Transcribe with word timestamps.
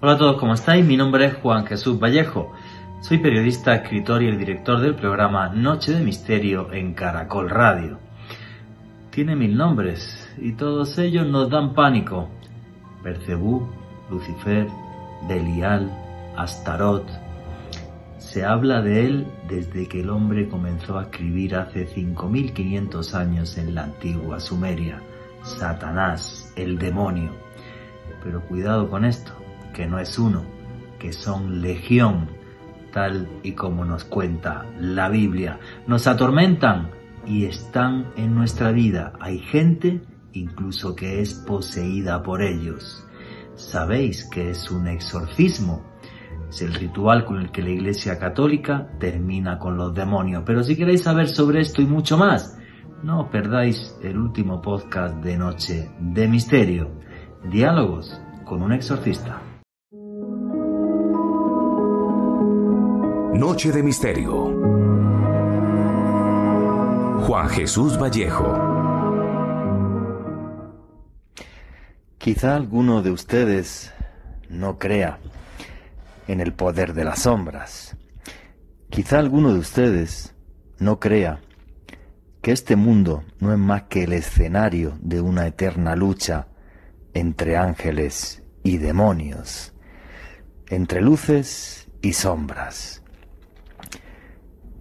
Hola 0.00 0.12
a 0.12 0.16
todos, 0.16 0.36
¿cómo 0.38 0.54
estáis? 0.54 0.86
Mi 0.86 0.96
nombre 0.96 1.24
es 1.24 1.34
Juan 1.38 1.66
Jesús 1.66 1.98
Vallejo. 1.98 2.52
Soy 3.00 3.18
periodista, 3.18 3.74
escritor 3.74 4.22
y 4.22 4.28
el 4.28 4.38
director 4.38 4.80
del 4.80 4.94
programa 4.94 5.48
Noche 5.48 5.90
de 5.90 6.04
Misterio 6.04 6.72
en 6.72 6.94
Caracol 6.94 7.50
Radio. 7.50 7.98
Tiene 9.10 9.34
mil 9.34 9.56
nombres 9.56 10.32
y 10.38 10.52
todos 10.52 10.96
ellos 10.98 11.26
nos 11.26 11.50
dan 11.50 11.74
pánico. 11.74 12.28
Percebú, 13.02 13.66
Lucifer, 14.08 14.68
Belial, 15.26 15.90
Astarot. 16.36 17.04
Se 18.18 18.44
habla 18.44 18.82
de 18.82 19.04
él 19.04 19.26
desde 19.48 19.88
que 19.88 20.02
el 20.02 20.10
hombre 20.10 20.48
comenzó 20.48 20.96
a 20.96 21.02
escribir 21.02 21.56
hace 21.56 21.88
5500 21.88 23.14
años 23.16 23.58
en 23.58 23.74
la 23.74 23.82
antigua 23.82 24.38
Sumeria. 24.38 25.02
Satanás, 25.42 26.52
el 26.54 26.78
demonio. 26.78 27.32
Pero 28.22 28.42
cuidado 28.42 28.88
con 28.88 29.04
esto 29.04 29.32
que 29.72 29.86
no 29.86 29.98
es 29.98 30.18
uno, 30.18 30.42
que 30.98 31.12
son 31.12 31.60
legión, 31.62 32.28
tal 32.92 33.28
y 33.42 33.52
como 33.52 33.84
nos 33.84 34.04
cuenta 34.04 34.66
la 34.80 35.08
Biblia. 35.08 35.58
Nos 35.86 36.06
atormentan 36.06 36.90
y 37.26 37.44
están 37.44 38.06
en 38.16 38.34
nuestra 38.34 38.72
vida. 38.72 39.12
Hay 39.20 39.38
gente 39.38 40.00
incluso 40.32 40.94
que 40.94 41.20
es 41.20 41.34
poseída 41.34 42.22
por 42.22 42.42
ellos. 42.42 43.04
¿Sabéis 43.54 44.24
que 44.24 44.50
es 44.50 44.70
un 44.70 44.86
exorcismo? 44.86 45.84
Es 46.48 46.62
el 46.62 46.74
ritual 46.74 47.24
con 47.24 47.40
el 47.40 47.50
que 47.50 47.62
la 47.62 47.70
Iglesia 47.70 48.18
Católica 48.18 48.88
termina 48.98 49.58
con 49.58 49.76
los 49.76 49.94
demonios. 49.94 50.42
Pero 50.46 50.62
si 50.62 50.76
queréis 50.76 51.02
saber 51.02 51.28
sobre 51.28 51.60
esto 51.60 51.82
y 51.82 51.86
mucho 51.86 52.16
más, 52.16 52.58
no 53.02 53.30
perdáis 53.30 53.96
el 54.02 54.16
último 54.16 54.62
podcast 54.62 55.16
de 55.16 55.36
Noche 55.36 55.90
de 56.00 56.26
Misterio. 56.28 56.90
Diálogos 57.50 58.20
con 58.44 58.62
un 58.62 58.72
exorcista. 58.72 59.47
Noche 63.38 63.70
de 63.70 63.84
Misterio. 63.84 64.46
Juan 67.24 67.48
Jesús 67.48 67.96
Vallejo. 67.96 68.52
Quizá 72.18 72.56
alguno 72.56 73.00
de 73.00 73.12
ustedes 73.12 73.94
no 74.48 74.80
crea 74.80 75.20
en 76.26 76.40
el 76.40 76.52
poder 76.52 76.94
de 76.94 77.04
las 77.04 77.20
sombras. 77.20 77.96
Quizá 78.90 79.20
alguno 79.20 79.52
de 79.52 79.60
ustedes 79.60 80.34
no 80.80 80.98
crea 80.98 81.38
que 82.42 82.50
este 82.50 82.74
mundo 82.74 83.22
no 83.38 83.52
es 83.52 83.58
más 83.60 83.84
que 83.84 84.02
el 84.02 84.14
escenario 84.14 84.98
de 85.00 85.20
una 85.20 85.46
eterna 85.46 85.94
lucha 85.94 86.48
entre 87.14 87.56
ángeles 87.56 88.42
y 88.64 88.78
demonios, 88.78 89.74
entre 90.66 91.00
luces 91.00 91.88
y 92.02 92.14
sombras. 92.14 92.97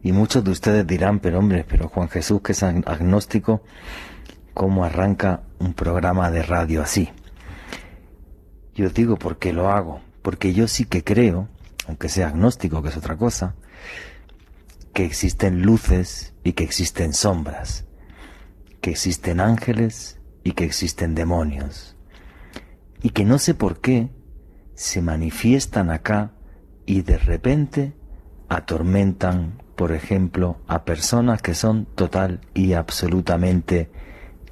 Y 0.07 0.13
muchos 0.13 0.41
de 0.41 0.51
ustedes 0.51 0.87
dirán, 0.87 1.19
pero 1.19 1.39
hombre, 1.39 1.65
pero 1.67 1.89
Juan 1.89 2.07
Jesús, 2.07 2.39
que 2.41 2.53
es 2.53 2.63
agnóstico, 2.63 3.61
¿cómo 4.53 4.85
arranca 4.85 5.43
un 5.59 5.73
programa 5.73 6.31
de 6.31 6.43
radio 6.43 6.81
así? 6.81 7.09
Yo 8.73 8.87
digo, 8.87 9.17
¿por 9.17 9.37
qué 9.37 9.51
lo 9.51 9.69
hago? 9.69 9.99
Porque 10.21 10.53
yo 10.53 10.69
sí 10.69 10.85
que 10.85 11.03
creo, 11.03 11.49
aunque 11.89 12.07
sea 12.07 12.29
agnóstico, 12.29 12.81
que 12.81 12.87
es 12.87 12.95
otra 12.95 13.17
cosa, 13.17 13.55
que 14.93 15.03
existen 15.03 15.63
luces 15.63 16.33
y 16.41 16.53
que 16.53 16.63
existen 16.63 17.11
sombras, 17.11 17.83
que 18.79 18.91
existen 18.91 19.41
ángeles 19.41 20.21
y 20.41 20.53
que 20.53 20.63
existen 20.63 21.15
demonios, 21.15 21.97
y 23.03 23.09
que 23.09 23.25
no 23.25 23.39
sé 23.39 23.55
por 23.55 23.81
qué 23.81 24.09
se 24.73 25.01
manifiestan 25.01 25.89
acá 25.89 26.31
y 26.85 27.01
de 27.01 27.17
repente 27.17 27.93
atormentan 28.47 29.66
por 29.77 29.91
ejemplo, 29.91 30.57
a 30.67 30.85
personas 30.85 31.43
que 31.43 31.53
son 31.53 31.85
total 31.85 32.41
y 32.55 32.73
absolutamente 32.73 33.91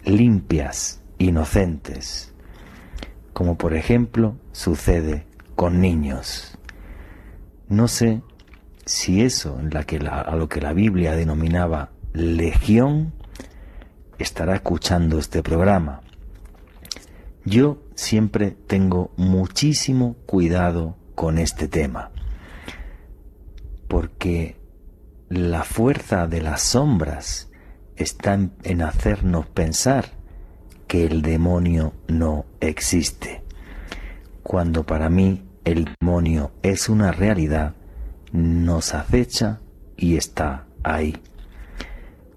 limpias, 0.04 1.02
inocentes, 1.18 2.32
como 3.34 3.58
por 3.58 3.74
ejemplo 3.74 4.36
sucede 4.52 5.26
con 5.56 5.82
niños. 5.82 6.60
No 7.68 7.88
sé 7.88 8.22
si 8.86 9.24
eso 9.24 9.60
en 9.60 9.72
que 9.72 9.98
a 9.98 10.36
lo 10.36 10.48
que 10.48 10.62
la 10.62 10.74
Biblia 10.74 11.16
denominaba 11.16 11.90
legión 12.14 13.12
estará 14.20 14.54
escuchando 14.54 15.18
este 15.18 15.42
programa. 15.42 16.02
Yo 17.46 17.80
siempre 17.96 18.52
tengo 18.52 19.12
muchísimo 19.18 20.18
cuidado 20.28 20.98
con 21.16 21.40
este 21.40 21.68
tema, 21.68 22.12
porque 23.88 24.64
la 25.30 25.64
fuerza 25.64 26.28
de 26.28 26.42
las 26.42 26.62
sombras 26.62 27.50
está 27.96 28.38
en, 28.64 28.82
hacernos 28.82 29.48
pensar 29.48 30.12
que 30.88 31.06
el 31.06 31.22
demonio 31.22 31.94
no 32.08 32.46
existe, 32.60 33.44
cuando 34.44 34.86
para 34.86 35.10
mí 35.10 35.44
el 35.64 35.90
demonio 36.00 36.52
es 36.62 36.90
una 36.90 37.12
realidad, 37.12 37.74
nos 38.32 38.94
acecha 38.94 39.62
y 39.98 40.18
está 40.18 40.68
ahí. 40.84 41.18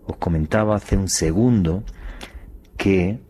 Os 0.07 0.17
comentaba 0.17 0.77
hace 0.77 0.97
un 0.97 1.09
segundo 1.09 1.85
que 2.79 3.21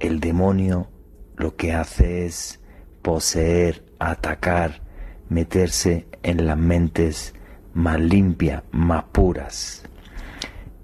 el 0.00 0.20
demonio 0.20 0.90
lo 1.36 1.56
que 1.56 1.72
hace 1.72 2.26
es 2.26 2.60
poseer, 3.00 3.84
atacar, 3.98 4.82
meterse 5.30 6.06
en 6.22 6.46
las 6.46 6.58
mentes 6.58 7.34
más 7.76 8.00
limpias, 8.00 8.64
más 8.72 9.04
puras. 9.04 9.84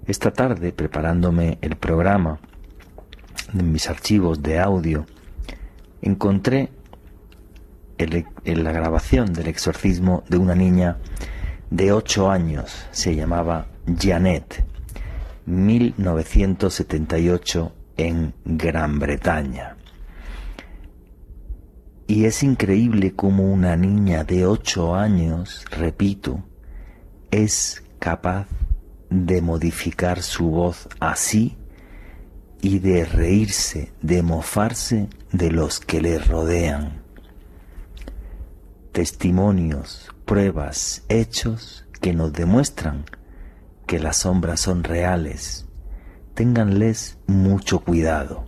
Esta 0.05 0.31
tarde, 0.31 0.71
preparándome 0.71 1.57
el 1.61 1.75
programa 1.75 2.39
en 3.51 3.71
mis 3.71 3.89
archivos 3.89 4.43
de 4.43 4.59
audio, 4.59 5.07
encontré 6.01 6.69
en 7.97 8.63
la 8.63 8.71
grabación 8.71 9.33
del 9.33 9.47
exorcismo 9.47 10.23
de 10.29 10.37
una 10.37 10.53
niña 10.53 10.99
de 11.71 11.91
8 11.91 12.29
años, 12.29 12.85
se 12.91 13.15
llamaba 13.15 13.65
Janet, 13.99 14.63
1978 15.47 17.73
en 17.97 18.35
Gran 18.45 18.99
Bretaña. 18.99 19.77
Y 22.05 22.25
es 22.25 22.43
increíble 22.43 23.15
como 23.15 23.51
una 23.51 23.75
niña 23.77 24.23
de 24.23 24.45
8 24.45 24.93
años, 24.93 25.65
repito, 25.71 26.43
es 27.33 27.83
capaz 27.97 28.45
de 29.09 29.41
modificar 29.41 30.21
su 30.21 30.51
voz 30.51 30.87
así 30.99 31.57
y 32.61 32.77
de 32.77 33.05
reírse, 33.05 33.91
de 34.03 34.21
mofarse 34.21 35.09
de 35.31 35.49
los 35.49 35.79
que 35.79 35.99
le 35.99 36.19
rodean. 36.19 37.01
Testimonios, 38.91 40.11
pruebas, 40.25 41.05
hechos 41.09 41.87
que 42.01 42.13
nos 42.13 42.33
demuestran 42.33 43.05
que 43.87 43.97
las 43.97 44.17
sombras 44.17 44.59
son 44.59 44.83
reales. 44.83 45.65
Ténganles 46.35 47.17
mucho 47.25 47.79
cuidado. 47.79 48.45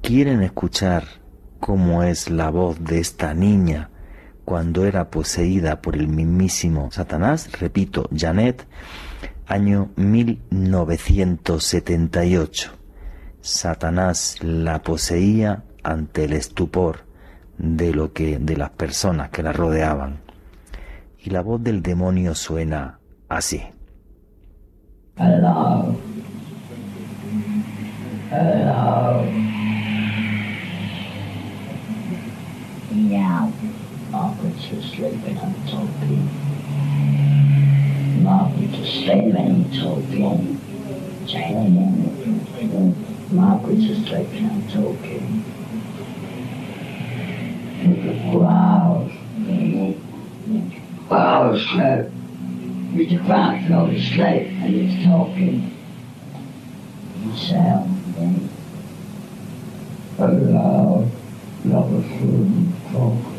¿Quieren 0.00 0.42
escuchar 0.42 1.04
cómo 1.60 2.02
es 2.02 2.30
la 2.30 2.48
voz 2.48 2.82
de 2.82 2.98
esta 2.98 3.34
niña 3.34 3.90
cuando 4.48 4.86
era 4.86 5.10
poseída 5.10 5.82
por 5.82 5.94
el 5.94 6.08
mismísimo 6.08 6.90
Satanás, 6.90 7.52
repito, 7.60 8.08
Janet, 8.16 8.66
año 9.46 9.90
1978. 9.96 12.72
Satanás 13.42 14.36
la 14.40 14.82
poseía 14.82 15.64
ante 15.82 16.24
el 16.24 16.32
estupor 16.32 17.00
de 17.58 17.92
lo 17.92 18.14
que 18.14 18.38
de 18.38 18.56
las 18.56 18.70
personas 18.70 19.28
que 19.28 19.42
la 19.42 19.52
rodeaban. 19.52 20.22
Y 21.22 21.28
la 21.28 21.42
voz 21.42 21.62
del 21.62 21.82
demonio 21.82 22.34
suena 22.34 23.00
así. 23.28 23.62
Hello. 25.18 25.94
Hello. 28.30 29.58
Margaret's 34.58 34.90
sleeping 34.90 35.38
and 35.38 35.68
talking. 35.68 36.24
Margaret's 38.24 38.90
sleeping 38.90 39.36
and 39.36 39.72
talking. 39.72 40.60
Jane. 41.26 41.74
Margaret's 43.30 44.08
sleeping 44.08 44.46
and 44.46 44.70
talking. 44.70 45.44
Wow. 48.34 49.08
Wow, 51.08 51.56
sleep. 51.56 52.06
Mr. 52.94 53.26
Frank 53.26 53.68
fell 53.68 53.86
asleep 53.86 54.46
and 54.60 54.74
he's 54.74 55.04
talking. 55.06 55.56
Sound, 57.36 58.14
then. 58.16 58.48
Hello. 60.16 61.08
Love 61.64 61.92
a 61.92 62.02
food 62.18 62.72
talk. 62.92 63.37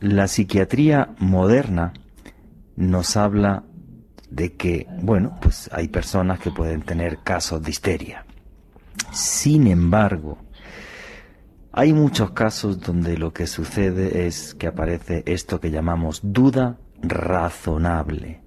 La 0.00 0.26
psiquiatría 0.26 1.10
moderna 1.18 1.92
nos 2.76 3.16
habla 3.16 3.62
de 4.30 4.54
que, 4.54 4.86
bueno, 5.00 5.38
pues 5.40 5.70
hay 5.72 5.88
personas 5.88 6.40
que 6.40 6.50
pueden 6.50 6.82
tener 6.82 7.18
casos 7.18 7.62
de 7.62 7.70
histeria. 7.70 8.24
Sin 9.12 9.66
embargo, 9.66 10.38
hay 11.72 11.92
muchos 11.92 12.32
casos 12.32 12.80
donde 12.80 13.16
lo 13.16 13.32
que 13.32 13.46
sucede 13.46 14.26
es 14.26 14.54
que 14.54 14.66
aparece 14.66 15.22
esto 15.26 15.60
que 15.60 15.70
llamamos 15.70 16.20
duda 16.22 16.76
razonable. 17.02 18.40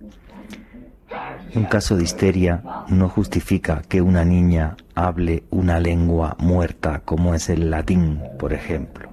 Un 1.54 1.66
caso 1.66 1.96
de 1.96 2.04
histeria 2.04 2.62
no 2.90 3.08
justifica 3.08 3.82
que 3.88 4.02
una 4.02 4.26
niña 4.26 4.76
hable 4.94 5.44
una 5.52 5.80
lengua 5.80 6.36
muerta 6.40 7.02
como 7.06 7.34
es 7.34 7.50
el 7.50 7.70
latín, 7.70 8.22
por 8.40 8.54
ejemplo. 8.54 9.10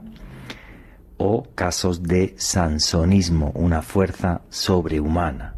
O 1.19 1.45
casos 1.55 2.03
de 2.03 2.35
sansonismo, 2.37 3.53
una 3.55 3.83
fuerza 3.83 4.41
sobrehumana. 4.49 5.55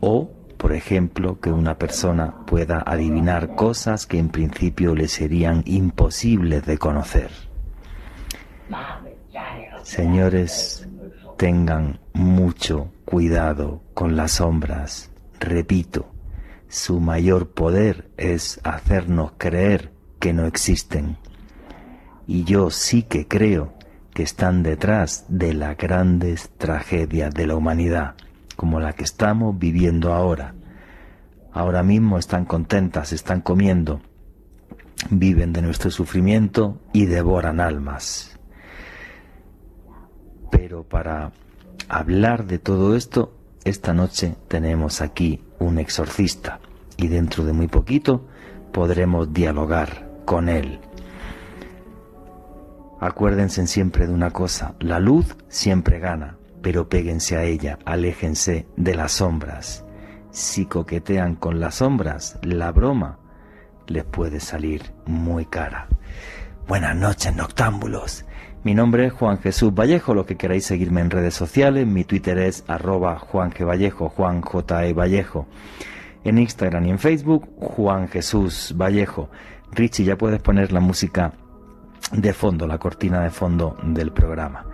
O, 0.00 0.30
por 0.58 0.72
ejemplo, 0.72 1.40
que 1.40 1.50
una 1.50 1.78
persona 1.78 2.34
pueda 2.46 2.82
adivinar 2.84 3.54
cosas 3.54 4.06
que 4.06 4.18
en 4.18 4.28
principio 4.28 4.94
le 4.94 5.08
serían 5.08 5.62
imposibles 5.64 6.66
de 6.66 6.76
conocer. 6.76 7.30
Señores, 9.82 10.86
tengan 11.38 11.98
mucho 12.12 12.92
cuidado 13.06 13.80
con 13.94 14.16
las 14.16 14.32
sombras. 14.32 15.10
Repito, 15.40 16.06
su 16.68 17.00
mayor 17.00 17.50
poder 17.50 18.10
es 18.16 18.60
hacernos 18.64 19.32
creer 19.38 19.92
que 20.18 20.32
no 20.32 20.46
existen. 20.46 21.16
Y 22.26 22.44
yo 22.44 22.70
sí 22.70 23.04
que 23.04 23.26
creo 23.26 23.72
que 24.12 24.22
están 24.22 24.62
detrás 24.62 25.24
de 25.28 25.54
las 25.54 25.76
grandes 25.76 26.50
tragedias 26.58 27.32
de 27.32 27.46
la 27.46 27.54
humanidad, 27.54 28.16
como 28.56 28.80
la 28.80 28.92
que 28.92 29.04
estamos 29.04 29.58
viviendo 29.58 30.12
ahora. 30.12 30.54
Ahora 31.52 31.82
mismo 31.82 32.18
están 32.18 32.44
contentas, 32.44 33.12
están 33.12 33.40
comiendo, 33.40 34.00
viven 35.10 35.52
de 35.52 35.62
nuestro 35.62 35.90
sufrimiento 35.90 36.80
y 36.92 37.06
devoran 37.06 37.60
almas. 37.60 38.38
Pero 40.50 40.82
para 40.82 41.32
hablar 41.88 42.46
de 42.46 42.58
todo 42.58 42.96
esto, 42.96 43.37
esta 43.68 43.92
noche 43.92 44.34
tenemos 44.48 45.00
aquí 45.00 45.42
un 45.58 45.78
exorcista 45.78 46.60
y 46.96 47.08
dentro 47.08 47.44
de 47.44 47.52
muy 47.52 47.68
poquito 47.68 48.26
podremos 48.72 49.32
dialogar 49.32 50.08
con 50.24 50.48
él. 50.48 50.80
Acuérdense 53.00 53.66
siempre 53.66 54.06
de 54.06 54.12
una 54.12 54.30
cosa, 54.30 54.74
la 54.80 54.98
luz 54.98 55.36
siempre 55.48 55.98
gana, 56.00 56.36
pero 56.62 56.88
péguense 56.88 57.36
a 57.36 57.44
ella, 57.44 57.78
aléjense 57.84 58.66
de 58.76 58.94
las 58.94 59.12
sombras. 59.12 59.84
Si 60.30 60.66
coquetean 60.66 61.36
con 61.36 61.60
las 61.60 61.76
sombras, 61.76 62.38
la 62.42 62.72
broma 62.72 63.18
les 63.86 64.04
puede 64.04 64.40
salir 64.40 64.82
muy 65.06 65.46
cara. 65.46 65.88
Buenas 66.66 66.96
noches, 66.96 67.34
noctámbulos. 67.34 68.24
Mi 68.64 68.74
nombre 68.74 69.06
es 69.06 69.12
Juan 69.12 69.38
Jesús 69.38 69.72
Vallejo, 69.72 70.14
lo 70.14 70.26
que 70.26 70.36
queráis 70.36 70.66
seguirme 70.66 71.00
en 71.00 71.10
redes 71.10 71.34
sociales, 71.34 71.86
mi 71.86 72.02
Twitter 72.02 72.38
es 72.38 72.64
arroba 72.66 73.16
Juan 73.16 73.52
G. 73.52 73.64
Vallejo, 73.64 74.08
Juan 74.08 74.40
J. 74.42 74.86
E. 74.86 74.92
Vallejo. 74.92 75.46
En 76.24 76.38
Instagram 76.38 76.86
y 76.86 76.90
en 76.90 76.98
Facebook, 76.98 77.48
Juan 77.60 78.08
Jesús 78.08 78.74
Vallejo. 78.76 79.30
Richie, 79.70 80.04
ya 80.04 80.16
puedes 80.16 80.40
poner 80.42 80.72
la 80.72 80.80
música 80.80 81.34
de 82.12 82.32
fondo, 82.32 82.66
la 82.66 82.78
cortina 82.78 83.22
de 83.22 83.30
fondo 83.30 83.76
del 83.84 84.10
programa. 84.10 84.66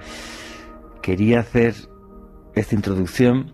Quería 1.03 1.41
hacer 1.41 1.75
esta 2.55 2.75
introducción 2.75 3.53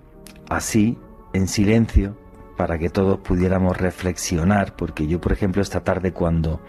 así, 0.49 0.97
en 1.33 1.49
silencio, 1.49 2.17
para 2.57 2.79
que 2.79 2.89
todos 2.89 3.19
pudiéramos 3.19 3.77
reflexionar, 3.77 4.77
porque 4.77 5.09
yo, 5.09 5.21
por 5.21 5.33
ejemplo, 5.33 5.61
esta 5.61 5.81
tarde 5.81 6.13
cuando 6.13 6.61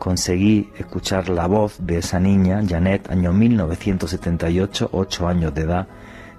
conseguí 0.00 0.70
escuchar 0.78 1.28
la 1.28 1.46
voz 1.46 1.76
de 1.78 1.98
esa 1.98 2.18
niña, 2.18 2.62
Janet, 2.66 3.10
año 3.10 3.34
1978, 3.34 4.88
ocho 4.92 5.28
años 5.28 5.54
de 5.54 5.60
edad, 5.60 5.86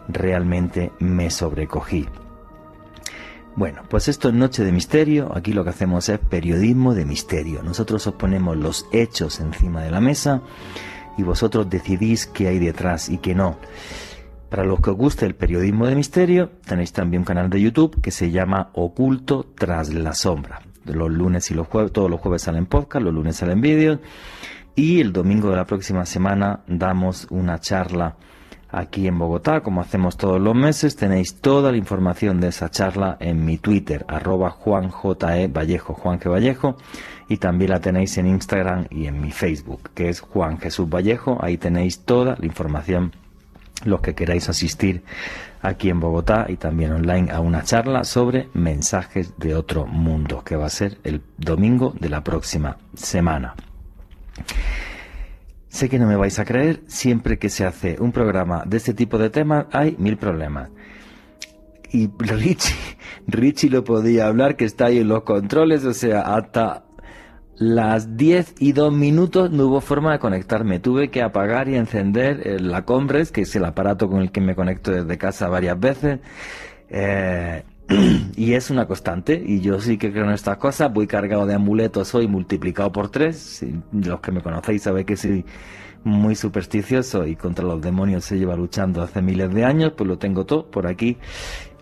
realmente 0.09 0.91
me 0.99 1.29
sobrecogí. 1.29 2.09
Bueno, 3.55 3.83
pues 3.87 4.07
esto 4.07 4.29
es 4.29 4.33
Noche 4.33 4.63
de 4.63 4.71
Misterio, 4.71 5.31
aquí 5.35 5.53
lo 5.53 5.63
que 5.63 5.69
hacemos 5.69 6.09
es 6.09 6.17
periodismo 6.17 6.95
de 6.95 7.05
misterio. 7.05 7.61
Nosotros 7.61 8.07
os 8.07 8.15
ponemos 8.15 8.57
los 8.57 8.87
hechos 8.91 9.39
encima 9.39 9.83
de 9.83 9.91
la 9.91 10.01
mesa 10.01 10.41
y 11.17 11.23
vosotros 11.23 11.69
decidís 11.69 12.25
qué 12.25 12.47
hay 12.47 12.57
detrás 12.57 13.09
y 13.09 13.19
qué 13.19 13.35
no. 13.35 13.57
Para 14.49 14.65
los 14.65 14.81
que 14.81 14.89
os 14.89 14.97
guste 14.97 15.27
el 15.27 15.35
periodismo 15.35 15.85
de 15.85 15.95
misterio, 15.95 16.49
tenéis 16.65 16.93
también 16.93 17.21
un 17.21 17.25
canal 17.25 17.49
de 17.49 17.61
YouTube 17.61 18.01
que 18.01 18.11
se 18.11 18.31
llama 18.31 18.71
Oculto 18.73 19.45
tras 19.55 19.93
la 19.93 20.13
sombra 20.13 20.61
los 20.85 21.11
lunes 21.11 21.51
y 21.51 21.53
los 21.53 21.67
jueves, 21.67 21.91
todos 21.91 22.09
los 22.09 22.19
jueves 22.19 22.41
salen 22.43 22.65
podcast, 22.65 23.03
los 23.03 23.13
lunes 23.13 23.35
salen 23.35 23.61
vídeos 23.61 23.99
y 24.75 25.01
el 25.01 25.11
domingo 25.11 25.49
de 25.49 25.57
la 25.57 25.65
próxima 25.65 26.05
semana 26.05 26.61
damos 26.67 27.27
una 27.29 27.59
charla 27.59 28.15
aquí 28.69 29.07
en 29.07 29.19
Bogotá, 29.19 29.61
como 29.61 29.81
hacemos 29.81 30.17
todos 30.17 30.39
los 30.39 30.55
meses. 30.55 30.95
Tenéis 30.95 31.35
toda 31.35 31.71
la 31.71 31.77
información 31.77 32.39
de 32.39 32.47
esa 32.47 32.69
charla 32.69 33.17
en 33.19 33.45
mi 33.45 33.57
Twitter, 33.57 34.05
arroba 34.07 34.49
JuanJE 34.49 35.47
Vallejo, 35.47 35.93
Juan 35.93 36.19
Vallejo, 36.23 36.77
y 37.27 37.37
también 37.37 37.71
la 37.71 37.81
tenéis 37.81 38.17
en 38.17 38.27
Instagram 38.27 38.85
y 38.89 39.07
en 39.07 39.21
mi 39.21 39.31
Facebook, 39.31 39.89
que 39.93 40.09
es 40.09 40.21
Juan 40.21 40.57
Jesús 40.57 40.89
Vallejo. 40.89 41.37
Ahí 41.41 41.57
tenéis 41.57 42.03
toda 42.05 42.37
la 42.39 42.45
información, 42.45 43.11
los 43.83 44.01
que 44.01 44.15
queráis 44.15 44.49
asistir 44.49 45.03
aquí 45.61 45.89
en 45.89 45.99
Bogotá 45.99 46.45
y 46.49 46.57
también 46.57 46.93
online 46.93 47.31
a 47.31 47.39
una 47.39 47.63
charla 47.63 48.03
sobre 48.03 48.49
mensajes 48.53 49.33
de 49.37 49.55
otro 49.55 49.85
mundo, 49.85 50.43
que 50.43 50.55
va 50.55 50.65
a 50.65 50.69
ser 50.69 50.97
el 51.03 51.21
domingo 51.37 51.93
de 51.99 52.09
la 52.09 52.23
próxima 52.23 52.77
semana. 52.93 53.55
Sé 55.69 55.87
que 55.87 55.99
no 55.99 56.07
me 56.07 56.17
vais 56.17 56.37
a 56.37 56.45
creer, 56.45 56.81
siempre 56.87 57.39
que 57.39 57.49
se 57.49 57.65
hace 57.65 57.97
un 57.99 58.11
programa 58.11 58.63
de 58.65 58.77
este 58.77 58.93
tipo 58.93 59.17
de 59.17 59.29
temas 59.29 59.67
hay 59.71 59.95
mil 59.97 60.17
problemas. 60.17 60.69
Y 61.91 62.09
Richie, 62.19 62.75
Richie 63.27 63.69
lo 63.69 63.83
podía 63.83 64.27
hablar, 64.27 64.55
que 64.55 64.65
está 64.65 64.87
ahí 64.87 64.99
en 64.99 65.07
los 65.07 65.23
controles, 65.23 65.85
o 65.85 65.93
sea, 65.93 66.21
hasta 66.21 66.83
las 67.61 68.17
10 68.17 68.55
y 68.57 68.71
2 68.71 68.91
minutos 68.91 69.51
no 69.51 69.67
hubo 69.67 69.81
forma 69.81 70.13
de 70.13 70.17
conectarme. 70.17 70.79
Tuve 70.79 71.11
que 71.11 71.21
apagar 71.21 71.69
y 71.69 71.75
encender 71.75 72.59
la 72.59 72.85
Combres, 72.85 73.31
que 73.31 73.41
es 73.41 73.55
el 73.55 73.65
aparato 73.65 74.09
con 74.09 74.21
el 74.21 74.31
que 74.31 74.41
me 74.41 74.55
conecto 74.55 74.89
desde 74.89 75.17
casa 75.19 75.47
varias 75.47 75.79
veces. 75.79 76.21
Eh, 76.89 77.63
y 78.35 78.53
es 78.53 78.71
una 78.71 78.87
constante. 78.87 79.39
Y 79.45 79.61
yo 79.61 79.79
sí 79.79 79.99
que 79.99 80.11
creo 80.11 80.25
en 80.25 80.31
estas 80.31 80.57
cosas. 80.57 80.91
Voy 80.91 81.05
cargado 81.05 81.45
de 81.45 81.53
amuletos 81.53 82.15
hoy 82.15 82.27
multiplicado 82.27 82.91
por 82.91 83.09
3. 83.09 83.65
los 83.91 84.19
que 84.21 84.31
me 84.31 84.41
conocéis 84.41 84.81
sabéis 84.81 85.05
que 85.05 85.15
soy 85.15 85.45
muy 86.03 86.33
supersticioso 86.33 87.27
y 87.27 87.35
contra 87.35 87.63
los 87.63 87.79
demonios 87.79 88.25
se 88.25 88.39
lleva 88.39 88.55
luchando 88.55 89.03
hace 89.03 89.21
miles 89.21 89.53
de 89.53 89.65
años. 89.65 89.93
Pues 89.95 90.07
lo 90.07 90.17
tengo 90.17 90.47
todo 90.47 90.65
por 90.71 90.87
aquí, 90.87 91.19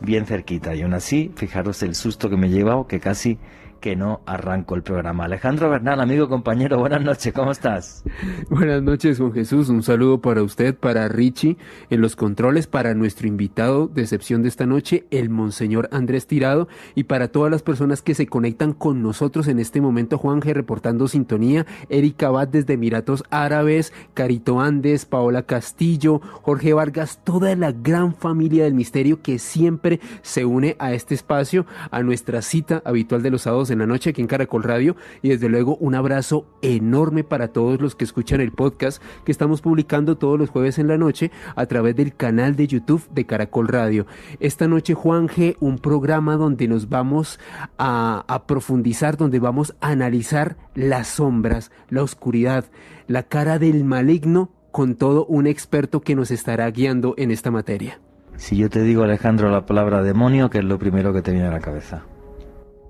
bien 0.02 0.26
cerquita. 0.26 0.76
Y 0.76 0.82
aún 0.82 0.94
así, 0.94 1.32
fijaros 1.38 1.82
el 1.84 1.96
susto 1.96 2.30
que 2.30 2.36
me 2.36 2.48
he 2.48 2.50
llevado, 2.50 2.86
que 2.86 3.00
casi 3.00 3.40
que 3.80 3.96
no 3.96 4.22
arranco 4.26 4.76
el 4.76 4.84
programa. 4.84 5.26
Alejandro 5.26 5.70
Bernal, 5.70 6.00
amigo, 6.02 6.30
compañero, 6.30 6.80
buenas 6.80 7.02
noches, 7.02 7.34
¿cómo 7.34 7.52
estás? 7.52 8.04
Buenas 8.50 8.82
noches, 8.84 9.18
Juan 9.18 9.34
Jesús, 9.34 9.70
un 9.70 9.84
saludo 9.84 10.22
para 10.22 10.44
usted, 10.44 10.76
para 10.76 11.08
Richie, 11.08 11.58
en 11.90 12.02
los 12.02 12.16
controles, 12.16 12.68
para 12.68 12.94
nuestro 12.94 13.28
invitado 13.28 13.88
de 13.88 14.02
excepción 14.02 14.42
de 14.42 14.50
esta 14.50 14.66
noche, 14.66 15.06
el 15.12 15.30
Monseñor 15.30 15.90
Andrés 15.92 16.28
Tirado, 16.28 16.68
y 16.96 17.06
para 17.06 17.30
todas 17.30 17.52
las 17.52 17.64
personas 17.64 18.02
que 18.02 18.16
se 18.16 18.28
conectan 18.28 18.74
con 18.74 19.02
nosotros 19.02 19.48
en 19.48 19.60
este 19.60 19.82
momento, 19.82 20.18
Juan 20.18 20.42
G, 20.42 20.54
reportando 20.54 21.08
sintonía, 21.08 21.66
Erika 21.90 22.28
Abad 22.28 22.48
desde 22.50 22.74
Emiratos 22.74 23.24
Árabes, 23.30 23.94
Carito 24.14 24.60
Andes, 24.60 25.06
Paola 25.06 25.44
Castillo, 25.44 26.20
Jorge 26.42 26.74
Vargas, 26.74 27.22
toda 27.24 27.56
la 27.56 27.72
gran 27.72 28.14
familia 28.14 28.66
del 28.66 28.74
misterio 28.74 29.22
que 29.22 29.40
siempre 29.40 30.00
se 30.22 30.46
une 30.46 30.76
a 30.80 30.94
este 30.94 31.16
espacio, 31.16 31.66
a 31.92 32.04
nuestra 32.04 32.42
cita 32.42 32.82
habitual 32.86 33.24
de 33.24 33.32
los 33.32 33.44
sábados 33.44 33.69
en 33.70 33.80
la 33.80 33.88
noche 33.88 34.12
aquí 34.12 34.22
en 34.22 34.28
Caracol 34.28 34.64
Radio 34.64 34.96
y 35.22 35.30
desde 35.30 35.50
luego 35.50 35.78
un 35.78 35.96
abrazo 35.96 36.46
enorme 36.62 37.24
para 37.24 37.50
todos 37.50 37.82
los 37.82 37.96
que 37.96 38.04
escuchan 38.04 38.42
el 38.42 38.52
podcast 38.52 39.02
que 39.26 39.32
estamos 39.32 39.62
publicando 39.62 40.18
todos 40.18 40.40
los 40.40 40.50
jueves 40.50 40.80
en 40.80 40.88
la 40.88 40.98
noche 40.98 41.32
a 41.56 41.66
través 41.66 41.96
del 41.96 42.16
canal 42.16 42.56
de 42.56 42.68
YouTube 42.68 43.08
de 43.12 43.26
Caracol 43.26 43.68
Radio. 43.68 44.06
Esta 44.40 44.68
noche 44.68 44.94
Juan 44.94 45.28
G, 45.28 45.56
un 45.60 45.80
programa 45.80 46.36
donde 46.36 46.68
nos 46.68 46.90
vamos 46.90 47.40
a, 47.78 48.24
a 48.28 48.46
profundizar, 48.46 49.18
donde 49.18 49.40
vamos 49.40 49.76
a 49.82 49.90
analizar 49.90 50.58
las 50.76 51.08
sombras, 51.08 51.72
la 51.90 52.04
oscuridad, 52.04 52.66
la 53.08 53.24
cara 53.24 53.60
del 53.60 53.84
maligno 53.84 54.52
con 54.72 54.96
todo 54.96 55.26
un 55.26 55.48
experto 55.48 56.02
que 56.02 56.16
nos 56.16 56.32
estará 56.32 56.70
guiando 56.70 57.16
en 57.18 57.32
esta 57.32 57.52
materia. 57.52 58.00
Si 58.40 58.56
yo 58.56 58.70
te 58.70 58.82
digo, 58.84 59.04
Alejandro, 59.04 59.50
la 59.50 59.66
palabra 59.66 60.02
demonio, 60.02 60.50
¿qué 60.50 60.60
es 60.60 60.64
lo 60.64 60.80
primero 60.80 61.12
que 61.12 61.22
te 61.22 61.32
viene 61.32 61.48
a 61.48 61.52
la 61.52 61.60
cabeza? 61.60 62.04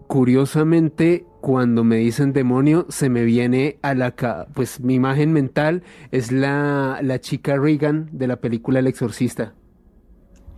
Curiosamente, 0.09 1.27
cuando 1.39 1.83
me 1.83 1.97
dicen 1.97 2.33
demonio, 2.33 2.87
se 2.89 3.09
me 3.09 3.23
viene 3.25 3.77
a 3.83 3.93
la... 3.93 4.47
Pues 4.55 4.79
mi 4.79 4.95
imagen 4.95 5.31
mental 5.31 5.83
es 6.09 6.31
la, 6.31 6.99
la 7.03 7.21
chica 7.21 7.57
Regan 7.57 8.09
de 8.11 8.25
la 8.25 8.37
película 8.37 8.79
El 8.79 8.87
Exorcista. 8.87 9.53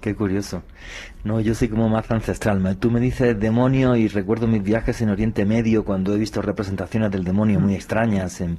Qué 0.02 0.16
curioso. 0.16 0.64
No, 1.24 1.40
yo 1.42 1.54
soy 1.54 1.70
como 1.70 1.88
más 1.88 2.10
ancestral. 2.10 2.76
Tú 2.78 2.90
me 2.90 3.00
dices 3.00 3.40
demonio 3.40 3.96
y 3.96 4.08
recuerdo 4.08 4.48
mis 4.48 4.64
viajes 4.64 5.00
en 5.02 5.12
Oriente 5.12 5.46
Medio 5.46 5.86
cuando 5.86 6.16
he 6.16 6.18
visto 6.18 6.42
representaciones 6.42 7.12
del 7.12 7.24
demonio 7.24 7.60
muy 7.60 7.76
extrañas 7.76 8.42
en, 8.42 8.58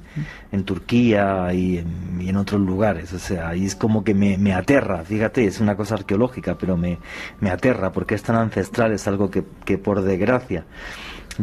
en 0.53 0.63
Turquía 0.63 1.53
y 1.53 1.79
en, 1.79 2.37
otros 2.37 2.61
lugares. 2.61 3.11
O 3.11 3.19
sea, 3.19 3.49
ahí 3.49 3.65
es 3.65 3.75
como 3.75 4.05
que 4.05 4.13
me, 4.13 4.37
me, 4.37 4.53
aterra. 4.53 5.03
Fíjate, 5.03 5.45
es 5.45 5.59
una 5.59 5.75
cosa 5.75 5.95
arqueológica, 5.95 6.57
pero 6.57 6.77
me, 6.77 6.97
me 7.41 7.49
aterra 7.49 7.91
porque 7.91 8.15
es 8.15 8.23
tan 8.23 8.37
ancestral, 8.37 8.93
es 8.93 9.05
algo 9.09 9.29
que, 9.29 9.43
que 9.65 9.77
por 9.77 10.01
desgracia 10.01 10.63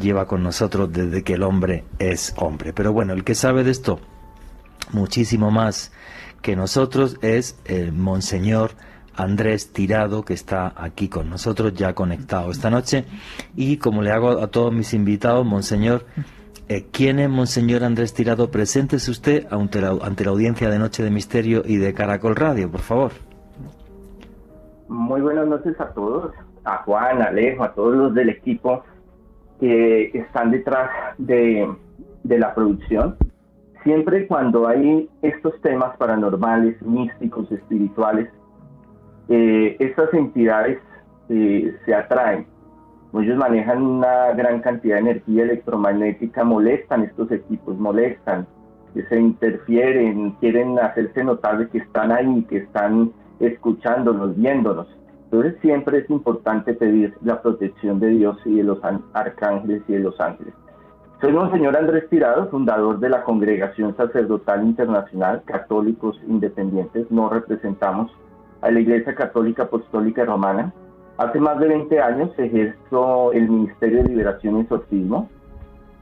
lleva 0.01 0.27
con 0.27 0.43
nosotros 0.43 0.91
desde 0.91 1.23
que 1.23 1.35
el 1.35 1.43
hombre 1.43 1.85
es 1.99 2.33
hombre. 2.39 2.73
Pero 2.73 2.95
bueno, 2.95 3.13
el 3.13 3.23
que 3.23 3.35
sabe 3.35 3.65
de 3.65 3.73
esto 3.73 4.01
muchísimo 4.93 5.51
más 5.51 5.93
que 6.41 6.57
nosotros 6.57 7.19
es 7.21 7.57
el 7.67 7.93
Monseñor 7.93 8.73
Andrés 9.23 9.73
Tirado, 9.73 10.25
que 10.25 10.35
está 10.35 10.73
aquí 10.77 11.09
con 11.09 11.29
nosotros 11.29 11.75
ya 11.75 11.95
conectado 11.95 12.51
esta 12.51 12.71
noche. 12.71 13.05
Y 13.55 13.77
como 13.77 14.03
le 14.03 14.11
hago 14.11 14.31
a 14.31 14.47
todos 14.49 14.73
mis 14.73 14.95
invitados, 14.95 15.45
Monseñor, 15.45 16.05
eh, 16.69 16.87
¿quién 16.91 17.19
es 17.19 17.29
Monseñor 17.29 17.85
Andrés 17.85 18.15
Tirado? 18.15 18.51
Preséntese 18.51 19.11
usted 19.11 19.47
ante 19.51 19.81
la, 19.81 19.91
audiencia 20.31 20.71
de 20.71 20.79
Noche 20.79 21.03
de 21.03 21.11
Misterio 21.11 21.63
y 21.65 21.77
de 21.77 21.93
Caracol 21.93 22.35
Radio, 22.35 22.71
por 22.71 22.81
favor. 22.81 23.13
Muy 24.89 25.21
buenas 25.21 25.47
noches 25.47 25.79
a 25.81 25.93
todos, 25.93 26.33
a 26.65 26.79
Juan, 26.79 27.23
a 27.23 27.27
Alejo, 27.27 27.63
a 27.63 27.75
todos 27.75 27.95
los 27.95 28.15
del 28.15 28.31
equipo 28.31 28.83
que 29.61 30.11
están 30.15 30.51
detrás 30.51 30.91
de, 31.19 31.69
de 32.25 32.39
la 32.39 32.55
producción. 32.55 33.17
Siempre 33.85 34.27
cuando 34.27 34.67
hay 34.67 35.09
estos 35.23 35.61
temas 35.61 35.97
paranormales, 35.97 36.81
místicos, 36.83 37.51
espirituales, 37.53 38.29
eh, 39.31 39.77
estas 39.79 40.13
entidades 40.13 40.79
eh, 41.29 41.75
se 41.87 41.95
atraen. 41.95 42.47
Ellos 43.15 43.39
manejan 43.39 43.81
una 43.81 44.33
gran 44.33 44.61
cantidad 44.61 44.97
de 44.97 45.03
energía 45.03 45.45
electromagnética, 45.45 46.45
molestan 46.45 47.05
estos 47.05 47.31
equipos, 47.31 47.79
molestan, 47.79 48.47
se 49.09 49.21
interfieren, 49.21 50.33
quieren 50.41 50.79
hacerse 50.81 51.23
notar 51.23 51.59
de 51.59 51.69
que 51.69 51.79
están 51.79 52.11
ahí, 52.11 52.45
que 52.49 52.59
están 52.59 53.13
escuchándonos, 53.39 54.37
viéndonos. 54.37 54.89
Entonces 55.25 55.55
siempre 55.61 55.99
es 55.99 56.11
importante 56.11 56.75
pedir 56.75 57.15
la 57.23 57.41
protección 57.41 58.01
de 58.01 58.09
Dios 58.09 58.37
y 58.45 58.57
de 58.57 58.65
los 58.65 58.81
arcángeles 59.13 59.83
y 59.87 59.93
de 59.93 60.01
los 60.01 60.21
ángeles. 60.21 60.55
Soy 61.21 61.33
Monseñor 61.33 61.77
Andrés 61.77 62.09
Tirado, 62.09 62.49
fundador 62.49 62.99
de 62.99 63.11
la 63.11 63.23
Congregación 63.23 63.97
Sacerdotal 63.97 64.65
Internacional, 64.65 65.43
católicos 65.45 66.21
independientes, 66.27 67.09
no 67.11 67.29
representamos 67.29 68.11
a 68.63 68.71
la 68.71 68.81
Iglesia 68.81 69.15
Católica 69.15 69.65
Apostólica 69.65 70.25
Romana. 70.25 70.73
Hace 71.19 71.39
más 71.39 71.59
de 71.61 71.69
20 71.69 72.01
años 72.01 72.31
ejerzo 72.39 73.33
el 73.33 73.49
Ministerio 73.49 74.03
de 74.03 74.09
Liberación 74.09 74.59
y 74.59 74.61
Exorcismo 74.63 75.29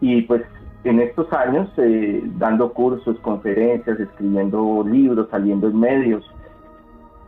y 0.00 0.22
pues 0.22 0.42
en 0.84 1.00
estos 1.00 1.32
años 1.32 1.68
eh, 1.76 2.22
dando 2.38 2.72
cursos, 2.72 3.18
conferencias, 3.20 3.98
escribiendo 3.98 4.84
libros, 4.86 5.28
saliendo 5.30 5.68
en 5.68 5.80
medios 5.80 6.24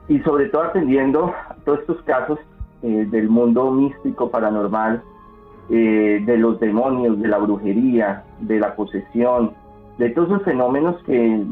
y 0.08 0.18
sobre 0.20 0.48
todo 0.48 0.62
atendiendo 0.62 1.32
todos 1.64 1.80
estos 1.80 2.00
casos 2.02 2.38
eh, 2.82 3.06
del 3.10 3.28
mundo 3.28 3.70
místico, 3.70 4.30
paranormal, 4.30 5.02
eh, 5.68 6.22
de 6.24 6.36
los 6.36 6.58
demonios, 6.58 7.20
de 7.20 7.28
la 7.28 7.38
brujería, 7.38 8.24
de 8.40 8.58
la 8.58 8.74
posesión, 8.74 9.52
de 9.98 10.10
todos 10.10 10.30
esos 10.30 10.42
fenómenos 10.44 10.96
que 11.04 11.44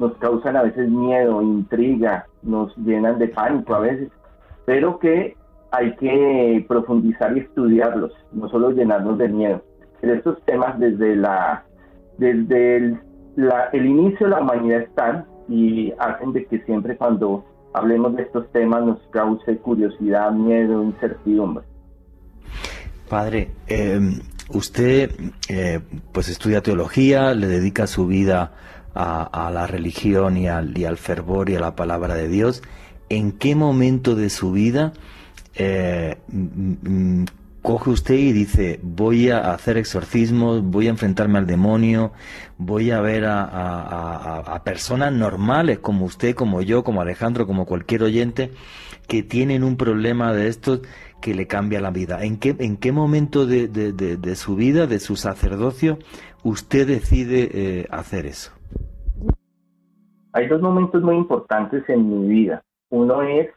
nos 0.00 0.16
causan 0.16 0.56
a 0.56 0.62
veces 0.62 0.88
miedo, 0.88 1.42
intriga, 1.42 2.26
nos 2.42 2.74
llenan 2.78 3.18
de 3.18 3.28
pánico 3.28 3.74
a 3.74 3.80
veces, 3.80 4.08
pero 4.64 4.98
que 4.98 5.36
hay 5.70 5.94
que 5.96 6.64
profundizar 6.66 7.36
y 7.36 7.40
estudiarlos, 7.40 8.12
no 8.32 8.48
solo 8.48 8.70
llenarnos 8.70 9.18
de 9.18 9.28
miedo. 9.28 9.62
En 10.02 10.10
estos 10.10 10.42
temas 10.46 10.78
desde 10.80 11.14
la 11.16 11.64
desde 12.16 12.76
el, 12.76 13.00
el 13.72 13.86
inicio 13.86 14.26
de 14.26 14.30
la 14.30 14.40
humanidad 14.40 14.80
están 14.80 15.26
y 15.48 15.92
hacen 15.98 16.32
de 16.32 16.46
que 16.46 16.60
siempre 16.64 16.96
cuando 16.96 17.44
hablemos 17.74 18.16
de 18.16 18.22
estos 18.22 18.50
temas 18.52 18.84
nos 18.84 18.98
cause 19.10 19.58
curiosidad, 19.58 20.32
miedo, 20.32 20.82
incertidumbre. 20.82 21.64
Padre, 23.08 23.50
em, 23.66 24.20
usted 24.54 25.10
eh, 25.48 25.80
pues 26.12 26.28
estudia 26.28 26.62
teología, 26.62 27.34
le 27.34 27.46
dedica 27.48 27.86
su 27.86 28.06
vida 28.06 28.52
a, 28.94 29.50
la 29.52 29.66
religión 29.66 30.36
y 30.36 30.48
al, 30.48 30.76
y 30.76 30.84
al, 30.84 30.96
fervor 30.96 31.50
y 31.50 31.56
a 31.56 31.60
la 31.60 31.76
palabra 31.76 32.14
de 32.14 32.28
Dios, 32.28 32.62
¿en 33.08 33.32
qué 33.32 33.54
momento 33.54 34.14
de 34.14 34.30
su 34.30 34.52
vida 34.52 34.92
eh, 35.54 36.16
coge 37.62 37.90
usted 37.90 38.14
y 38.14 38.32
dice, 38.32 38.80
voy 38.82 39.30
a 39.30 39.52
hacer 39.52 39.76
exorcismos, 39.76 40.62
voy 40.62 40.86
a 40.86 40.90
enfrentarme 40.90 41.38
al 41.38 41.46
demonio, 41.46 42.12
voy 42.58 42.90
a 42.90 43.00
ver 43.00 43.24
a, 43.26 44.62
personas 44.64 45.12
normales 45.12 45.78
como 45.78 46.04
usted, 46.04 46.34
como 46.34 46.62
yo, 46.62 46.84
como 46.84 47.00
Alejandro, 47.00 47.46
como 47.46 47.66
cualquier 47.66 48.02
oyente, 48.02 48.52
que 49.06 49.22
tienen 49.22 49.64
un 49.64 49.76
problema 49.76 50.32
de 50.32 50.48
estos 50.48 50.80
que 51.20 51.34
le 51.34 51.46
cambia 51.46 51.80
la 51.80 51.90
vida. 51.90 52.24
¿En 52.24 52.38
qué, 52.38 52.56
en 52.58 52.76
qué 52.76 52.92
momento 52.92 53.46
de, 53.46 53.68
de, 53.68 54.36
su 54.36 54.56
vida, 54.56 54.86
de 54.86 55.00
su 55.00 55.16
sacerdocio, 55.16 55.98
usted 56.42 56.86
decide 56.86 57.50
eh, 57.52 57.86
hacer 57.90 58.26
eso? 58.26 58.52
Hay 60.32 60.46
dos 60.46 60.62
momentos 60.62 61.02
muy 61.02 61.16
importantes 61.16 61.88
en 61.88 62.08
mi 62.08 62.28
vida. 62.28 62.62
Uno 62.90 63.22
es 63.22 63.48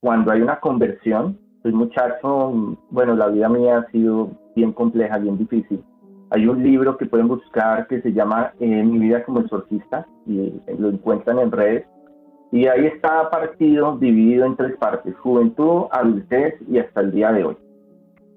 cuando 0.00 0.30
hay 0.30 0.40
una 0.40 0.60
conversión. 0.60 1.38
Soy 1.62 1.72
muchacho, 1.72 2.76
bueno, 2.90 3.16
la 3.16 3.28
vida 3.28 3.48
mía 3.48 3.78
ha 3.78 3.90
sido 3.90 4.30
bien 4.54 4.72
compleja, 4.72 5.18
bien 5.18 5.36
difícil. 5.38 5.82
Hay 6.30 6.46
un 6.46 6.62
libro 6.62 6.96
que 6.96 7.06
pueden 7.06 7.26
buscar 7.26 7.88
que 7.88 8.00
se 8.02 8.12
llama 8.12 8.52
eh, 8.60 8.84
Mi 8.84 8.98
vida 8.98 9.24
como 9.24 9.40
exorcista 9.40 10.06
y 10.26 10.60
lo 10.78 10.90
encuentran 10.90 11.40
en 11.40 11.50
redes. 11.50 11.86
Y 12.52 12.66
ahí 12.66 12.86
está 12.86 13.28
partido, 13.30 13.98
dividido 13.98 14.46
en 14.46 14.56
tres 14.56 14.76
partes, 14.76 15.16
juventud, 15.18 15.86
adultez 15.90 16.54
y 16.68 16.78
hasta 16.78 17.00
el 17.00 17.12
día 17.12 17.32
de 17.32 17.44
hoy. 17.44 17.56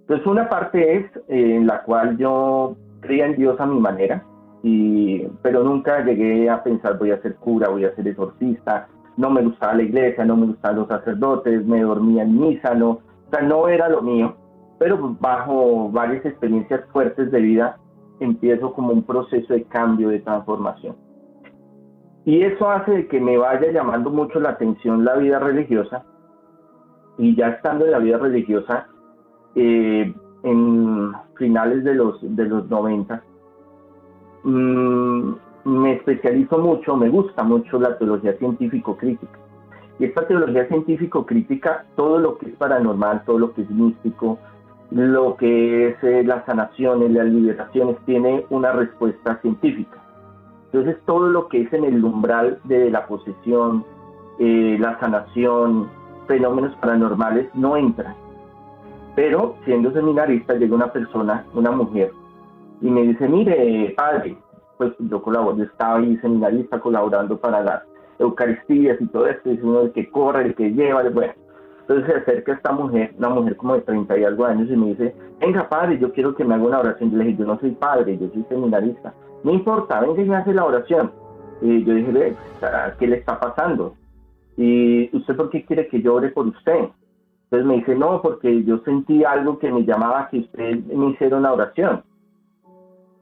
Entonces 0.02 0.26
una 0.26 0.50
parte 0.50 0.98
es 0.98 1.06
eh, 1.28 1.56
en 1.58 1.68
la 1.68 1.84
cual 1.84 2.18
yo 2.18 2.76
creía 3.02 3.28
en 3.28 3.36
Dios 3.36 3.60
a 3.60 3.66
mi 3.66 3.80
manera, 3.80 4.26
y, 4.64 5.24
pero 5.42 5.64
nunca 5.64 6.04
llegué 6.04 6.50
a 6.50 6.64
pensar 6.64 6.98
voy 6.98 7.12
a 7.12 7.22
ser 7.22 7.36
cura, 7.36 7.70
voy 7.70 7.86
a 7.86 7.96
ser 7.96 8.08
exorcista, 8.08 8.88
no 9.18 9.30
me 9.30 9.42
gustaba 9.42 9.74
la 9.74 9.84
iglesia, 9.84 10.26
no 10.26 10.38
me 10.38 10.48
gustaban 10.48 10.78
los 10.78 10.88
sacerdotes, 10.88 11.66
me 11.66 11.82
dormía 11.82 12.24
en 12.24 12.40
misa, 12.40 12.74
no, 12.76 12.90
o 12.92 13.02
sea, 13.32 13.42
no 13.42 13.68
era 13.68 13.90
lo 13.90 14.02
mío, 14.02 14.36
pero 14.80 15.16
bajo 15.20 15.90
varias 15.90 16.26
experiencias 16.26 16.82
fuertes 16.92 17.32
de 17.32 17.42
vida 17.42 17.78
empiezo 18.20 18.74
como 18.74 18.94
un 18.94 19.04
proceso 19.04 19.54
de 19.54 19.64
cambio, 19.64 20.10
de 20.10 20.20
transformación. 20.20 20.96
Y 22.24 22.44
eso 22.44 22.70
hace 22.70 23.08
que 23.08 23.20
me 23.20 23.38
vaya 23.38 23.72
llamando 23.72 24.12
mucho 24.12 24.40
la 24.40 24.50
atención 24.50 25.04
la 25.04 25.16
vida 25.16 25.40
religiosa, 25.40 26.04
y 27.18 27.36
ya 27.36 27.50
estando 27.50 27.86
en 27.86 27.92
la 27.92 28.00
vida 28.00 28.18
religiosa, 28.18 28.88
eh, 29.56 30.14
en 30.44 31.12
finales 31.36 31.84
de 31.84 31.96
los, 31.96 32.18
de 32.22 32.46
los 32.46 32.70
90, 32.70 33.24
Mm, 34.44 35.34
me 35.66 35.94
especializo 35.94 36.58
mucho, 36.58 36.96
me 36.96 37.10
gusta 37.10 37.44
mucho 37.44 37.80
la 37.80 37.98
teología 37.98 38.34
científico-crítica. 38.38 39.40
Y 40.00 40.06
esta 40.06 40.28
teología 40.28 40.68
científico-crítica, 40.68 41.86
todo 41.96 42.18
lo 42.18 42.38
que 42.38 42.50
es 42.50 42.56
paranormal, 42.56 43.24
todo 43.26 43.38
lo 43.38 43.54
que 43.54 43.62
es 43.62 43.70
místico, 43.70 44.40
lo 44.90 45.38
que 45.38 45.90
es 45.90 46.04
eh, 46.04 46.24
las 46.26 46.46
sanaciones, 46.46 47.12
las 47.12 47.28
liberaciones, 47.28 47.98
tiene 48.06 48.46
una 48.50 48.72
respuesta 48.72 49.40
científica. 49.42 49.98
Entonces 50.66 50.98
todo 51.06 51.28
lo 51.30 51.48
que 51.50 51.62
es 51.62 51.74
en 51.74 51.84
el 51.84 52.04
umbral 52.04 52.60
de 52.64 52.90
la 52.90 53.06
posesión, 53.06 53.86
eh, 54.40 54.78
la 54.80 55.00
sanación, 55.00 55.90
fenómenos 56.28 56.76
paranormales 56.78 57.54
no 57.54 57.78
entra. 57.78 58.16
Pero 59.16 59.56
siendo 59.66 59.92
seminarista 59.92 60.54
llega 60.56 60.74
una 60.74 60.92
persona, 60.92 61.46
una 61.54 61.72
mujer, 61.72 62.12
y 62.82 62.90
me 62.90 63.04
dice, 63.04 63.28
mire, 63.28 63.94
padre, 63.96 64.38
pues 64.78 64.94
yo 65.00 65.22
colaboro, 65.22 65.58
yo 65.58 65.64
estaba 65.66 66.00
ahí 66.00 66.18
seminarista 66.18 66.80
colaborando 66.80 67.38
para 67.38 67.64
las 67.64 67.84
Eucaristías 68.20 69.00
y 69.00 69.08
todo 69.08 69.28
esto, 69.28 69.50
es 69.50 69.62
uno 69.64 69.82
el 69.82 69.92
que 69.92 70.10
corre, 70.10 70.46
el 70.46 70.56
que 70.56 70.72
lleva, 70.72 71.04
bueno. 71.10 71.34
Entonces 71.82 72.06
se 72.06 72.20
acerca 72.20 72.54
esta 72.54 72.72
mujer, 72.72 73.14
una 73.18 73.30
mujer 73.30 73.56
como 73.58 73.76
de 73.76 73.82
30 73.82 74.18
y 74.18 74.24
algo 74.24 74.46
años, 74.46 74.70
y 74.70 74.76
me 74.76 74.88
dice, 74.88 75.16
venga 75.40 75.68
padre, 75.68 76.00
yo 76.00 76.12
quiero 76.14 76.36
que 76.36 76.44
me 76.44 76.56
haga 76.56 76.64
una 76.64 76.80
oración. 76.80 77.12
Yo 77.12 77.18
le 77.18 77.26
dije, 77.26 77.38
yo 77.40 77.46
no 77.46 77.60
soy 77.60 77.72
padre, 77.72 78.18
yo 78.18 78.30
soy 78.30 78.46
seminarista. 78.48 79.14
No 79.44 79.52
importa, 79.52 80.00
venga 80.00 80.22
y 80.22 80.26
me 80.26 80.36
hace 80.36 80.54
la 80.54 80.66
oración. 80.66 81.12
Y 81.62 81.84
yo 81.84 81.94
dije, 81.94 82.12
ve, 82.12 82.36
¿qué 83.00 83.08
le 83.08 83.18
está 83.18 83.40
pasando? 83.40 83.96
Y 84.58 85.16
usted 85.16 85.36
por 85.36 85.50
qué 85.50 85.66
quiere 85.66 85.88
que 85.88 86.02
yo 86.02 86.16
ore 86.16 86.30
por 86.30 86.48
usted? 86.48 86.90
Entonces 87.46 87.68
me 87.68 87.76
dice, 87.76 87.96
no, 87.96 88.22
porque 88.22 88.64
yo 88.64 88.80
sentí 88.86 89.24
algo 89.24 89.60
que 89.60 89.72
me 89.72 89.84
llamaba 89.84 90.30
que 90.30 90.40
usted 90.40 90.86
me 90.86 91.10
hiciera 91.10 91.38
una 91.38 91.52
oración. 91.52 92.04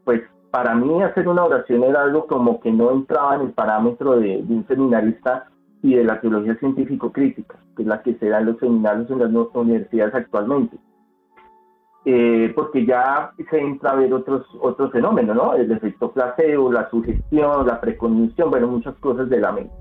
Pues 0.03 0.21
para 0.51 0.75
mí 0.75 1.01
hacer 1.03 1.27
una 1.27 1.43
oración 1.43 1.83
era 1.83 2.03
algo 2.03 2.25
como 2.27 2.59
que 2.59 2.71
no 2.71 2.91
entraba 2.91 3.35
en 3.35 3.41
el 3.41 3.51
parámetro 3.51 4.19
de, 4.19 4.37
un 4.37 4.65
seminarista 4.67 5.47
y 5.81 5.95
de 5.95 6.03
la 6.03 6.19
teología 6.19 6.55
científico-crítica, 6.55 7.57
que 7.75 7.83
es 7.83 7.87
la 7.87 8.01
que 8.01 8.15
se 8.15 8.29
da 8.29 8.39
en 8.39 8.47
los 8.47 8.57
seminarios 8.59 9.09
en 9.09 9.19
las 9.19 9.31
universidades 9.53 10.15
actualmente. 10.15 10.77
Eh, 12.05 12.51
porque 12.55 12.85
ya 12.85 13.31
se 13.49 13.59
entra 13.59 13.91
a 13.91 13.95
ver 13.95 14.13
otros, 14.13 14.45
otros 14.61 14.91
fenómenos, 14.91 15.35
¿no? 15.35 15.53
El 15.53 15.71
efecto 15.71 16.11
placebo, 16.11 16.71
la 16.71 16.89
sugestión, 16.89 17.67
la 17.67 17.79
precognición, 17.79 18.49
bueno, 18.49 18.67
muchas 18.67 18.95
cosas 18.95 19.29
de 19.29 19.39
la 19.39 19.51
mente. 19.51 19.73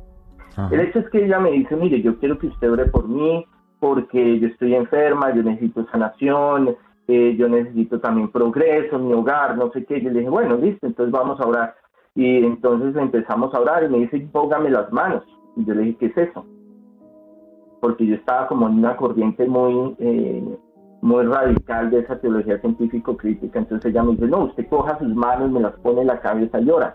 El 0.73 0.81
hecho 0.81 0.99
es 0.99 1.09
que 1.11 1.25
ella 1.25 1.39
me 1.39 1.53
dice, 1.53 1.77
mire, 1.77 2.03
yo 2.03 2.19
quiero 2.19 2.37
que 2.37 2.49
usted 2.49 2.71
ore 2.71 2.87
por 2.87 3.09
mí 3.09 3.47
porque 3.79 4.41
yo 4.41 4.49
estoy 4.49 4.75
enferma, 4.75 5.33
yo 5.33 5.45
necesito 5.45 5.87
sanación, 5.93 6.77
eh, 7.11 7.37
yo 7.39 7.49
necesito 7.49 7.99
también 8.01 8.29
progreso 8.29 8.99
mi 8.99 9.15
hogar, 9.15 9.57
no 9.57 9.73
sé 9.73 9.83
qué. 9.87 10.01
Yo 10.01 10.11
le 10.11 10.21
dije, 10.21 10.31
bueno, 10.31 10.59
listo, 10.59 10.87
entonces 10.87 11.11
vamos 11.11 11.41
a 11.41 11.47
orar. 11.47 11.75
Y 12.15 12.45
entonces 12.45 12.95
empezamos 12.97 13.55
a 13.55 13.61
orar 13.61 13.83
y 13.83 13.89
me 13.89 13.99
dice, 14.01 14.29
póngame 14.31 14.69
las 14.69 14.93
manos. 14.93 15.25
Y 15.57 15.65
yo 15.65 15.73
le 15.75 15.83
dije, 15.85 15.97
¿qué 15.99 16.07
es 16.07 16.29
eso? 16.29 16.45
Porque 17.81 18.07
yo 18.07 18.15
estaba 18.15 18.47
como 18.47 18.69
en 18.69 18.75
una 18.75 18.95
corriente 18.97 19.47
muy, 19.47 19.97
eh, 20.01 20.59
muy 21.01 21.25
radical 21.25 21.91
de 21.91 22.01
esa 22.01 22.21
teología 22.21 22.61
científico-crítica. 22.61 23.59
Entonces 23.59 23.91
ella 23.91 24.03
me 24.03 24.13
dice, 24.13 24.27
no, 24.27 24.45
usted 24.45 24.69
coja 24.69 24.99
sus 24.99 25.15
manos, 25.15 25.51
me 25.51 25.61
las 25.61 25.73
pone 25.81 26.03
en 26.03 26.09
la 26.09 26.21
cabeza 26.21 26.61
y 26.61 26.67
llora. 26.67 26.95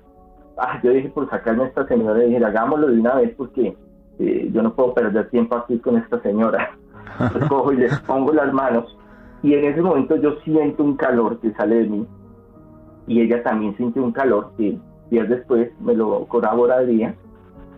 Ah, 0.57 0.79
yo 0.83 0.91
dije, 0.91 1.09
por 1.09 1.27
sacarme 1.31 1.63
a 1.63 1.67
esta 1.67 1.87
señora, 1.87 2.23
y 2.23 2.29
dije, 2.29 2.45
hagámoslo 2.45 2.87
de 2.89 2.99
una 2.99 3.15
vez 3.15 3.33
porque 3.35 3.75
eh, 4.19 4.49
yo 4.53 4.61
no 4.61 4.75
puedo 4.75 4.93
perder 4.93 5.31
tiempo 5.31 5.55
aquí 5.55 5.79
con 5.79 5.97
esta 5.97 6.21
señora. 6.21 6.77
Entonces 7.19 7.49
cojo 7.49 7.71
y 7.71 7.77
les 7.77 7.99
pongo 8.01 8.31
las 8.31 8.53
manos 8.53 8.95
y 9.43 9.53
en 9.53 9.65
ese 9.65 9.81
momento 9.81 10.15
yo 10.15 10.39
siento 10.43 10.83
un 10.83 10.95
calor 10.95 11.37
que 11.39 11.51
sale 11.53 11.75
de 11.75 11.89
mí 11.89 12.07
y 13.07 13.21
ella 13.21 13.43
también 13.43 13.75
siente 13.75 13.99
un 13.99 14.13
calor 14.13 14.51
que 14.57 14.77
días 15.11 15.29
después 15.29 15.69
me 15.81 15.93
lo 15.93 16.25
corroboraría. 16.25 17.13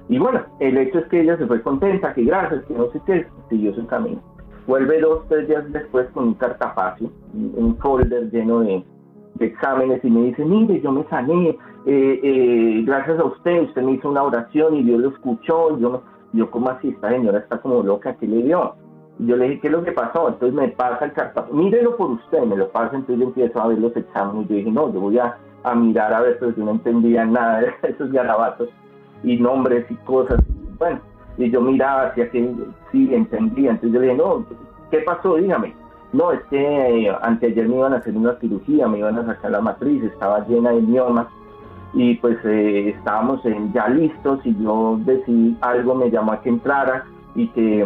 Y 0.07 0.19
bueno, 0.19 0.41
el 0.59 0.77
hecho 0.77 0.99
es 0.99 1.05
que 1.07 1.21
ella 1.21 1.35
se 1.37 1.47
fue 1.47 1.61
contenta, 1.63 2.13
que 2.13 2.23
gracias, 2.23 2.63
que 2.65 2.75
no 2.75 2.91
sé 2.91 3.01
qué, 3.07 3.27
siguió 3.49 3.73
su 3.73 3.85
camino. 3.87 4.21
Vuelve 4.67 5.01
dos, 5.01 5.27
tres 5.27 5.47
días 5.47 5.63
después 5.71 6.07
con 6.11 6.29
un 6.29 6.33
cartapacio, 6.35 7.09
un 7.33 7.75
folder 7.77 8.31
lleno 8.31 8.59
de, 8.59 8.83
exámenes 9.39 10.03
y 10.05 10.09
me 10.09 10.23
dice, 10.23 10.45
mire, 10.45 10.79
yo 10.81 10.91
me 10.91 11.03
sané, 11.09 11.49
eh, 11.49 12.19
eh, 12.23 12.83
gracias 12.85 13.19
a 13.19 13.25
usted, 13.25 13.63
usted 13.63 13.81
me 13.81 13.93
hizo 13.93 14.09
una 14.09 14.23
oración 14.23 14.75
y 14.75 14.83
Dios 14.83 15.01
lo 15.01 15.09
escuchó, 15.09 15.77
y 15.77 15.81
yo, 15.81 16.03
yo 16.33 16.51
como 16.51 16.69
así, 16.69 16.89
esta 16.89 17.09
señora 17.09 17.39
está 17.39 17.57
como 17.57 17.83
loca, 17.83 18.15
¿qué 18.15 18.27
le 18.27 18.43
dio? 18.43 18.75
Y 19.19 19.27
yo 19.27 19.37
le 19.37 19.45
dije, 19.45 19.61
¿qué 19.61 19.67
es 19.67 19.73
lo 19.73 19.83
que 19.83 19.91
pasó? 19.91 20.27
Entonces 20.27 20.53
me 20.53 20.67
pasa 20.69 21.05
el 21.05 21.13
cartapacio, 21.13 21.55
mírelo 21.55 21.95
por 21.95 22.11
usted, 22.11 22.43
me 22.43 22.57
lo 22.57 22.69
pasa, 22.69 22.95
entonces 22.95 23.19
yo 23.19 23.27
empiezo 23.27 23.61
a 23.61 23.67
ver 23.67 23.79
los 23.79 23.95
exámenes, 23.95 24.45
y 24.45 24.49
yo 24.49 24.55
dije, 24.55 24.71
no, 24.71 24.93
yo 24.93 24.99
voy 24.99 25.17
a, 25.19 25.37
mirar 25.75 26.13
a 26.13 26.21
ver, 26.21 26.37
pero 26.39 26.55
yo 26.55 26.63
no 26.63 26.71
entendía 26.71 27.25
nada 27.25 27.61
de 27.61 27.73
esos 27.89 28.11
garabatos 28.11 28.69
y 29.23 29.37
nombres 29.37 29.89
y 29.89 29.95
cosas, 29.95 30.39
bueno, 30.77 30.99
y 31.37 31.49
yo 31.49 31.61
miraba 31.61 32.07
hacia 32.07 32.29
que 32.29 32.53
sí 32.91 33.13
entendía, 33.13 33.71
entonces 33.71 33.93
yo 33.93 33.99
le 33.99 34.07
dije, 34.07 34.17
no, 34.17 34.45
¿qué 34.91 34.99
pasó? 34.99 35.35
Dígame. 35.35 35.73
No, 36.13 36.31
es 36.31 36.41
que 36.49 37.07
eh, 37.07 37.15
anteayer 37.23 37.67
me 37.67 37.75
iban 37.75 37.93
a 37.93 37.97
hacer 37.97 38.15
una 38.15 38.39
cirugía, 38.39 38.87
me 38.87 38.99
iban 38.99 39.17
a 39.17 39.25
sacar 39.25 39.51
la 39.51 39.59
matriz, 39.59 40.01
estaba 40.03 40.47
llena 40.47 40.71
de 40.71 40.81
miomas 40.81 41.27
y 41.93 42.15
pues 42.15 42.37
eh, 42.45 42.89
estábamos 42.89 43.41
ya 43.73 43.89
listos 43.89 44.39
y 44.45 44.55
yo 44.63 44.97
decidí, 45.03 45.57
algo 45.61 45.95
me 45.95 46.09
llamó 46.09 46.33
a 46.33 46.41
que 46.41 46.49
entrara 46.49 47.05
y 47.35 47.47
que 47.49 47.85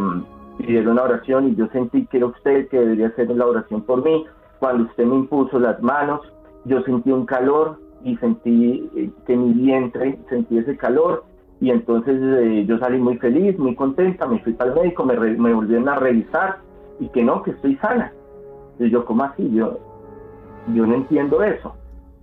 pidiera 0.60 0.92
una 0.92 1.04
oración 1.04 1.50
y 1.50 1.56
yo 1.56 1.68
sentí 1.70 2.06
que 2.08 2.18
era 2.18 2.28
usted 2.28 2.68
que 2.68 2.80
debería 2.80 3.08
hacer 3.08 3.30
la 3.30 3.48
oración 3.48 3.82
por 3.82 4.04
mí. 4.04 4.26
Cuando 4.60 4.84
usted 4.84 5.06
me 5.06 5.16
impuso 5.16 5.58
las 5.58 5.82
manos, 5.82 6.22
yo 6.66 6.82
sentí 6.84 7.12
un 7.12 7.26
calor 7.26 7.80
y 8.04 8.18
sentí 8.18 8.90
eh, 8.96 9.10
que 9.26 9.36
mi 9.36 9.54
vientre 9.54 10.20
sentí 10.30 10.58
ese 10.58 10.76
calor 10.78 11.24
y 11.62 11.72
entonces 11.72 12.16
eh, 12.22 12.66
yo 12.68 12.78
salí 12.80 12.98
muy 12.98 13.18
feliz, 13.18 13.58
muy 13.58 13.76
contenta, 13.76 14.28
me 14.28 14.40
fui 14.40 14.54
para 14.54 14.72
el 14.72 14.80
médico, 14.80 15.04
me, 15.06 15.16
me 15.18 15.54
volvieron 15.54 15.90
a 15.90 15.96
revisar 15.96 16.60
y 17.00 17.08
que 17.10 17.24
no, 17.24 17.42
que 17.44 17.52
estoy 17.52 17.76
sana. 17.78 18.12
Y 18.80 18.90
yo, 18.90 19.06
¿cómo 19.06 19.24
así? 19.24 19.50
Yo, 19.54 19.78
yo 20.74 20.86
no 20.86 20.96
entiendo 20.96 21.44
eso. 21.44 21.76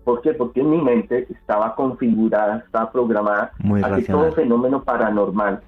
¿Por 0.05 0.21
qué? 0.21 0.33
Porque 0.35 0.61
en 0.61 0.71
mi 0.71 0.81
mente 0.81 1.27
estaba 1.31 1.75
configurada, 1.75 2.59
estaba 2.59 2.93
programada 2.93 3.53
a 3.83 3.97
que 3.97 4.03
todo 4.03 4.31
fenómeno 4.33 4.83
paranormal, 4.85 5.61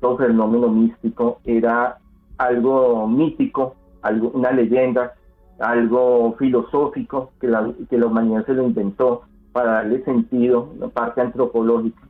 todo 0.00 0.18
fenómeno 0.18 0.68
místico 0.68 1.38
era 1.44 1.98
algo 2.38 3.06
mítico, 3.06 3.74
algo, 4.02 4.30
una 4.30 4.50
leyenda, 4.50 5.14
algo 5.58 6.34
filosófico 6.38 7.30
que 7.40 7.48
la, 7.48 7.72
que 7.88 7.98
la 7.98 8.06
humanidad 8.06 8.44
se 8.46 8.54
lo 8.54 8.64
inventó 8.64 9.22
para 9.52 9.72
darle 9.72 10.04
sentido, 10.04 10.70
una 10.76 10.88
parte 10.88 11.20
antropológica. 11.20 12.02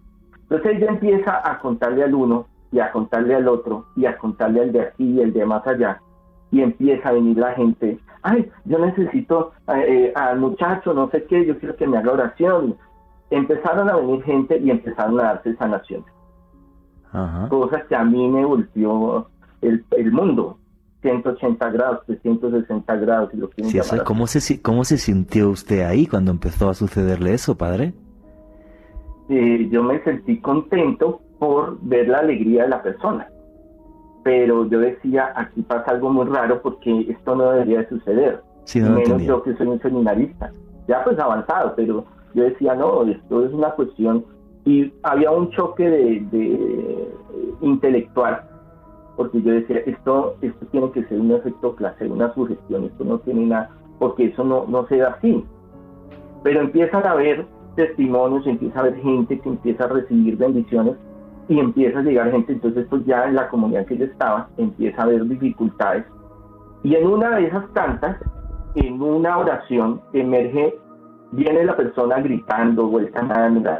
Entonces 0.43 0.77
ella 0.77 0.89
empieza 0.89 1.49
a 1.49 1.59
contarle 1.59 2.05
al 2.05 2.15
uno 2.15 2.47
y 2.73 2.81
a 2.81 2.91
contarle 2.91 3.35
al 3.35 3.49
otro 3.49 3.87
y 3.97 4.07
a 4.07 4.17
contarle 4.19 4.63
al 4.63 4.73
de 4.73 4.81
aquí 4.81 5.05
y 5.05 5.21
el 5.21 5.33
de 5.33 5.45
más 5.45 5.67
allá. 5.67 6.01
Y 6.51 6.61
empieza 6.61 7.09
a 7.09 7.13
venir 7.13 7.37
la 7.37 7.53
gente, 7.53 7.99
ay, 8.23 8.51
yo 8.65 8.79
necesito 8.79 9.53
eh, 9.69 9.85
eh, 9.87 10.13
al 10.15 10.39
muchacho, 10.41 10.95
no 10.95 11.11
sé 11.11 11.25
qué, 11.25 11.45
yo 11.45 11.59
quiero 11.59 11.77
que 11.77 11.87
me 11.87 11.99
haga 11.99 12.13
oración. 12.13 12.77
Empezaron 13.31 13.89
a 13.91 13.97
venir 13.97 14.23
gente 14.23 14.59
y 14.59 14.71
empezaron 14.71 15.21
a 15.21 15.25
darse 15.25 15.55
sanaciones. 15.57 16.07
Ajá. 17.13 17.49
Cosas 17.49 17.85
que 17.85 17.95
a 17.95 18.05
mí 18.05 18.29
me 18.29 18.45
volvió 18.45 19.29
el, 19.65 19.85
el 19.97 20.13
mundo. 20.13 20.59
180 21.05 21.71
grados, 21.71 22.01
360 22.07 22.97
grados, 22.97 23.31
si 23.31 23.37
lo 23.37 23.51
sí, 23.59 23.79
¿cómo, 24.07 24.27
se, 24.27 24.63
¿Cómo 24.63 24.85
se 24.85 24.97
sintió 24.97 25.51
usted 25.51 25.83
ahí 25.83 26.07
cuando 26.07 26.31
empezó 26.31 26.71
a 26.71 26.75
sucederle 26.75 27.35
eso, 27.35 27.59
padre? 27.59 27.93
Eh, 29.29 29.69
yo 29.71 29.83
me 29.83 30.03
sentí 30.03 30.41
contento 30.41 31.21
por 31.39 31.79
ver 31.83 32.09
la 32.09 32.21
alegría 32.21 32.63
de 32.63 32.69
la 32.71 32.83
persona. 32.83 33.29
Pero 34.23 34.67
yo 34.71 34.81
decía, 34.81 35.31
aquí 35.37 35.61
pasa 35.63 35.91
algo 35.91 36.11
muy 36.11 36.25
raro 36.27 36.63
porque 36.63 37.07
esto 37.11 37.37
no 37.37 37.51
debería 37.51 37.81
de 37.81 37.89
suceder. 37.91 38.43
menos 38.75 39.23
yo 39.23 39.43
que 39.43 39.55
soy 39.57 39.67
un 39.67 39.83
seminarista. 39.83 40.51
Ya 40.89 41.05
pues 41.05 41.19
avanzado, 41.19 41.75
pero 41.77 42.07
yo 42.33 42.45
decía, 42.45 42.75
no, 42.75 43.03
esto 43.03 43.45
es 43.45 43.53
una 43.53 43.71
cuestión. 43.73 44.25
Y 44.65 44.91
había 45.03 45.31
un 45.31 45.51
choque 45.51 45.87
de, 45.87 46.21
de 46.31 47.09
intelectual 47.61 48.54
porque 49.17 49.43
yo 49.43 49.53
decía, 49.53 49.79
esto, 49.87 50.37
esto 50.41 50.67
tiene 50.67 50.91
que 50.91 51.05
ser 51.05 51.21
un 51.21 51.33
efecto 51.33 51.75
clase, 51.77 52.09
una 52.09 52.33
sugestión, 52.35 52.85
esto 52.85 53.05
no 53.05 53.19
tiene 53.21 53.47
nada, 53.47 53.71
porque 53.99 54.27
eso 54.27 54.45
no, 54.45 54.67
no 54.69 54.87
se 54.87 54.99
da 54.99 55.11
así. 55.11 55.45
Pero 56.43 56.61
empiezan 56.61 57.07
a 57.07 57.13
haber 57.13 57.47
testimonios, 57.77 58.47
empieza 58.47 58.79
a 58.79 58.83
haber 58.83 58.97
gente 58.97 59.39
que 59.39 59.49
empieza 59.49 59.85
a 59.85 59.89
recibir 59.89 60.37
bendiciones 60.37 60.97
y 61.49 61.59
empieza 61.59 61.99
a 61.99 62.03
llegar 62.03 62.31
gente, 62.31 62.53
entonces 62.53 62.87
pues 62.89 63.05
ya 63.05 63.25
en 63.25 63.35
la 63.35 63.49
comunidad 63.49 63.87
que 63.87 63.99
yo 63.99 64.07
estaba 64.07 64.49
empieza 64.57 65.03
a 65.03 65.05
haber 65.05 65.27
dificultades. 65.27 66.05
Y 66.83 66.95
en 66.95 67.07
una 67.07 67.37
de 67.37 67.47
esas 67.47 67.71
tantas, 67.73 68.17
en 68.75 69.01
una 69.01 69.39
oración, 69.39 70.01
emerge 70.13 70.75
viene 71.35 71.65
la 71.65 71.77
persona 71.77 72.21
gritando, 72.21 72.87
vuelta 72.87 73.21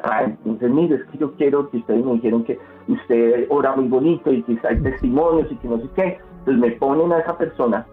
trae. 0.03 0.25
Entonces, 0.45 0.71
mire, 0.71 0.97
es 0.97 1.05
que 1.05 1.19
yo 1.19 1.33
quiero 1.35 1.71
que 1.71 1.79
ustedes 1.79 2.05
me 2.05 2.15
dijeron 2.15 2.45
que 2.45 2.59
usted 2.89 3.47
ora 3.49 3.75
muy 3.77 3.89
bonito 3.89 4.33
y 4.33 4.43
que 4.43 4.59
hay 4.67 4.81
testimonios 4.81 5.51
y 5.51 5.57
que 5.57 5.69
no 5.69 5.79
sé 5.79 5.89
qué. 5.95 6.19
Entonces 6.41 6.61
me 6.61 6.71
ponen 6.73 7.13
a 7.13 7.19
esa 7.19 7.39
persona 7.39 7.87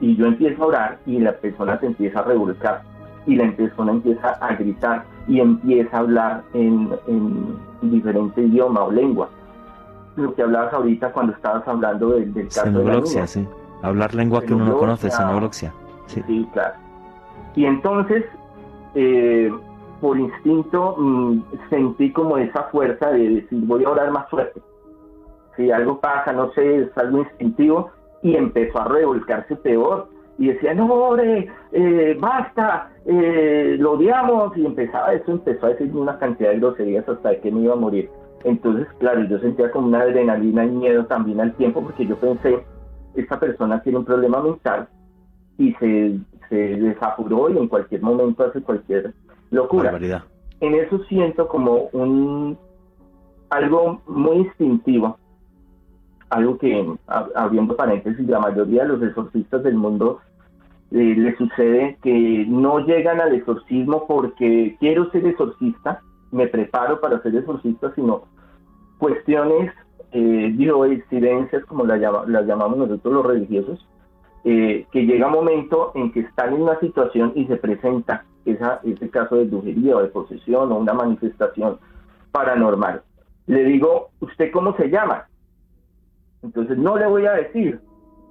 y 0.00 0.16
yo 0.16 0.26
empiezo 0.26 0.62
a 0.62 0.66
orar 0.66 0.98
y 1.06 1.18
la 1.18 1.32
persona 1.32 1.78
se 1.80 1.86
empieza 1.86 2.20
a 2.20 2.24
revolcar 2.24 2.82
y 3.26 3.36
la 3.36 3.50
persona 3.52 3.92
empieza 3.92 4.28
a 4.28 4.54
gritar 4.54 5.04
y 5.28 5.40
empieza 5.40 5.96
a 5.96 6.00
hablar 6.00 6.42
en, 6.54 6.90
en 7.06 7.90
diferente 7.90 8.42
idioma 8.42 8.84
o 8.84 8.90
lengua. 8.90 9.28
Lo 10.16 10.34
que 10.34 10.42
hablabas 10.42 10.72
ahorita 10.72 11.12
cuando 11.12 11.32
estabas 11.32 11.66
hablando 11.66 12.10
del, 12.10 12.32
del 12.32 12.48
caso 12.48 12.70
de 12.70 12.84
la 12.84 13.26
sí. 13.26 13.46
Hablar 13.82 14.14
lengua 14.14 14.42
que 14.42 14.52
uno 14.52 14.66
no 14.66 14.78
conoce, 14.78 15.10
xenogloxia. 15.10 15.72
Sí. 16.06 16.22
sí, 16.26 16.48
claro. 16.52 16.74
Y 17.54 17.64
entonces 17.64 18.24
eh, 18.94 19.52
por 20.00 20.18
instinto 20.18 20.96
mm, 20.98 21.42
sentí 21.68 22.12
como 22.12 22.38
esa 22.38 22.64
fuerza 22.64 23.10
de 23.10 23.28
decir 23.28 23.60
voy 23.66 23.84
a 23.84 23.90
orar 23.90 24.10
más 24.10 24.28
fuerte. 24.30 24.60
Si 25.56 25.70
algo 25.70 26.00
pasa, 26.00 26.32
no 26.32 26.52
sé, 26.52 26.82
es 26.82 26.98
algo 26.98 27.18
instintivo 27.18 27.90
y 28.22 28.36
empezó 28.36 28.80
a 28.80 28.88
revolcarse 28.88 29.56
peor 29.56 30.08
y 30.38 30.48
decía, 30.48 30.72
no, 30.72 30.86
ore, 30.86 31.50
eh, 31.72 32.16
basta, 32.18 32.90
eh, 33.04 33.76
lo 33.78 33.92
odiamos 33.92 34.56
y 34.56 34.64
empezaba 34.64 35.12
eso, 35.12 35.32
empezó 35.32 35.66
a 35.66 35.70
decir 35.70 35.94
una 35.94 36.18
cantidad 36.18 36.50
de 36.50 36.60
groserías 36.60 37.06
hasta 37.06 37.38
que 37.40 37.50
me 37.50 37.60
iba 37.60 37.74
a 37.74 37.76
morir. 37.76 38.08
Entonces, 38.44 38.88
claro, 38.98 39.22
yo 39.24 39.38
sentía 39.40 39.70
como 39.70 39.88
una 39.88 40.00
adrenalina 40.00 40.64
y 40.64 40.70
miedo 40.70 41.04
también 41.04 41.42
al 41.42 41.52
tiempo 41.56 41.82
porque 41.82 42.06
yo 42.06 42.16
pensé, 42.16 42.64
esta 43.14 43.38
persona 43.38 43.82
tiene 43.82 43.98
un 43.98 44.04
problema 44.06 44.42
mental 44.42 44.88
y 45.58 45.74
se 45.74 46.18
se 46.50 46.56
desapuró 46.56 47.48
y 47.48 47.56
en 47.56 47.68
cualquier 47.68 48.02
momento 48.02 48.44
hace 48.44 48.60
cualquier 48.60 49.14
locura. 49.50 49.98
En 50.60 50.74
eso 50.74 50.98
siento 51.04 51.48
como 51.48 51.88
un 51.92 52.58
algo 53.48 54.02
muy 54.06 54.36
instintivo 54.38 55.16
algo 56.30 56.58
que, 56.58 56.96
abriendo 57.34 57.76
paréntesis, 57.76 58.26
la 58.28 58.38
mayoría 58.38 58.82
de 58.82 58.88
los 58.90 59.02
exorcistas 59.02 59.62
del 59.64 59.74
mundo 59.74 60.20
eh, 60.92 61.14
les 61.16 61.36
sucede 61.36 61.98
que 62.02 62.46
no 62.48 62.78
llegan 62.80 63.20
al 63.20 63.34
exorcismo 63.34 64.06
porque 64.06 64.76
quiero 64.78 65.10
ser 65.10 65.26
exorcista, 65.26 66.00
me 66.30 66.46
preparo 66.46 67.00
para 67.00 67.20
ser 67.22 67.34
exorcista, 67.34 67.92
sino 67.94 68.22
cuestiones 68.98 69.72
eh, 70.12 70.54
incidencias 70.56 71.64
como 71.66 71.84
las, 71.84 72.00
las 72.28 72.46
llamamos 72.46 72.78
nosotros 72.78 73.12
los 73.12 73.26
religiosos, 73.26 73.86
eh, 74.44 74.86
que 74.90 75.04
llega 75.04 75.26
un 75.26 75.34
momento 75.34 75.92
en 75.94 76.12
que 76.12 76.20
están 76.20 76.54
en 76.54 76.62
una 76.62 76.78
situación 76.80 77.32
y 77.34 77.46
se 77.46 77.56
presenta 77.56 78.24
esa, 78.44 78.80
ese 78.84 79.10
caso 79.10 79.36
de 79.36 79.44
brujería 79.44 79.96
o 79.96 80.02
de 80.02 80.08
posesión 80.08 80.72
o 80.72 80.78
una 80.78 80.94
manifestación 80.94 81.78
paranormal. 82.32 83.02
Le 83.46 83.64
digo, 83.64 84.10
¿usted 84.20 84.50
cómo 84.52 84.74
se 84.76 84.88
llama? 84.88 85.26
Entonces 86.42 86.78
no 86.78 86.96
le 86.96 87.06
voy 87.06 87.26
a 87.26 87.32
decir, 87.32 87.80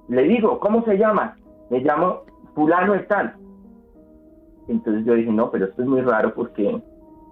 le 0.08 0.22
digo, 0.24 0.58
¿cómo 0.58 0.84
se 0.84 0.98
llama? 0.98 1.36
Me 1.70 1.80
llamo 1.80 2.22
fulano 2.54 2.94
tal. 3.08 3.34
Entonces 4.68 5.04
yo 5.04 5.14
dije, 5.14 5.30
no, 5.30 5.50
pero 5.50 5.66
esto 5.66 5.82
es 5.82 5.88
muy 5.88 6.00
raro 6.00 6.34
porque 6.34 6.82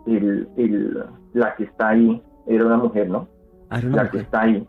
el, 0.06 0.48
el, 0.56 1.04
la 1.34 1.54
que 1.56 1.64
está 1.64 1.88
ahí 1.88 2.22
era 2.46 2.66
una 2.66 2.76
mujer, 2.76 3.08
¿no? 3.08 3.28
Ah, 3.70 3.80
la 3.82 4.10
que 4.10 4.18
está 4.18 4.42
ahí 4.42 4.66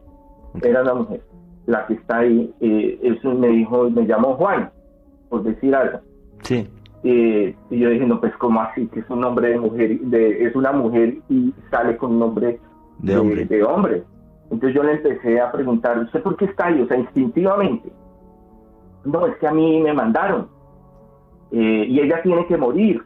era 0.61 0.81
una 0.81 0.93
mujer. 0.95 1.21
La 1.65 1.85
que 1.85 1.93
está 1.93 2.19
ahí, 2.19 2.53
eh, 2.61 2.99
eso 3.03 3.33
me 3.35 3.49
dijo, 3.49 3.89
me 3.89 4.05
llamó 4.05 4.35
Juan, 4.35 4.71
por 5.29 5.43
decir 5.43 5.75
algo. 5.75 5.99
Sí. 6.43 6.67
Eh, 7.03 7.55
y 7.69 7.79
yo 7.79 7.89
dije, 7.89 8.05
no, 8.05 8.19
pues 8.19 8.35
¿cómo 8.37 8.61
así? 8.61 8.87
Que 8.87 9.01
es 9.01 9.09
un 9.09 9.21
nombre 9.21 9.49
de 9.49 9.59
mujer, 9.59 9.99
de, 9.99 10.45
es 10.45 10.55
una 10.55 10.71
mujer 10.71 11.17
y 11.29 11.53
sale 11.71 11.95
con 11.95 12.13
un 12.13 12.19
nombre 12.19 12.59
de, 12.99 13.17
hombre. 13.17 13.45
de 13.45 13.63
hombre. 13.63 14.03
Entonces 14.51 14.73
yo 14.73 14.83
le 14.83 14.93
empecé 14.93 15.39
a 15.39 15.51
preguntar, 15.51 15.99
¿usted 15.99 16.21
por 16.21 16.35
qué 16.35 16.45
está 16.45 16.67
ahí? 16.67 16.81
O 16.81 16.87
sea, 16.87 16.97
instintivamente. 16.97 17.91
No, 19.05 19.25
es 19.27 19.37
que 19.37 19.47
a 19.47 19.53
mí 19.53 19.79
me 19.81 19.93
mandaron. 19.93 20.47
Eh, 21.51 21.85
y 21.87 21.99
ella 21.99 22.21
tiene 22.21 22.45
que 22.47 22.57
morir. 22.57 23.01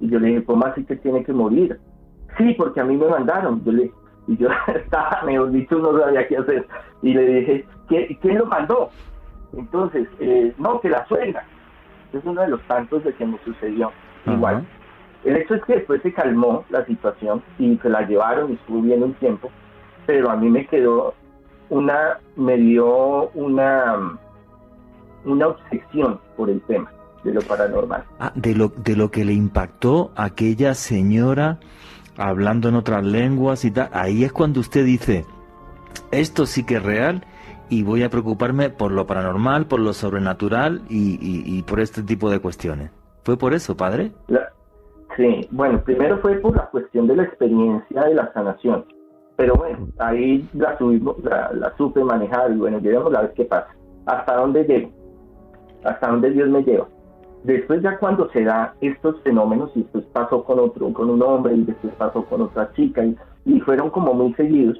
Y 0.00 0.08
yo 0.08 0.18
le 0.18 0.28
dije, 0.28 0.44
¿cómo 0.44 0.66
así 0.66 0.84
que 0.84 0.96
tiene 0.96 1.22
que 1.22 1.32
morir? 1.32 1.78
Sí, 2.36 2.54
porque 2.58 2.80
a 2.80 2.84
mí 2.84 2.96
me 2.96 3.08
mandaron. 3.08 3.62
Yo 3.64 3.72
le, 3.72 3.92
y 4.26 4.36
yo 4.36 4.48
estaba, 4.74 5.22
mejor 5.24 5.50
dicho, 5.50 5.76
no 5.76 5.98
sabía 5.98 6.26
qué 6.26 6.36
hacer. 6.38 6.66
Y 7.02 7.14
le 7.14 7.26
dije, 7.26 7.66
¿quién 7.88 8.38
lo 8.38 8.46
mandó? 8.46 8.90
Entonces, 9.56 10.08
eh, 10.20 10.52
no, 10.58 10.80
que 10.80 10.88
la 10.88 11.06
suegra. 11.06 11.44
Es 12.12 12.24
uno 12.24 12.40
de 12.40 12.48
los 12.48 12.62
tantos 12.62 13.02
de 13.04 13.12
que 13.14 13.26
me 13.26 13.38
sucedió. 13.44 13.90
Igual. 14.26 14.66
El 15.24 15.36
hecho 15.36 15.54
es 15.54 15.64
que 15.64 15.76
después 15.76 16.02
se 16.02 16.12
calmó 16.12 16.64
la 16.70 16.84
situación 16.86 17.42
y 17.58 17.76
se 17.78 17.88
la 17.88 18.02
llevaron 18.02 18.50
y 18.50 18.54
estuvo 18.54 18.82
bien 18.82 19.02
un 19.02 19.14
tiempo 19.14 19.50
pero 20.06 20.30
a 20.30 20.36
mí 20.36 20.48
me 20.50 20.66
quedó 20.66 21.14
una, 21.70 22.18
me 22.36 22.56
dio 22.56 23.30
una, 23.30 24.18
una 25.24 25.48
obsesión 25.48 26.20
por 26.36 26.50
el 26.50 26.60
tema 26.62 26.90
de 27.24 27.32
lo 27.32 27.40
paranormal. 27.42 28.04
Ah, 28.18 28.32
de 28.34 28.54
lo, 28.54 28.68
de 28.68 28.96
lo 28.96 29.10
que 29.10 29.24
le 29.24 29.32
impactó 29.32 30.12
aquella 30.14 30.74
señora 30.74 31.58
hablando 32.16 32.68
en 32.68 32.74
otras 32.74 33.04
lenguas 33.04 33.64
y 33.64 33.70
tal. 33.70 33.88
Ahí 33.92 34.24
es 34.24 34.32
cuando 34.32 34.60
usted 34.60 34.84
dice, 34.84 35.24
esto 36.10 36.46
sí 36.46 36.64
que 36.64 36.76
es 36.76 36.82
real 36.82 37.24
y 37.68 37.82
voy 37.82 38.02
a 38.02 38.10
preocuparme 38.10 38.70
por 38.70 38.92
lo 38.92 39.06
paranormal, 39.06 39.66
por 39.66 39.80
lo 39.80 39.92
sobrenatural 39.92 40.82
y, 40.88 41.62
por 41.62 41.80
este 41.80 42.02
tipo 42.02 42.30
de 42.30 42.40
cuestiones. 42.40 42.90
¿Fue 43.22 43.36
por 43.36 43.54
eso, 43.54 43.76
padre? 43.76 44.12
sí, 45.16 45.48
bueno, 45.50 45.80
primero 45.84 46.18
fue 46.18 46.34
por 46.36 46.56
la 46.56 46.66
cuestión 46.70 47.06
de 47.06 47.16
la 47.16 47.22
experiencia 47.24 48.04
de 48.04 48.14
la 48.14 48.32
sanación. 48.32 48.84
Pero 49.36 49.54
bueno, 49.54 49.88
ahí 49.98 50.48
la, 50.54 50.78
subimos, 50.78 51.16
la, 51.24 51.72
supe 51.76 52.04
manejar 52.04 52.52
y 52.52 52.56
bueno, 52.56 52.78
llevemos 52.78 53.14
a 53.14 53.22
ver 53.22 53.32
qué 53.34 53.44
pasa. 53.44 53.68
¿Hasta 54.06 54.36
dónde 54.36 54.64
llego? 54.64 54.90
¿Hasta 55.84 56.08
dónde 56.08 56.30
Dios 56.30 56.48
me 56.48 56.62
lleva? 56.62 56.86
Después 57.44 57.82
ya 57.82 57.98
cuando 57.98 58.30
se 58.30 58.42
da 58.42 58.74
estos 58.80 59.20
fenómenos 59.20 59.70
y 59.74 59.82
después 59.82 60.04
pasó 60.12 60.42
con 60.44 60.58
otro, 60.58 60.92
con 60.92 61.10
un 61.10 61.22
hombre 61.22 61.54
y 61.54 61.62
después 61.62 61.92
pasó 61.94 62.24
con 62.24 62.40
otra 62.42 62.72
chica 62.72 63.04
y, 63.04 63.16
y 63.44 63.60
fueron 63.60 63.90
como 63.90 64.14
muy 64.14 64.32
seguidos, 64.34 64.78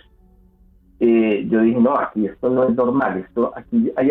eh, 1.01 1.47
yo 1.51 1.61
dije, 1.61 1.79
no, 1.79 1.95
aquí 1.99 2.27
esto 2.27 2.49
no 2.49 2.65
es 2.65 2.75
normal, 2.75 3.19
esto 3.19 3.53
aquí 3.55 3.93
hay, 3.97 4.11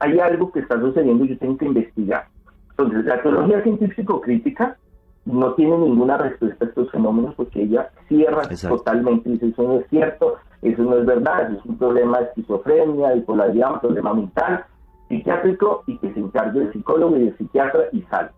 hay 0.00 0.18
algo 0.20 0.52
que 0.52 0.60
está 0.60 0.78
sucediendo 0.78 1.24
y 1.24 1.28
yo 1.28 1.38
tengo 1.38 1.56
que 1.56 1.64
investigar. 1.64 2.26
Entonces, 2.70 3.06
la 3.06 3.22
teología 3.22 3.62
científico-crítica 3.62 4.76
no 5.24 5.54
tiene 5.54 5.78
ninguna 5.78 6.18
respuesta 6.18 6.66
a 6.66 6.68
estos 6.68 6.90
fenómenos 6.90 7.34
porque 7.34 7.62
ella 7.62 7.88
cierra 8.08 8.42
totalmente 8.68 9.30
y 9.30 9.32
dice 9.32 9.48
eso 9.48 9.62
no 9.62 9.80
es 9.80 9.86
cierto, 9.88 10.36
eso 10.60 10.82
no 10.82 10.98
es 10.98 11.06
verdad, 11.06 11.50
eso 11.50 11.60
es 11.60 11.66
un 11.66 11.78
problema 11.78 12.18
de 12.18 12.24
esquizofrenia, 12.26 13.14
bipolaridad, 13.14 13.72
un 13.72 13.80
problema 13.80 14.12
mental, 14.12 14.64
psiquiátrico 15.08 15.84
y 15.86 15.98
que 15.98 16.12
se 16.12 16.20
encargue 16.20 16.60
del 16.60 16.72
psicólogo 16.72 17.16
y 17.16 17.24
del 17.24 17.36
psiquiatra 17.36 17.84
y 17.92 18.02
sale. 18.02 18.30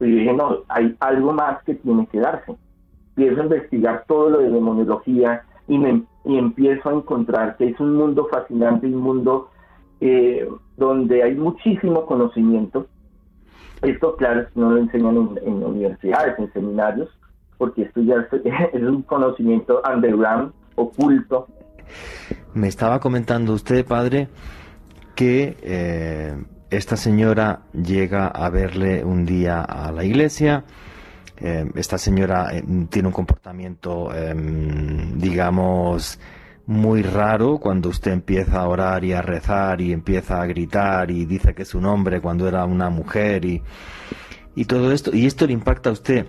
Y 0.00 0.04
dije, 0.04 0.32
no, 0.32 0.58
hay 0.68 0.94
algo 1.00 1.32
más 1.32 1.62
que 1.64 1.74
tiene 1.74 2.06
que 2.08 2.20
darse. 2.20 2.56
Empiezo 3.16 3.40
a 3.40 3.44
investigar 3.44 4.04
todo 4.06 4.30
lo 4.30 4.38
de 4.38 4.50
demoniología 4.50 5.42
y, 5.68 5.78
me, 5.78 6.02
y 6.24 6.38
empiezo 6.38 6.88
a 6.88 6.94
encontrar 6.94 7.56
que 7.56 7.68
es 7.68 7.80
un 7.80 7.96
mundo 7.96 8.28
fascinante, 8.30 8.86
un 8.86 8.96
mundo 8.96 9.48
eh, 10.00 10.46
donde 10.76 11.22
hay 11.22 11.34
muchísimo 11.34 12.04
conocimiento, 12.04 12.86
esto, 13.82 14.16
claro, 14.16 14.46
no 14.54 14.70
lo 14.70 14.78
enseñan 14.78 15.38
en, 15.44 15.62
universidades, 15.62 16.38
en 16.38 16.52
seminarios, 16.52 17.08
porque 17.58 17.82
esto 17.82 18.00
ya 18.00 18.26
es, 18.72 18.82
un 18.82 19.02
conocimiento 19.02 19.82
underground, 19.90 20.52
oculto. 20.76 21.46
Me 22.54 22.68
estaba 22.68 23.00
comentando 23.00 23.52
usted, 23.52 23.86
padre, 23.86 24.28
que 25.16 25.56
eh, 25.62 26.36
esta 26.70 26.96
señora 26.96 27.62
llega 27.72 28.28
a 28.28 28.48
verle 28.50 29.02
un 29.02 29.24
día 29.24 29.62
a 29.62 29.90
la 29.90 30.04
iglesia. 30.04 30.64
Eh, 31.38 31.64
esta 31.74 31.98
señora 31.98 32.50
eh, 32.52 32.62
tiene 32.90 33.08
un 33.08 33.14
comportamiento, 33.14 34.14
em, 34.14 35.18
digamos, 35.18 36.20
muy 36.66 37.02
raro 37.02 37.58
cuando 37.58 37.88
usted 37.88 38.12
empieza 38.12 38.60
a 38.60 38.68
orar 38.68 39.04
y 39.04 39.12
a 39.12 39.22
rezar 39.22 39.80
y 39.80 39.92
empieza 39.92 40.40
a 40.40 40.46
gritar 40.46 41.10
y 41.10 41.24
dice 41.24 41.54
que 41.54 41.62
es 41.62 41.74
un 41.74 41.86
hombre 41.86 42.20
cuando 42.20 42.46
era 42.46 42.64
una 42.64 42.90
mujer 42.90 43.44
y, 43.44 43.62
y 44.54 44.64
todo 44.66 44.92
esto. 44.92 45.14
Y 45.16 45.26
esto 45.26 45.46
le 45.46 45.54
impacta 45.54 45.90
a 45.90 45.92
usted 45.92 46.26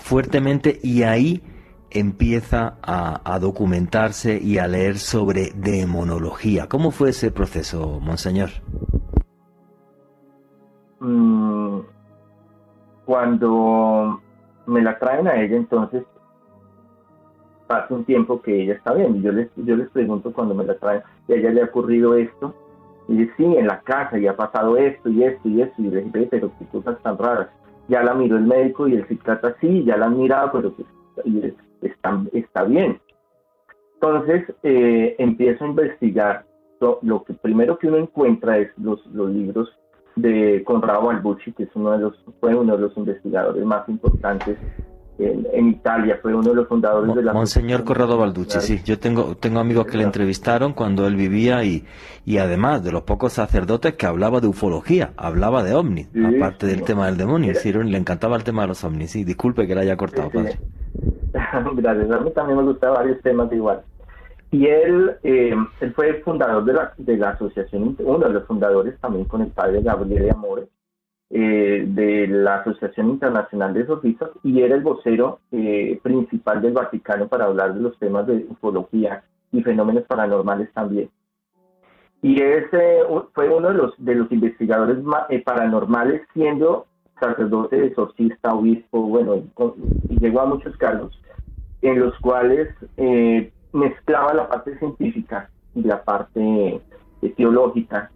fuertemente 0.00 0.78
y 0.82 1.02
ahí 1.02 1.42
empieza 1.90 2.76
a, 2.82 3.38
documentarse 3.40 4.38
y 4.40 4.58
a 4.58 4.66
leer 4.66 4.98
sobre 4.98 5.52
demonología. 5.54 6.68
¿Cómo 6.68 6.90
fue 6.90 7.10
ese 7.10 7.30
proceso, 7.30 8.00
monseñor? 8.00 8.50
Mm, 11.00 11.80
cuando 13.04 14.20
me 14.66 14.82
la 14.82 14.98
traen 14.98 15.26
a 15.26 15.40
ella, 15.40 15.56
entonces 15.56 16.04
pasa 17.66 17.94
un 17.94 18.04
tiempo 18.04 18.42
que 18.42 18.62
ella 18.62 18.74
está 18.74 18.92
bien. 18.94 19.22
Yo 19.22 19.32
les, 19.32 19.48
yo 19.56 19.76
les 19.76 19.88
pregunto 19.90 20.32
cuando 20.32 20.54
me 20.54 20.64
la 20.64 20.76
traen, 20.78 21.02
¿y 21.28 21.34
ella 21.34 21.50
le 21.50 21.62
ha 21.62 21.66
ocurrido 21.66 22.16
esto? 22.16 22.54
Y 23.08 23.16
dice, 23.16 23.32
sí, 23.36 23.44
en 23.44 23.66
la 23.66 23.80
casa 23.80 24.18
y 24.18 24.26
ha 24.26 24.36
pasado 24.36 24.76
esto 24.76 25.08
y 25.08 25.24
esto 25.24 25.48
y 25.48 25.62
esto. 25.62 25.82
Y 25.82 25.90
le 25.90 26.02
dije, 26.02 26.28
pero 26.30 26.52
qué 26.58 26.66
cosas 26.66 27.00
tan 27.02 27.18
raras. 27.18 27.48
Ya 27.88 28.02
la 28.02 28.14
miró 28.14 28.36
el 28.36 28.44
médico 28.44 28.86
y 28.86 28.94
el 28.94 29.08
psiquiatra, 29.08 29.56
sí, 29.60 29.84
ya 29.84 29.96
la 29.96 30.06
han 30.06 30.16
mirado, 30.18 30.52
pero 30.52 30.72
pues, 30.72 30.86
está, 32.00 32.22
está 32.32 32.64
bien. 32.64 33.00
Entonces 33.94 34.44
eh, 34.62 35.16
empiezo 35.18 35.64
a 35.64 35.68
investigar. 35.68 36.46
Lo, 37.02 37.24
que 37.24 37.34
primero 37.34 37.78
que 37.78 37.88
uno 37.88 37.98
encuentra 37.98 38.56
es 38.56 38.70
los, 38.78 39.04
los 39.08 39.28
libros 39.28 39.68
de 40.16 40.64
Conrado 40.64 41.02
Balbucci, 41.02 41.52
que 41.52 41.64
es 41.64 41.68
uno 41.74 41.90
de 41.92 41.98
los, 41.98 42.14
fue 42.40 42.54
uno 42.54 42.74
de 42.74 42.82
los 42.82 42.96
investigadores 42.96 43.62
más 43.66 43.86
importantes 43.86 44.56
en, 45.18 45.68
Italia, 45.68 46.18
fue 46.22 46.34
uno 46.34 46.48
de 46.48 46.54
los 46.54 46.68
fundadores 46.68 47.14
de 47.14 47.22
la... 47.22 47.34
Monseñor 47.34 47.84
Corrado 47.84 48.16
Balducci, 48.16 48.60
sí, 48.60 48.80
yo 48.84 48.98
tengo, 48.98 49.36
tengo 49.36 49.60
amigos 49.60 49.86
que 49.86 49.98
le 49.98 50.04
entrevistaron 50.04 50.72
cuando 50.72 51.06
él 51.06 51.16
vivía 51.16 51.62
y, 51.64 51.84
y 52.24 52.38
además 52.38 52.82
de 52.82 52.92
los 52.92 53.02
pocos 53.02 53.34
sacerdotes 53.34 53.94
que 53.94 54.06
hablaba 54.06 54.40
de 54.40 54.46
ufología, 54.46 55.12
hablaba 55.16 55.62
de 55.62 55.74
ovnis, 55.74 56.08
aparte 56.36 56.66
del 56.66 56.82
tema 56.82 57.06
del 57.06 57.18
demonio, 57.18 57.54
sí, 57.54 57.72
le 57.72 57.98
encantaba 57.98 58.36
el 58.36 58.44
tema 58.44 58.62
de 58.62 58.68
los 58.68 58.82
ovnis, 58.82 59.10
sí, 59.10 59.24
disculpe 59.24 59.66
que 59.66 59.74
le 59.74 59.82
haya 59.82 59.96
cortado, 59.96 60.30
padre. 60.30 60.58
Gracias, 61.32 62.10
a 62.10 62.20
mí 62.20 62.30
también 62.32 62.58
me 62.58 62.64
gustan 62.64 62.94
varios 62.94 63.20
temas 63.22 63.52
igual. 63.52 63.82
Y 64.50 64.66
él, 64.66 65.16
eh, 65.22 65.54
él 65.80 65.94
fue 65.94 66.14
fundador 66.22 66.64
de 66.64 66.72
la, 66.72 66.92
de 66.96 67.16
la 67.16 67.30
asociación, 67.30 67.96
uno 68.00 68.26
de 68.26 68.32
los 68.34 68.46
fundadores 68.46 68.98
también 69.00 69.26
con 69.26 69.42
el 69.42 69.48
padre 69.52 69.80
Gabriel 69.80 70.30
Amores, 70.30 70.68
eh, 71.32 71.84
de 71.86 72.26
la 72.26 72.56
Asociación 72.56 73.10
Internacional 73.10 73.72
de 73.72 73.82
Exorcistas 73.82 74.30
y 74.42 74.62
era 74.62 74.74
el 74.74 74.82
vocero 74.82 75.38
eh, 75.52 76.00
principal 76.02 76.60
del 76.60 76.72
Vaticano 76.72 77.28
para 77.28 77.44
hablar 77.44 77.74
de 77.74 77.80
los 77.80 77.96
temas 78.00 78.26
de 78.26 78.46
ufología 78.48 79.22
y 79.52 79.62
fenómenos 79.62 80.02
paranormales 80.08 80.72
también. 80.72 81.08
Y 82.20 82.42
ese 82.42 83.02
fue 83.32 83.48
uno 83.48 83.68
de 83.68 83.74
los, 83.74 83.94
de 83.98 84.16
los 84.16 84.32
investigadores 84.32 84.98
eh, 85.28 85.40
paranormales, 85.40 86.22
siendo 86.34 86.86
sacerdote, 87.20 87.86
exorcista, 87.86 88.54
obispo, 88.54 89.02
bueno, 89.02 89.36
y 90.08 90.18
llegó 90.18 90.40
a 90.40 90.46
muchos 90.46 90.76
cargos, 90.78 91.12
en 91.82 92.00
los 92.00 92.18
cuales 92.20 92.68
mezclaba 93.72 94.34
la 94.34 94.48
parte 94.48 94.78
científica 94.78 95.48
la 95.74 96.02
parte 96.02 96.80
teológica 97.36 98.10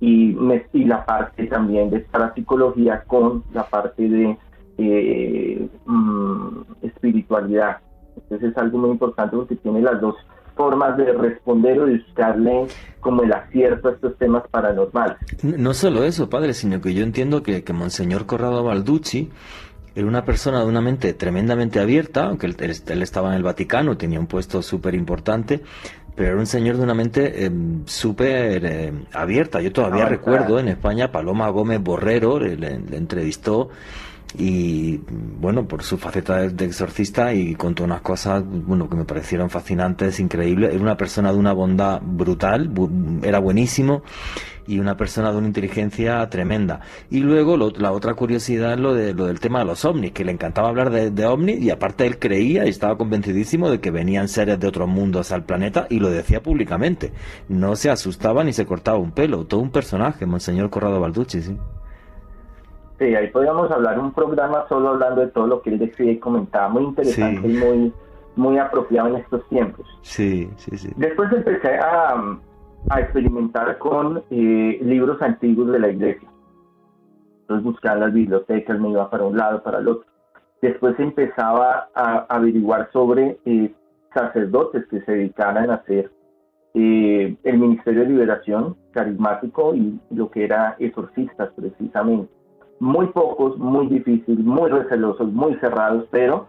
y, 0.00 0.36
y 0.72 0.84
la 0.84 1.04
parte 1.04 1.46
también 1.46 1.90
de 1.90 2.00
parapsicología 2.00 3.02
con 3.06 3.44
la 3.52 3.68
parte 3.68 4.08
de 4.08 4.36
eh, 4.78 5.68
mm, 5.86 6.60
espiritualidad. 6.82 7.78
Entonces 8.16 8.50
es 8.50 8.58
algo 8.58 8.78
muy 8.78 8.90
importante 8.90 9.36
porque 9.36 9.56
tiene 9.56 9.82
las 9.82 10.00
dos 10.00 10.16
formas 10.54 10.96
de 10.96 11.12
responder 11.12 11.80
o 11.80 11.86
de 11.86 11.98
buscarle 11.98 12.66
como 13.00 13.22
el 13.22 13.32
acierto 13.32 13.88
a 13.88 13.92
estos 13.92 14.16
temas 14.16 14.44
paranormales. 14.50 15.18
No 15.42 15.74
solo 15.74 16.04
eso, 16.04 16.30
padre, 16.30 16.54
sino 16.54 16.80
que 16.80 16.94
yo 16.94 17.02
entiendo 17.02 17.42
que, 17.42 17.62
que 17.62 17.72
Monseñor 17.72 18.26
Corrado 18.26 18.64
Balducci 18.64 19.30
era 19.94 20.06
una 20.06 20.24
persona 20.24 20.60
de 20.60 20.66
una 20.66 20.80
mente 20.80 21.12
tremendamente 21.14 21.78
abierta, 21.78 22.24
aunque 22.24 22.46
él, 22.46 22.56
él 22.58 23.02
estaba 23.02 23.28
en 23.28 23.34
el 23.34 23.42
Vaticano, 23.42 23.96
tenía 23.96 24.18
un 24.18 24.26
puesto 24.26 24.60
súper 24.60 24.94
importante, 24.94 25.60
pero 26.16 26.30
era 26.30 26.38
un 26.38 26.46
señor 26.46 26.76
de 26.76 26.82
una 26.82 26.94
mente 26.94 27.44
em, 27.44 27.84
súper 27.86 28.64
em, 28.64 29.04
abierta. 29.12 29.60
Yo 29.60 29.72
todavía 29.72 30.06
recuerdo 30.06 30.58
en 30.58 30.68
España, 30.68 31.10
Paloma 31.10 31.48
Gómez 31.48 31.80
Borrero 31.80 32.38
le, 32.38 32.74
entrevistó 32.74 33.70
y 34.36 35.00
bueno, 35.40 35.68
por 35.68 35.82
su 35.84 35.96
faceta 35.96 36.48
de, 36.48 36.64
exorcista 36.64 37.32
y 37.32 37.54
contó 37.54 37.84
unas 37.84 38.00
cosas, 38.00 38.42
bueno, 38.44 38.88
que 38.88 38.96
me 38.96 39.04
parecieron 39.04 39.48
fascinantes, 39.48 40.18
increíbles. 40.18 40.74
Era 40.74 40.82
una 40.82 40.96
persona 40.96 41.32
de 41.32 41.38
una 41.38 41.52
bondad 41.52 42.00
brutal, 42.02 42.70
era 43.22 43.38
buenísimo 43.38 44.02
y 44.66 44.80
una 44.80 44.96
persona 44.96 45.30
de 45.30 45.38
una 45.38 45.46
inteligencia 45.46 46.28
tremenda. 46.30 46.80
Y 47.10 47.20
luego 47.20 47.56
la 47.56 47.92
otra 47.92 48.14
curiosidad 48.14 48.72
es 48.72 48.80
lo, 48.80 48.94
de, 48.94 49.14
lo 49.14 49.26
del 49.26 49.38
tema 49.38 49.60
de 49.60 49.66
los 49.66 49.84
ovnis, 49.84 50.10
que 50.12 50.24
le 50.24 50.32
encantaba 50.32 50.68
hablar 50.68 50.90
de, 50.90 51.10
de 51.10 51.26
ovnis 51.26 51.60
y 51.60 51.70
aparte 51.70 52.04
él 52.04 52.18
creía 52.18 52.66
y 52.66 52.70
estaba 52.70 52.96
convencidísimo 52.96 53.70
de 53.70 53.80
que 53.80 53.92
venían 53.92 54.28
seres 54.28 54.58
de 54.58 54.66
otros 54.66 54.88
mundos 54.88 55.30
al 55.30 55.44
planeta 55.44 55.86
y 55.90 56.00
lo 56.00 56.10
decía 56.10 56.42
públicamente. 56.42 57.12
No 57.48 57.76
se 57.76 57.90
asustaba 57.90 58.42
ni 58.42 58.52
se 58.52 58.66
cortaba 58.66 58.98
un 58.98 59.12
pelo, 59.12 59.44
todo 59.46 59.60
un 59.60 59.70
personaje, 59.70 60.26
Monseñor 60.26 60.70
Corrado 60.70 60.98
Balducci, 60.98 61.42
sí. 61.42 61.56
Sí, 62.98 63.14
ahí 63.14 63.28
podríamos 63.28 63.70
hablar 63.70 63.98
un 63.98 64.12
programa 64.12 64.66
solo 64.68 64.90
hablando 64.90 65.22
de 65.22 65.28
todo 65.28 65.46
lo 65.46 65.62
que 65.62 65.70
él 65.70 65.78
decía 65.78 66.12
y 66.12 66.18
comentaba, 66.18 66.68
muy 66.68 66.84
interesante 66.84 67.48
y 67.48 67.52
muy, 67.52 67.92
muy 68.36 68.58
apropiado 68.58 69.08
en 69.08 69.16
estos 69.16 69.46
tiempos. 69.48 69.86
Sí, 70.02 70.48
sí, 70.56 70.76
sí. 70.76 70.90
Después 70.96 71.32
empecé 71.32 71.76
a, 71.76 72.38
a 72.90 73.00
experimentar 73.00 73.78
con 73.78 74.22
eh, 74.30 74.78
libros 74.82 75.20
antiguos 75.22 75.72
de 75.72 75.78
la 75.80 75.88
iglesia. 75.88 76.28
Entonces 77.40 77.64
buscaba 77.64 77.96
las 77.96 78.12
bibliotecas, 78.12 78.78
me 78.80 78.90
iba 78.90 79.10
para 79.10 79.24
un 79.24 79.36
lado, 79.36 79.62
para 79.62 79.78
el 79.78 79.88
otro. 79.88 80.06
Después 80.62 80.98
empezaba 80.98 81.88
a 81.94 82.26
averiguar 82.28 82.90
sobre 82.92 83.38
eh, 83.44 83.74
sacerdotes 84.14 84.86
que 84.86 85.02
se 85.02 85.12
dedicaran 85.12 85.70
a 85.70 85.74
hacer 85.74 86.10
eh, 86.74 87.36
el 87.44 87.58
Ministerio 87.58 88.02
de 88.02 88.08
Liberación 88.08 88.76
carismático 88.92 89.74
y 89.74 90.00
lo 90.10 90.30
que 90.30 90.44
era 90.44 90.76
exorcistas 90.78 91.50
precisamente. 91.54 92.32
Muy 92.80 93.06
pocos, 93.08 93.56
muy 93.58 93.86
difíciles, 93.86 94.44
muy 94.44 94.70
recelosos, 94.70 95.32
muy 95.32 95.54
cerrados, 95.56 96.06
pero 96.10 96.48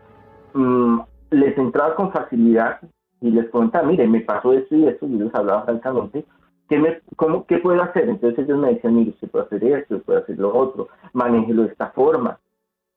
mm, 0.54 1.00
les 1.32 1.58
entraba 1.58 1.96
con 1.96 2.12
facilidad 2.12 2.80
y 3.22 3.32
les 3.32 3.50
comentaba, 3.50 3.88
mire, 3.88 4.08
me 4.08 4.22
pasó 4.22 4.54
esto 4.54 4.76
y 4.76 4.88
esto, 4.88 5.06
y 5.06 5.18
les 5.18 5.34
hablaba 5.34 5.64
francamente, 5.64 6.26
¿qué, 6.70 6.78
me, 6.78 7.00
cómo, 7.16 7.46
¿qué 7.46 7.58
puedo 7.58 7.82
hacer? 7.82 8.10
Entonces 8.10 8.46
ellos 8.46 8.60
me 8.60 8.74
decían, 8.74 8.96
mire, 8.96 9.12
usted 9.12 9.30
puede 9.30 9.46
hacer 9.46 9.64
esto, 9.64 10.00
puede 10.00 10.20
hacer 10.20 10.38
lo 10.38 10.56
otro, 10.56 10.88
manéjelo 11.14 11.64
de 11.64 11.70
esta 11.70 11.90
forma. 11.92 12.40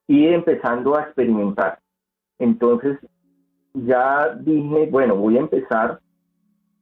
Y 0.06 0.26
empezando 0.28 0.96
a 0.96 1.02
experimentar. 1.02 1.78
Entonces 2.38 2.98
ya 3.74 4.34
dije, 4.40 4.88
bueno, 4.90 5.16
voy 5.16 5.36
a 5.36 5.40
empezar 5.40 6.00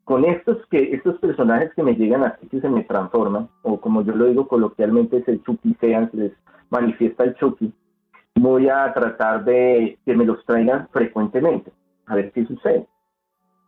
con 0.07 0.25
estos 0.25 0.64
que 0.66 0.95
estos 0.95 1.19
personajes 1.19 1.75
que 1.75 1.83
me 1.83 1.97
llegan 1.97 2.23
así 2.23 2.47
que 2.47 2.61
se 2.61 2.69
me 2.69 2.85
transforman, 2.85 3.49
o 3.62 3.81
como 3.81 4.03
yo 4.03 4.14
lo 4.14 4.27
digo 4.27 4.47
coloquialmente, 4.47 5.16
es 5.16 5.27
el 5.27 5.42
sean, 5.81 6.09
se 6.12 6.16
les 6.16 6.33
manifiesta 6.71 7.25
el 7.25 7.35
chuki, 7.35 7.75
voy 8.37 8.69
a 8.69 8.92
tratar 8.95 9.45
de 9.45 9.99
que 10.07 10.14
me 10.14 10.25
los 10.25 10.45
traigan 10.45 10.88
frecuentemente, 10.92 11.73
a 12.07 12.14
ver 12.14 12.31
qué 12.31 12.47
sucede. 12.47 12.87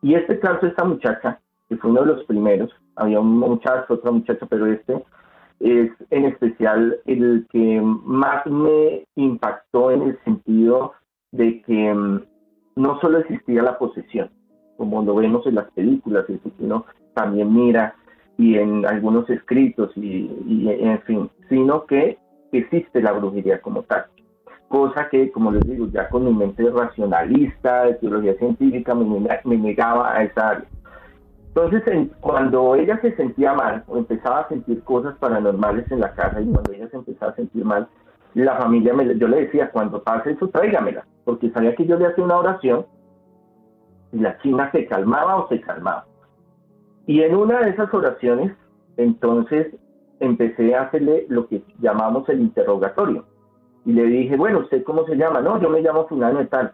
Y 0.01 0.15
este 0.15 0.39
caso, 0.39 0.69
esta 0.69 0.85
muchacha, 0.85 1.41
que 1.69 1.77
fue 1.77 1.91
uno 1.91 2.03
de 2.03 2.15
los 2.15 2.25
primeros, 2.27 2.71
había 2.95 3.19
un 3.19 3.37
muchacho, 3.37 3.95
otra 3.95 4.13
muchacha, 4.13 4.47
pero 4.47 4.67
este 4.67 5.05
es 5.59 5.91
en 6.11 6.25
especial 6.25 7.01
el 7.07 7.49
que 7.51 7.81
más 7.83 8.47
me 8.47 9.05
impactó 9.17 9.91
en 9.91 10.03
el 10.03 10.19
sentido 10.23 10.93
de 11.33 11.63
que 11.63 11.93
mm, 11.93 12.23
no 12.77 13.01
solo 13.01 13.19
existía 13.19 13.65
la 13.65 13.77
posesión, 13.77 14.31
como 14.79 15.03
lo 15.03 15.17
vemos 15.17 15.47
en 15.47 15.57
las 15.57 15.71
películas, 15.73 16.25
y 16.29 16.41
uno 16.61 16.87
también 17.13 17.53
mira 17.53 17.95
y 18.39 18.57
en 18.57 18.87
algunos 18.87 19.29
escritos 19.29 19.91
y, 19.97 20.31
y 20.47 20.69
en 20.69 21.03
fin, 21.03 21.31
sino 21.51 21.85
que 21.85 22.17
existe 22.53 23.03
la 23.03 23.13
brujería 23.13 23.61
como 23.61 23.83
tal 23.83 24.07
cosa 24.69 25.09
que, 25.11 25.31
como 25.33 25.51
les 25.51 25.67
digo, 25.67 25.87
ya 25.89 26.09
con 26.09 26.25
mi 26.25 26.33
mente 26.33 26.71
racionalista, 26.71 27.85
de 27.85 27.95
teología 27.95 28.35
científica, 28.35 28.95
me, 28.95 29.57
negaba 29.57 30.15
a 30.15 30.23
esa 30.25 30.51
área. 30.51 30.67
Entonces, 31.49 32.09
cuando 32.21 32.77
ella 32.77 33.01
se 33.01 33.17
sentía 33.17 33.55
mal 33.55 33.83
o 33.89 33.97
empezaba 33.97 34.41
a 34.41 34.49
sentir 34.49 34.83
cosas 34.85 35.17
paranormales 35.19 35.91
en 35.91 36.01
la 36.01 36.13
casa 36.13 36.41
y 36.41 36.47
cuando 36.47 36.73
ella 36.73 36.89
se 36.89 36.97
empezaba 36.97 37.33
a 37.33 37.37
sentir 37.37 37.65
mal, 37.65 37.89
la 38.35 38.57
familia, 38.57 38.95
me, 38.95 39.19
yo 39.19 39.27
le 39.27 39.47
decía, 39.47 39.71
cuando 39.71 40.03
pase 40.03 40.33
eso, 40.33 40.49
tráigamela, 40.49 41.05
porque 41.25 41.51
sabía 41.51 41.75
que 41.75 41.87
yo 41.87 41.97
le 41.97 42.07
hacía 42.07 42.23
una 42.23 42.37
oración 42.37 42.87
y 44.13 44.19
la 44.19 44.39
china 44.39 44.71
se 44.73 44.87
calmaba 44.87 45.37
o 45.37 45.49
se 45.49 45.61
calmaba. 45.61 46.07
Y 47.07 47.23
en 47.23 47.35
una 47.35 47.61
de 47.61 47.71
esas 47.71 47.93
oraciones, 47.93 48.53
entonces 48.97 49.75
empecé 50.21 50.75
a 50.75 50.83
hacerle 50.83 51.27
lo 51.29 51.47
que 51.49 51.63
llamamos 51.81 52.29
el 52.29 52.41
interrogatorio 52.41 53.25
y 53.89 53.93
le 53.93 54.05
dije, 54.05 54.37
bueno, 54.37 54.59
¿usted 54.59 54.83
cómo 54.85 55.07
se 55.07 55.17
llama? 55.17 55.41
No, 55.41 55.59
yo 55.63 55.71
me 55.71 55.81
llamo 55.81 56.07
fulano 56.09 56.41
de 56.41 56.47
tal. 56.47 56.73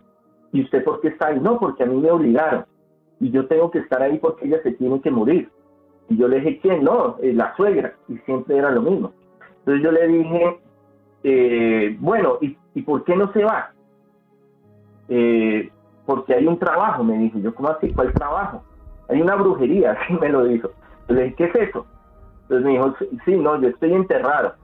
¿Y 0.52 0.62
usted 0.62 0.82
por 0.82 1.00
qué 1.00 1.08
está 1.08 1.28
ahí? 1.28 1.38
No, 1.38 1.60
porque 1.60 1.84
a 1.84 1.86
mí 1.86 1.96
me 1.96 2.10
obligaron. 2.10 2.64
Y 3.20 3.30
yo 3.30 3.46
tengo 3.46 3.70
que 3.70 3.78
estar 3.78 4.02
ahí 4.02 4.18
porque 4.18 4.46
ella 4.46 4.60
se 4.64 4.72
tiene 4.72 5.00
que 5.00 5.12
morir. 5.12 5.48
Y 6.08 6.16
yo 6.16 6.26
le 6.26 6.40
dije, 6.40 6.58
¿quién? 6.60 6.82
No, 6.82 7.16
eh, 7.22 7.32
la 7.32 7.54
suegra. 7.56 7.94
Y 8.08 8.16
siempre 8.18 8.56
era 8.56 8.72
lo 8.72 8.82
mismo. 8.82 9.12
Entonces 9.60 9.84
yo 9.84 9.92
le 9.92 10.08
dije, 10.08 10.60
eh, 11.22 11.96
bueno, 12.00 12.38
¿y, 12.40 12.56
¿y, 12.74 12.82
por 12.82 13.04
qué 13.04 13.14
no 13.14 13.32
se 13.32 13.44
va? 13.44 13.72
Eh, 15.08 15.70
porque 16.06 16.34
hay 16.34 16.46
un 16.46 16.58
trabajo, 16.58 17.04
me 17.04 17.18
dijo. 17.18 17.38
Yo, 17.38 17.54
¿cómo 17.54 17.70
así? 17.70 17.92
¿Cuál 17.92 18.12
trabajo? 18.12 18.62
Hay 19.08 19.20
una 19.20 19.36
brujería, 19.36 19.92
así 20.00 20.14
me 20.14 20.28
lo 20.28 20.44
dijo. 20.44 20.70
le 21.08 21.24
dije, 21.24 21.34
¿qué 21.36 21.44
es 21.44 21.68
eso? 21.68 21.86
Entonces 22.42 22.64
me 22.66 22.72
dijo, 22.72 22.94
sí, 23.24 23.36
no, 23.36 23.60
yo 23.60 23.68
estoy 23.68 23.94
enterrado. 23.94 24.54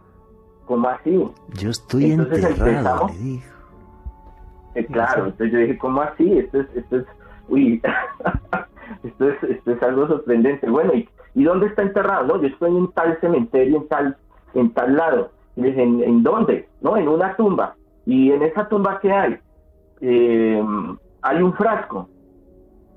¿cómo 0.70 0.88
así? 0.88 1.28
Yo 1.54 1.70
estoy 1.70 2.12
enterrado, 2.12 3.08
le 3.08 3.18
dijo. 3.18 3.44
Eh, 4.76 4.86
claro, 4.86 5.24
entonces 5.24 5.52
yo 5.52 5.58
dije, 5.58 5.78
¿cómo 5.78 6.00
así? 6.00 6.38
Esto 6.38 6.60
es, 6.60 6.66
esto 6.76 6.98
es, 6.98 7.06
uy, 7.48 7.82
esto 9.02 9.30
es, 9.30 9.42
esto 9.42 9.72
es 9.72 9.82
algo 9.82 10.06
sorprendente. 10.06 10.70
Bueno, 10.70 10.94
¿y, 10.94 11.08
¿y 11.34 11.42
dónde 11.42 11.66
está 11.66 11.82
enterrado? 11.82 12.24
No, 12.24 12.40
yo 12.40 12.46
estoy 12.46 12.76
en 12.76 12.86
tal 12.92 13.18
cementerio, 13.20 13.78
en 13.78 13.88
tal, 13.88 14.16
en 14.54 14.72
tal 14.72 14.96
lado. 14.96 15.32
Y 15.56 15.62
dije, 15.62 15.82
¿en, 15.82 16.22
dónde? 16.22 16.68
No, 16.82 16.96
en 16.96 17.08
una 17.08 17.34
tumba. 17.34 17.74
¿Y 18.06 18.30
en 18.30 18.42
esa 18.42 18.68
tumba 18.68 19.00
qué 19.00 19.12
hay? 19.12 19.38
Eh, 20.02 20.64
hay 21.22 21.42
un 21.42 21.52
frasco. 21.54 22.08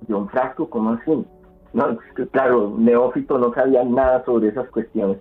Yo, 0.07 0.19
¿un 0.19 0.29
frasco? 0.29 0.69
¿Cómo 0.69 0.91
así? 0.91 1.25
No, 1.73 1.97
claro, 2.31 2.75
Neófito 2.77 3.37
no 3.37 3.53
sabía 3.53 3.83
nada 3.83 4.23
sobre 4.25 4.49
esas 4.49 4.69
cuestiones 4.69 5.17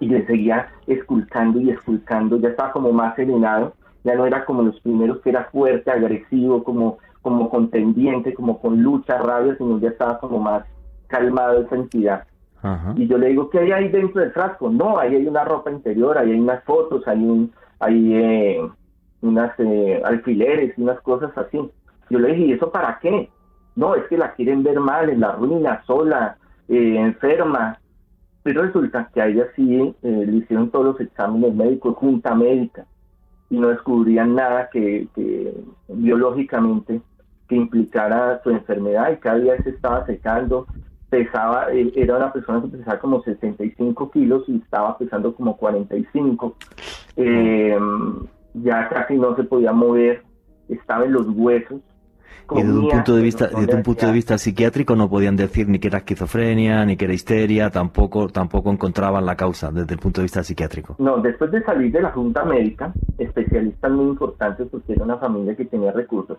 y 0.00 0.08
le 0.08 0.26
seguía 0.26 0.68
esculcando 0.86 1.60
y 1.60 1.70
esculcando, 1.70 2.38
ya 2.38 2.48
estaba 2.48 2.72
como 2.72 2.90
más 2.90 3.14
serenado, 3.14 3.74
ya 4.02 4.14
no 4.14 4.26
era 4.26 4.44
como 4.46 4.62
los 4.62 4.80
primeros 4.80 5.20
que 5.20 5.30
era 5.30 5.44
fuerte, 5.52 5.90
agresivo, 5.90 6.64
como, 6.64 6.98
como 7.22 7.50
contendiente, 7.50 8.34
como 8.34 8.60
con 8.60 8.82
lucha, 8.82 9.18
rabia, 9.18 9.54
sino 9.56 9.78
ya 9.78 9.90
estaba 9.90 10.18
como 10.18 10.38
más 10.38 10.64
calmado 11.06 11.60
esa 11.60 11.76
entidad. 11.76 12.24
Y 12.96 13.06
yo 13.06 13.16
le 13.16 13.28
digo, 13.28 13.48
¿qué 13.48 13.58
hay 13.58 13.72
ahí 13.72 13.88
dentro 13.88 14.20
del 14.20 14.32
frasco? 14.32 14.68
No, 14.68 14.98
ahí 14.98 15.14
hay 15.14 15.26
una 15.26 15.44
ropa 15.44 15.70
interior, 15.70 16.18
ahí 16.18 16.32
hay 16.32 16.40
unas 16.40 16.62
fotos, 16.64 17.06
hay 17.08 17.18
un, 17.18 17.52
hay 17.78 18.14
eh, 18.14 18.70
unas 19.22 19.52
eh, 19.58 20.00
alfileres 20.04 20.76
unas 20.78 21.00
cosas 21.00 21.36
así. 21.36 21.58
Yo 22.10 22.18
le 22.18 22.28
dije, 22.28 22.46
¿y 22.46 22.52
eso 22.52 22.70
para 22.70 22.98
qué? 23.00 23.28
No, 23.76 23.94
es 23.94 24.04
que 24.08 24.18
la 24.18 24.34
quieren 24.34 24.62
ver 24.62 24.80
mal, 24.80 25.10
en 25.10 25.20
la 25.20 25.32
ruina, 25.32 25.82
sola, 25.86 26.36
eh, 26.68 26.96
enferma, 26.98 27.78
pero 28.42 28.62
resulta 28.62 29.08
que 29.12 29.20
a 29.20 29.26
ella 29.26 29.46
sí 29.54 29.94
eh, 30.02 30.24
le 30.26 30.36
hicieron 30.38 30.70
todos 30.70 30.84
los 30.86 31.00
exámenes 31.00 31.54
médicos, 31.54 31.96
junta 31.96 32.34
médica, 32.34 32.86
y 33.48 33.58
no 33.58 33.68
descubrían 33.68 34.34
nada 34.34 34.68
que, 34.72 35.06
biológicamente 35.88 37.00
que 37.48 37.56
implicara 37.56 38.40
su 38.44 38.50
enfermedad 38.50 39.10
y 39.12 39.16
cada 39.16 39.38
día 39.38 39.60
se 39.62 39.70
estaba 39.70 40.06
secando, 40.06 40.66
pesaba, 41.10 41.72
eh, 41.72 41.92
era 41.96 42.16
una 42.16 42.32
persona 42.32 42.62
que 42.62 42.68
pesaba 42.68 43.00
como 43.00 43.22
65 43.22 44.10
kilos 44.12 44.44
y 44.46 44.56
estaba 44.56 44.96
pesando 44.96 45.34
como 45.34 45.56
45, 45.56 46.56
eh, 47.16 47.76
ya 48.54 48.88
casi 48.88 49.16
no 49.16 49.36
se 49.36 49.44
podía 49.44 49.72
mover, 49.72 50.22
estaba 50.68 51.04
en 51.04 51.12
los 51.12 51.26
huesos, 51.28 51.80
y 52.52 52.62
desde 52.62 52.78
un 52.78 52.88
punto 52.88 53.14
de 53.14 53.22
vista, 53.22 53.46
desde 53.46 53.76
un 53.76 53.82
punto 53.84 54.06
de 54.06 54.12
vista 54.12 54.36
psiquiátrico 54.36 54.96
no 54.96 55.08
podían 55.08 55.36
decir 55.36 55.68
ni 55.68 55.78
que 55.78 55.86
era 55.86 55.98
esquizofrenia, 55.98 56.84
ni 56.84 56.96
que 56.96 57.04
era 57.04 57.14
histeria, 57.14 57.70
tampoco, 57.70 58.28
tampoco 58.28 58.72
encontraban 58.72 59.24
la 59.24 59.36
causa 59.36 59.70
desde 59.70 59.94
el 59.94 60.00
punto 60.00 60.20
de 60.20 60.24
vista 60.24 60.42
psiquiátrico. 60.42 60.96
No, 60.98 61.18
después 61.18 61.52
de 61.52 61.62
salir 61.62 61.92
de 61.92 62.02
la 62.02 62.10
Junta 62.10 62.44
Médica, 62.44 62.92
especialistas 63.18 63.92
muy 63.92 64.06
importantes 64.06 64.66
porque 64.68 64.94
era 64.94 65.04
una 65.04 65.18
familia 65.18 65.54
que 65.54 65.64
tenía 65.64 65.92
recursos, 65.92 66.38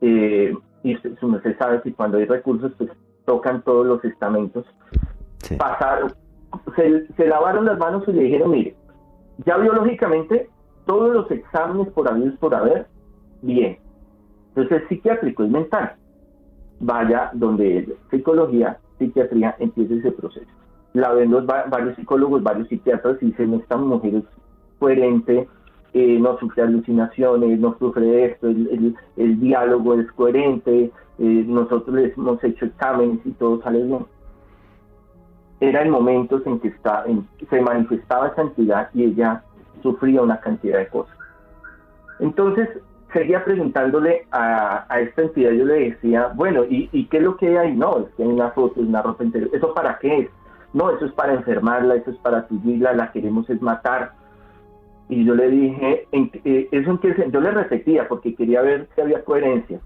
eh, 0.00 0.54
y 0.82 0.94
usted, 0.94 1.12
usted 1.20 1.58
sabe 1.58 1.82
que 1.82 1.92
cuando 1.92 2.16
hay 2.16 2.24
recursos, 2.24 2.72
pues 2.78 2.90
tocan 3.26 3.62
todos 3.62 3.86
los 3.86 4.02
estamentos, 4.04 4.64
Sí. 5.42 5.56
pasaron, 5.56 6.12
se, 6.74 7.06
se 7.14 7.26
lavaron 7.26 7.66
las 7.66 7.78
manos 7.78 8.02
y 8.08 8.12
le 8.12 8.22
dijeron, 8.22 8.50
mire, 8.50 8.74
ya 9.44 9.56
biológicamente 9.58 10.48
todos 10.88 11.12
los 11.12 11.30
exámenes 11.30 11.92
por 11.92 12.10
haber 12.10 12.34
por 12.38 12.54
haber, 12.54 12.86
bien. 13.42 13.76
Entonces 14.48 14.82
es 14.82 14.88
psiquiátrico, 14.88 15.44
es 15.44 15.50
mental. 15.50 15.92
Vaya 16.80 17.30
donde 17.34 17.94
psicología, 18.10 18.78
psiquiatría, 18.98 19.54
empiece 19.58 19.96
ese 19.96 20.12
proceso. 20.12 20.50
La 20.94 21.12
ven 21.12 21.30
los 21.30 21.46
va- 21.46 21.66
varios 21.68 21.94
psicólogos, 21.96 22.42
varios 22.42 22.68
psiquiatras 22.68 23.18
y 23.22 23.26
dicen, 23.26 23.52
esta 23.54 23.76
mujer 23.76 24.14
es 24.14 24.24
coherente, 24.78 25.46
eh, 25.92 26.18
no 26.18 26.38
sufre 26.38 26.62
alucinaciones, 26.62 27.60
no 27.60 27.76
sufre 27.78 28.24
esto, 28.24 28.48
el, 28.48 28.68
el- 28.68 28.96
el 29.18 29.40
diálogo 29.40 29.92
es 29.92 30.10
coherente, 30.12 30.90
eh, 31.18 31.44
nosotros 31.46 31.94
les 31.94 32.16
hemos 32.16 32.42
hecho 32.42 32.64
exámenes 32.64 33.20
y 33.26 33.32
todo 33.32 33.60
sale 33.62 33.82
bien 33.84 34.06
era 35.60 35.82
en 35.82 35.90
momentos 35.90 36.46
en 36.46 36.60
que 36.60 36.68
está, 36.68 37.04
en- 37.06 37.26
se 37.50 37.60
manifestaba 37.60 38.28
esa 38.28 38.42
entidad 38.42 38.90
y 38.94 39.04
ella 39.04 39.42
sufría 39.82 40.22
una 40.22 40.40
cantidad 40.40 40.78
de 40.78 40.88
cosas. 40.88 41.16
Entonces, 42.18 42.68
seguía 43.12 43.44
preguntándole 43.44 44.26
a, 44.30 44.86
a 44.92 45.00
esta 45.00 45.22
entidad, 45.22 45.52
yo 45.52 45.64
le 45.64 45.90
decía, 45.90 46.30
bueno, 46.34 46.64
¿y, 46.68 46.88
y 46.92 47.06
qué 47.06 47.18
es 47.18 47.22
lo 47.22 47.36
que 47.36 47.48
hay 47.48 47.56
ahí? 47.56 47.76
No, 47.76 48.00
es 48.00 48.14
que 48.14 48.22
hay 48.22 48.28
una 48.28 48.50
foto, 48.50 48.80
una 48.80 49.02
ropa 49.02 49.24
interior. 49.24 49.50
¿Eso 49.52 49.72
para 49.74 49.98
qué 49.98 50.18
es? 50.18 50.30
No, 50.72 50.90
eso 50.90 51.06
es 51.06 51.12
para 51.12 51.34
enfermarla, 51.34 51.94
eso 51.96 52.10
es 52.10 52.18
para 52.18 52.46
tullirla, 52.46 52.92
la 52.92 53.10
queremos 53.12 53.48
es 53.48 53.62
matar. 53.62 54.12
Y 55.08 55.24
yo 55.24 55.34
le 55.34 55.48
dije, 55.48 56.06
¿en, 56.12 56.30
qué- 56.30 56.42
eh, 56.44 56.68
¿eso 56.72 56.90
en 56.90 56.98
qué 56.98 57.14
se-?" 57.14 57.30
Yo 57.30 57.40
le 57.40 57.50
repetía 57.50 58.06
porque 58.08 58.34
quería 58.34 58.60
ver 58.60 58.88
si 58.94 59.00
había 59.00 59.24
coherencia. 59.24 59.80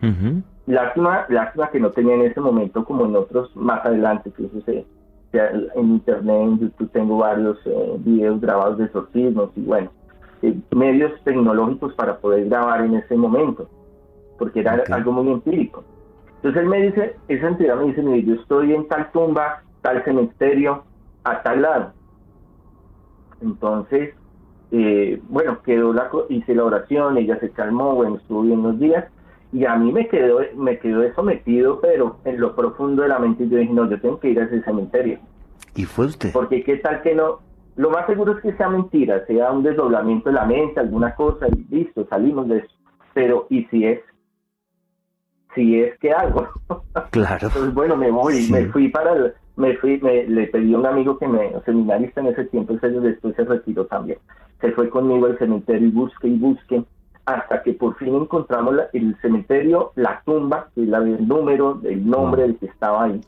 Ujú. 0.00 0.42
Lástima, 0.66 1.26
lástima 1.28 1.70
que 1.70 1.80
no 1.80 1.90
tenía 1.90 2.14
en 2.14 2.22
ese 2.22 2.40
momento 2.40 2.84
como 2.84 3.04
en 3.06 3.16
otros 3.16 3.54
más 3.56 3.84
adelante, 3.84 4.30
que 4.32 4.48
se- 4.64 4.86
en 5.34 5.90
internet, 5.90 6.42
en 6.42 6.58
YouTube 6.58 6.90
tengo 6.92 7.18
varios 7.18 7.58
eh, 7.66 7.96
videos 7.98 8.40
grabados 8.40 8.78
de 8.78 8.84
exorcismos 8.84 9.50
y 9.56 9.62
bueno, 9.62 9.90
eh, 10.42 10.56
medios 10.74 11.12
tecnológicos 11.24 11.94
para 11.94 12.18
poder 12.18 12.46
grabar 12.46 12.84
en 12.84 12.94
ese 12.94 13.16
momento, 13.16 13.68
porque 14.38 14.60
era 14.60 14.82
algo 14.90 15.12
muy 15.12 15.32
empírico. 15.32 15.84
Entonces 16.36 16.62
él 16.62 16.68
me 16.68 16.82
dice, 16.82 17.16
esa 17.28 17.48
entidad 17.48 17.76
me 17.76 17.86
dice, 17.86 18.02
mire, 18.02 18.22
yo 18.24 18.34
estoy 18.34 18.74
en 18.74 18.86
tal 18.88 19.10
tumba, 19.12 19.62
tal 19.80 20.04
cementerio, 20.04 20.84
a 21.24 21.42
tal 21.42 21.62
lado. 21.62 21.92
Entonces, 23.40 24.14
eh, 24.70 25.20
bueno, 25.28 25.62
quedó 25.62 25.92
la, 25.92 26.10
hice 26.28 26.54
la 26.54 26.64
oración, 26.64 27.16
ella 27.16 27.38
se 27.40 27.50
calmó, 27.50 27.94
bueno, 27.94 28.16
estuvo 28.16 28.42
bien 28.42 28.58
unos 28.58 28.78
días, 28.78 29.04
y 29.54 29.64
a 29.64 29.76
mí 29.76 29.92
me 29.92 30.08
quedó, 30.08 30.40
me 30.56 30.78
quedó 30.80 31.02
eso 31.04 31.22
metido, 31.22 31.80
pero 31.80 32.16
en 32.24 32.40
lo 32.40 32.54
profundo 32.56 33.02
de 33.02 33.08
la 33.08 33.18
mente 33.20 33.48
yo 33.48 33.56
dije, 33.56 33.72
no, 33.72 33.88
yo 33.88 34.00
tengo 34.00 34.18
que 34.20 34.30
ir 34.30 34.40
a 34.40 34.44
ese 34.44 34.60
cementerio, 34.62 35.18
¿Y 35.76 35.84
fue 35.84 36.06
usted? 36.06 36.30
porque 36.32 36.62
qué 36.64 36.76
tal 36.78 37.00
que 37.02 37.14
no, 37.14 37.38
lo 37.76 37.90
más 37.90 38.04
seguro 38.06 38.32
es 38.36 38.42
que 38.42 38.52
sea 38.56 38.68
mentira, 38.68 39.24
sea 39.26 39.52
un 39.52 39.62
desdoblamiento 39.62 40.28
de 40.28 40.34
la 40.34 40.44
mente, 40.44 40.80
alguna 40.80 41.14
cosa, 41.14 41.46
y 41.48 41.64
listo, 41.74 42.04
salimos 42.10 42.48
de 42.48 42.58
eso, 42.58 42.74
pero 43.14 43.46
¿y 43.48 43.64
si 43.66 43.84
es? 43.86 44.00
Si 45.54 45.80
es 45.80 45.96
que 46.00 46.12
algo. 46.12 46.48
Claro. 47.10 47.46
Entonces, 47.46 47.72
bueno, 47.74 47.96
me 47.96 48.10
voy, 48.10 48.34
Sí. 48.34 48.52
me 48.52 48.66
fui 48.66 48.88
para 48.88 49.12
el, 49.12 49.34
me 49.56 49.76
fui, 49.76 50.00
me, 50.00 50.24
le 50.26 50.48
pedí 50.48 50.74
a 50.74 50.78
un 50.78 50.86
amigo 50.86 51.16
que 51.18 51.28
me, 51.28 51.52
seminarista 51.64 52.20
en 52.20 52.26
ese 52.28 52.44
tiempo, 52.46 52.74
ese 52.74 52.88
después 52.88 53.36
se 53.36 53.44
retiró 53.44 53.86
también. 53.86 54.18
Se 54.60 54.72
fue 54.72 54.88
conmigo 54.90 55.26
al 55.26 55.38
cementerio 55.38 55.86
y 55.86 55.90
busque 55.92 56.26
y 56.26 56.38
busque, 56.38 56.82
hasta 57.26 57.62
que 57.62 57.72
por 57.72 57.96
fin 57.96 58.14
encontramos 58.14 58.74
la- 58.74 58.88
el 58.92 59.16
cementerio, 59.20 59.92
la 59.96 60.22
tumba, 60.24 60.68
que 60.74 60.82
la 60.82 61.00
del 61.00 61.26
número, 61.26 61.80
el 61.84 62.08
nombre 62.08 62.42
del 62.42 62.58
que 62.58 62.66
estaba 62.66 63.04
ahí. 63.04 63.20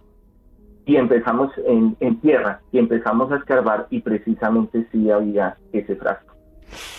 Y 0.84 0.96
empezamos 0.96 1.50
en, 1.66 1.96
en 2.00 2.20
tierra, 2.20 2.60
y 2.72 2.78
empezamos 2.78 3.32
a 3.32 3.36
escarbar, 3.36 3.86
y 3.90 4.00
precisamente 4.00 4.86
sí 4.92 5.10
había 5.10 5.56
ese 5.72 5.96
frasco. 5.96 6.34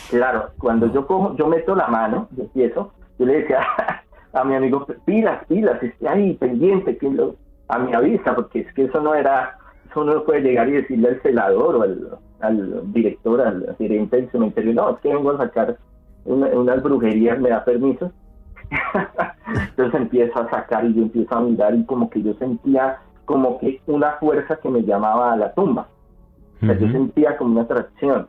Claro, 0.09 0.49
cuando 0.57 0.91
yo 0.91 1.05
cojo, 1.05 1.35
yo 1.35 1.47
meto 1.47 1.75
la 1.75 1.87
mano, 1.87 2.27
yo 2.35 2.43
empiezo, 2.43 2.91
yo 3.19 3.25
le 3.25 3.41
decía 3.41 3.59
a 4.33 4.43
mi 4.43 4.55
amigo, 4.55 4.85
pilas, 5.05 5.45
pilas, 5.47 5.81
esté 5.83 6.07
ahí 6.07 6.33
pendiente, 6.35 6.97
que 6.97 7.09
lo, 7.09 7.35
a 7.69 7.77
mi 7.79 7.93
avisa, 7.93 8.35
porque 8.35 8.61
es 8.61 8.73
que 8.73 8.85
eso 8.85 8.99
no 9.01 9.13
era, 9.13 9.57
eso 9.89 10.03
no 10.03 10.23
puede 10.23 10.41
llegar 10.41 10.67
y 10.69 10.73
decirle 10.73 11.09
al 11.09 11.21
celador 11.21 11.75
o 11.75 11.81
al, 11.83 12.17
al 12.41 12.91
director, 12.93 13.41
al 13.41 13.75
gerente 13.77 14.17
del 14.17 14.31
cementerio, 14.31 14.73
no, 14.73 14.89
es 14.91 14.97
que 14.99 15.13
vengo 15.13 15.31
a 15.31 15.37
sacar 15.37 15.77
una- 16.27 16.47
unas 16.49 16.83
brujerías, 16.83 17.39
me 17.39 17.49
da 17.49 17.63
permiso. 17.65 18.11
Entonces 19.69 20.01
empiezo 20.01 20.39
a 20.39 20.49
sacar 20.49 20.85
y 20.85 20.93
yo 20.93 21.03
empiezo 21.03 21.35
a 21.35 21.41
mirar 21.41 21.73
y 21.75 21.83
como 21.85 22.09
que 22.09 22.21
yo 22.21 22.33
sentía 22.35 22.97
como 23.25 23.59
que 23.59 23.81
una 23.87 24.11
fuerza 24.13 24.57
que 24.57 24.69
me 24.69 24.83
llamaba 24.83 25.33
a 25.33 25.37
la 25.37 25.53
tumba. 25.53 25.87
O 26.61 26.65
sea, 26.65 26.77
yo 26.77 26.87
sentía 26.91 27.37
como 27.37 27.51
una 27.51 27.61
atracción. 27.63 28.27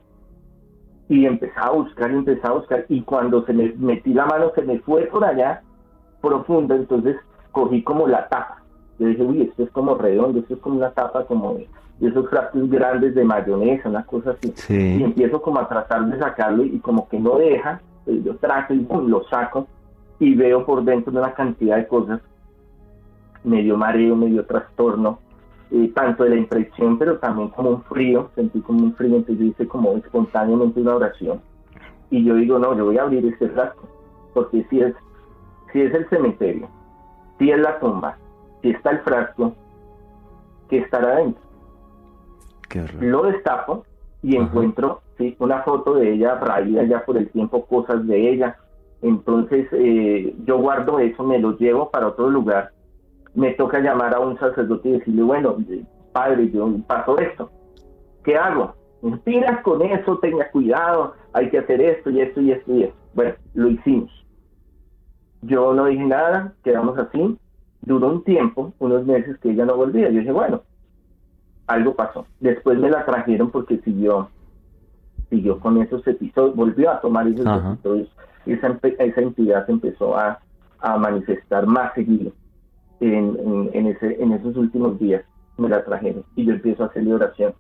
Y 1.08 1.24
empezaba 1.24 1.68
a 1.68 1.72
buscar, 1.72 2.10
y 2.10 2.14
empezaba 2.16 2.54
a 2.54 2.58
buscar. 2.58 2.84
Y 2.88 3.00
cuando 3.02 3.44
se 3.46 3.52
me 3.54 3.72
metí 3.78 4.12
la 4.12 4.26
mano, 4.26 4.50
se 4.54 4.62
me 4.62 4.78
fue 4.80 5.04
por 5.06 5.24
allá, 5.24 5.62
profunda. 6.20 6.74
Entonces 6.76 7.16
cogí 7.52 7.82
como 7.82 8.06
la 8.06 8.28
tapa. 8.28 8.62
Yo 8.98 9.06
dije, 9.06 9.22
uy, 9.22 9.42
esto 9.42 9.62
es 9.62 9.70
como 9.70 9.94
redondo, 9.94 10.40
esto 10.40 10.54
es 10.54 10.60
como 10.60 10.76
una 10.76 10.90
tapa 10.90 11.24
como 11.24 11.54
de, 11.54 11.68
de 12.00 12.08
esos 12.08 12.28
frascos 12.28 12.68
grandes 12.70 13.14
de 13.14 13.24
mayonesa, 13.24 13.88
una 13.88 14.04
cosa 14.04 14.30
así. 14.30 14.54
Y 14.72 15.02
empiezo 15.02 15.42
como 15.42 15.58
a 15.58 15.68
tratar 15.68 16.06
de 16.06 16.18
sacarlo 16.18 16.64
y 16.64 16.78
como 16.78 17.08
que 17.08 17.18
no 17.18 17.38
deja. 17.38 17.80
pues 18.04 18.22
yo 18.24 18.36
trato 18.36 18.74
y 18.74 18.80
pum, 18.80 19.08
lo 19.08 19.24
saco 19.24 19.66
y 20.20 20.34
veo 20.34 20.64
por 20.64 20.84
dentro 20.84 21.12
de 21.12 21.18
una 21.18 21.32
cantidad 21.32 21.76
de 21.76 21.86
cosas. 21.86 22.20
Medio 23.44 23.76
mareo, 23.76 24.16
medio 24.16 24.44
trastorno 24.44 25.18
eh, 25.70 25.92
tanto 25.94 26.24
de 26.24 26.30
la 26.30 26.36
impresión, 26.36 26.98
pero 26.98 27.18
también 27.18 27.48
como 27.50 27.70
un 27.70 27.82
frío, 27.82 28.30
sentí 28.34 28.60
como 28.60 28.84
un 28.84 28.94
frío, 28.94 29.16
entonces 29.16 29.38
yo 29.38 29.50
hice 29.50 29.68
como 29.68 29.92
espontáneamente 29.96 30.80
una 30.80 30.96
oración. 30.96 31.42
Y 32.10 32.24
yo 32.24 32.36
digo, 32.36 32.58
no, 32.58 32.74
yo 32.74 32.86
voy 32.86 32.96
a 32.96 33.02
abrir 33.02 33.26
este 33.26 33.50
frasco, 33.50 33.86
porque 34.32 34.64
si 34.70 34.80
es, 34.80 34.94
si 35.72 35.82
es 35.82 35.92
el 35.92 36.08
cementerio, 36.08 36.68
si 37.38 37.50
es 37.50 37.58
la 37.60 37.78
tumba, 37.80 38.16
si 38.62 38.70
está 38.70 38.92
el 38.92 39.00
frasco, 39.00 39.52
¿qué 40.70 40.78
estará 40.78 41.16
adentro? 41.16 41.42
Lo 43.00 43.22
destapo 43.22 43.84
y 44.22 44.36
Ajá. 44.36 44.46
encuentro 44.46 45.00
sí, 45.18 45.36
una 45.38 45.62
foto 45.62 45.94
de 45.94 46.14
ella 46.14 46.36
raída 46.36 46.84
ya 46.84 47.04
por 47.04 47.16
el 47.16 47.28
tiempo, 47.30 47.66
cosas 47.66 48.06
de 48.06 48.30
ella. 48.30 48.56
Entonces 49.02 49.68
eh, 49.72 50.34
yo 50.44 50.58
guardo 50.58 50.98
eso, 50.98 51.22
me 51.24 51.38
lo 51.38 51.56
llevo 51.58 51.90
para 51.90 52.08
otro 52.08 52.30
lugar. 52.30 52.72
Me 53.34 53.52
toca 53.52 53.80
llamar 53.80 54.14
a 54.14 54.20
un 54.20 54.38
sacerdote 54.38 54.88
y 54.88 54.92
decirle, 54.92 55.22
bueno, 55.22 55.56
padre, 56.12 56.50
yo 56.50 56.68
pasó 56.86 57.18
esto. 57.18 57.50
¿Qué 58.24 58.36
hago? 58.36 58.74
Inspiras 59.02 59.62
con 59.62 59.82
eso, 59.82 60.18
tenga 60.18 60.50
cuidado, 60.50 61.14
hay 61.32 61.50
que 61.50 61.58
hacer 61.58 61.80
esto 61.80 62.10
y 62.10 62.20
esto 62.20 62.40
y 62.40 62.52
esto 62.52 62.72
y 62.74 62.82
esto. 62.84 62.96
Bueno, 63.14 63.34
lo 63.54 63.68
hicimos. 63.68 64.10
Yo 65.42 65.72
no 65.72 65.84
dije 65.86 66.04
nada, 66.04 66.54
quedamos 66.64 66.98
así. 66.98 67.38
Duró 67.82 68.08
un 68.08 68.24
tiempo, 68.24 68.72
unos 68.80 69.06
meses 69.06 69.38
que 69.38 69.50
ella 69.50 69.64
no 69.64 69.76
volvía. 69.76 70.10
Yo 70.10 70.18
dije, 70.18 70.32
bueno, 70.32 70.62
algo 71.68 71.94
pasó. 71.94 72.26
Después 72.40 72.78
me 72.78 72.90
la 72.90 73.04
trajeron 73.04 73.50
porque 73.50 73.78
siguió, 73.78 74.30
siguió 75.30 75.60
con 75.60 75.80
esos 75.80 76.06
episodios, 76.06 76.56
volvió 76.56 76.90
a 76.90 77.00
tomar 77.00 77.28
esos 77.28 77.46
Ajá. 77.46 77.74
episodios. 77.74 78.08
Esa, 78.46 78.78
esa 78.82 79.20
entidad 79.20 79.66
se 79.66 79.72
empezó 79.72 80.16
a, 80.16 80.40
a 80.80 80.96
manifestar 80.96 81.66
más 81.66 81.92
seguido 81.94 82.32
en, 83.00 83.36
en, 83.38 83.70
en 83.74 83.86
ese, 83.88 84.22
en 84.22 84.32
esos 84.32 84.56
últimos 84.56 84.98
días. 84.98 85.22
Me 85.58 85.68
la 85.68 85.84
trajeron 85.84 86.24
y 86.36 86.44
yo 86.44 86.52
empiezo 86.54 86.84
a 86.84 86.86
hacerle 86.86 87.14
oración. 87.14 87.52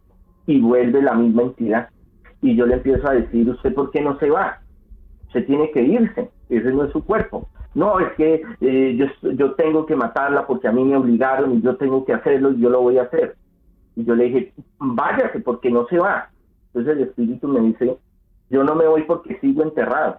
Y 0.46 0.60
vuelve 0.60 1.02
la 1.02 1.14
misma 1.14 1.42
entidad. 1.42 1.88
Y 2.40 2.56
yo 2.56 2.64
le 2.64 2.74
empiezo 2.74 3.08
a 3.08 3.12
decir, 3.14 3.50
¿usted 3.50 3.74
por 3.74 3.90
qué 3.90 4.00
no 4.00 4.18
se 4.18 4.30
va? 4.30 4.60
Usted 5.26 5.44
tiene 5.46 5.70
que 5.72 5.82
irse. 5.82 6.30
Ese 6.48 6.72
no 6.72 6.84
es 6.84 6.92
su 6.92 7.04
cuerpo. 7.04 7.48
No, 7.74 8.00
es 8.00 8.12
que 8.12 8.42
eh, 8.60 8.96
yo, 8.96 9.30
yo 9.32 9.52
tengo 9.54 9.84
que 9.84 9.94
matarla 9.94 10.46
porque 10.46 10.68
a 10.68 10.72
mí 10.72 10.84
me 10.84 10.96
obligaron 10.96 11.54
y 11.54 11.60
yo 11.60 11.76
tengo 11.76 12.04
que 12.04 12.14
hacerlo 12.14 12.52
y 12.52 12.60
yo 12.60 12.70
lo 12.70 12.80
voy 12.80 12.98
a 12.98 13.02
hacer. 13.02 13.36
Y 13.98 14.04
yo 14.04 14.14
le 14.14 14.26
dije, 14.26 14.54
váyase 14.78 15.40
porque 15.40 15.72
no 15.72 15.84
se 15.88 15.98
va. 15.98 16.30
Entonces 16.68 16.96
el 16.96 17.08
espíritu 17.08 17.48
me 17.48 17.60
dice, 17.62 17.98
yo 18.48 18.62
no 18.62 18.76
me 18.76 18.86
voy 18.86 19.02
porque 19.02 19.40
sigo 19.40 19.64
enterrado. 19.64 20.18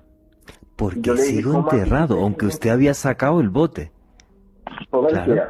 Porque 0.75 0.99
yo 0.99 1.13
le 1.13 1.21
dije, 1.21 1.37
sigo 1.37 1.59
enterrado, 1.59 2.19
aunque 2.19 2.45
usted 2.45 2.71
había 2.71 2.93
sacado 2.93 3.39
el 3.39 3.47
bote. 3.47 3.93
Claro. 4.89 5.49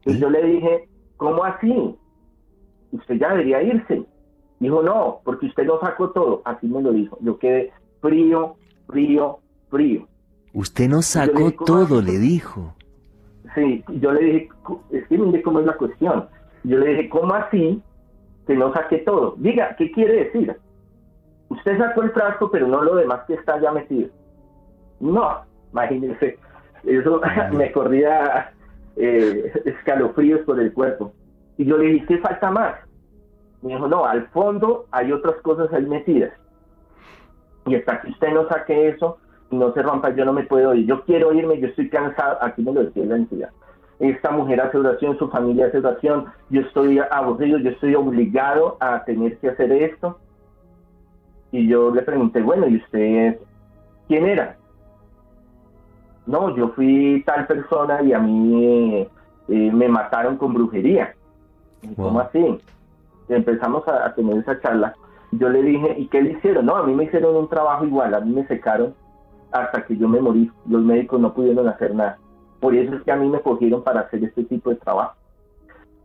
Entonces 0.00 0.20
yo 0.20 0.28
le 0.28 0.44
dije, 0.44 0.88
¿cómo 1.16 1.42
así? 1.42 1.96
Usted 2.92 3.14
ya 3.14 3.30
debería 3.30 3.62
irse. 3.62 4.04
Dijo, 4.60 4.82
no, 4.82 5.22
porque 5.24 5.46
usted 5.46 5.64
no 5.64 5.80
sacó 5.80 6.10
todo. 6.10 6.42
Así 6.44 6.66
me 6.66 6.82
lo 6.82 6.92
dijo. 6.92 7.16
Yo 7.22 7.38
quedé 7.38 7.72
frío, 8.02 8.56
frío, 8.88 9.38
frío. 9.70 10.06
Usted 10.52 10.86
no 10.90 11.00
sacó 11.00 11.50
todo, 11.64 12.02
le 12.02 12.18
dijo. 12.18 12.74
Sí, 13.54 13.82
yo 13.88 14.12
le 14.12 14.20
dije, 14.20 14.48
es 14.90 15.08
que 15.08 15.16
mire 15.16 15.42
cómo 15.42 15.60
es 15.60 15.66
la 15.66 15.76
cuestión. 15.78 16.28
Yo 16.64 16.78
le 16.78 16.88
dije, 16.88 17.08
¿cómo 17.08 17.34
así 17.34 17.82
que 18.46 18.54
no 18.54 18.72
saqué 18.72 18.98
todo? 18.98 19.34
Diga, 19.38 19.76
¿qué 19.76 19.90
quiere 19.92 20.24
decir? 20.24 20.56
Usted 21.48 21.78
sacó 21.78 22.02
el 22.02 22.10
frasco, 22.10 22.50
pero 22.50 22.66
no 22.66 22.82
lo 22.82 22.96
demás 22.96 23.20
que 23.26 23.34
está 23.34 23.60
ya 23.60 23.70
metido. 23.70 24.08
No, 25.00 25.42
imagínese, 25.72 26.38
eso 26.84 27.20
me 27.52 27.70
corría 27.72 28.52
eh, 28.96 29.52
escalofríos 29.64 30.40
por 30.40 30.58
el 30.60 30.72
cuerpo. 30.72 31.12
Y 31.58 31.66
yo 31.66 31.76
le 31.76 31.86
dije, 31.86 32.06
¿qué 32.06 32.18
falta 32.18 32.50
más? 32.50 32.74
Me 33.62 33.74
dijo, 33.74 33.86
no, 33.86 34.04
al 34.04 34.26
fondo 34.28 34.86
hay 34.90 35.12
otras 35.12 35.36
cosas 35.42 35.72
ahí 35.72 35.86
metidas. 35.86 36.32
Y 37.66 37.76
hasta 37.76 38.00
que 38.00 38.10
usted 38.10 38.32
no 38.32 38.48
saque 38.48 38.88
eso, 38.88 39.18
no 39.50 39.72
se 39.72 39.82
rompa, 39.82 40.10
yo 40.14 40.24
no 40.24 40.32
me 40.32 40.44
puedo 40.44 40.74
ir. 40.74 40.86
Yo 40.86 41.02
quiero 41.04 41.32
irme, 41.32 41.58
yo 41.58 41.68
estoy 41.68 41.88
cansado. 41.88 42.38
Aquí 42.42 42.62
me 42.62 42.72
lo 42.72 42.84
decía 42.84 43.04
la 43.06 43.16
entidad. 43.16 43.50
Esta 44.04 44.30
mujer 44.30 44.60
hace 44.60 44.76
oración, 44.76 45.16
su 45.16 45.30
familia 45.30 45.66
hace 45.66 45.78
oración. 45.78 46.26
Yo 46.50 46.60
estoy 46.60 46.98
aburrido, 47.10 47.58
yo 47.58 47.70
estoy 47.70 47.94
obligado 47.94 48.76
a 48.78 49.02
tener 49.04 49.38
que 49.38 49.48
hacer 49.48 49.72
esto. 49.72 50.18
Y 51.52 51.66
yo 51.68 51.90
le 51.90 52.02
pregunté, 52.02 52.42
bueno, 52.42 52.68
¿y 52.68 52.76
usted 52.76 53.38
quién 54.06 54.26
era? 54.26 54.58
No, 56.26 56.54
yo 56.54 56.68
fui 56.70 57.22
tal 57.24 57.46
persona 57.46 58.02
y 58.02 58.12
a 58.12 58.18
mí 58.18 59.08
eh, 59.48 59.70
me 59.72 59.88
mataron 59.88 60.36
con 60.36 60.52
brujería. 60.52 61.14
¿Cómo 61.96 62.20
así? 62.20 62.58
empezamos 63.28 63.88
a, 63.88 64.04
a 64.04 64.14
tener 64.14 64.36
esa 64.36 64.60
charla. 64.60 64.94
Yo 65.32 65.48
le 65.48 65.62
dije, 65.62 65.94
¿y 65.96 66.08
qué 66.08 66.20
le 66.20 66.32
hicieron? 66.32 66.66
No, 66.66 66.76
a 66.76 66.82
mí 66.82 66.94
me 66.94 67.04
hicieron 67.04 67.34
un 67.36 67.48
trabajo 67.48 67.86
igual, 67.86 68.12
a 68.14 68.20
mí 68.20 68.34
me 68.34 68.46
secaron 68.48 68.94
hasta 69.50 69.82
que 69.86 69.96
yo 69.96 70.08
me 70.08 70.20
morí. 70.20 70.50
Los 70.68 70.82
médicos 70.82 71.18
no 71.20 71.32
pudieron 71.32 71.66
hacer 71.68 71.94
nada. 71.94 72.18
Por 72.64 72.74
eso 72.74 72.94
es 72.94 73.02
que 73.02 73.12
a 73.12 73.16
mí 73.16 73.28
me 73.28 73.42
cogieron 73.42 73.84
para 73.84 74.00
hacer 74.00 74.24
este 74.24 74.42
tipo 74.44 74.70
de 74.70 74.76
trabajo. 74.76 75.16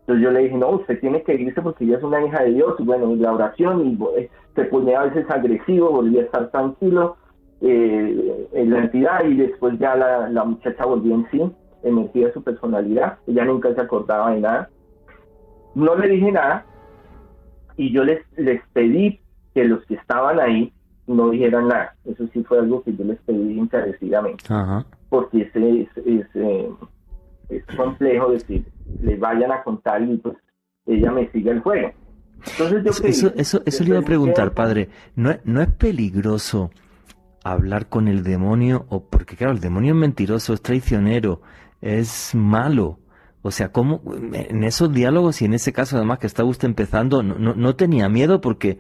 Entonces 0.02 0.22
yo 0.22 0.30
le 0.30 0.42
dije, 0.42 0.58
no, 0.58 0.72
usted 0.72 1.00
tiene 1.00 1.24
que 1.24 1.34
irse 1.36 1.62
porque 1.62 1.86
ella 1.86 2.00
es 2.00 2.04
una 2.04 2.22
hija 2.22 2.44
de 2.44 2.52
Dios. 2.52 2.76
Y 2.80 2.84
bueno, 2.84 3.16
la 3.16 3.32
oración, 3.32 3.88
y 3.88 3.98
eh, 4.18 4.30
se 4.56 4.66
ponía 4.66 5.00
a 5.00 5.06
veces 5.06 5.26
agresivo, 5.32 5.90
volvía 5.90 6.20
a 6.20 6.26
estar 6.26 6.52
tranquilo 6.52 7.16
eh, 7.62 8.50
en 8.52 8.72
la 8.72 8.80
entidad 8.80 9.24
y 9.24 9.38
después 9.38 9.80
ya 9.80 9.96
la, 9.96 10.28
la 10.28 10.44
muchacha 10.44 10.84
volvió 10.84 11.16
en 11.16 11.32
sí, 11.32 11.50
emergía 11.84 12.34
su 12.34 12.44
personalidad. 12.44 13.20
Ella 13.26 13.46
nunca 13.46 13.74
se 13.74 13.80
acordaba 13.80 14.32
de 14.32 14.42
nada. 14.42 14.70
No 15.76 15.96
le 15.96 16.10
dije 16.10 16.30
nada 16.30 16.66
y 17.78 17.94
yo 17.94 18.04
les, 18.04 18.20
les 18.36 18.62
pedí 18.74 19.22
que 19.54 19.64
los 19.64 19.86
que 19.86 19.94
estaban 19.94 20.42
ahí 20.42 20.74
no 21.08 21.30
dijeran 21.30 21.70
nada. 21.70 21.96
Eso 22.04 22.28
sí 22.34 22.44
fue 22.44 22.60
algo 22.60 22.84
que 22.84 22.94
yo 22.94 23.06
les 23.06 23.18
pedí 23.22 23.58
encarecidamente. 23.58 24.44
Porque 25.10 25.42
ese 25.42 25.82
es, 25.82 25.90
es, 26.06 26.28
eh, 26.36 26.70
es, 27.50 27.66
complejo 27.76 28.32
decir, 28.32 28.66
le 29.02 29.18
vayan 29.18 29.52
a 29.52 29.64
contar 29.64 30.02
y 30.04 30.18
pues 30.18 30.38
ella 30.86 31.12
me 31.12 31.30
siga 31.32 31.52
el 31.52 31.62
juego. 31.62 31.92
Entonces 32.52 32.84
yo 32.84 33.08
eso, 33.08 33.34
eso, 33.36 33.62
eso, 33.66 33.84
le 33.84 33.90
iba 33.90 34.00
a 34.00 34.04
preguntar, 34.04 34.54
padre. 34.54 34.90
¿No, 35.16 35.36
¿No 35.44 35.62
es 35.62 35.70
peligroso 35.70 36.72
hablar 37.44 37.90
con 37.90 38.08
el 38.08 38.24
demonio? 38.24 38.86
O 38.90 39.04
porque 39.04 39.36
claro, 39.36 39.54
el 39.54 39.60
demonio 39.60 39.94
es 39.94 40.00
mentiroso, 40.00 40.54
es 40.54 40.62
traicionero, 40.62 41.42
es 41.82 42.34
malo. 42.36 43.00
O 43.42 43.52
sea, 43.52 43.72
¿cómo 43.72 44.02
en 44.34 44.64
esos 44.64 44.94
diálogos 44.94 45.42
y 45.42 45.46
en 45.46 45.54
ese 45.54 45.72
caso 45.72 45.96
además 45.96 46.20
que 46.20 46.28
estaba 46.28 46.50
usted 46.50 46.68
empezando, 46.68 47.24
no, 47.24 47.36
no, 47.36 47.56
no 47.56 47.76
tenía 47.76 48.10
miedo 48.10 48.42
porque 48.42 48.80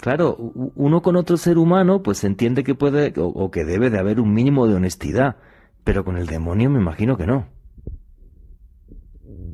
Claro, 0.00 0.36
uno 0.76 1.02
con 1.02 1.16
otro 1.16 1.36
ser 1.36 1.58
humano 1.58 2.02
pues 2.02 2.22
entiende 2.22 2.62
que 2.62 2.74
puede 2.74 3.12
o, 3.16 3.50
que 3.50 3.64
debe 3.64 3.90
de 3.90 3.98
haber 3.98 4.20
un 4.20 4.32
mínimo 4.32 4.68
de 4.68 4.76
honestidad, 4.76 5.36
pero 5.82 6.04
con 6.04 6.16
el 6.16 6.26
demonio 6.26 6.70
me 6.70 6.80
imagino 6.80 7.16
que 7.16 7.26
no. 7.26 7.46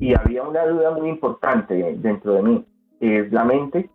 Y 0.00 0.14
había 0.14 0.42
una 0.42 0.66
duda 0.66 0.90
muy 0.90 1.08
importante 1.08 1.96
dentro 1.98 2.34
de 2.34 2.42
mí. 2.42 2.64
¿Es 3.00 3.32
la 3.32 3.44
mente? 3.44 3.88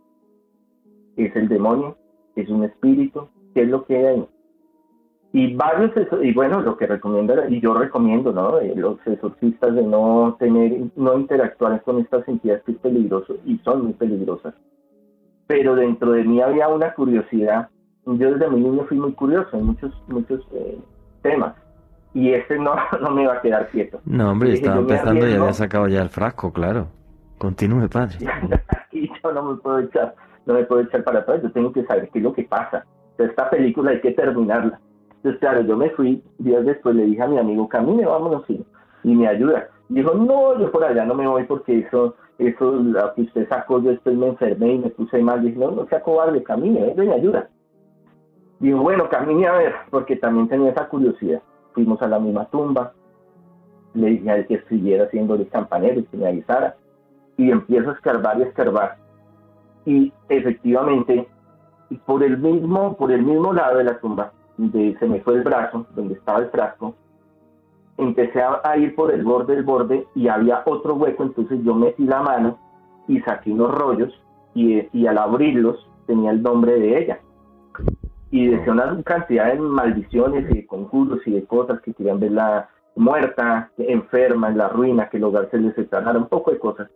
¿Es 1.16 1.34
el 1.36 1.48
demonio? 1.48 1.96
¿Es 2.34 2.48
un 2.48 2.64
espíritu? 2.64 3.28
¿Qué 3.54 3.62
es 3.62 3.68
lo 3.68 3.84
que 3.84 4.08
hay? 4.08 4.26
Y 5.32 5.54
varios, 5.54 5.92
y 6.22 6.32
bueno, 6.32 6.60
lo 6.60 6.76
que 6.76 6.88
recomiendo, 6.88 7.34
y 7.48 7.60
yo 7.60 7.74
recomiendo, 7.74 8.32
¿no? 8.32 8.58
Eh, 8.58 8.74
los 8.74 8.98
exorcistas 9.06 9.72
de 9.76 9.82
no 9.82 10.36
tener, 10.40 10.90
no 10.96 11.16
interactuar 11.16 11.80
con 11.84 12.00
estas 12.00 12.26
entidades 12.26 12.64
que 12.64 12.72
es 12.72 12.78
peligroso, 12.78 13.36
y 13.46 13.58
son 13.58 13.84
muy 13.84 13.92
peligrosas 13.92 14.54
pero 15.50 15.74
dentro 15.74 16.12
de 16.12 16.22
mí 16.22 16.40
había 16.40 16.68
una 16.68 16.94
curiosidad. 16.94 17.68
Yo 18.06 18.30
desde 18.30 18.48
mi 18.50 18.60
niño 18.60 18.84
fui 18.84 18.96
muy 18.98 19.12
curioso 19.14 19.56
en 19.56 19.66
muchos, 19.66 19.92
muchos 20.06 20.46
eh, 20.52 20.78
temas. 21.22 21.56
Y 22.14 22.30
este 22.30 22.56
no, 22.56 22.76
no 23.00 23.10
me 23.10 23.24
iba 23.24 23.34
a 23.34 23.42
quedar 23.42 23.68
quieto. 23.70 24.00
No, 24.04 24.30
hombre, 24.30 24.52
estaba 24.52 24.78
empezando 24.78 25.28
y 25.28 25.32
había 25.32 25.52
sacado 25.52 25.88
ya 25.88 26.02
el 26.02 26.08
frasco, 26.08 26.52
claro. 26.52 26.86
Continúe, 27.38 27.88
padre. 27.88 28.18
y 28.92 29.08
yo 29.08 29.32
no 29.32 29.42
me 29.42 29.56
puedo 29.56 29.80
echar, 29.80 30.14
no 30.46 30.54
me 30.54 30.62
puedo 30.62 30.82
echar 30.82 31.02
para 31.02 31.18
atrás, 31.18 31.42
yo 31.42 31.50
tengo 31.50 31.72
que 31.72 31.84
saber 31.84 32.08
qué 32.12 32.20
es 32.20 32.24
lo 32.24 32.32
que 32.32 32.44
pasa. 32.44 32.84
esta 33.18 33.50
película 33.50 33.90
hay 33.90 34.00
que 34.00 34.12
terminarla. 34.12 34.78
Entonces, 35.16 35.40
claro, 35.40 35.62
yo 35.62 35.76
me 35.76 35.90
fui, 35.90 36.22
días 36.38 36.64
después 36.64 36.94
le 36.94 37.06
dije 37.06 37.22
a 37.22 37.26
mi 37.26 37.38
amigo, 37.38 37.68
camine, 37.68 38.06
vámonos, 38.06 38.48
y, 38.48 38.64
y 39.02 39.16
me 39.16 39.26
ayuda. 39.26 39.66
Dijo, 39.88 40.14
no, 40.14 40.60
yo 40.60 40.70
por 40.70 40.84
allá 40.84 41.04
no 41.04 41.16
me 41.16 41.26
voy 41.26 41.42
porque 41.42 41.80
eso 41.80 42.14
eso 42.48 42.72
lo 42.72 43.14
que 43.14 43.22
usted 43.22 43.48
sacó, 43.48 43.82
yo 43.82 43.90
estoy 43.92 44.16
me 44.16 44.28
enfermé 44.28 44.74
y 44.74 44.78
me 44.78 44.90
puse 44.90 45.18
mal, 45.22 45.42
dije, 45.42 45.58
no, 45.58 45.70
no 45.70 45.86
sea 45.86 46.02
cobarde, 46.02 46.42
camine, 46.42 46.94
venga 46.96 47.04
y 47.04 47.18
ayuda. 47.20 47.48
Digo, 48.60 48.80
bueno, 48.80 49.08
camine 49.08 49.46
a 49.46 49.52
ver, 49.52 49.74
porque 49.90 50.16
también 50.16 50.48
tenía 50.48 50.70
esa 50.70 50.88
curiosidad. 50.88 51.42
Fuimos 51.72 52.00
a 52.02 52.08
la 52.08 52.18
misma 52.18 52.46
tumba, 52.46 52.92
le 53.94 54.08
dije 54.08 54.30
a 54.30 54.36
él 54.36 54.46
que 54.46 54.60
siguiera 54.68 55.04
haciendo 55.04 55.34
el 55.34 55.48
campanero 55.48 56.00
y 56.00 56.04
que 56.04 56.16
me 56.16 56.28
avisara. 56.28 56.76
Y 57.36 57.50
empiezo 57.50 57.90
a 57.90 57.94
escarbar 57.94 58.38
y 58.38 58.42
escarbar. 58.42 58.96
Y 59.86 60.12
efectivamente, 60.28 61.26
por 62.04 62.22
el 62.22 62.38
mismo, 62.38 62.96
por 62.96 63.10
el 63.10 63.22
mismo 63.22 63.52
lado 63.52 63.78
de 63.78 63.84
la 63.84 63.98
tumba, 63.98 64.32
donde 64.58 64.96
se 64.98 65.06
me 65.06 65.20
fue 65.20 65.34
el 65.34 65.42
brazo, 65.42 65.86
donde 65.94 66.14
estaba 66.14 66.40
el 66.40 66.50
frasco, 66.50 66.94
empecé 68.00 68.42
a, 68.42 68.76
ir 68.76 68.94
por 68.94 69.12
el 69.12 69.24
borde 69.24 69.54
del 69.54 69.64
borde 69.64 70.06
y 70.14 70.28
había 70.28 70.62
otro 70.66 70.94
hueco, 70.94 71.22
entonces 71.22 71.60
yo 71.62 71.74
metí 71.74 72.04
la 72.04 72.22
mano 72.22 72.58
y 73.08 73.20
saqué 73.20 73.52
unos 73.52 73.72
rollos 73.74 74.12
y, 74.54 75.06
al 75.06 75.18
abrirlos 75.18 75.88
tenía 76.06 76.30
el 76.30 76.42
nombre 76.42 76.78
de 76.78 76.98
ella. 76.98 77.20
Y 78.30 78.48
decía 78.48 78.72
una 78.72 79.02
cantidad 79.02 79.52
de 79.52 79.58
maldiciones 79.58 80.50
y 80.50 80.58
de 80.58 80.66
conjuros 80.66 81.20
y 81.26 81.32
de 81.32 81.44
cosas 81.44 81.80
que 81.80 81.92
querían 81.92 82.20
verla 82.20 82.68
muerta, 82.96 83.70
enferma, 83.78 84.48
en 84.48 84.58
la 84.58 84.68
ruina, 84.68 85.08
que 85.08 85.16
el 85.16 85.24
hogar 85.24 85.48
se 85.50 85.58
les 85.58 85.76
un 85.76 86.28
poco 86.28 86.50
de 86.52 86.58
cosas. 86.58 86.88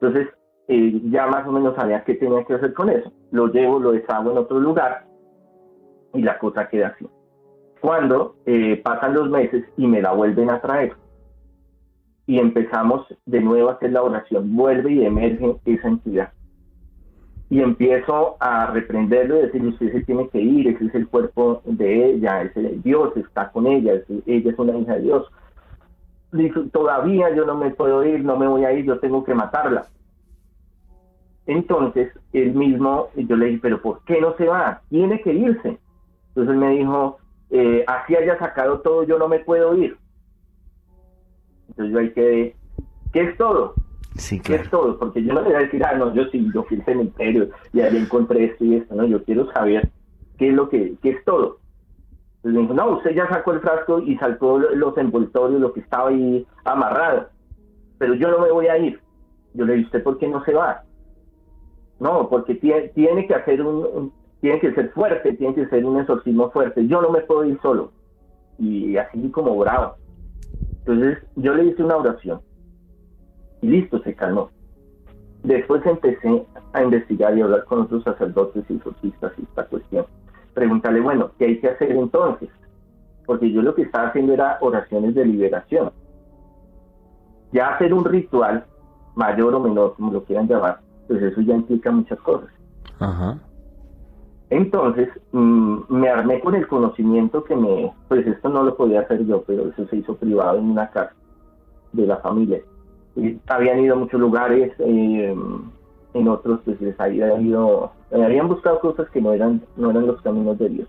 Entonces, 0.00 0.28
eh, 0.68 1.00
ya 1.10 1.26
más 1.26 1.46
o 1.46 1.52
menos 1.52 1.74
sabía 1.76 2.04
qué 2.04 2.14
tenía 2.14 2.44
que 2.44 2.54
hacer 2.54 2.74
con 2.74 2.90
eso. 2.90 3.10
Lo 3.30 3.46
llevo, 3.48 3.78
lo 3.78 3.92
deshago 3.92 4.30
en 4.32 4.38
otro 4.38 4.60
lugar 4.60 5.06
y 6.12 6.22
la 6.22 6.38
cosa 6.38 6.68
queda 6.68 6.88
así 6.88 7.06
cuando 7.86 8.34
eh, 8.46 8.80
pasan 8.82 9.14
los 9.14 9.30
meses 9.30 9.64
y 9.76 9.86
me 9.86 10.02
la 10.02 10.10
vuelven 10.10 10.50
a 10.50 10.60
traer. 10.60 10.94
Y 12.26 12.40
empezamos 12.40 13.06
de 13.26 13.40
nuevo 13.40 13.68
a 13.68 13.74
hacer 13.74 13.92
la 13.92 14.02
oración, 14.02 14.56
vuelve 14.56 14.90
y 14.90 15.06
emerge 15.06 15.54
esa 15.66 15.86
entidad. 15.86 16.32
Y 17.48 17.60
empiezo 17.60 18.38
a 18.40 18.66
reprenderlo 18.72 19.38
y 19.38 19.42
decirle, 19.42 19.68
usted 19.68 19.92
se 19.92 20.00
tiene 20.02 20.28
que 20.30 20.40
ir, 20.40 20.66
ese 20.66 20.86
es 20.86 20.94
el 20.96 21.06
cuerpo 21.06 21.62
de 21.64 22.10
ella, 22.10 22.42
ese 22.42 22.60
Dios 22.82 23.16
está 23.18 23.52
con 23.52 23.68
ella, 23.68 24.02
ella 24.26 24.50
es 24.50 24.58
una 24.58 24.76
hija 24.76 24.94
de 24.94 25.02
Dios. 25.02 25.30
Dice, 26.32 26.60
todavía 26.72 27.32
yo 27.36 27.46
no 27.46 27.54
me 27.54 27.70
puedo 27.70 28.04
ir, 28.04 28.24
no 28.24 28.36
me 28.36 28.48
voy 28.48 28.64
a 28.64 28.72
ir, 28.72 28.84
yo 28.84 28.98
tengo 28.98 29.22
que 29.22 29.32
matarla. 29.32 29.86
Entonces, 31.46 32.10
él 32.32 32.52
mismo, 32.52 33.10
yo 33.14 33.36
le 33.36 33.46
dije, 33.46 33.60
pero 33.62 33.80
¿por 33.80 34.02
qué 34.06 34.20
no 34.20 34.36
se 34.38 34.48
va? 34.48 34.80
Tiene 34.88 35.20
que 35.20 35.32
irse. 35.32 35.78
Entonces 36.34 36.56
me 36.56 36.70
dijo, 36.70 37.18
eh, 37.50 37.84
así 37.86 38.14
haya 38.14 38.38
sacado 38.38 38.80
todo, 38.80 39.04
yo 39.04 39.18
no 39.18 39.28
me 39.28 39.40
puedo 39.40 39.76
ir. 39.76 39.96
Entonces 41.68 41.92
yo 41.92 41.98
ahí 41.98 42.12
quedé, 42.12 42.56
¿qué 43.12 43.22
es 43.22 43.36
todo? 43.36 43.74
Sí, 44.16 44.40
¿Qué 44.40 44.54
es 44.54 44.70
todo? 44.70 44.98
Porque 44.98 45.22
yo 45.22 45.34
no 45.34 45.44
voy 45.44 45.52
a 45.52 45.58
decir, 45.58 45.84
ah, 45.84 45.94
no, 45.94 46.14
yo 46.14 46.24
sí, 46.30 46.48
yo 46.54 46.64
fui 46.64 46.78
al 46.78 46.84
cementerio 46.86 47.50
y 47.72 47.80
ahí 47.80 47.96
encontré 47.96 48.44
esto 48.44 48.64
y 48.64 48.76
esto, 48.76 48.94
no, 48.94 49.04
yo 49.04 49.22
quiero 49.24 49.50
saber 49.52 49.90
qué 50.38 50.48
es 50.48 50.54
lo 50.54 50.68
que, 50.70 50.94
qué 51.02 51.10
es 51.10 51.24
todo. 51.24 51.58
Entonces 52.36 52.54
me 52.54 52.60
dijo, 52.62 52.74
no, 52.74 52.96
usted 52.96 53.14
ya 53.14 53.28
sacó 53.28 53.52
el 53.52 53.60
frasco 53.60 54.00
y 54.00 54.16
saltó 54.16 54.58
los 54.58 54.96
envoltorios, 54.96 55.60
lo 55.60 55.72
que 55.72 55.80
estaba 55.80 56.08
ahí 56.08 56.46
amarrado, 56.64 57.28
pero 57.98 58.14
yo 58.14 58.30
no 58.30 58.40
me 58.40 58.50
voy 58.50 58.68
a 58.68 58.78
ir. 58.78 59.00
Yo 59.52 59.64
le 59.64 59.74
dije, 59.74 59.86
¿usted 59.86 60.02
por 60.02 60.18
qué 60.18 60.28
no 60.28 60.42
se 60.44 60.54
va? 60.54 60.82
No, 61.98 62.28
porque 62.28 62.54
tiene, 62.54 62.88
tiene 62.88 63.26
que 63.26 63.34
hacer 63.34 63.62
un, 63.62 64.12
tiene 64.40 64.60
que 64.60 64.74
ser 64.74 64.90
fuerte, 64.90 65.32
tiene 65.34 65.54
que 65.54 65.66
ser 65.68 65.84
un 65.84 66.00
exorcismo 66.00 66.50
fuerte. 66.50 66.86
Yo 66.86 67.00
no 67.00 67.10
me 67.10 67.20
puedo 67.20 67.44
ir 67.44 67.58
solo. 67.60 67.92
Y 68.58 68.96
así 68.96 69.30
como 69.30 69.56
bravo. 69.56 69.96
Entonces 70.78 71.18
yo 71.36 71.54
le 71.54 71.64
hice 71.66 71.82
una 71.82 71.96
oración. 71.96 72.40
Y 73.62 73.68
listo, 73.68 74.00
se 74.02 74.14
calmó. 74.14 74.50
Después 75.42 75.84
empecé 75.86 76.46
a 76.72 76.82
investigar 76.82 77.36
y 77.36 77.42
hablar 77.42 77.64
con 77.64 77.82
otros 77.82 78.02
sacerdotes 78.04 78.64
y 78.68 78.74
exorcistas 78.74 79.32
y 79.38 79.42
esta 79.42 79.64
cuestión. 79.66 80.06
Preguntarle, 80.54 81.00
bueno, 81.00 81.30
¿qué 81.38 81.46
hay 81.46 81.60
que 81.60 81.68
hacer 81.68 81.92
entonces? 81.92 82.48
porque 83.26 83.50
yo 83.50 83.60
lo 83.60 83.74
que 83.74 83.82
estaba 83.82 84.08
haciendo 84.08 84.32
era 84.32 84.56
oraciones 84.60 85.14
de 85.14 85.26
liberación. 85.26 85.90
Ya 87.52 87.68
hacer 87.68 87.92
un 87.92 88.04
ritual, 88.04 88.64
mayor 89.14 89.54
o 89.54 89.60
menor, 89.60 89.94
como 89.94 90.12
lo 90.12 90.24
quieran 90.24 90.48
llamar, 90.48 90.80
pues 91.08 91.22
eso 91.22 91.40
ya 91.40 91.54
implica 91.54 91.90
muchas 91.90 92.18
cosas. 92.20 92.48
Ajá. 93.00 93.38
Entonces, 94.50 95.08
mm, 95.32 95.78
me 95.88 96.08
armé 96.08 96.40
con 96.40 96.54
el 96.54 96.68
conocimiento 96.68 97.42
que 97.44 97.56
me, 97.56 97.92
pues 98.08 98.26
esto 98.26 98.48
no 98.48 98.62
lo 98.62 98.76
podía 98.76 99.00
hacer 99.00 99.26
yo, 99.26 99.42
pero 99.42 99.68
eso 99.68 99.86
se 99.88 99.96
hizo 99.96 100.14
privado 100.16 100.58
en 100.58 100.70
una 100.70 100.88
casa 100.90 101.14
de 101.92 102.06
la 102.06 102.18
familia. 102.18 102.60
Habían 103.48 103.80
ido 103.80 103.94
a 103.94 103.98
muchos 103.98 104.20
lugares, 104.20 104.72
eh, 104.78 105.34
en 106.14 106.28
otros 106.28 106.60
pues 106.64 106.80
les 106.80 106.98
había 107.00 107.38
ido, 107.40 107.90
habían 108.12 108.48
buscado 108.48 108.78
cosas 108.80 109.08
que 109.10 109.20
no 109.20 109.32
eran, 109.32 109.62
no 109.76 109.90
eran 109.90 110.06
los 110.06 110.20
caminos 110.22 110.58
de 110.58 110.68
Dios. 110.68 110.88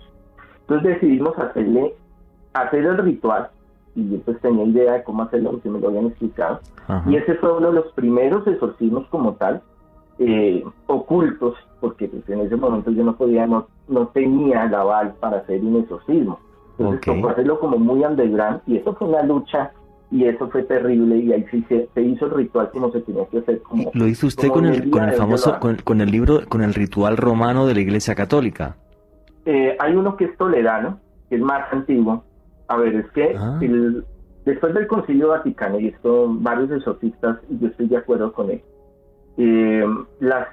Entonces 0.61 0.95
decidimos 0.95 1.37
hacerle, 1.39 1.95
hacer 2.53 2.85
el 2.85 2.97
ritual, 2.97 3.49
y 3.95 4.09
yo 4.09 4.19
pues 4.19 4.39
tenía 4.41 4.65
idea 4.65 4.93
de 4.93 5.03
cómo 5.03 5.23
hacerlo, 5.23 5.51
porque 5.51 5.69
me 5.69 5.79
lo 5.79 5.87
habían 5.87 6.07
explicado. 6.07 6.59
Ajá. 6.87 7.09
Y 7.09 7.15
ese 7.15 7.35
fue 7.35 7.57
uno 7.57 7.69
de 7.69 7.75
los 7.75 7.91
primeros 7.93 8.45
exorcismos 8.45 9.07
como 9.07 9.33
tal, 9.33 9.61
eh, 10.19 10.63
ocultos, 10.87 11.55
porque 11.79 12.07
pues, 12.07 12.27
en 12.29 12.41
ese 12.41 12.55
momento 12.55 12.91
yo 12.91 13.03
no 13.03 13.15
podía, 13.15 13.45
no, 13.47 13.67
no 13.87 14.07
tenía 14.07 14.63
el 14.65 14.73
aval 14.73 15.13
para 15.19 15.37
hacer 15.37 15.61
un 15.63 15.77
exorcismo. 15.77 16.39
Entonces 16.77 17.07
Ok. 17.07 17.15
tocó 17.15 17.29
hacerlo 17.29 17.59
como 17.59 17.77
muy 17.77 18.03
underground 18.03 18.61
y 18.67 18.77
eso 18.77 18.93
fue 18.95 19.07
una 19.07 19.23
lucha 19.23 19.71
y 20.11 20.23
eso 20.25 20.47
fue 20.49 20.63
terrible 20.63 21.17
y 21.17 21.33
ahí 21.33 21.45
sí 21.51 21.65
se, 21.67 21.89
se 21.93 22.01
hizo 22.01 22.25
el 22.27 22.31
ritual 22.31 22.69
como 22.71 22.91
se 22.91 23.01
tenía 23.01 23.25
que 23.25 23.39
hacer. 23.39 23.61
Como, 23.63 23.91
Lo 23.93 24.07
hizo 24.07 24.27
usted 24.27 24.47
con 24.49 24.65
el, 24.65 24.89
con 24.89 25.03
el 25.03 25.13
famoso, 25.13 25.59
con, 25.59 25.75
con 25.77 26.01
el 26.01 26.09
libro, 26.11 26.41
con 26.47 26.61
el 26.61 26.73
ritual 26.73 27.17
romano 27.17 27.65
de 27.67 27.73
la 27.73 27.81
Iglesia 27.81 28.15
Católica. 28.15 28.75
Eh, 29.45 29.75
hay 29.79 29.95
uno 29.95 30.15
que 30.17 30.25
es 30.25 30.37
toledano, 30.37 30.99
que 31.29 31.35
es 31.35 31.41
más 31.41 31.71
antiguo. 31.73 32.23
A 32.67 32.77
ver, 32.77 32.95
es 32.95 33.11
que 33.11 33.35
Ah. 33.37 33.57
el- 33.61 34.03
después 34.45 34.73
del 34.73 34.87
Concilio 34.87 35.29
Vaticano, 35.29 35.79
y 35.79 35.87
esto 35.87 36.27
varios 36.39 36.71
exorcistas, 36.71 37.39
y 37.49 37.57
yo 37.59 37.67
estoy 37.67 37.87
de 37.87 37.97
acuerdo 37.97 38.31
con 38.33 38.49
él, 38.51 38.61
eh, 39.37 39.85
las 40.19 40.47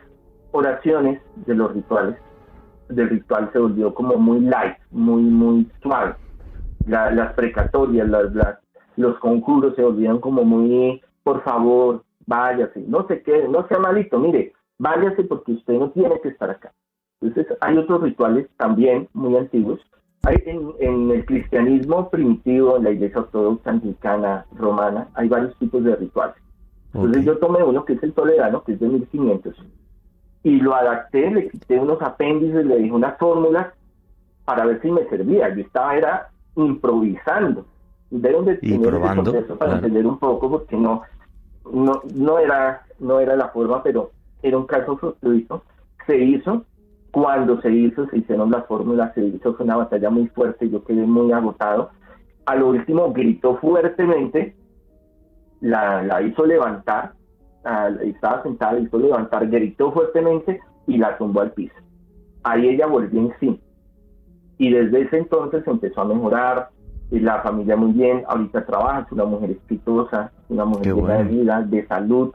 oraciones 0.53 1.21
de 1.47 1.55
los 1.55 1.73
rituales, 1.75 2.17
del 2.89 3.09
ritual 3.11 3.51
se 3.53 3.59
volvió 3.59 3.95
como 3.95 4.17
muy 4.17 4.41
light, 4.41 4.77
muy, 4.91 5.23
muy 5.23 5.69
suave. 5.83 6.15
La- 6.87 7.11
las 7.11 7.33
precatorias, 7.35 8.09
las, 8.09 8.33
las- 8.35 8.59
los 8.97 9.19
conjuros 9.19 9.75
se 9.75 9.83
volvieron 9.83 10.21
como 10.21 10.45
muy, 10.45 11.03
por 11.23 11.43
favor, 11.43 12.05
váyase, 12.27 12.81
no 12.87 13.07
sé 13.09 13.23
qué, 13.23 13.49
no 13.49 13.67
sea 13.69 13.79
malito, 13.79 14.19
mire, 14.19 14.53
váyase 14.79 15.25
porque 15.25 15.53
usted 15.53 15.75
no 15.79 15.91
tiene 15.91 16.21
que 16.21 16.29
estar 16.29 16.51
acá. 16.51 16.73
Entonces 17.21 17.57
hay 17.61 17.79
otros 17.79 18.03
rituales 18.03 18.47
también 18.59 19.09
muy 19.15 19.37
antiguos. 19.37 19.81
Hay 20.27 20.37
en, 20.47 20.71
en 20.81 21.11
el 21.11 21.25
cristianismo 21.27 22.09
primitivo, 22.11 22.77
en 22.77 22.85
la 22.85 22.91
iglesia 22.91 23.21
ortodoxa, 23.21 23.71
anglicana, 23.71 24.47
romana, 24.57 25.09
hay 25.15 25.29
varios 25.29 25.57
tipos 25.59 25.83
de 25.85 25.97
rituales. 25.97 26.37
Entonces 26.95 27.23
Ok. 27.23 27.27
yo 27.27 27.39
tomé 27.39 27.63
uno 27.63 27.85
que 27.85 27.95
es 27.95 28.03
el 28.03 28.13
toledano, 28.13 28.63
que 28.63 28.73
es 28.73 28.81
de 28.81 28.89
1500, 28.89 29.55
y 30.45 30.61
lo 30.61 30.75
adapté, 30.75 31.31
le 31.31 31.49
quité 31.49 31.79
unos 31.79 32.01
apéndices, 32.03 32.65
le 32.65 32.77
dije 32.77 32.93
unas 32.93 33.19
fórmulas 33.19 33.73
para 34.45 34.65
ver 34.67 34.81
si 34.83 34.91
me 34.91 35.05
servía. 35.09 35.55
Yo 35.55 35.63
estaba 35.63 35.97
era 35.97 36.29
improvisando. 36.57 37.65
De 38.11 38.29
tener 38.31 38.49
ese 38.49 38.79
probando, 38.79 39.25
contexto 39.25 39.57
para 39.57 39.73
claro. 39.73 39.87
entender 39.87 40.07
un 40.07 40.19
poco, 40.19 40.49
porque 40.51 40.77
no, 40.77 41.03
no, 41.73 42.03
no 42.15 42.39
era, 42.39 42.83
no 43.01 43.19
era 43.19 43.35
la 43.35 43.49
forma, 43.49 43.83
pero 43.83 44.11
era 44.43 44.57
un 44.57 44.67
caso 44.67 44.97
fortuito. 44.97 45.63
Se 46.07 46.17
hizo, 46.17 46.65
cuando 47.11 47.61
se 47.61 47.73
hizo, 47.73 48.07
se 48.11 48.19
hicieron 48.19 48.51
las 48.53 48.67
fórmulas, 48.67 49.13
se 49.15 49.25
hizo, 49.25 49.55
fue 49.55 49.65
una 49.65 49.77
batalla 49.77 50.11
muy 50.11 50.29
fuerte, 50.29 50.69
yo 50.69 50.85
quedé 50.85 51.03
muy 51.05 51.33
agotado. 51.33 51.91
A 52.47 52.55
lo 52.55 52.69
último 52.69 53.13
gritó 53.13 53.57
fuertemente, 53.57 54.55
la, 55.65 56.03
la 56.03 56.21
hizo 56.21 56.45
levantar, 56.45 57.13
ah, 57.65 57.89
estaba 58.03 58.43
sentada, 58.43 58.75
la 58.75 58.81
hizo 58.81 58.99
levantar, 58.99 59.49
gritó 59.49 59.93
fuertemente 59.93 60.61
y 60.87 60.99
la 60.99 61.17
tumbó 61.17 61.41
al 61.41 61.53
piso. 61.53 61.75
Ahí 62.43 62.69
ella 62.69 62.87
volvió 62.87 63.21
en 63.21 63.33
sí. 63.41 63.61
Y 64.59 64.71
desde 64.71 65.03
ese 65.03 65.19
entonces 65.19 65.67
empezó 65.67 66.03
a 66.03 66.05
mejorar, 66.05 66.69
y 67.11 67.19
la 67.21 67.41
familia 67.41 67.77
muy 67.77 67.93
bien, 67.93 68.25
ahorita 68.29 68.67
trabaja, 68.67 69.01
es 69.01 69.13
una 69.13 69.25
mujer 69.25 69.53
exitosa, 69.53 70.31
una 70.51 70.67
mujer 70.67 70.95
llena 70.95 71.17
de 71.17 71.25
bueno. 71.25 71.31
vida, 71.31 71.63
de 71.63 71.87
salud, 71.87 72.33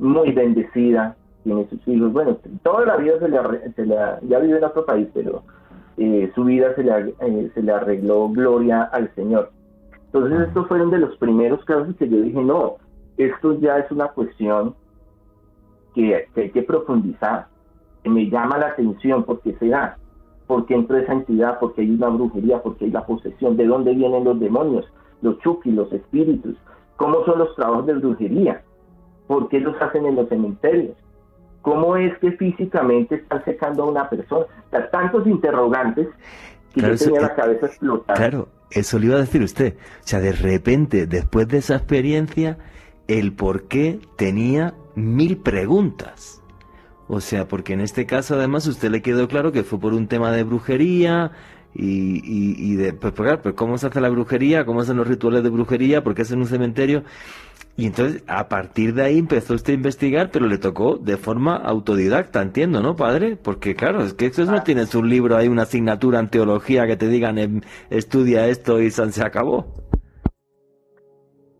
muy 0.00 0.32
bendecida, 0.32 1.16
tiene 1.44 1.68
sus 1.68 1.86
hijos, 1.86 2.12
bueno, 2.12 2.36
toda 2.62 2.86
la 2.86 2.96
vida 2.96 3.18
se 3.20 3.28
le, 3.28 3.38
se 3.76 3.86
le 3.86 3.96
ya 4.22 4.38
vive 4.40 4.58
en 4.58 4.64
otro 4.64 4.84
país, 4.84 5.06
pero 5.14 5.42
eh, 5.96 6.30
su 6.34 6.44
vida 6.44 6.74
se 6.74 6.82
le, 6.82 7.14
eh, 7.20 7.50
se 7.54 7.62
le 7.62 7.72
arregló 7.72 8.28
gloria 8.30 8.82
al 8.82 9.14
Señor. 9.14 9.52
Entonces 10.14 10.46
estos 10.46 10.68
fueron 10.68 10.90
de 10.90 10.98
los 10.98 11.16
primeros 11.16 11.64
casos 11.64 11.96
que 11.96 12.08
yo 12.08 12.18
dije, 12.18 12.40
no, 12.40 12.76
esto 13.16 13.58
ya 13.58 13.78
es 13.78 13.90
una 13.90 14.06
cuestión 14.06 14.76
que, 15.92 16.28
que 16.32 16.40
hay 16.42 16.50
que 16.50 16.62
profundizar, 16.62 17.48
que 18.04 18.10
me 18.10 18.30
llama 18.30 18.58
la 18.58 18.68
atención, 18.68 19.24
porque 19.24 19.56
se 19.58 19.66
da, 19.66 19.98
porque 20.46 20.74
entró 20.74 20.98
esa 20.98 21.14
entidad, 21.14 21.58
porque 21.58 21.80
hay 21.80 21.90
una 21.90 22.10
brujería, 22.10 22.62
porque 22.62 22.84
hay 22.84 22.92
la 22.92 23.04
posesión, 23.04 23.56
de 23.56 23.66
dónde 23.66 23.92
vienen 23.92 24.22
los 24.22 24.38
demonios, 24.38 24.86
los 25.20 25.36
chukis, 25.40 25.74
los 25.74 25.92
espíritus, 25.92 26.56
cómo 26.94 27.24
son 27.24 27.40
los 27.40 27.52
trabajos 27.56 27.86
de 27.86 27.94
brujería, 27.94 28.62
por 29.26 29.48
qué 29.48 29.58
los 29.58 29.74
hacen 29.82 30.06
en 30.06 30.14
los 30.14 30.28
cementerios, 30.28 30.96
cómo 31.62 31.96
es 31.96 32.16
que 32.18 32.30
físicamente 32.32 33.16
están 33.16 33.44
secando 33.44 33.82
a 33.82 33.86
una 33.86 34.08
persona, 34.08 34.44
o 34.44 34.70
sea, 34.70 34.88
tantos 34.90 35.26
interrogantes 35.26 36.06
que 36.72 36.80
Claro, 36.80 36.94
yo 36.94 37.04
tenía 37.04 37.20
la 37.20 37.34
cabeza 37.34 37.66
explotada. 37.66 38.16
Claro, 38.16 38.48
eso 38.74 38.98
le 38.98 39.06
iba 39.06 39.16
a 39.16 39.20
decir 39.20 39.42
usted. 39.42 39.74
O 39.74 40.06
sea, 40.06 40.20
de 40.20 40.32
repente, 40.32 41.06
después 41.06 41.48
de 41.48 41.58
esa 41.58 41.76
experiencia, 41.76 42.58
el 43.08 43.32
por 43.32 43.68
qué 43.68 44.00
tenía 44.16 44.74
mil 44.94 45.38
preguntas. 45.38 46.42
O 47.06 47.20
sea, 47.20 47.46
porque 47.48 47.74
en 47.74 47.80
este 47.80 48.06
caso 48.06 48.34
además 48.34 48.66
usted 48.66 48.90
le 48.90 49.02
quedó 49.02 49.28
claro 49.28 49.52
que 49.52 49.62
fue 49.62 49.78
por 49.78 49.92
un 49.94 50.08
tema 50.08 50.32
de 50.32 50.42
brujería 50.42 51.32
y, 51.74 52.16
y, 52.24 52.54
y 52.58 52.76
de, 52.76 52.92
pues, 52.94 53.12
pues, 53.12 53.38
pues 53.42 53.54
cómo 53.54 53.76
se 53.78 53.88
hace 53.88 54.00
la 54.00 54.08
brujería, 54.08 54.64
cómo 54.64 54.80
hacen 54.80 54.96
los 54.96 55.06
rituales 55.06 55.42
de 55.42 55.50
brujería, 55.50 56.02
por 56.02 56.14
qué 56.14 56.22
es 56.22 56.30
en 56.30 56.38
un 56.38 56.46
cementerio. 56.46 57.04
Y 57.76 57.86
entonces, 57.86 58.22
a 58.28 58.48
partir 58.48 58.94
de 58.94 59.02
ahí 59.02 59.18
empezó 59.18 59.54
usted 59.54 59.72
a 59.72 59.76
investigar, 59.76 60.30
pero 60.32 60.46
le 60.46 60.58
tocó 60.58 60.96
de 60.96 61.16
forma 61.16 61.56
autodidacta, 61.56 62.40
entiendo, 62.40 62.80
¿no, 62.80 62.94
padre? 62.94 63.36
Porque 63.36 63.74
claro, 63.74 64.02
es 64.02 64.14
que 64.14 64.26
eso 64.26 64.44
no 64.44 64.62
tienes 64.62 64.94
un 64.94 65.08
libro, 65.08 65.36
hay 65.36 65.48
una 65.48 65.62
asignatura 65.62 66.20
en 66.20 66.28
teología 66.28 66.86
que 66.86 66.96
te 66.96 67.08
digan, 67.08 67.36
em, 67.38 67.62
estudia 67.90 68.46
esto 68.46 68.80
y 68.80 68.90
se 68.90 69.24
acabó. 69.24 69.66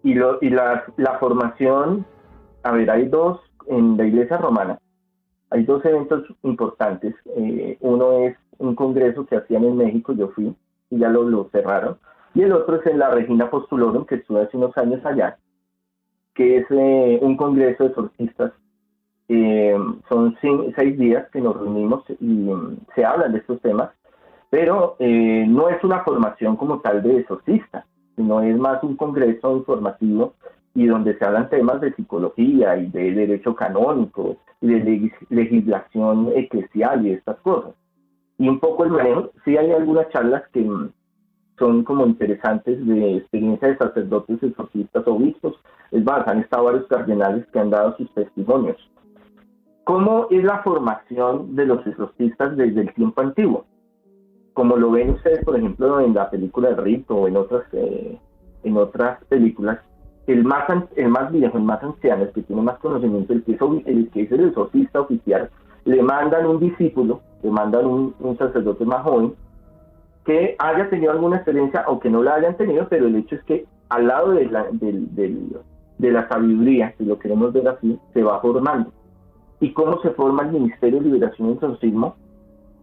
Y, 0.05 0.15
lo, 0.15 0.39
y 0.41 0.51
la, 0.51 0.85
la 0.97 1.19
formación, 1.19 2.07
a 2.63 2.71
ver, 2.73 2.91
hay 2.91 3.09
dos, 3.09 3.41
en 3.67 3.97
la 3.97 4.07
iglesia 4.07 4.37
romana, 4.37 4.79
hay 5.51 5.65
dos 5.65 5.85
eventos 5.85 6.25
importantes. 6.45 7.15
Eh, 7.37 7.77
uno 7.81 8.13
es 8.27 8.37
un 8.59 8.77
congreso 8.77 9.27
que 9.27 9.37
hacían 9.37 9.65
en 9.65 9.79
México, 9.79 10.13
yo 10.13 10.29
fui, 10.29 10.55
y 10.91 10.99
ya 10.99 11.09
lo, 11.09 11.29
lo 11.29 11.49
cerraron. 11.51 11.99
Y 12.35 12.43
el 12.43 12.53
otro 12.53 12.77
es 12.77 12.87
en 12.87 13.01
la 13.01 13.11
Regina 13.11 13.51
Postulorum, 13.51 14.05
que 14.07 14.17
estuve 14.17 14.43
hace 14.43 14.57
unos 14.57 14.77
años 14.77 15.05
allá, 15.05 15.39
que 16.35 16.59
es 16.59 16.67
eh, 16.71 17.19
un 17.23 17.37
congreso 17.37 17.85
de 17.85 17.91
exorcistas. 17.91 18.53
Eh, 19.29 19.77
son 20.09 20.37
cin- 20.37 20.73
seis 20.77 20.99
días 20.99 21.27
que 21.33 21.41
nos 21.41 21.57
reunimos 21.59 22.05
y 22.21 22.25
mm, 22.27 22.79
se 22.95 23.05
hablan 23.05 23.33
de 23.33 23.39
estos 23.39 23.61
temas, 23.63 23.91
pero 24.51 24.97
eh, 24.99 25.47
no 25.49 25.69
es 25.71 25.83
una 25.83 26.05
formación 26.05 26.57
como 26.57 26.81
tal 26.81 27.03
de 27.03 27.21
exorcista, 27.21 27.87
sino 28.17 28.43
es 28.43 28.57
más 28.59 28.83
un 28.83 28.97
congreso 28.97 29.57
informativo 29.57 30.35
y 30.75 30.87
donde 30.87 31.17
se 31.17 31.25
hablan 31.25 31.49
temas 31.49 31.81
de 31.81 31.95
psicología 31.95 32.77
y 32.77 32.87
de 32.91 33.13
derecho 33.13 33.55
canónico 33.55 34.37
y 34.61 34.69
de 34.69 34.85
legis- 34.85 35.27
legislación 35.31 36.31
eclesial 36.35 37.07
y 37.07 37.13
estas 37.13 37.39
cosas. 37.39 37.73
Y 38.39 38.49
un 38.49 38.59
poco 38.61 38.85
el 38.85 38.91
manejo, 38.91 39.31
sí 39.45 39.57
hay 39.57 39.71
algunas 39.73 40.09
charlas 40.11 40.43
que 40.53 40.61
mm, 40.61 40.91
son 41.59 41.85
como 41.85 42.07
interesantes 42.07 42.85
de 42.87 43.19
experiencia 43.19 43.69
de 43.69 43.77
sacerdotes, 43.77 44.43
exorcistas, 44.43 45.07
obispos. 45.07 45.55
Es 45.91 46.05
más, 46.05 46.27
han 46.27 46.41
estado 46.41 46.65
varios 46.65 46.87
cardenales 46.87 47.47
que 47.53 47.59
han 47.59 47.71
dado 47.71 47.97
sus 47.97 48.13
testimonios. 48.15 48.77
¿Cómo 49.85 50.27
es 50.31 50.43
la 50.43 50.63
formación 50.63 51.55
de 51.55 51.67
los 51.67 51.87
exorcistas 51.87 52.57
desde 52.57 52.81
el 52.81 52.95
tiempo 52.95 53.21
antiguo? 53.21 53.67
Como 54.55 54.77
lo 54.77 54.93
ven 54.93 55.11
ustedes, 55.11 55.45
por 55.45 55.57
ejemplo, 55.57 56.01
en 56.01 56.15
la 56.15 56.31
película 56.31 56.71
de 56.71 56.77
Rito 56.77 57.15
o 57.17 57.29
en 57.29 57.37
otras, 57.37 57.65
eh, 57.73 58.19
en 58.63 58.77
otras 58.77 59.23
películas, 59.27 59.79
el 60.27 60.43
más, 60.45 60.65
el 60.97 61.09
más 61.09 61.31
viejo, 61.31 61.59
el 61.59 61.65
más 61.65 61.83
anciano, 61.83 62.23
el 62.23 62.33
que 62.33 62.43
tiene 62.43 62.63
más 62.63 62.79
conocimiento, 62.79 63.33
el 63.33 63.45
que 63.45 63.53
es, 63.53 63.61
el, 63.87 64.11
que 64.11 64.23
es 64.23 64.33
el 64.33 64.49
exorcista 64.49 65.03
oficial, 65.03 65.51
le 65.85 66.03
mandan 66.03 66.47
un 66.47 66.61
discípulo, 66.61 67.21
le 67.43 67.51
mandan 67.51 67.85
un, 67.85 68.15
un 68.21 68.39
sacerdote 68.39 68.87
más 68.87 69.03
joven, 69.03 69.35
que 70.25 70.57
haya 70.59 70.89
tenido 70.91 71.13
alguna 71.13 71.37
experiencia 71.37 71.85
o 71.87 72.01
que 72.01 72.11
no 72.11 72.23
la 72.23 72.35
hayan 72.35 72.57
tenido, 72.57 72.89
pero 72.89 73.07
el 73.07 73.17
hecho 73.17 73.35
es 73.37 73.45
que 73.45 73.67
al 73.91 74.07
lado 74.07 74.33
de 74.33 74.47
la, 74.47 74.65
del- 74.73 75.15
del- 75.15 75.57
de 75.99 76.11
la 76.11 76.27
sabiduría, 76.29 76.95
si 76.99 77.05
lo 77.05 77.19
queremos 77.19 77.53
ver 77.53 77.69
así, 77.69 77.99
se 78.13 78.23
va 78.23 78.41
formando. 78.41 78.93
¿Y 79.61 79.73
cómo 79.73 80.01
se 80.03 80.11
forma 80.11 80.43
el 80.43 80.53
Ministerio 80.53 80.99
de 81.01 81.07
Liberación 81.11 81.51
y 81.51 81.53
Exorcismo? 81.53 82.17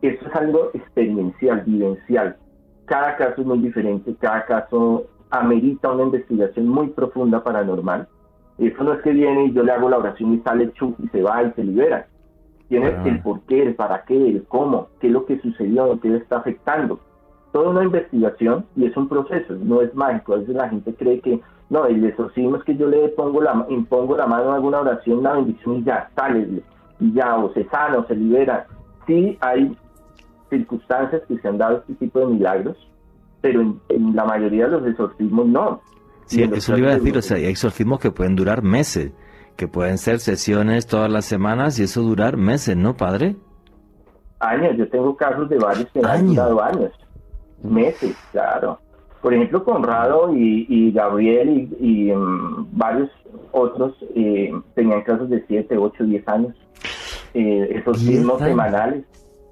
Eso 0.01 0.25
es 0.27 0.35
algo 0.35 0.69
experiencial, 0.73 1.61
vivencial. 1.65 2.37
cada 2.85 3.15
caso 3.15 3.39
es 3.41 3.47
muy 3.47 3.59
diferente, 3.59 4.13
cada 4.19 4.45
caso 4.45 5.05
amerita 5.29 5.91
una 5.91 6.03
investigación 6.03 6.67
muy 6.67 6.87
profunda 6.89 7.41
paranormal. 7.41 8.07
Eso 8.57 8.83
no 8.83 8.93
es 8.93 9.01
que 9.01 9.11
viene 9.11 9.45
y 9.45 9.53
yo 9.53 9.63
le 9.63 9.71
hago 9.71 9.89
la 9.89 9.97
oración 9.97 10.33
y 10.33 10.39
sale 10.39 10.71
chup 10.73 10.99
y 10.99 11.07
se 11.07 11.21
va 11.21 11.41
y 11.43 11.51
se 11.53 11.63
libera. 11.63 12.07
Tiene 12.67 12.97
el 13.05 13.21
por 13.21 13.39
qué, 13.43 13.63
el 13.63 13.75
para 13.75 14.03
qué, 14.03 14.15
el 14.15 14.43
cómo, 14.47 14.87
qué 14.99 15.07
es 15.07 15.13
lo 15.13 15.25
que 15.25 15.39
sucedió, 15.39 15.97
qué 16.01 16.09
le 16.09 16.17
está 16.17 16.37
afectando. 16.39 16.99
Toda 17.51 17.69
una 17.69 17.83
investigación 17.83 18.65
y 18.75 18.85
es 18.85 18.95
un 18.95 19.09
proceso, 19.09 19.53
no 19.55 19.81
es 19.81 19.93
mágico. 19.93 20.33
A 20.33 20.37
veces 20.37 20.55
la 20.55 20.69
gente 20.69 20.93
cree 20.95 21.19
que 21.19 21.41
no, 21.71 21.85
el 21.85 22.03
exorcismo 22.03 22.57
es 22.57 22.63
que 22.65 22.75
yo 22.75 22.87
le 22.87 23.07
pongo 23.09 23.41
la, 23.41 23.65
impongo 23.69 24.17
la 24.17 24.27
mano 24.27 24.49
en 24.49 24.55
alguna 24.55 24.81
oración, 24.81 25.19
una 25.19 25.33
bendición 25.33 25.77
y 25.77 25.83
ya, 25.83 26.09
sale, 26.15 26.61
y 26.99 27.13
ya, 27.13 27.37
o 27.37 27.53
se 27.53 27.63
sana, 27.69 27.99
o 27.99 28.07
se 28.07 28.15
libera. 28.15 28.67
Sí 29.07 29.37
hay 29.39 29.75
circunstancias 30.49 31.21
que 31.29 31.37
se 31.37 31.47
han 31.47 31.57
dado 31.57 31.77
este 31.77 31.93
tipo 31.95 32.19
de 32.19 32.25
milagros, 32.25 32.77
pero 33.39 33.61
en, 33.61 34.15
la 34.15 34.25
mayoría 34.25 34.65
de 34.65 34.71
los 34.71 34.87
exorcismos 34.87 35.47
no. 35.47 35.81
Sí, 36.25 36.43
eso 36.43 36.73
le 36.73 36.79
iba 36.79 36.91
a 36.91 36.95
decir, 36.95 37.17
o 37.17 37.21
sea, 37.21 37.37
hay 37.37 37.45
exorcismos 37.45 37.99
que 38.01 38.11
pueden 38.11 38.35
durar 38.35 38.63
meses, 38.63 39.13
que 39.55 39.69
pueden 39.69 39.97
ser 39.97 40.19
sesiones 40.19 40.87
todas 40.87 41.09
las 41.09 41.23
semanas 41.23 41.79
y 41.79 41.83
eso 41.83 42.01
durar 42.01 42.35
meses, 42.35 42.75
¿no, 42.75 42.97
padre? 42.97 43.37
Años, 44.39 44.75
yo 44.77 44.89
tengo 44.89 45.15
casos 45.15 45.47
de 45.49 45.57
varios 45.57 45.89
que 45.91 46.01
han 46.03 46.27
durado 46.27 46.61
años, 46.61 46.91
meses, 47.63 48.15
claro. 48.31 48.79
Por 49.21 49.33
ejemplo, 49.33 49.63
Conrado 49.63 50.33
y, 50.35 50.91
Gabriel 50.91 51.69
y, 51.79 52.11
mm, 52.11 52.69
varios 52.71 53.09
otros 53.51 53.93
eh, 54.15 54.51
tenían 54.73 55.03
casos 55.03 55.29
de 55.29 55.43
7, 55.47 55.77
8, 55.77 56.03
10 56.05 56.27
años. 56.27 56.55
Eh, 57.33 57.69
exorcismos 57.75 58.39
semanales, 58.39 59.05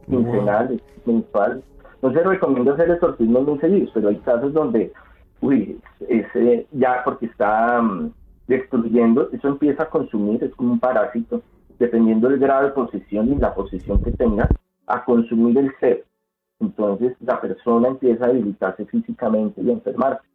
quincenales, 0.07 0.81
mensuales. 1.05 1.63
No 2.01 2.11
se 2.11 2.23
recomienda 2.23 2.73
hacer 2.73 2.89
exorcismos 2.89 3.47
muy 3.47 3.59
seguidos, 3.59 3.91
pero 3.93 4.09
hay 4.09 4.17
casos 4.17 4.53
donde, 4.53 4.91
uy, 5.41 5.79
ese, 6.07 6.65
ya 6.71 7.01
porque 7.05 7.27
está 7.27 7.81
mm, 7.81 8.11
destruyendo, 8.47 9.29
eso 9.31 9.49
empieza 9.49 9.83
a 9.83 9.89
consumir, 9.89 10.43
es 10.43 10.53
como 10.55 10.73
un 10.73 10.79
parásito, 10.79 11.41
dependiendo 11.77 12.27
del 12.27 12.39
grado 12.39 12.65
de 12.65 12.71
posesión 12.71 13.31
y 13.31 13.35
la 13.35 13.53
posición 13.53 14.03
que 14.03 14.11
tenga, 14.11 14.49
a 14.87 15.05
consumir 15.05 15.57
el 15.57 15.71
ser. 15.79 16.05
Entonces 16.59 17.15
la 17.21 17.39
persona 17.39 17.87
empieza 17.87 18.25
a 18.25 18.29
debilitarse 18.29 18.85
físicamente 18.85 19.61
y 19.61 19.69
a 19.69 19.73
enfermarse. 19.73 20.27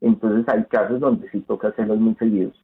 Entonces 0.00 0.46
hay 0.48 0.64
casos 0.64 1.00
donde 1.00 1.28
sí 1.30 1.40
toca 1.40 1.68
hacerlos 1.68 1.98
muy 1.98 2.14
seguidos. 2.14 2.54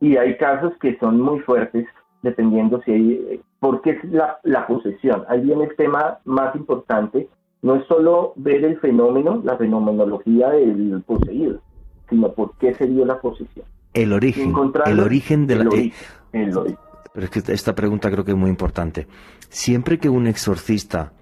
Y 0.00 0.16
hay 0.16 0.36
casos 0.36 0.72
que 0.80 0.98
son 0.98 1.20
muy 1.20 1.40
fuertes, 1.40 1.86
dependiendo 2.22 2.80
si 2.82 2.92
hay, 2.92 3.12
eh, 3.12 3.40
porque 3.58 3.90
es 3.90 4.04
la, 4.04 4.38
la 4.44 4.66
posesión. 4.66 5.24
Ahí 5.28 5.40
viene 5.40 5.64
el 5.64 5.76
tema 5.76 6.18
más 6.24 6.54
importante, 6.54 7.28
no 7.62 7.74
es 7.76 7.86
solo 7.86 8.32
ver 8.36 8.64
el 8.64 8.78
fenómeno, 8.80 9.42
la 9.44 9.56
fenomenología 9.58 10.50
del 10.50 11.02
poseído, 11.06 11.60
sino 12.08 12.32
por 12.32 12.56
qué 12.58 12.74
se 12.74 12.86
dio 12.86 13.04
la 13.04 13.20
posesión. 13.20 13.66
El 13.92 14.12
origen, 14.12 14.54
el 14.86 15.00
origen 15.00 15.46
de 15.46 15.56
la... 15.56 15.64
Eh, 15.64 15.92
el 16.32 16.56
origen. 16.56 16.78
Pero 17.12 17.26
es 17.26 17.30
que 17.30 17.52
esta 17.52 17.74
pregunta 17.74 18.10
creo 18.10 18.24
que 18.24 18.30
es 18.30 18.36
muy 18.36 18.50
importante. 18.50 19.06
Siempre 19.48 19.98
que 19.98 20.08
un 20.08 20.28
exorcista 20.28 21.12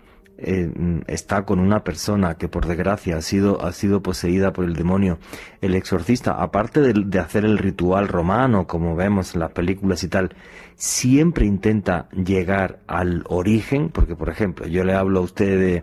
eh, 0.40 0.70
está 1.08 1.44
con 1.44 1.58
una 1.58 1.82
persona 1.82 2.36
que 2.36 2.46
por 2.46 2.66
desgracia 2.66 3.16
ha 3.16 3.22
sido, 3.22 3.64
ha 3.64 3.72
sido 3.72 4.02
poseída 4.02 4.52
por 4.52 4.64
el 4.64 4.74
demonio, 4.74 5.18
el 5.60 5.74
exorcista, 5.74 6.32
aparte 6.32 6.80
de, 6.80 7.18
hacer 7.18 7.44
el 7.44 7.58
ritual 7.58 8.06
romano, 8.06 8.68
como 8.68 8.94
vemos 8.94 9.34
en 9.34 9.40
las 9.40 9.50
películas 9.50 10.04
y 10.04 10.08
tal, 10.08 10.30
siempre 10.76 11.44
intenta 11.44 12.08
llegar 12.10 12.78
al 12.86 13.24
origen, 13.28 13.88
porque 13.88 14.14
por 14.14 14.28
ejemplo, 14.28 14.66
yo 14.68 14.84
le 14.84 14.94
hablo 14.94 15.18
a 15.18 15.22
usted 15.22 15.58
de, 15.58 15.82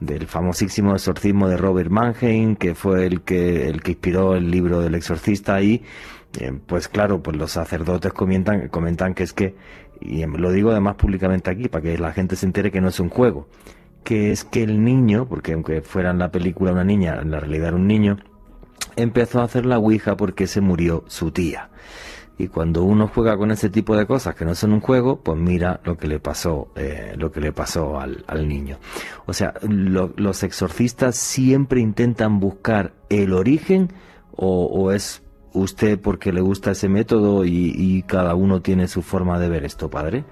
del 0.00 0.26
famosísimo 0.26 0.94
exorcismo 0.94 1.48
de 1.48 1.56
Robert 1.56 1.90
Mannheim, 1.90 2.56
que 2.56 2.74
fue 2.74 3.06
el 3.06 3.22
que, 3.22 3.68
el 3.70 3.82
que 3.82 3.92
inspiró 3.92 4.36
el 4.36 4.50
libro 4.50 4.80
del 4.80 4.94
exorcista 4.94 5.62
y 5.62 5.82
eh, 6.38 6.52
pues 6.66 6.88
claro, 6.88 7.22
pues 7.22 7.36
los 7.36 7.52
sacerdotes 7.52 8.12
comentan, 8.12 8.68
comentan 8.68 9.14
que 9.14 9.22
es 9.22 9.32
que, 9.32 9.54
y 10.02 10.26
lo 10.26 10.52
digo 10.52 10.70
además 10.70 10.96
públicamente 10.96 11.50
aquí, 11.50 11.68
para 11.68 11.82
que 11.82 11.96
la 11.96 12.12
gente 12.12 12.36
se 12.36 12.44
entere 12.44 12.70
que 12.70 12.82
no 12.82 12.88
es 12.88 13.00
un 13.00 13.08
juego, 13.08 13.48
que 14.06 14.30
es 14.30 14.44
que 14.44 14.62
el 14.62 14.84
niño, 14.84 15.26
porque 15.28 15.52
aunque 15.52 15.82
fuera 15.82 16.12
en 16.12 16.20
la 16.20 16.30
película 16.30 16.70
una 16.70 16.84
niña, 16.84 17.18
en 17.20 17.32
la 17.32 17.40
realidad 17.40 17.68
era 17.68 17.76
un 17.76 17.88
niño, 17.88 18.18
empezó 18.94 19.40
a 19.40 19.44
hacer 19.44 19.66
la 19.66 19.78
Ouija 19.78 20.16
porque 20.16 20.46
se 20.46 20.60
murió 20.60 21.02
su 21.08 21.32
tía. 21.32 21.70
Y 22.38 22.46
cuando 22.46 22.84
uno 22.84 23.10
juega 23.12 23.36
con 23.36 23.50
ese 23.50 23.68
tipo 23.68 23.96
de 23.96 24.06
cosas 24.06 24.36
que 24.36 24.44
no 24.44 24.54
son 24.54 24.74
un 24.74 24.80
juego, 24.80 25.18
pues 25.24 25.36
mira 25.36 25.80
lo 25.82 25.96
que 25.96 26.06
le 26.06 26.20
pasó, 26.20 26.68
eh, 26.76 27.14
lo 27.18 27.32
que 27.32 27.40
le 27.40 27.50
pasó 27.50 27.98
al, 27.98 28.46
niño. 28.46 28.78
O 29.26 29.32
sea, 29.32 29.54
los 29.62 30.44
exorcistas 30.44 31.16
siempre 31.16 31.80
intentan 31.80 32.38
buscar 32.38 32.92
el 33.08 33.32
origen 33.32 33.92
o, 34.36 34.92
es 34.92 35.24
usted 35.52 35.98
porque 35.98 36.32
le 36.32 36.42
gusta 36.42 36.70
ese 36.70 36.88
método 36.88 37.44
y 37.44 38.04
cada 38.06 38.36
uno 38.36 38.62
tiene 38.62 38.86
su 38.86 39.02
forma 39.02 39.40
de 39.40 39.48
ver 39.48 39.64
esto, 39.64 39.90
padre. 39.90 40.24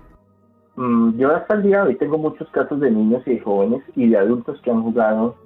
Mm, 0.76 1.16
yo 1.18 1.34
hasta 1.34 1.54
el 1.54 1.62
día 1.62 1.82
de 1.82 1.90
hoy 1.90 1.96
tengo 1.96 2.18
muchos 2.18 2.48
casos 2.50 2.80
de 2.80 2.90
niños 2.90 3.22
y 3.26 3.34
de 3.34 3.40
jóvenes 3.40 3.82
y 3.94 4.08
de 4.08 4.18
adultos 4.18 4.60
que 4.62 4.70
han 4.70 4.82
jugado 4.82 5.36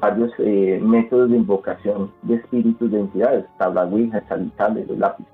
varios 0.00 0.32
eh, 0.38 0.80
métodos 0.82 1.30
de 1.30 1.36
invocación 1.36 2.10
de 2.22 2.36
espíritus 2.36 2.90
de 2.90 3.00
entidades, 3.00 3.44
tabla 3.58 3.84
ouija, 3.84 4.26
salitales, 4.28 4.88
los 4.88 4.98
lápices. 4.98 5.32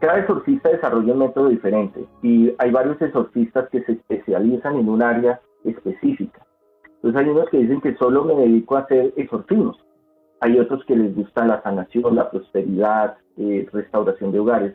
Cada 0.00 0.18
exorcista 0.18 0.70
desarrolla 0.70 1.12
un 1.12 1.20
método 1.20 1.48
diferente 1.48 2.04
y 2.22 2.52
hay 2.58 2.70
varios 2.70 3.00
exorcistas 3.00 3.68
que 3.70 3.82
se 3.84 3.92
especializan 3.92 4.76
en 4.76 4.88
un 4.88 5.02
área 5.02 5.40
específica. 5.64 6.44
Entonces 6.96 7.20
hay 7.20 7.28
unos 7.28 7.48
que 7.50 7.58
dicen 7.58 7.80
que 7.80 7.94
solo 7.96 8.24
me 8.24 8.34
dedico 8.34 8.76
a 8.76 8.80
hacer 8.80 9.12
exorcismos. 9.16 9.76
Hay 10.40 10.58
otros 10.58 10.84
que 10.84 10.96
les 10.96 11.14
gusta 11.14 11.46
la 11.46 11.62
sanación, 11.62 12.16
la 12.16 12.30
prosperidad, 12.30 13.16
eh, 13.36 13.68
restauración 13.72 14.32
de 14.32 14.40
hogares, 14.40 14.74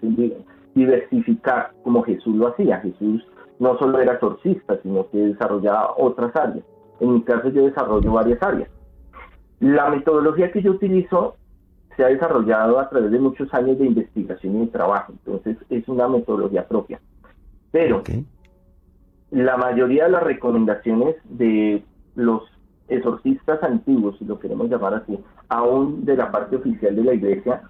diversificar 0.73 1.71
como 1.83 2.01
Jesús 2.03 2.35
lo 2.35 2.47
hacía. 2.47 2.79
Jesús 2.79 3.25
no 3.59 3.77
solo 3.77 3.99
era 3.99 4.13
exorcista, 4.13 4.79
sino 4.81 5.09
que 5.09 5.17
desarrollaba 5.17 5.93
otras 5.97 6.35
áreas. 6.35 6.65
En 6.99 7.13
mi 7.13 7.21
caso 7.21 7.49
yo 7.49 7.65
desarrollo 7.65 8.13
varias 8.13 8.41
áreas. 8.41 8.69
La 9.59 9.89
metodología 9.89 10.51
que 10.51 10.61
yo 10.61 10.71
utilizo 10.71 11.35
se 11.95 12.03
ha 12.05 12.07
desarrollado 12.07 12.79
a 12.79 12.89
través 12.89 13.11
de 13.11 13.19
muchos 13.19 13.53
años 13.53 13.77
de 13.77 13.85
investigación 13.85 14.55
y 14.55 14.59
de 14.61 14.67
trabajo, 14.67 15.11
entonces 15.11 15.57
es 15.69 15.87
una 15.89 16.07
metodología 16.07 16.65
propia. 16.65 17.01
Pero 17.71 18.01
la 19.31 19.57
mayoría 19.57 20.05
de 20.05 20.11
las 20.11 20.23
recomendaciones 20.23 21.15
de 21.25 21.83
los 22.15 22.43
exorcistas 22.87 23.61
antiguos, 23.63 24.17
si 24.17 24.25
lo 24.25 24.39
queremos 24.39 24.69
llamar 24.69 24.95
así, 24.95 25.19
aún 25.49 26.05
de 26.05 26.15
la 26.15 26.31
parte 26.31 26.55
oficial 26.55 26.95
de 26.95 27.03
la 27.03 27.13
iglesia, 27.13 27.61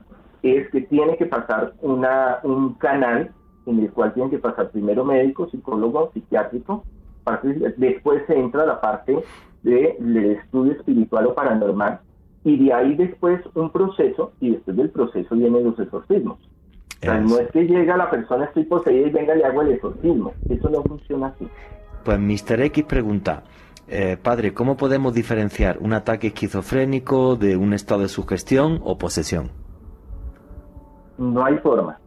es 0.43 0.69
que 0.69 0.81
tiene 0.81 1.17
que 1.17 1.25
pasar 1.25 1.73
una, 1.81 2.37
un 2.43 2.75
canal 2.75 3.31
en 3.69 3.79
el 3.79 3.91
cual 3.91 4.13
tienen 4.13 4.31
que 4.31 4.39
pasar 4.39 4.69
primero 4.71 5.05
médico, 5.05 5.49
psicólogo, 5.49 6.11
psiquiátrico, 6.13 6.83
después 7.77 8.23
se 8.27 8.37
entra 8.37 8.65
la 8.65 8.81
parte 8.81 9.17
del 9.63 10.17
estudio 10.17 10.73
espiritual 10.73 11.27
o 11.27 11.35
paranormal, 11.35 11.99
y 12.43 12.65
de 12.65 12.73
ahí 12.73 12.95
después 12.95 13.41
un 13.55 13.69
proceso, 13.69 14.31
y 14.39 14.51
después 14.51 14.77
del 14.77 14.89
proceso 14.89 15.35
vienen 15.35 15.63
los 15.63 15.79
exorcismos. 15.79 16.39
O 17.01 17.05
sea, 17.05 17.19
no 17.19 17.37
es 17.37 17.49
que 17.51 17.63
llega 17.63 17.95
la 17.95 18.09
persona, 18.09 18.45
estoy 18.45 18.65
poseída 18.65 19.07
y 19.07 19.11
venga 19.11 19.33
le 19.33 19.45
hago 19.45 19.61
el 19.61 19.71
exorcismo. 19.71 20.33
Eso 20.49 20.69
no 20.69 20.83
funciona 20.83 21.27
así. 21.27 21.47
Pues 22.03 22.19
Mr. 22.19 22.61
X 22.61 22.83
pregunta, 22.83 23.43
eh, 23.87 24.17
padre, 24.21 24.53
¿cómo 24.53 24.75
podemos 24.75 25.13
diferenciar 25.13 25.77
un 25.79 25.93
ataque 25.93 26.27
esquizofrénico 26.27 27.37
de 27.37 27.55
un 27.55 27.73
estado 27.73 28.01
de 28.01 28.09
sugestión 28.09 28.81
o 28.83 28.97
posesión? 28.97 29.49
No 31.17 31.45
hay 31.45 31.57
forma. 31.57 31.97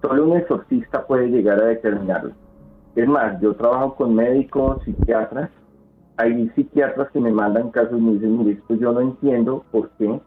Solo 0.00 0.26
un 0.26 0.36
exorcista 0.36 1.06
puede 1.06 1.28
llegar 1.28 1.60
a 1.60 1.66
determinarlo. 1.66 2.32
Es 2.96 3.06
más, 3.06 3.40
yo 3.40 3.54
trabajo 3.54 3.94
con 3.94 4.14
médicos, 4.14 4.82
psiquiatras. 4.84 5.50
Hay 6.16 6.48
psiquiatras 6.54 7.10
que 7.10 7.20
me 7.20 7.30
mandan 7.30 7.70
casos 7.70 7.98
y 7.98 8.02
me 8.02 8.12
dicen, 8.12 8.38
mire, 8.38 8.52
esto 8.52 8.74
yo 8.74 8.92
no 8.92 9.00
entiendo 9.00 9.64
por 9.70 9.90
qué. 9.98 10.20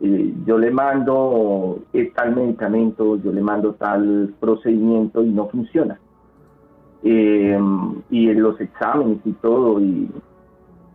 Eh, 0.00 0.34
yo 0.46 0.58
le 0.58 0.70
mando 0.70 1.80
eh, 1.92 2.12
tal 2.14 2.36
medicamento, 2.36 3.16
yo 3.16 3.32
le 3.32 3.40
mando 3.40 3.74
tal 3.74 4.34
procedimiento 4.38 5.24
y 5.24 5.30
no 5.30 5.48
funciona. 5.48 5.98
Eh, 7.02 7.58
y 8.10 8.28
en 8.28 8.42
los 8.42 8.60
exámenes 8.60 9.18
y 9.24 9.32
todo, 9.32 9.80
y, 9.80 10.10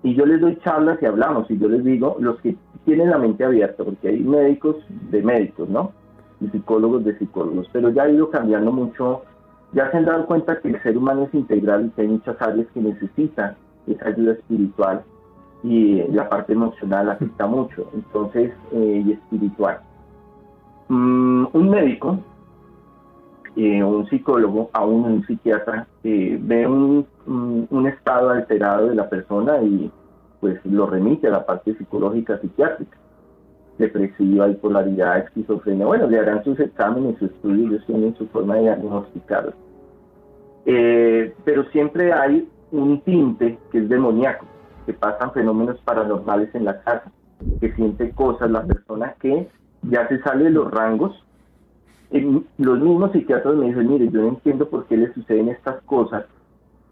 y 0.04 0.16
yo 0.16 0.26
les 0.26 0.40
doy 0.40 0.58
charlas 0.64 1.00
y 1.02 1.06
hablamos, 1.06 1.50
y 1.50 1.58
yo 1.58 1.68
les 1.68 1.84
digo, 1.84 2.18
los 2.20 2.40
que 2.42 2.56
tienen 2.86 3.10
la 3.10 3.18
mente 3.18 3.44
abierta, 3.44 3.84
porque 3.84 4.10
hay 4.10 4.20
médicos 4.20 4.78
de 5.10 5.22
médicos, 5.22 5.70
¿no? 5.70 5.92
Psicólogos 6.52 7.04
de 7.04 7.18
psicólogos, 7.18 7.68
pero 7.72 7.90
ya 7.90 8.04
ha 8.04 8.10
ido 8.10 8.30
cambiando 8.30 8.72
mucho, 8.72 9.24
ya 9.74 9.90
se 9.92 9.98
han 9.98 10.06
dado 10.06 10.26
cuenta 10.26 10.60
que 10.60 10.70
el 10.70 10.82
ser 10.82 10.98
humano 10.98 11.24
es 11.24 11.34
integral 11.34 11.86
y 11.86 11.90
que 11.92 12.02
hay 12.02 12.08
muchas 12.08 12.42
áreas 12.42 12.68
que 12.74 12.82
necesitan 12.82 13.56
esa 13.88 14.08
ayuda 14.08 14.34
espiritual 14.34 15.04
y 15.64 16.04
la 16.12 16.30
parte 16.30 16.54
emocional 16.54 17.10
afecta 17.10 17.48
mucho, 17.48 17.90
entonces, 17.94 18.52
eh, 18.74 19.04
y 19.06 19.12
espiritual. 19.14 19.80
Mm, 20.90 21.46
un 21.54 21.70
médico, 21.70 22.20
eh, 23.56 23.84
un 23.84 24.06
psicólogo, 24.10 24.70
aún 24.74 25.06
un 25.06 25.26
psiquiatra, 25.26 25.88
eh, 26.04 26.38
ve 26.42 26.68
un, 26.68 27.06
un, 27.26 27.88
estado 27.88 28.32
alterado 28.32 28.88
de 28.88 28.96
la 28.96 29.10
persona 29.10 29.62
y, 29.62 29.90
pues 30.42 30.60
lo 30.66 30.86
remite 30.88 31.28
a 31.28 31.32
la 31.32 31.46
parte 31.46 31.74
psicológica 31.76 32.38
psiquiátrica, 32.40 32.98
depresiva, 33.84 34.48
bipolaridad, 34.48 35.20
esquizofrenia. 35.20 35.86
Bueno, 35.86 36.08
le 36.08 36.20
harán 36.20 36.44
sus 36.44 36.60
exámenes, 36.60 37.18
sus 37.20 37.32
estudios, 37.32 37.72
ellos 37.72 37.86
tienen 37.86 38.16
su 38.16 38.28
forma 38.28 38.56
de 38.56 38.62
diagnosticarlo. 38.62 39.54
Eh, 40.66 41.34
pero 41.44 41.64
siempre 41.72 42.14
hay 42.14 42.48
un 42.72 43.02
tinte 43.02 43.60
que 43.72 43.80
es 43.80 43.90
demoníaco, 43.90 44.46
que 44.86 44.94
pasan 44.94 45.32
fenómenos 45.34 45.80
paranormales 45.82 46.54
en 46.56 46.66
la 46.66 46.82
casa, 46.82 47.12
que 47.60 47.74
siente 47.74 48.12
cosas 48.12 48.50
la 48.50 48.64
persona 48.64 49.16
que 49.20 49.48
ya 49.84 50.08
se 50.08 50.22
sale 50.22 50.46
de 50.46 50.50
los 50.52 50.72
rangos. 50.72 51.24
los 52.58 52.80
mismos 52.80 53.12
psiquiatras 53.12 53.56
me 53.56 53.68
dicen, 53.68 53.90
mire, 53.90 54.10
yo 54.10 54.22
no 54.22 54.30
entiendo 54.30 54.70
por 54.70 54.86
qué 54.86 54.98
le 54.98 55.14
suceden 55.14 55.50
estas 55.50 55.82
cosas, 55.84 56.26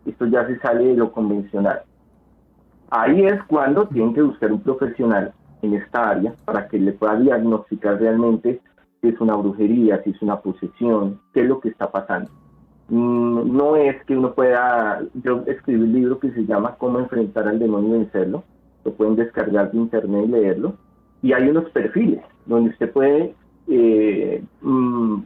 esto 0.06 0.26
ya 0.26 0.46
se 0.48 0.60
sale 0.60 0.86
de 0.86 0.96
lo 0.96 1.12
convencional. 1.12 1.82
Ahí 2.90 3.26
es 3.26 3.42
cuando 3.44 3.88
tienen 3.88 4.14
que 4.14 4.22
buscar 4.22 4.52
un 4.52 4.62
profesional 4.62 5.34
en 5.62 5.74
esta 5.76 6.10
área 6.10 6.34
para 6.46 6.68
que 6.68 6.80
le 6.80 6.94
pueda 6.94 7.16
diagnosticar 7.18 8.00
realmente 8.00 8.62
si 9.02 9.08
es 9.08 9.20
una 9.20 9.36
brujería, 9.36 10.02
si 10.04 10.12
es 10.12 10.22
una 10.22 10.40
posesión, 10.40 11.20
qué 11.34 11.42
es 11.42 11.48
lo 11.48 11.60
que 11.60 11.70
está 11.70 11.92
pasando. 11.92 12.30
Mm, 12.90 13.56
no 13.56 13.76
es 13.76 14.04
que 14.06 14.18
uno 14.18 14.34
pueda, 14.34 15.02
yo 15.24 15.44
escribí 15.48 15.82
un 15.82 15.94
libro 15.94 16.20
que 16.20 16.32
se 16.32 16.46
llama 16.46 16.76
Cómo 16.78 17.00
enfrentar 17.00 17.48
al 17.48 17.60
demonio 17.60 17.96
y 17.96 18.00
vencerlo, 18.00 18.44
lo 18.84 18.94
pueden 18.94 19.16
descargar 19.16 19.72
de 19.72 19.78
internet 19.78 20.26
y 20.26 20.32
leerlo, 20.32 20.76
y 21.22 21.34
hay 21.34 21.50
unos 21.50 21.70
perfiles 21.70 22.22
donde 22.46 22.72
usted 22.72 22.92
puede 22.92 23.36
eh, 23.68 24.44
mm, 24.62 25.20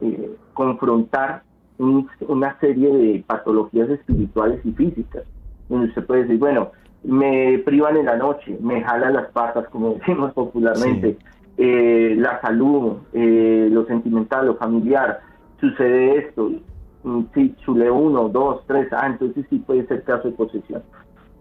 eh, 0.00 0.30
confrontar 0.54 1.42
una 1.78 2.58
serie 2.60 2.92
de 2.92 3.24
patologías 3.26 3.88
espirituales 3.90 4.60
y 4.64 4.72
físicas, 4.72 5.24
donde 5.68 5.88
usted 5.88 6.04
puede 6.04 6.22
decir, 6.22 6.38
bueno, 6.38 6.70
me 7.04 7.58
privan 7.64 7.96
en 7.96 8.06
la 8.06 8.16
noche, 8.16 8.56
me 8.60 8.82
jalan 8.82 9.14
las 9.14 9.30
patas, 9.32 9.68
como 9.68 9.94
decimos 9.94 10.32
popularmente, 10.32 11.16
eh, 11.58 12.14
la 12.18 12.40
salud, 12.40 12.96
lo 13.12 13.86
sentimental, 13.86 14.46
lo 14.46 14.56
familiar, 14.56 15.20
sucede 15.60 16.18
esto, 16.18 16.50
mm, 17.04 17.20
si 17.34 17.54
chule 17.64 17.90
uno, 17.90 18.28
dos, 18.28 18.62
tres, 18.66 18.88
ah, 18.92 19.06
entonces 19.06 19.44
sí 19.50 19.58
puede 19.58 19.86
ser 19.86 20.02
caso 20.04 20.28
de 20.28 20.34
posesión 20.34 20.82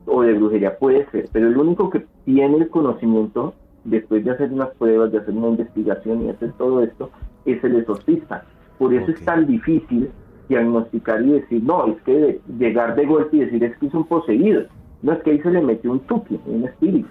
o 0.05 0.21
de 0.23 0.33
brujería, 0.33 0.77
puede 0.77 1.09
ser, 1.11 1.29
pero 1.31 1.47
el 1.47 1.57
único 1.57 1.89
que 1.89 2.05
tiene 2.25 2.57
el 2.57 2.69
conocimiento 2.69 3.53
después 3.83 4.23
de 4.23 4.31
hacer 4.31 4.51
unas 4.51 4.69
pruebas, 4.75 5.11
de 5.11 5.19
hacer 5.19 5.33
una 5.33 5.49
investigación 5.49 6.23
y 6.23 6.29
hacer 6.29 6.51
todo 6.53 6.83
esto, 6.83 7.09
es 7.45 7.63
el 7.63 7.77
exorcista. 7.77 8.45
Por 8.77 8.93
eso 8.93 9.11
es 9.11 9.23
tan 9.25 9.47
difícil 9.47 10.11
diagnosticar 10.49 11.21
y 11.21 11.31
decir, 11.31 11.63
no, 11.63 11.85
es 11.87 12.01
que 12.03 12.39
llegar 12.59 12.95
de 12.95 13.05
golpe 13.05 13.37
y 13.37 13.39
decir 13.41 13.63
es 13.63 13.77
que 13.77 13.87
es 13.87 13.93
un 13.93 14.05
poseído, 14.05 14.63
no 15.01 15.13
es 15.13 15.23
que 15.23 15.31
ahí 15.31 15.39
se 15.41 15.51
le 15.51 15.61
metió 15.61 15.91
un 15.91 15.99
tuque, 16.01 16.39
un 16.45 16.65
espíritu, 16.65 17.09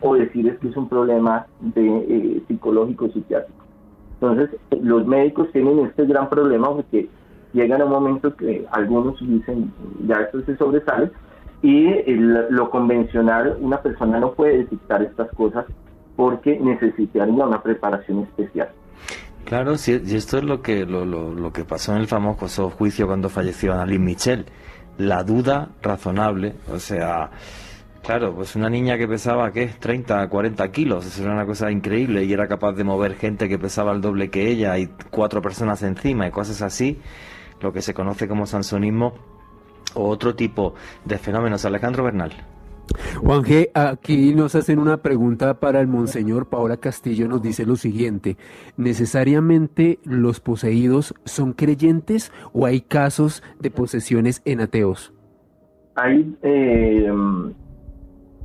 o 0.00 0.14
decir 0.14 0.48
es 0.48 0.58
que 0.58 0.68
es 0.68 0.76
un 0.76 0.88
problema 0.88 1.46
de, 1.60 1.86
eh, 2.08 2.42
psicológico 2.46 3.08
psiquiátrico. 3.08 3.64
Entonces, 4.20 4.50
los 4.80 5.06
médicos 5.06 5.50
tienen 5.52 5.80
este 5.80 6.06
gran 6.06 6.28
problema 6.28 6.68
porque 6.74 7.08
llegan 7.52 7.82
a 7.82 7.84
un 7.84 7.90
momento 7.90 8.34
que 8.36 8.66
algunos 8.70 9.18
dicen, 9.20 9.72
ya 10.06 10.16
esto 10.16 10.40
se 10.42 10.56
sobresale, 10.56 11.10
y 11.62 11.88
lo 12.50 12.68
convencional, 12.68 13.56
una 13.58 13.80
persona 13.80 14.20
no 14.20 14.32
puede 14.32 14.58
detectar 14.58 15.02
estas 15.02 15.30
cosas 15.32 15.64
porque 16.14 16.60
necesitaría 16.60 17.32
una 17.32 17.62
preparación 17.62 18.20
especial. 18.20 18.68
Claro, 19.46 19.72
y 19.72 20.14
esto 20.14 20.38
es 20.38 20.44
lo 20.44 20.60
que, 20.60 20.84
lo, 20.84 21.04
lo, 21.04 21.52
que 21.52 21.64
pasó 21.64 21.92
en 21.92 22.02
el 22.02 22.06
famoso 22.06 22.70
juicio 22.70 23.06
cuando 23.06 23.30
falleció 23.30 23.72
Annalise 23.72 23.98
Michel. 23.98 24.44
La 24.98 25.24
duda 25.24 25.70
razonable, 25.82 26.54
o 26.72 26.78
sea, 26.78 27.30
claro, 28.02 28.34
pues 28.34 28.54
una 28.54 28.70
niña 28.70 28.96
que 28.96 29.08
pesaba, 29.08 29.50
¿qué? 29.52 29.66
30, 29.66 30.28
40 30.28 30.70
kilos, 30.70 31.06
eso 31.06 31.22
era 31.22 31.32
una 31.32 31.46
cosa 31.46 31.70
increíble 31.70 32.24
y 32.24 32.32
era 32.32 32.46
capaz 32.46 32.72
de 32.72 32.84
mover 32.84 33.16
gente 33.16 33.48
que 33.48 33.58
pesaba 33.58 33.92
el 33.92 34.00
doble 34.00 34.30
que 34.30 34.48
ella 34.48 34.78
y 34.78 34.88
cuatro 35.10 35.42
personas 35.42 35.82
encima 35.82 36.28
y 36.28 36.30
cosas 36.30 36.62
así, 36.62 37.00
lo 37.60 37.72
que 37.72 37.82
se 37.82 37.94
conoce 37.94 38.28
como 38.28 38.46
sansonismo 38.46 39.14
o 39.94 40.08
otro 40.08 40.34
tipo 40.34 40.74
de 41.04 41.18
fenómenos. 41.18 41.64
Alejandro 41.64 42.04
Bernal. 42.04 42.53
Juan 43.20 43.42
G, 43.42 43.70
aquí 43.74 44.34
nos 44.34 44.54
hacen 44.54 44.78
una 44.78 44.98
pregunta 44.98 45.60
para 45.60 45.80
el 45.80 45.86
Monseñor. 45.86 46.46
Paola 46.46 46.76
Castillo 46.76 47.28
nos 47.28 47.42
dice 47.42 47.66
lo 47.66 47.76
siguiente: 47.76 48.36
¿necesariamente 48.76 49.98
los 50.04 50.40
poseídos 50.40 51.14
son 51.24 51.52
creyentes 51.52 52.32
o 52.52 52.66
hay 52.66 52.80
casos 52.80 53.42
de 53.60 53.70
posesiones 53.70 54.42
en 54.44 54.60
ateos? 54.60 55.12
Hay, 55.96 56.36
eh, 56.42 57.12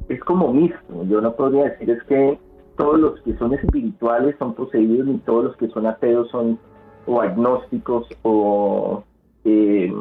es 0.07 0.19
como 0.21 0.53
mixto. 0.53 1.05
Yo 1.09 1.21
no 1.21 1.35
podría 1.35 1.65
decir 1.65 1.89
es 1.89 2.03
que 2.03 2.39
todos 2.77 2.99
los 2.99 3.21
que 3.21 3.35
son 3.37 3.53
espirituales 3.53 4.35
son 4.39 4.53
poseídos 4.53 5.07
ni 5.07 5.17
todos 5.19 5.45
los 5.45 5.57
que 5.57 5.67
son 5.69 5.85
ateos 5.85 6.29
son 6.29 6.57
o 7.05 7.21
agnósticos 7.21 8.07
o 8.21 9.03
eh, 9.43 9.91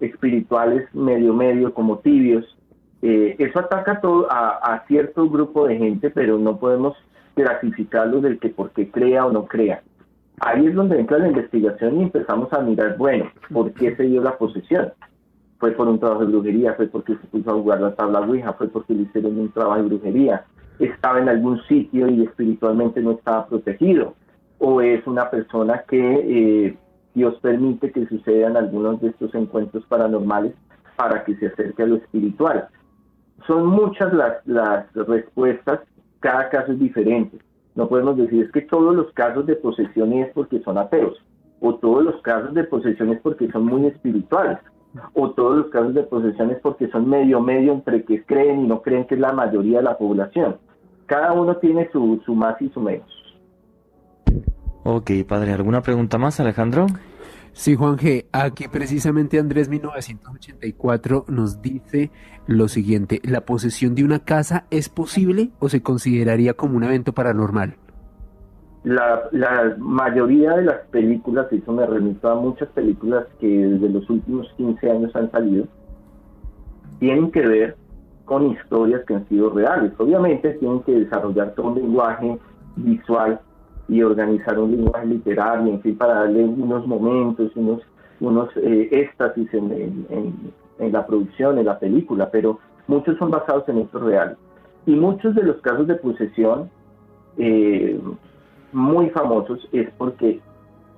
espirituales 0.00 0.88
medio 0.94 1.34
medio 1.34 1.74
como 1.74 1.98
tibios 1.98 2.44
eh, 3.06 3.36
eso 3.38 3.58
ataca 3.58 4.00
todo 4.00 4.26
a, 4.30 4.82
cierto 4.88 5.28
grupo 5.28 5.66
de 5.66 5.76
gente, 5.76 6.08
pero 6.08 6.38
no 6.38 6.56
podemos 6.56 6.96
clasificarlo 7.34 8.22
del 8.22 8.38
que 8.38 8.48
por 8.48 8.70
qué 8.70 8.90
crea 8.90 9.26
o 9.26 9.30
no 9.30 9.44
crea. 9.44 9.82
Ahí 10.40 10.66
es 10.66 10.74
donde 10.74 10.98
entra 10.98 11.18
la 11.18 11.28
investigación 11.28 12.00
y 12.00 12.04
empezamos 12.04 12.50
a 12.54 12.60
mirar, 12.60 12.96
bueno, 12.96 13.30
¿por 13.52 13.74
qué 13.74 13.94
se 13.94 14.04
dio 14.04 14.22
la 14.22 14.38
posesión? 14.38 14.94
Fue 15.58 15.72
por 15.72 15.86
un 15.86 16.00
trabajo 16.00 16.22
de 16.22 16.32
brujería, 16.32 16.72
fue 16.72 16.86
porque 16.86 17.14
se 17.16 17.26
puso 17.26 17.50
a 17.50 17.52
jugar 17.52 17.82
la 17.82 17.94
tabla 17.94 18.20
Ouija, 18.20 18.54
fue 18.54 18.68
porque 18.68 18.94
le 18.94 19.02
hicieron 19.02 19.38
un 19.38 19.52
trabajo 19.52 19.82
de 19.82 19.88
brujería, 19.88 20.46
estaba 20.78 21.18
en 21.18 21.28
algún 21.28 21.62
sitio 21.64 22.08
y 22.08 22.22
espiritualmente 22.22 23.02
no 23.02 23.10
estaba 23.10 23.46
protegido, 23.48 24.14
o 24.58 24.80
es 24.80 25.06
una 25.06 25.28
persona 25.28 25.84
que 25.86 25.98
eh, 26.00 26.78
Dios 27.14 27.38
permite 27.42 27.92
que 27.92 28.06
sucedan 28.06 28.56
algunos 28.56 28.98
de 29.02 29.08
estos 29.08 29.34
encuentros 29.34 29.84
paranormales 29.88 30.54
para 30.96 31.22
que 31.24 31.36
se 31.36 31.48
acerque 31.48 31.82
a 31.82 31.86
lo 31.86 31.96
espiritual 31.96 32.70
son 33.46 33.66
muchas 33.66 34.12
las, 34.12 34.46
las 34.46 34.92
respuestas, 34.94 35.80
cada 36.20 36.48
caso 36.48 36.72
es 36.72 36.78
diferente. 36.78 37.38
No 37.74 37.88
podemos 37.88 38.16
decir 38.16 38.44
es 38.44 38.52
que 38.52 38.62
todos 38.62 38.94
los 38.94 39.12
casos 39.12 39.46
de 39.46 39.56
posesión 39.56 40.12
es 40.12 40.32
porque 40.32 40.60
son 40.60 40.78
ateos, 40.78 41.16
o 41.60 41.74
todos 41.76 42.04
los 42.04 42.22
casos 42.22 42.54
de 42.54 42.64
posesión 42.64 43.10
es 43.10 43.20
porque 43.20 43.50
son 43.50 43.66
muy 43.66 43.86
espirituales, 43.86 44.58
o 45.12 45.30
todos 45.30 45.56
los 45.56 45.66
casos 45.68 45.94
de 45.94 46.04
posesión 46.04 46.50
es 46.50 46.58
porque 46.60 46.88
son 46.88 47.08
medio 47.08 47.40
medio 47.40 47.72
entre 47.72 48.04
que 48.04 48.24
creen 48.24 48.60
y 48.60 48.68
no 48.68 48.80
creen 48.82 49.06
que 49.06 49.16
es 49.16 49.20
la 49.20 49.32
mayoría 49.32 49.78
de 49.78 49.84
la 49.84 49.98
población. 49.98 50.56
Cada 51.06 51.32
uno 51.32 51.56
tiene 51.56 51.88
su, 51.92 52.22
su 52.24 52.34
más 52.34 52.60
y 52.62 52.68
su 52.70 52.80
menos. 52.80 53.08
Ok, 54.84 55.10
padre, 55.28 55.52
¿alguna 55.52 55.80
pregunta 55.82 56.18
más, 56.18 56.40
Alejandro? 56.40 56.86
Sí, 57.54 57.76
Juan 57.76 57.96
G. 57.96 58.26
Aquí 58.32 58.66
precisamente 58.66 59.38
Andrés 59.38 59.68
1984 59.68 61.26
nos 61.28 61.62
dice 61.62 62.10
lo 62.48 62.66
siguiente, 62.66 63.20
¿la 63.22 63.42
posesión 63.42 63.94
de 63.94 64.04
una 64.04 64.18
casa 64.18 64.66
es 64.70 64.88
posible 64.88 65.50
o 65.60 65.68
se 65.68 65.80
consideraría 65.80 66.54
como 66.54 66.76
un 66.76 66.82
evento 66.82 67.12
paranormal? 67.12 67.76
La, 68.82 69.30
mayoría 69.78 70.56
de 70.56 70.64
las 70.64 70.80
películas, 70.88 71.46
y 71.52 71.58
eso 71.58 71.72
me 71.72 71.86
remito 71.86 72.28
a 72.28 72.34
muchas 72.34 72.68
películas 72.70 73.24
que 73.40 73.46
desde 73.46 73.88
los 73.88 74.10
últimos 74.10 74.52
15 74.56 74.90
años 74.90 75.14
han 75.14 75.30
salido, 75.30 75.66
tienen 76.98 77.30
que 77.30 77.46
ver 77.46 77.76
con 78.24 78.50
historias 78.50 79.04
que 79.06 79.14
han 79.14 79.28
sido 79.28 79.50
reales. 79.50 79.92
Obviamente 79.98 80.54
tienen 80.54 80.82
que 80.82 80.92
desarrollar 80.92 81.54
todo 81.54 81.68
un 81.68 81.76
lenguaje 81.76 82.36
visual 82.74 83.40
y 83.88 84.02
organizar 84.02 84.58
un 84.58 84.70
lenguaje 84.72 85.06
literario, 85.06 85.72
en 85.72 85.80
fin, 85.80 85.96
para 85.96 86.14
darle 86.14 86.44
unos 86.44 86.86
momentos, 86.86 87.52
unos, 87.54 87.82
unos 88.20 88.48
eh, 88.56 88.88
éxtasis 88.90 89.52
en, 89.52 90.06
en, 90.78 90.92
la 90.92 91.06
producción, 91.06 91.58
en 91.58 91.66
la 91.66 91.78
película, 91.78 92.30
pero 92.30 92.58
muchos 92.86 93.16
son 93.18 93.30
basados 93.30 93.68
en 93.68 93.78
hechos 93.78 94.02
reales. 94.02 94.36
Y 94.86 94.94
muchos 94.96 95.34
de 95.34 95.42
los 95.42 95.56
casos 95.60 95.86
de 95.86 95.94
posesión 95.96 96.70
eh, 97.36 97.98
muy 98.72 99.10
famosos 99.10 99.66
es 99.72 99.88
porque 99.96 100.40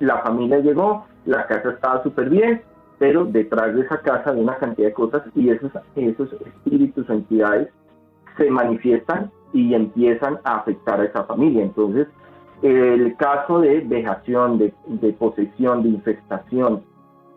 la 0.01 0.19
familia 0.19 0.59
llegó, 0.59 1.07
la 1.25 1.47
casa 1.47 1.71
estaba 1.71 2.03
súper 2.03 2.31
bien, 2.31 2.63
pero 2.99 3.25
detrás 3.25 3.75
de 3.75 3.83
esa 3.83 4.01
casa 4.01 4.31
hay 4.31 4.41
una 4.41 4.57
cantidad 4.57 4.89
de 4.89 4.95
cosas 4.95 5.23
y 5.35 5.51
esos, 5.51 5.71
esos 5.95 6.33
espíritus 6.33 7.09
o 7.09 7.13
entidades 7.13 7.69
se 8.37 8.51
manifiestan 8.51 9.31
y 9.53 9.75
empiezan 9.75 10.39
a 10.45 10.59
afectar 10.59 11.01
a 11.01 11.05
esa 11.05 11.25
familia. 11.25 11.63
Entonces, 11.63 12.07
el 12.63 13.17
caso 13.17 13.61
de 13.61 13.81
vejación, 13.81 14.59
de, 14.59 15.13
posesión, 15.13 15.83
de 15.83 15.91
infestación, 15.91 16.83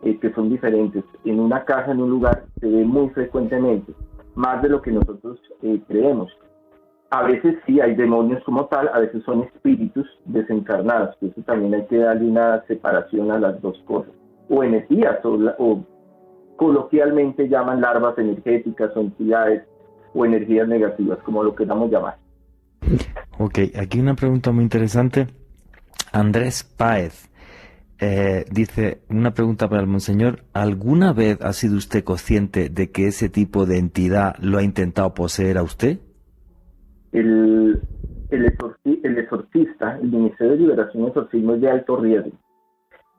eh, 0.02 0.18
que 0.18 0.32
son 0.32 0.48
diferentes 0.48 1.04
en 1.24 1.40
una 1.40 1.64
casa, 1.64 1.92
en 1.92 2.00
un 2.00 2.10
lugar, 2.10 2.44
se 2.58 2.66
ve 2.66 2.84
muy 2.84 3.10
frecuentemente, 3.10 3.92
más 4.34 4.62
de 4.62 4.70
lo 4.70 4.80
que 4.80 4.92
nosotros 4.92 5.38
eh, 5.62 5.80
creemos. 5.86 6.30
A 7.10 7.24
veces 7.24 7.56
sí 7.66 7.80
hay 7.80 7.96
demonios 7.96 8.42
como 8.44 8.66
tal, 8.66 8.88
a 8.94 9.00
veces 9.00 9.22
son 9.24 9.42
espíritus 9.42 10.06
desencarnados, 10.26 11.16
que 11.16 11.26
eso 11.26 11.42
también 11.42 11.74
hay 11.74 11.84
que 11.86 11.98
darle 11.98 12.26
una 12.26 12.62
separación 12.66 13.30
a 13.30 13.38
las 13.38 13.60
dos 13.60 13.78
cosas. 13.84 14.12
O 14.48 14.62
energías, 14.62 15.22
o, 15.24 15.38
o 15.58 15.84
coloquialmente 16.56 17.48
llaman 17.48 17.80
larvas 17.80 18.16
energéticas 18.16 18.96
o 18.96 19.00
entidades 19.00 19.64
o 20.14 20.24
energías 20.24 20.68
negativas, 20.68 21.18
como 21.24 21.42
lo 21.42 21.54
queramos 21.54 21.90
llamar. 21.90 22.16
Ok, 23.38 23.58
aquí 23.78 24.00
una 24.00 24.14
pregunta 24.14 24.52
muy 24.52 24.64
interesante. 24.64 25.26
Andrés 26.12 26.64
Páez 26.64 27.30
eh, 28.02 28.46
dice, 28.50 29.02
una 29.10 29.32
pregunta 29.32 29.68
para 29.68 29.82
el 29.82 29.86
monseñor, 29.86 30.40
¿alguna 30.54 31.12
vez 31.12 31.38
ha 31.42 31.52
sido 31.52 31.76
usted 31.76 32.02
consciente 32.02 32.70
de 32.70 32.90
que 32.90 33.06
ese 33.06 33.28
tipo 33.28 33.66
de 33.66 33.78
entidad 33.78 34.36
lo 34.40 34.58
ha 34.58 34.62
intentado 34.62 35.12
poseer 35.12 35.58
a 35.58 35.62
usted? 35.62 35.98
El, 37.12 37.80
el, 38.30 38.44
exorcista, 38.46 39.98
el 39.98 40.10
Ministerio 40.10 40.52
de 40.52 40.58
Liberación 40.58 41.04
y 41.04 41.06
Exorcismo 41.08 41.54
es 41.54 41.60
de 41.60 41.70
alto 41.70 41.96
riesgo. 41.96 42.32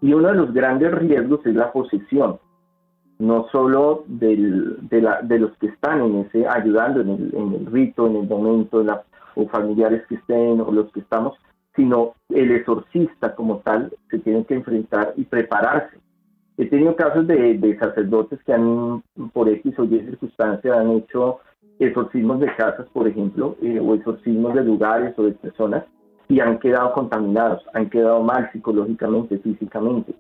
Y 0.01 0.13
uno 0.13 0.29
de 0.29 0.35
los 0.35 0.51
grandes 0.51 0.91
riesgos 0.93 1.45
es 1.45 1.53
la 1.53 1.71
posesión, 1.71 2.39
no 3.19 3.47
solo 3.51 4.03
de, 4.07 4.35
los 4.35 5.57
que 5.57 5.67
están 5.67 6.01
en 6.01 6.15
ese, 6.21 6.47
ayudando 6.47 7.01
en 7.01 7.09
el, 7.09 7.35
en 7.35 7.53
el 7.53 7.65
rito, 7.67 8.07
en 8.07 8.15
el 8.15 8.27
momento, 8.27 8.83
la, 8.83 9.03
o 9.35 9.47
familiares 9.47 10.05
que 10.07 10.15
estén, 10.15 10.61
o 10.61 10.71
los 10.71 10.91
que 10.91 11.01
estamos, 11.01 11.37
sino 11.75 12.13
el 12.29 12.51
exorcista 12.51 13.35
como 13.35 13.59
tal 13.59 13.91
se 14.09 14.19
tiene 14.19 14.45
que 14.45 14.55
enfrentar 14.55 15.13
y 15.15 15.23
prepararse. 15.23 15.97
He 16.57 16.65
tenido 16.67 16.95
casos 16.95 17.25
de, 17.27 17.77
sacerdotes 17.79 18.39
que 18.43 18.53
han, 18.53 19.03
por 19.33 19.49
X 19.49 19.79
o 19.79 19.83
Y 19.85 19.99
circunstancia, 20.01 20.79
han 20.79 20.91
hecho 20.91 21.39
exorcismos 21.79 22.39
de 22.39 22.53
casas, 22.55 22.87
por 22.93 23.07
ejemplo, 23.07 23.55
eh, 23.61 23.79
o 23.79 23.95
exorcismos 23.95 24.53
de 24.53 24.63
lugares 24.63 25.17
o 25.17 25.23
de 25.23 25.31
personas, 25.31 25.85
y 26.27 26.39
han 26.39 26.59
quedado 26.59 26.93
contaminados, 26.93 27.63
han 27.73 27.89
quedado 27.89 28.21
mal 28.21 28.49
psicológicamente, 28.51 29.39
físicamente, 29.39 30.13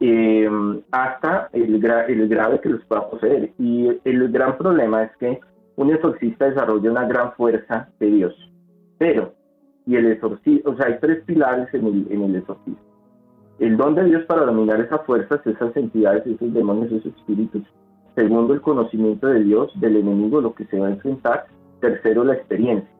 eh, 0.00 0.50
hasta 0.90 1.48
el, 1.52 1.74
el 1.74 2.28
grave 2.28 2.60
que 2.60 2.68
los 2.68 2.84
pueda 2.86 3.08
poseer. 3.08 3.52
Y 3.58 3.88
el 4.04 4.28
gran 4.32 4.58
problema 4.58 5.04
es 5.04 5.16
que 5.18 5.40
un 5.76 5.90
exorcista 5.90 6.46
desarrolla 6.46 6.90
una 6.90 7.06
gran 7.06 7.32
fuerza 7.32 7.88
de 7.98 8.06
Dios, 8.06 8.34
pero 8.98 9.34
y 9.86 9.94
el 9.94 10.06
exorcismo, 10.06 10.72
o 10.72 10.76
sea, 10.76 10.86
hay 10.86 10.98
tres 11.00 11.22
pilares 11.24 11.72
en 11.72 11.86
el, 11.86 12.06
en 12.10 12.22
el 12.22 12.36
exorcismo. 12.36 12.80
El 13.58 13.76
don 13.76 13.94
de 13.94 14.04
Dios 14.04 14.24
para 14.24 14.44
dominar 14.44 14.80
esas 14.80 15.00
fuerzas, 15.06 15.40
esas 15.46 15.74
entidades, 15.76 16.26
esos 16.26 16.52
demonios, 16.52 16.92
esos 16.92 17.14
espíritus. 17.16 17.62
Segundo, 18.14 18.52
el 18.52 18.60
conocimiento 18.60 19.28
de 19.28 19.44
Dios, 19.44 19.70
del 19.80 19.96
enemigo, 19.96 20.40
lo 20.40 20.54
que 20.54 20.66
se 20.66 20.78
va 20.78 20.88
a 20.88 20.90
enfrentar. 20.90 21.46
Tercero, 21.80 22.24
la 22.24 22.34
experiencia. 22.34 22.90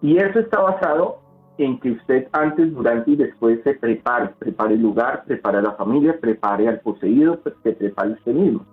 Y 0.00 0.16
eso 0.16 0.38
está 0.38 0.60
basado 0.60 1.18
en 1.58 1.78
que 1.80 1.92
usted 1.92 2.28
antes, 2.32 2.72
durante 2.72 3.10
y 3.10 3.16
después 3.16 3.60
se 3.64 3.74
prepare, 3.74 4.30
prepare 4.38 4.74
el 4.74 4.82
lugar, 4.82 5.24
prepare 5.26 5.60
la 5.60 5.72
familia, 5.72 6.18
prepare 6.18 6.68
al 6.68 6.80
poseído, 6.80 7.40
se 7.62 7.72
prepare 7.72 8.12
usted 8.12 8.32
mismo. 8.32 8.64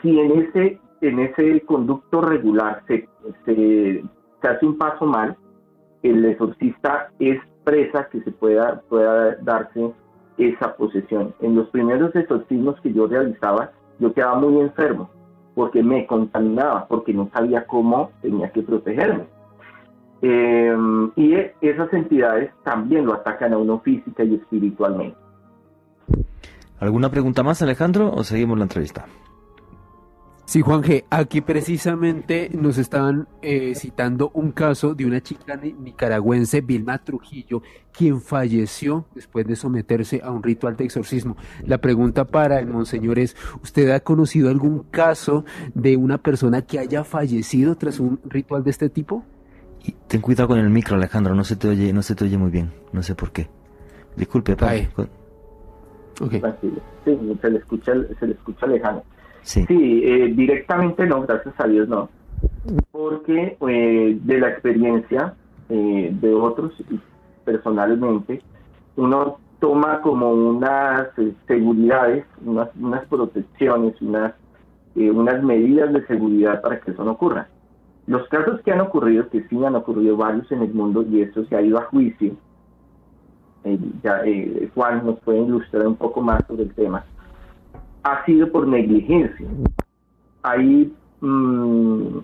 Si 0.00 0.18
en 0.18 0.32
ese, 0.40 0.80
en 1.02 1.18
ese 1.18 1.60
conducto 1.62 2.20
regular 2.20 2.82
se, 2.86 3.08
se, 3.44 4.04
se 4.40 4.48
hace 4.48 4.66
un 4.66 4.78
paso 4.78 5.04
mal, 5.04 5.36
el 6.02 6.24
exorcista 6.24 7.10
expresa 7.18 8.08
que 8.10 8.22
se 8.22 8.30
pueda, 8.30 8.80
pueda 8.88 9.36
darse 9.42 9.92
esa 10.38 10.74
posesión. 10.76 11.34
En 11.40 11.56
los 11.56 11.68
primeros 11.68 12.14
exorcismos 12.14 12.80
que 12.80 12.92
yo 12.92 13.06
realizaba, 13.06 13.72
yo 13.98 14.12
quedaba 14.14 14.38
muy 14.38 14.60
enfermo 14.60 15.10
porque 15.54 15.82
me 15.82 16.06
contaminaba, 16.06 16.86
porque 16.86 17.12
no 17.12 17.28
sabía 17.32 17.66
cómo 17.66 18.10
tenía 18.22 18.50
que 18.50 18.62
protegerme. 18.62 19.24
Eh, 20.22 20.74
y 21.16 21.34
esas 21.60 21.92
entidades 21.92 22.52
también 22.62 23.06
lo 23.06 23.14
atacan 23.14 23.52
a 23.52 23.58
uno 23.58 23.80
física 23.80 24.24
y 24.24 24.36
espiritualmente. 24.36 25.16
¿Alguna 26.78 27.10
pregunta 27.10 27.42
más, 27.42 27.60
Alejandro, 27.60 28.10
o 28.12 28.24
seguimos 28.24 28.56
la 28.56 28.64
entrevista? 28.64 29.06
Sí, 30.44 30.60
Juan 30.60 30.82
G., 30.82 31.04
aquí 31.08 31.40
precisamente 31.40 32.50
nos 32.52 32.76
estaban 32.76 33.28
eh, 33.42 33.74
citando 33.74 34.30
un 34.34 34.50
caso 34.50 34.94
de 34.94 35.06
una 35.06 35.22
chica 35.22 35.56
nicaragüense, 35.56 36.60
Vilma 36.60 36.98
Trujillo, 36.98 37.62
quien 37.92 38.20
falleció 38.20 39.06
después 39.14 39.46
de 39.46 39.56
someterse 39.56 40.20
a 40.22 40.30
un 40.30 40.42
ritual 40.42 40.76
de 40.76 40.84
exorcismo. 40.84 41.36
La 41.64 41.78
pregunta 41.78 42.26
para 42.26 42.58
el 42.58 42.66
monseñor 42.66 43.18
es, 43.18 43.36
¿usted 43.62 43.90
ha 43.90 44.00
conocido 44.00 44.50
algún 44.50 44.82
caso 44.90 45.44
de 45.74 45.96
una 45.96 46.18
persona 46.18 46.62
que 46.62 46.80
haya 46.80 47.04
fallecido 47.04 47.76
tras 47.76 48.00
un 48.00 48.20
ritual 48.24 48.64
de 48.64 48.70
este 48.70 48.90
tipo? 48.90 49.24
Y 49.84 49.92
ten 50.08 50.20
cuidado 50.20 50.48
con 50.48 50.58
el 50.58 50.70
micro, 50.70 50.96
Alejandro, 50.96 51.34
no 51.34 51.44
se 51.44 51.56
te 51.56 51.68
oye, 51.68 51.92
no 51.92 52.02
se 52.02 52.14
te 52.14 52.24
oye 52.24 52.36
muy 52.36 52.50
bien, 52.50 52.72
no 52.92 53.02
sé 53.02 53.14
por 53.14 53.30
qué. 53.30 53.48
Disculpe, 54.16 54.56
padre. 54.56 54.90
Okay. 56.20 56.42
Sí, 57.04 57.18
se 57.40 57.50
le 57.50 57.58
escucha, 57.58 57.92
se 58.18 58.26
le 58.26 58.34
escucha 58.34 58.66
lejano. 58.66 59.02
Sí, 59.42 59.66
eh, 59.68 60.32
directamente 60.34 61.04
no, 61.06 61.22
gracias 61.22 61.54
a 61.58 61.66
Dios 61.66 61.88
no, 61.88 62.08
porque 62.92 63.56
eh, 63.68 64.18
de 64.22 64.40
la 64.40 64.50
experiencia 64.50 65.34
eh, 65.68 66.10
de 66.12 66.34
otros 66.34 66.72
personalmente, 67.44 68.40
uno 68.96 69.38
toma 69.58 70.00
como 70.00 70.32
unas 70.32 71.08
seguridades, 71.46 72.24
unas, 72.44 72.68
unas 72.76 73.04
protecciones, 73.06 74.00
unas, 74.00 74.34
unas 74.94 75.42
medidas 75.42 75.92
de 75.92 76.06
seguridad 76.06 76.60
para 76.62 76.80
que 76.80 76.92
eso 76.92 77.04
no 77.04 77.12
ocurra. 77.12 77.48
Los 78.06 78.26
casos 78.28 78.60
que 78.62 78.72
han 78.72 78.80
ocurrido, 78.80 79.28
que 79.28 79.42
sí 79.48 79.64
han 79.64 79.74
ocurrido 79.74 80.16
varios 80.16 80.50
en 80.52 80.62
el 80.62 80.72
mundo 80.72 81.04
y 81.08 81.22
eso 81.22 81.44
se 81.46 81.56
ha 81.56 81.62
ido 81.62 81.78
a 81.78 81.84
juicio, 81.84 82.34
ya, 84.02 84.22
Juan 84.74 85.06
nos 85.06 85.20
puede 85.20 85.40
ilustrar 85.40 85.86
un 85.86 85.96
poco 85.96 86.20
más 86.20 86.44
sobre 86.46 86.64
el 86.64 86.74
tema, 86.74 87.04
ha 88.02 88.24
sido 88.24 88.50
por 88.50 88.66
negligencia. 88.66 89.46
Hay 90.42 90.92
mm, 91.20 92.18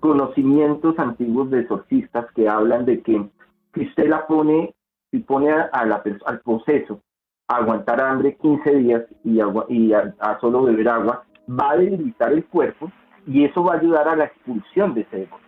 conocimientos 0.00 0.98
antiguos 0.98 1.50
de 1.50 1.60
exorcistas 1.60 2.26
que 2.34 2.48
hablan 2.48 2.84
de 2.86 3.02
que 3.02 3.28
si 3.74 3.86
usted 3.86 4.08
la 4.08 4.26
pone, 4.26 4.74
si 5.10 5.18
pone 5.18 5.50
a, 5.50 5.84
la, 5.84 6.02
al 6.26 6.40
proceso 6.40 7.00
a 7.48 7.56
aguantar 7.56 8.00
hambre 8.00 8.36
15 8.40 8.74
días 8.76 9.02
y, 9.24 9.40
y 9.68 9.92
a, 9.92 10.38
solo 10.40 10.62
beber 10.62 10.88
agua, 10.88 11.24
va 11.48 11.72
a 11.72 11.76
debilitar 11.76 12.32
el 12.32 12.44
cuerpo 12.46 12.90
y 13.26 13.44
eso 13.44 13.62
va 13.62 13.74
a 13.74 13.78
ayudar 13.78 14.08
a 14.08 14.16
la 14.16 14.24
expulsión 14.24 14.94
de 14.94 15.02
ese 15.02 15.22
ego. 15.24 15.38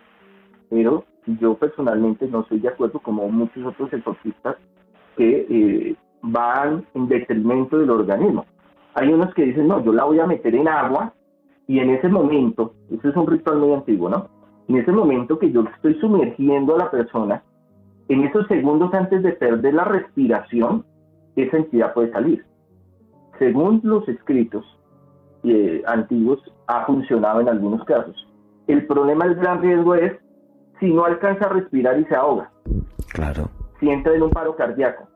Pero 0.69 1.05
yo 1.25 1.55
personalmente 1.55 2.27
no 2.27 2.41
estoy 2.41 2.59
de 2.59 2.69
acuerdo, 2.69 2.99
como 2.99 3.27
muchos 3.29 3.65
otros 3.65 3.91
exorcistas, 3.93 4.57
que 5.15 5.47
eh, 5.49 5.95
van 6.21 6.85
en 6.93 7.07
detrimento 7.07 7.77
del 7.77 7.89
organismo. 7.89 8.45
Hay 8.95 9.11
unos 9.11 9.33
que 9.33 9.43
dicen, 9.43 9.67
no, 9.67 9.83
yo 9.83 9.91
la 9.91 10.03
voy 10.03 10.19
a 10.19 10.27
meter 10.27 10.53
en 10.55 10.67
agua 10.67 11.13
y 11.67 11.79
en 11.79 11.89
ese 11.91 12.09
momento, 12.09 12.73
eso 12.91 13.09
es 13.09 13.15
un 13.15 13.27
ritual 13.27 13.57
muy 13.59 13.73
antiguo, 13.73 14.09
¿no? 14.09 14.29
En 14.67 14.77
ese 14.77 14.91
momento 14.91 15.39
que 15.39 15.51
yo 15.51 15.63
estoy 15.75 15.95
sumergiendo 15.99 16.75
a 16.75 16.79
la 16.79 16.91
persona, 16.91 17.43
en 18.07 18.23
esos 18.23 18.47
segundos 18.47 18.93
antes 18.93 19.23
de 19.23 19.33
perder 19.33 19.73
la 19.73 19.85
respiración, 19.85 20.85
esa 21.35 21.57
entidad 21.57 21.93
puede 21.93 22.11
salir. 22.11 22.45
Según 23.39 23.81
los 23.83 24.07
escritos 24.07 24.65
eh, 25.43 25.81
antiguos, 25.87 26.39
ha 26.67 26.85
funcionado 26.85 27.41
en 27.41 27.49
algunos 27.49 27.83
casos. 27.85 28.15
El 28.67 28.85
problema, 28.85 29.25
el 29.25 29.35
gran 29.35 29.61
riesgo 29.61 29.95
es 29.95 30.13
si 30.79 30.93
no 30.93 31.05
alcanza 31.05 31.45
a 31.45 31.49
respirar 31.49 31.99
y 31.99 32.05
se 32.05 32.15
ahoga. 32.15 32.51
Claro. 33.09 33.49
Si 33.79 33.89
entra 33.89 34.13
en 34.15 34.23
un 34.23 34.29
paro 34.29 34.55
cardíaco. 34.55 35.07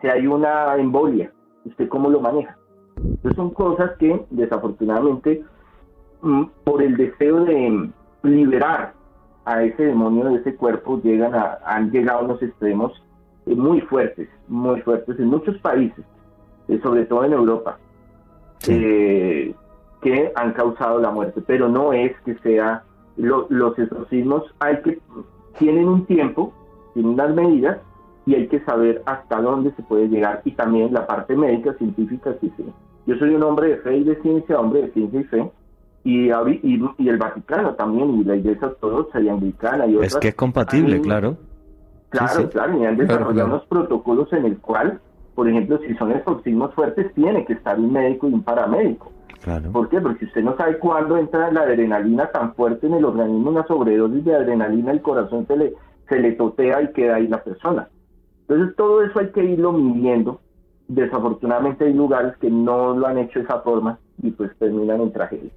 Si 0.00 0.08
hay 0.08 0.26
una 0.26 0.74
embolia 0.76 1.32
¿Usted 1.64 1.88
cómo 1.88 2.10
lo 2.10 2.20
maneja? 2.20 2.56
Entonces 2.96 3.36
son 3.36 3.50
cosas 3.50 3.92
que 3.98 4.24
desafortunadamente 4.30 5.44
mm, 6.22 6.44
por 6.64 6.82
el 6.82 6.96
deseo 6.96 7.44
de 7.44 7.90
liberar 8.22 8.94
a 9.44 9.62
ese 9.62 9.84
demonio 9.86 10.24
de 10.24 10.36
ese 10.36 10.54
cuerpo 10.54 11.00
llegan 11.02 11.34
a, 11.34 11.58
han 11.64 11.90
llegado 11.90 12.20
a 12.20 12.24
unos 12.24 12.42
extremos 12.42 12.92
eh, 13.46 13.54
muy 13.54 13.80
fuertes, 13.82 14.28
muy 14.48 14.80
fuertes 14.82 15.18
en 15.18 15.26
muchos 15.26 15.56
países, 15.58 16.04
eh, 16.68 16.78
sobre 16.82 17.04
todo 17.06 17.24
en 17.24 17.32
Europa, 17.32 17.78
eh, 18.68 19.54
que 20.00 20.32
han 20.36 20.52
causado 20.52 21.00
la 21.00 21.10
muerte. 21.10 21.42
Pero 21.46 21.68
no 21.68 21.92
es 21.92 22.12
que 22.24 22.36
sea 22.38 22.84
los 23.16 23.78
exorcismos, 23.78 24.42
hay 24.60 24.80
que 24.82 24.98
tienen 25.58 25.86
un 25.86 26.06
tiempo, 26.06 26.52
tienen 26.94 27.12
unas 27.12 27.34
medidas 27.34 27.78
y 28.26 28.34
hay 28.34 28.46
que 28.48 28.60
saber 28.60 29.02
hasta 29.06 29.40
dónde 29.40 29.72
se 29.72 29.82
puede 29.82 30.08
llegar 30.08 30.42
y 30.44 30.52
también 30.52 30.92
la 30.92 31.06
parte 31.06 31.36
médica, 31.36 31.74
científica, 31.74 32.34
sí, 32.40 32.52
sí. 32.56 32.64
Yo 33.06 33.16
soy 33.16 33.34
un 33.34 33.42
hombre 33.42 33.68
de 33.68 33.76
fe 33.78 33.96
y 33.96 34.04
de 34.04 34.20
ciencia, 34.22 34.60
hombre 34.60 34.82
de 34.82 34.92
ciencia 34.92 35.20
y 35.20 35.24
fe, 35.24 35.50
y, 36.04 36.30
y, 36.32 37.08
el 37.08 37.16
Vaticano 37.16 37.74
también, 37.74 38.20
y 38.20 38.24
la 38.24 38.36
Iglesia 38.36 38.68
Ortodoxa 38.68 39.20
y 39.20 39.28
Anglicana 39.28 39.86
y 39.86 39.96
otras. 39.96 40.14
Es 40.14 40.18
que 40.18 40.28
es 40.28 40.34
compatible, 40.34 41.00
claro. 41.00 41.36
Claro, 42.10 42.50
claro, 42.50 42.78
y 42.78 42.84
han 42.84 42.96
desarrollado 42.96 43.48
unos 43.48 43.66
protocolos 43.66 44.32
en 44.32 44.44
el 44.44 44.58
cual, 44.58 45.00
por 45.34 45.48
ejemplo, 45.48 45.78
si 45.78 45.94
son 45.94 46.12
exorcismos 46.12 46.74
fuertes, 46.74 47.12
tiene 47.14 47.44
que 47.46 47.54
estar 47.54 47.78
un 47.78 47.92
médico 47.92 48.28
y 48.28 48.34
un 48.34 48.42
paramédico. 48.42 49.10
Claro. 49.42 49.72
¿Por 49.72 49.88
qué? 49.88 50.00
Porque 50.00 50.26
usted 50.26 50.42
no 50.42 50.56
sabe 50.56 50.78
cuándo 50.78 51.16
entra 51.16 51.50
la 51.50 51.62
adrenalina 51.62 52.30
tan 52.30 52.54
fuerte 52.54 52.86
en 52.86 52.94
el 52.94 53.04
organismo, 53.04 53.50
una 53.50 53.66
sobredosis 53.66 54.24
de 54.24 54.36
adrenalina, 54.36 54.92
el 54.92 55.00
corazón 55.00 55.46
se 55.46 55.56
le, 55.56 55.72
se 56.08 56.18
le 56.18 56.32
totea 56.32 56.82
y 56.82 56.92
queda 56.92 57.16
ahí 57.16 57.26
la 57.26 57.42
persona. 57.42 57.88
Entonces 58.48 58.76
todo 58.76 59.02
eso 59.02 59.18
hay 59.18 59.30
que 59.30 59.44
irlo 59.44 59.72
midiendo. 59.72 60.40
Desafortunadamente 60.88 61.86
hay 61.86 61.94
lugares 61.94 62.36
que 62.38 62.50
no 62.50 62.96
lo 62.96 63.06
han 63.06 63.18
hecho 63.18 63.38
de 63.38 63.44
esa 63.44 63.60
forma 63.60 63.98
y 64.22 64.30
pues 64.30 64.50
terminan 64.58 65.00
en 65.00 65.12
tragedia. 65.12 65.50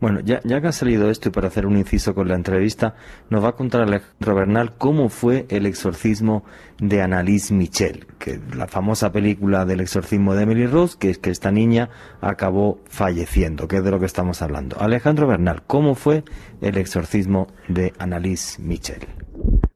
Bueno, 0.00 0.20
ya, 0.20 0.40
ya 0.44 0.60
que 0.60 0.66
ha 0.66 0.72
salido 0.72 1.08
esto 1.08 1.28
y 1.28 1.32
para 1.32 1.48
hacer 1.48 1.66
un 1.66 1.76
inciso 1.76 2.14
con 2.14 2.28
la 2.28 2.34
entrevista, 2.34 2.94
nos 3.30 3.42
va 3.42 3.50
a 3.50 3.52
contar 3.52 3.82
Alejandro 3.82 4.34
Bernal 4.34 4.72
cómo 4.76 5.08
fue 5.08 5.46
el 5.48 5.66
exorcismo 5.66 6.44
de 6.78 7.00
Annalise 7.00 7.54
Michel, 7.54 8.06
que 8.18 8.40
la 8.54 8.66
famosa 8.66 9.12
película 9.12 9.64
del 9.64 9.80
exorcismo 9.80 10.34
de 10.34 10.42
Emily 10.42 10.66
Rose, 10.66 10.98
que 10.98 11.10
es 11.10 11.18
que 11.18 11.30
esta 11.30 11.50
niña 11.52 11.88
acabó 12.20 12.80
falleciendo, 12.84 13.68
que 13.68 13.76
es 13.76 13.84
de 13.84 13.90
lo 13.90 14.00
que 14.00 14.06
estamos 14.06 14.42
hablando. 14.42 14.76
Alejandro 14.78 15.26
Bernal, 15.26 15.62
¿cómo 15.66 15.94
fue 15.94 16.24
el 16.60 16.76
exorcismo 16.76 17.46
de 17.68 17.92
Annalise 17.98 18.60
Michel? 18.60 19.06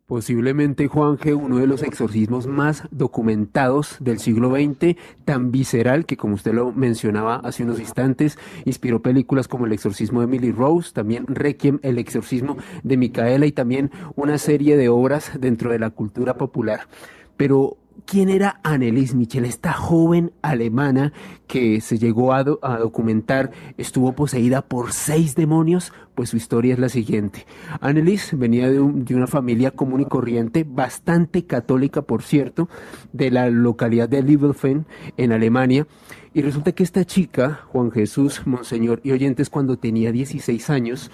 Posiblemente, 0.08 0.88
Juan 0.88 1.18
G., 1.18 1.36
uno 1.36 1.58
de 1.58 1.66
los 1.66 1.82
exorcismos 1.82 2.46
más 2.46 2.84
documentados 2.90 3.98
del 4.00 4.18
siglo 4.18 4.48
XX, 4.56 4.96
tan 5.26 5.50
visceral 5.50 6.06
que, 6.06 6.16
como 6.16 6.32
usted 6.32 6.54
lo 6.54 6.72
mencionaba 6.72 7.36
hace 7.44 7.62
unos 7.62 7.78
instantes, 7.78 8.38
inspiró 8.64 9.02
películas 9.02 9.48
como 9.48 9.66
El 9.66 9.72
exorcismo 9.72 10.20
de 10.20 10.24
Emily 10.24 10.50
Rose, 10.50 10.94
también 10.94 11.26
Requiem, 11.26 11.78
El 11.82 11.98
exorcismo 11.98 12.56
de 12.82 12.96
Micaela 12.96 13.44
y 13.44 13.52
también 13.52 13.90
una 14.16 14.38
serie 14.38 14.78
de 14.78 14.88
obras 14.88 15.32
dentro 15.38 15.70
de 15.72 15.78
la 15.78 15.90
cultura 15.90 16.38
popular. 16.38 16.88
Pero 17.36 17.76
quién 18.06 18.28
era 18.28 18.60
Annelies 18.62 19.14
Michel, 19.14 19.44
esta 19.44 19.72
joven 19.72 20.32
alemana 20.42 21.12
que 21.46 21.80
se 21.80 21.98
llegó 21.98 22.32
a, 22.32 22.44
documentar, 22.44 23.50
estuvo 23.76 24.12
poseída 24.12 24.62
por 24.62 24.92
seis 24.92 25.34
demonios, 25.34 25.92
pues 26.14 26.30
su 26.30 26.36
historia 26.36 26.74
es 26.74 26.78
la 26.78 26.88
siguiente. 26.88 27.46
Annelies 27.80 28.36
venía 28.38 28.70
de, 28.70 28.80
una 28.80 29.26
familia 29.26 29.70
común 29.70 30.02
y 30.02 30.04
corriente, 30.04 30.64
bastante 30.68 31.44
católica, 31.44 32.02
por 32.02 32.22
cierto, 32.22 32.68
de 33.12 33.30
la 33.30 33.48
localidad 33.50 34.08
de 34.08 34.22
Liebelfen, 34.22 34.86
en 35.16 35.32
Alemania. 35.32 35.86
Y 36.34 36.42
resulta 36.42 36.72
que 36.72 36.82
esta 36.82 37.04
chica, 37.04 37.62
Juan 37.68 37.90
Jesús, 37.90 38.42
Monseñor 38.46 39.00
y 39.02 39.12
oyentes, 39.12 39.48
cuando 39.48 39.78
tenía 39.78 40.12
16 40.12 40.70
años, 40.70 41.10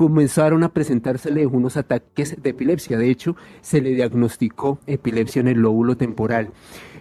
comenzaron 0.00 0.64
a 0.64 0.70
presentársele 0.70 1.44
unos 1.44 1.76
ataques 1.76 2.34
de 2.42 2.48
epilepsia. 2.48 2.96
De 2.96 3.10
hecho, 3.10 3.36
se 3.60 3.82
le 3.82 3.90
diagnosticó 3.90 4.78
epilepsia 4.86 5.40
en 5.40 5.48
el 5.48 5.58
lóbulo 5.58 5.98
temporal. 5.98 6.48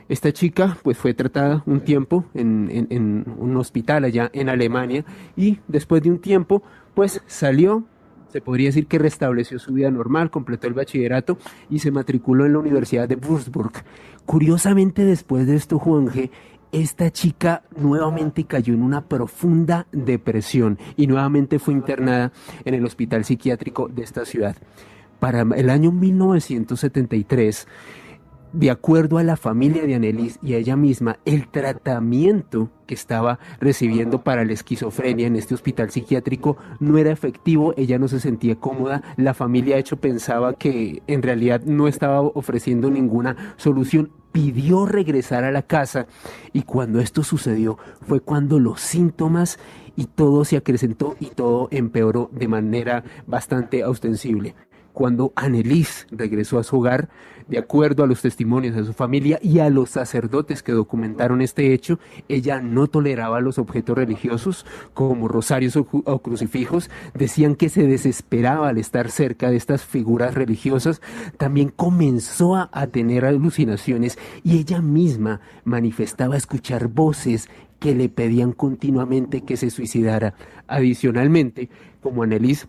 Esta 0.10 0.34
chica 0.34 0.78
pues 0.84 0.97
fue 0.97 1.14
tratada 1.14 1.64
un 1.66 1.80
tiempo 1.80 2.26
en, 2.34 2.68
en, 2.89 3.24
un 3.38 3.56
hospital 3.56 4.04
allá 4.04 4.30
en 4.34 4.50
Alemania 4.50 5.06
y 5.38 5.60
después 5.70 6.04
de 6.04 6.10
un 6.10 6.20
tiempo 6.20 6.62
pues 6.93 7.22
salió, 7.26 7.86
se 8.34 8.41
podría 8.41 8.68
decir 8.68 8.88
que 8.88 9.00
restableció 9.00 9.60
su 9.60 9.72
vida 9.72 9.89
normal, 9.89 10.30
completó 10.30 10.68
el 10.68 10.74
bachillerato 10.74 11.38
y 11.70 11.80
se 11.80 11.91
matriculó 11.91 12.45
en 12.47 12.52
la 12.52 12.60
Universidad 12.60 13.08
de 13.08 13.16
Würzburg. 13.16 13.72
Curiosamente 14.26 15.06
después 15.06 15.47
de 15.47 15.56
esto 15.56 15.80
Juan 15.80 16.08
G 16.08 16.32
esta 16.72 17.11
chica 17.11 17.63
nuevamente 17.76 18.43
cayó 18.43 18.74
en 18.74 18.84
una 18.84 19.01
profunda 19.01 19.88
depresión 19.91 20.78
y 20.95 21.07
nuevamente 21.07 21.59
fue 21.59 21.74
internada 21.74 22.32
en 22.65 22.74
el 22.74 22.86
hospital 22.86 23.26
psiquiátrico 23.26 23.88
de 23.88 24.03
esta 24.03 24.26
ciudad. 24.26 24.55
Para 25.20 25.41
el 25.41 25.70
año 25.70 25.91
1973, 25.91 27.67
de 28.54 28.72
acuerdo 28.72 29.18
a 29.18 29.24
la 29.24 29.38
familia 29.38 29.84
de 29.86 29.95
Annelies 29.95 30.39
y 30.41 30.54
a 30.54 30.58
ella 30.58 30.76
misma, 30.76 31.20
el 31.26 31.47
tratamiento 31.47 32.70
que 32.88 32.95
estaba 32.95 33.39
recibiendo 33.60 34.24
para 34.24 34.43
la 34.43 34.54
esquizofrenia 34.54 35.28
en 35.28 35.36
este 35.36 35.54
hospital 35.54 35.91
psiquiátrico 35.91 36.58
no 36.80 36.97
era 36.97 37.12
efectivo, 37.12 37.74
ella 37.78 38.00
no 38.00 38.08
se 38.08 38.20
sentía 38.20 38.56
cómoda, 38.56 39.04
la 39.18 39.34
familia 39.34 39.76
de 39.76 39.82
hecho 39.82 39.97
pensaba 39.97 40.54
que 40.54 41.04
en 41.08 41.22
realidad 41.22 41.62
no 41.66 41.88
estaba 41.88 42.22
ofreciendo 42.22 42.89
ninguna 42.89 43.54
solución 43.58 44.12
pidió 44.32 44.86
regresar 44.86 45.43
a 45.43 45.52
la 45.52 45.64
casa 45.64 46.08
y 46.54 46.64
cuando 46.64 47.00
esto 47.00 47.24
sucedió 47.24 47.78
fue 48.02 48.20
cuando 48.20 48.60
los 48.60 48.80
síntomas 48.82 49.60
y 49.95 50.06
todo 50.06 50.45
se 50.45 50.58
acrecentó 50.58 51.16
y 51.20 51.28
todo 51.28 51.68
empeoró 51.72 52.30
de 52.32 52.47
manera 52.47 53.04
bastante 53.28 53.84
ostensible. 53.84 54.56
Cuando 54.93 55.34
Annelies 55.36 56.08
regresó 56.12 56.60
a 56.60 56.64
su 56.64 56.78
hogar, 56.78 57.10
de 57.50 57.58
acuerdo 57.58 58.04
a 58.04 58.08
los 58.08 58.22
testimonios 58.22 58.76
de 58.76 58.86
su 58.86 58.93
familia 58.93 59.39
y 59.41 59.60
a 59.60 59.70
los 59.70 59.89
sacerdotes 59.89 60.62
que 60.64 60.72
documentaron 60.72 61.41
este 61.41 61.74
hecho, 61.74 62.00
ella 62.28 62.62
no 62.62 62.88
toleraba 62.88 63.41
los 63.41 63.58
objetos 63.58 63.97
religiosos 63.97 64.66
como 64.93 65.28
rosarios 65.28 65.76
o, 65.76 66.20
crucifijos, 66.20 66.89
decían 67.14 67.56
que 67.56 67.70
se 67.70 67.88
desesperaba 67.88 68.70
al 68.70 68.78
estar 68.78 69.10
cerca 69.10 69.50
de 69.50 69.58
estas 69.58 69.84
figuras 69.84 70.36
religiosas, 70.36 71.02
también 71.38 71.70
comenzó 71.70 72.56
a, 72.56 72.70
a 72.72 72.88
tener 72.88 73.26
alucinaciones 73.26 74.18
y 74.43 74.60
ella 74.60 74.82
misma 74.82 75.41
manifestaba 75.64 76.38
escuchar 76.38 76.88
voces 76.88 77.50
que 77.80 77.95
le 77.95 78.10
pedían 78.10 78.52
continuamente 78.52 79.41
que 79.41 79.58
se 79.58 79.70
suicidara. 79.70 80.36
Adicionalmente, 80.68 81.70
como 82.02 82.24
Annelies 82.24 82.68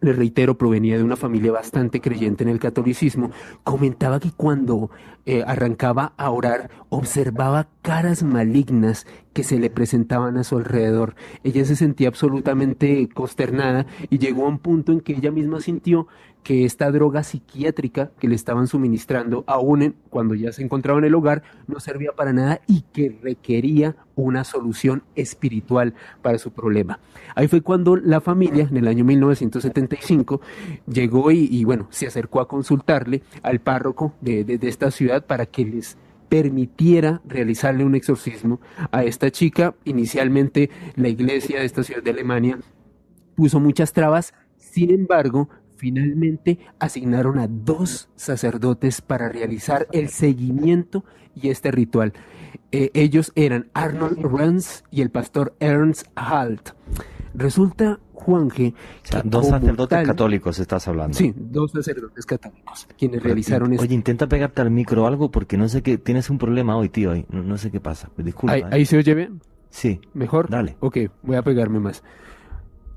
le 0.00 0.12
reitero, 0.12 0.56
provenía 0.56 0.96
de 0.96 1.04
una 1.04 1.16
familia 1.16 1.52
bastante 1.52 2.00
creyente 2.00 2.44
en 2.44 2.50
el 2.50 2.58
catolicismo, 2.58 3.30
comentaba 3.64 4.20
que 4.20 4.32
cuando 4.32 4.90
eh, 5.26 5.44
arrancaba 5.46 6.14
a 6.16 6.30
orar 6.30 6.70
observaba 6.88 7.68
caras 7.82 8.22
malignas 8.22 9.06
que 9.32 9.44
se 9.44 9.58
le 9.58 9.70
presentaban 9.70 10.36
a 10.38 10.44
su 10.44 10.56
alrededor. 10.56 11.14
Ella 11.44 11.64
se 11.64 11.76
sentía 11.76 12.08
absolutamente 12.08 13.08
consternada 13.12 13.86
y 14.08 14.18
llegó 14.18 14.46
a 14.46 14.48
un 14.48 14.58
punto 14.58 14.92
en 14.92 15.00
que 15.00 15.12
ella 15.12 15.30
misma 15.30 15.60
sintió 15.60 16.08
que 16.42 16.64
esta 16.64 16.90
droga 16.90 17.22
psiquiátrica 17.22 18.10
que 18.18 18.28
le 18.28 18.34
estaban 18.34 18.66
suministrando, 18.66 19.44
aún 19.46 19.94
cuando 20.08 20.34
ya 20.34 20.52
se 20.52 20.62
encontraba 20.62 20.98
en 20.98 21.04
el 21.04 21.14
hogar, 21.14 21.42
no 21.66 21.80
servía 21.80 22.12
para 22.12 22.32
nada 22.32 22.60
y 22.66 22.82
que 22.92 23.18
requería 23.22 23.96
una 24.14 24.44
solución 24.44 25.02
espiritual 25.14 25.94
para 26.22 26.38
su 26.38 26.52
problema. 26.52 26.98
Ahí 27.34 27.48
fue 27.48 27.60
cuando 27.60 27.96
la 27.96 28.20
familia, 28.20 28.66
en 28.70 28.76
el 28.76 28.88
año 28.88 29.04
1975, 29.04 30.40
llegó 30.86 31.30
y, 31.30 31.64
bueno, 31.64 31.86
se 31.90 32.06
acercó 32.06 32.40
a 32.40 32.48
consultarle 32.48 33.22
al 33.42 33.60
párroco 33.60 34.14
de 34.20 34.58
esta 34.62 34.90
ciudad 34.90 35.26
para 35.26 35.46
que 35.46 35.64
les 35.64 35.96
permitiera 36.28 37.20
realizarle 37.26 37.84
un 37.84 37.94
exorcismo 37.96 38.60
a 38.92 39.04
esta 39.04 39.30
chica. 39.30 39.74
Inicialmente 39.84 40.70
la 40.96 41.08
iglesia 41.08 41.58
de 41.58 41.66
esta 41.66 41.82
ciudad 41.82 42.02
de 42.02 42.10
Alemania 42.10 42.58
puso 43.34 43.58
muchas 43.58 43.92
trabas, 43.92 44.32
sin 44.56 44.90
embargo, 44.90 45.48
finalmente 45.80 46.58
asignaron 46.78 47.38
a 47.38 47.48
dos 47.48 48.10
sacerdotes 48.14 49.00
para 49.00 49.30
realizar 49.30 49.86
el 49.92 50.10
seguimiento 50.10 51.04
y 51.34 51.48
este 51.48 51.70
ritual. 51.70 52.12
Eh, 52.70 52.90
ellos 52.92 53.32
eran 53.34 53.70
Arnold 53.72 54.18
Rans 54.22 54.84
y 54.90 55.00
el 55.00 55.10
pastor 55.10 55.54
Ernst 55.58 56.06
Halt. 56.16 56.72
Resulta, 57.32 57.98
Juan 58.12 58.50
G. 58.50 58.74
dos 59.24 59.46
sacerdotes 59.46 60.06
católicos 60.06 60.58
estás 60.58 60.86
hablando. 60.86 61.16
Sí, 61.16 61.32
dos 61.34 61.72
sacerdotes 61.72 62.26
católicos 62.26 62.86
quienes 62.98 63.22
realizaron 63.22 63.72
esto. 63.72 63.82
Oye, 63.82 63.94
intenta 63.94 64.28
pegarte 64.28 64.60
al 64.60 64.70
micro 64.70 65.06
algo 65.06 65.30
porque 65.30 65.56
no 65.56 65.66
sé 65.68 65.82
qué. 65.82 65.96
Tienes 65.96 66.28
un 66.28 66.36
problema 66.36 66.76
hoy, 66.76 66.90
tío. 66.90 67.14
no, 67.30 67.56
sé 67.56 67.70
qué 67.70 67.80
pasa. 67.80 68.10
Disculpa. 68.18 68.52
¿Ahí, 68.52 68.64
¿Ahí, 68.70 68.84
se 68.84 68.98
oye 68.98 69.14
bien? 69.14 69.40
Sí. 69.70 69.98
¿Mejor? 70.12 70.50
Dale. 70.50 70.76
Ok, 70.80 70.98
voy 71.22 71.36
a 71.36 71.42
pegarme 71.42 71.80
más. 71.80 72.02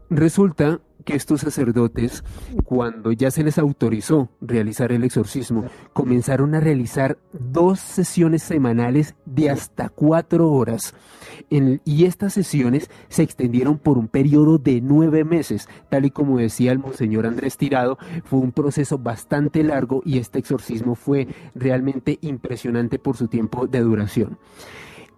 Resulta 0.10 0.80
que 1.04 1.16
estos 1.16 1.42
sacerdotes, 1.42 2.24
cuando 2.64 3.12
ya 3.12 3.32
se 3.32 3.44
les 3.44 3.58
autorizó 3.58 4.30
realizar 4.42 4.92
el 4.92 5.04
exorcismo, 5.04 5.66
comenzaron 5.92 6.56
a 6.56 6.60
realizar 6.60 7.18
dos 7.34 7.80
sesiones 7.80 8.44
semanales 8.44 9.16
de 9.26 9.50
hasta 9.50 9.90
cuatro 9.90 10.50
horas. 10.52 10.94
y 11.50 12.06
estas 12.06 12.34
sesiones 12.34 12.90
se 13.10 13.24
extendieron 13.24 13.78
por 13.78 13.98
un 13.98 14.08
periodo 14.08 14.58
de 14.58 14.82
nueve 14.82 15.24
meses, 15.24 15.68
tal 15.90 16.06
y 16.06 16.12
como 16.12 16.38
decía 16.38 16.72
el 16.72 16.80
monseñor 16.80 17.26
Andrés 17.26 17.58
Tirado, 17.58 17.98
fue 18.24 18.40
un 18.40 18.52
proceso 18.52 18.98
bastante 18.98 19.64
largo 19.64 20.02
y 20.06 20.20
este 20.20 20.40
exorcismo 20.40 20.96
fue 20.96 21.28
realmente 21.54 22.18
impresionante 22.22 22.98
por 22.98 23.18
su 23.18 23.28
tiempo 23.28 23.68
de 23.68 23.82
duración. 23.82 24.38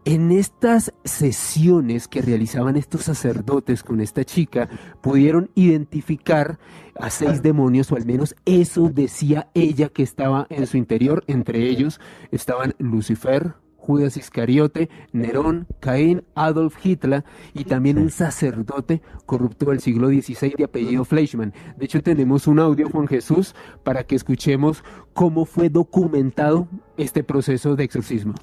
En 0.08 0.32
estas 0.32 0.94
sesiones 1.04 2.08
que 2.08 2.22
realizaban 2.22 2.76
estos 2.76 3.02
sacerdotes 3.06 3.82
con 3.82 4.02
esta 4.02 4.24
chica, 4.24 4.70
pudieron 5.02 5.50
identificar 5.56 6.60
a 7.00 7.10
seis 7.10 7.42
demonios, 7.42 7.92
o 7.92 7.96
al 7.96 8.06
menos 8.06 8.36
eso 8.46 8.92
decía 8.94 9.50
ella 9.56 9.90
que 9.90 10.04
estaba 10.04 10.46
en 10.52 10.68
su 10.68 10.78
interior. 10.78 11.24
Entre 11.26 11.68
ellos 11.68 12.00
estaban 12.30 12.76
Lucifer, 12.78 13.56
Judas 13.78 14.16
Iscariote, 14.16 14.90
Nerón, 15.12 15.66
Caín, 15.80 16.24
Adolf 16.36 16.86
Hitler 16.86 17.24
y 17.56 17.64
también 17.64 17.98
un 17.98 18.12
sacerdote 18.12 19.02
corrupto 19.26 19.72
del 19.72 19.80
siglo 19.80 20.10
XVI 20.10 20.54
de 20.56 20.66
apellido 20.66 21.04
Fleischmann. 21.04 21.52
De 21.78 21.86
hecho, 21.86 22.04
tenemos 22.04 22.46
un 22.46 22.60
audio, 22.60 22.92
Juan 22.92 23.08
Jesús, 23.08 23.56
para 23.84 24.04
que 24.04 24.16
escuchemos 24.16 24.84
cómo 25.14 25.46
fue 25.46 25.70
documentado 25.70 26.68
este 26.96 27.24
proceso 27.24 27.76
de 27.76 27.86
exorcismo. 27.86 28.36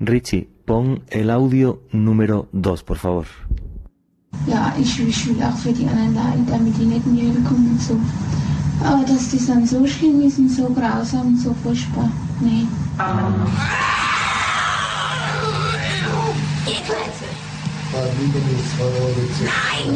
Richie, 0.00 0.55
pon 0.66 1.02
el 1.10 1.30
audio 1.30 1.80
número 1.92 2.48
2, 2.52 2.82
por 2.82 2.98
favor. 2.98 3.26
Ja, 4.46 4.74
ich, 4.78 5.00
ich 5.00 5.26
will 5.26 5.42
auch 5.42 5.56
für 5.56 5.72
die 5.72 5.86
anderen 5.86 6.14
leiden, 6.14 6.46
damit 6.46 6.76
die 6.76 6.84
nicht 6.84 7.06
mehr 7.06 7.32
kommen 7.48 7.70
und 7.70 7.80
so. 7.80 7.98
Aber 8.84 9.04
dass 9.04 9.30
die 9.30 9.44
dann 9.46 9.66
so 9.66 9.86
schlimm 9.86 10.20
ist 10.20 10.38
und 10.38 10.50
so 10.50 10.68
grausam 10.68 11.28
und 11.28 11.40
so 11.40 11.54
furchtbar, 11.62 12.10
nee. 12.40 12.66
Amen. 12.98 13.34
Nein, 19.40 19.94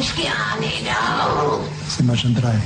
ich 0.00 0.14
geh 0.14 0.22
nicht. 0.60 0.86
Sind 1.88 2.06
wir 2.06 2.16
schon 2.16 2.34
drei? 2.34 2.60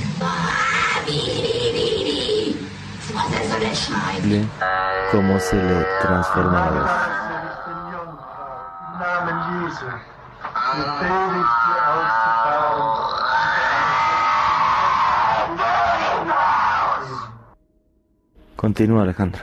Befehle 10.75 11.39
ich 11.41 11.53
dir 11.63 11.79
auszufahren. 11.91 13.03
Continúa, 18.55 19.01
Alejandro. 19.03 19.41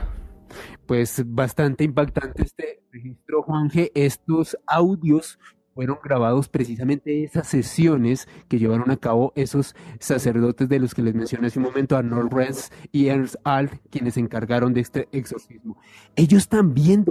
Pues 0.86 1.22
bastante 1.26 1.84
impactante 1.84 2.42
este 2.42 2.82
registro, 2.92 3.42
Juanje. 3.42 3.92
Estos 3.94 4.56
audios 4.66 5.38
fueron 5.74 5.98
grabados 6.02 6.48
precisamente 6.48 7.24
esas 7.24 7.46
sesiones 7.46 8.28
que 8.48 8.58
llevaron 8.58 8.90
a 8.90 8.96
cabo 8.96 9.32
esos 9.36 9.74
sacerdotes 9.98 10.68
de 10.68 10.78
los 10.78 10.94
que 10.94 11.02
les 11.02 11.14
mencioné 11.14 11.46
hace 11.46 11.58
un 11.58 11.66
momento, 11.66 11.96
Arnold 11.96 12.32
Renz 12.32 12.70
y 12.92 13.06
Ernst 13.06 13.36
Alt, 13.44 13.74
quienes 13.90 14.14
se 14.14 14.20
encargaron 14.20 14.74
de 14.74 14.80
este 14.80 15.08
exorcismo. 15.12 15.76
Ellos 16.16 16.48
también 16.48 17.04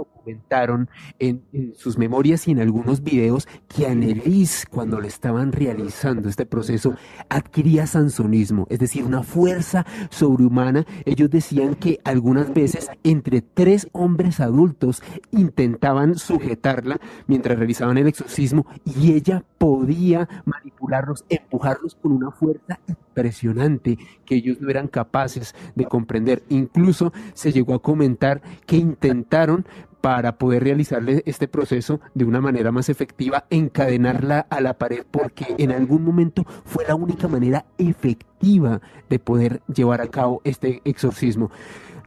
en 1.18 1.42
sus 1.76 1.98
memorias 1.98 2.46
y 2.48 2.52
en 2.52 2.60
algunos 2.60 3.02
videos 3.02 3.48
que 3.68 3.86
Annelies, 3.86 4.66
cuando 4.70 5.00
le 5.00 5.08
estaban 5.08 5.52
realizando 5.52 6.28
este 6.28 6.46
proceso, 6.46 6.94
adquiría 7.28 7.86
sansonismo, 7.86 8.66
es 8.70 8.78
decir, 8.78 9.04
una 9.04 9.22
fuerza 9.22 9.86
sobrehumana. 10.10 10.86
Ellos 11.04 11.30
decían 11.30 11.74
que 11.74 12.00
algunas 12.04 12.52
veces 12.52 12.88
entre 13.04 13.40
tres 13.42 13.88
hombres 13.92 14.40
adultos 14.40 15.02
intentaban 15.30 16.16
sujetarla 16.16 17.00
mientras 17.26 17.58
realizaban 17.58 17.98
el 17.98 18.08
exorcismo 18.08 18.66
y 18.84 19.12
ella 19.12 19.44
podía 19.58 20.28
manipularlos, 20.44 21.24
empujarlos 21.28 21.94
con 21.94 22.12
una 22.12 22.30
fuerza 22.30 22.78
impresionante 22.88 23.98
que 24.24 24.36
ellos 24.36 24.60
no 24.60 24.70
eran 24.70 24.88
capaces 24.88 25.54
de 25.74 25.84
comprender. 25.84 26.42
Incluso 26.48 27.12
se 27.34 27.52
llegó 27.52 27.74
a 27.74 27.82
comentar 27.82 28.40
que 28.66 28.76
intentaron 28.76 29.66
para 30.00 30.38
poder 30.38 30.64
realizarle 30.64 31.22
este 31.26 31.48
proceso 31.48 32.00
de 32.14 32.24
una 32.24 32.40
manera 32.40 32.72
más 32.72 32.88
efectiva, 32.88 33.44
encadenarla 33.50 34.46
a 34.50 34.60
la 34.60 34.78
pared, 34.78 35.04
porque 35.10 35.54
en 35.58 35.72
algún 35.72 36.04
momento 36.04 36.44
fue 36.64 36.84
la 36.86 36.94
única 36.94 37.28
manera 37.28 37.66
efectiva 37.78 38.80
de 39.08 39.18
poder 39.18 39.62
llevar 39.72 40.00
a 40.00 40.08
cabo 40.08 40.40
este 40.44 40.80
exorcismo. 40.84 41.50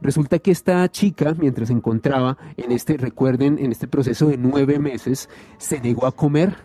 Resulta 0.00 0.38
que 0.38 0.50
esta 0.50 0.86
chica, 0.90 1.34
mientras 1.38 1.68
se 1.68 1.74
encontraba 1.74 2.36
en 2.56 2.72
este, 2.72 2.96
recuerden, 2.96 3.58
en 3.58 3.72
este 3.72 3.86
proceso 3.86 4.28
de 4.28 4.36
nueve 4.36 4.78
meses, 4.78 5.30
se 5.56 5.80
negó 5.80 6.06
a 6.06 6.12
comer, 6.12 6.56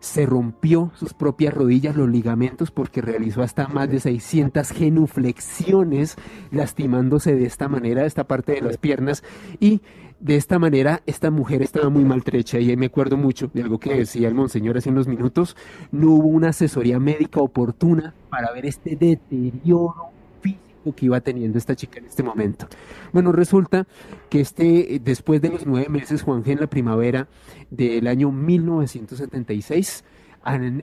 se 0.00 0.26
rompió 0.26 0.90
sus 0.96 1.14
propias 1.14 1.54
rodillas, 1.54 1.96
los 1.96 2.08
ligamentos, 2.08 2.72
porque 2.72 3.00
realizó 3.00 3.42
hasta 3.42 3.68
más 3.68 3.88
de 3.88 4.00
600 4.00 4.68
genuflexiones, 4.72 6.16
lastimándose 6.50 7.36
de 7.36 7.46
esta 7.46 7.68
manera 7.68 8.04
esta 8.04 8.24
parte 8.24 8.52
de 8.52 8.62
las 8.62 8.78
piernas 8.78 9.22
y 9.60 9.80
de 10.22 10.36
esta 10.36 10.58
manera 10.60 11.02
esta 11.04 11.30
mujer 11.32 11.62
estaba 11.62 11.88
muy 11.90 12.04
maltrecha 12.04 12.60
y 12.60 12.76
me 12.76 12.86
acuerdo 12.86 13.16
mucho 13.16 13.50
de 13.52 13.62
algo 13.62 13.78
que 13.78 13.92
decía 13.92 14.28
el 14.28 14.34
monseñor 14.34 14.78
hace 14.78 14.88
unos 14.88 15.08
minutos, 15.08 15.56
no 15.90 16.12
hubo 16.12 16.28
una 16.28 16.50
asesoría 16.50 17.00
médica 17.00 17.40
oportuna 17.40 18.14
para 18.30 18.52
ver 18.52 18.66
este 18.66 18.94
deterioro 18.94 20.10
físico 20.40 20.94
que 20.94 21.06
iba 21.06 21.20
teniendo 21.20 21.58
esta 21.58 21.74
chica 21.74 21.98
en 21.98 22.06
este 22.06 22.22
momento. 22.22 22.68
Bueno, 23.12 23.32
resulta 23.32 23.88
que 24.30 24.40
este, 24.40 25.00
después 25.02 25.42
de 25.42 25.48
los 25.48 25.66
nueve 25.66 25.88
meses, 25.88 26.22
Juan 26.22 26.44
en 26.46 26.60
la 26.60 26.68
primavera 26.68 27.26
del 27.70 28.06
año 28.06 28.30
1976, 28.30 30.04
An 30.44 30.82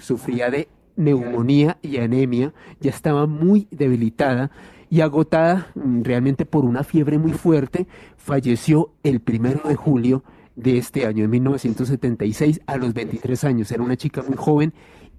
sufría 0.00 0.50
de 0.50 0.68
neumonía 0.96 1.78
y 1.80 1.96
anemia, 1.96 2.52
ya 2.80 2.90
estaba 2.90 3.26
muy 3.26 3.68
debilitada 3.70 4.50
y 4.90 5.00
agotada 5.00 5.68
mm, 5.74 6.02
realmente 6.02 6.46
por 6.46 6.64
una 6.64 6.84
fiebre 6.84 7.18
muy 7.18 7.32
fuerte, 7.32 7.86
falleció 8.16 8.92
el 9.02 9.20
primero 9.20 9.60
de 9.68 9.74
julio 9.74 10.22
de 10.54 10.78
este 10.78 11.06
año, 11.06 11.24
en 11.24 11.30
1976, 11.30 12.60
a 12.66 12.76
los 12.76 12.94
23 12.94 13.44
años. 13.44 13.70
Era 13.70 13.82
una 13.82 13.96
chica 13.96 14.22
muy 14.22 14.36
joven 14.36 14.72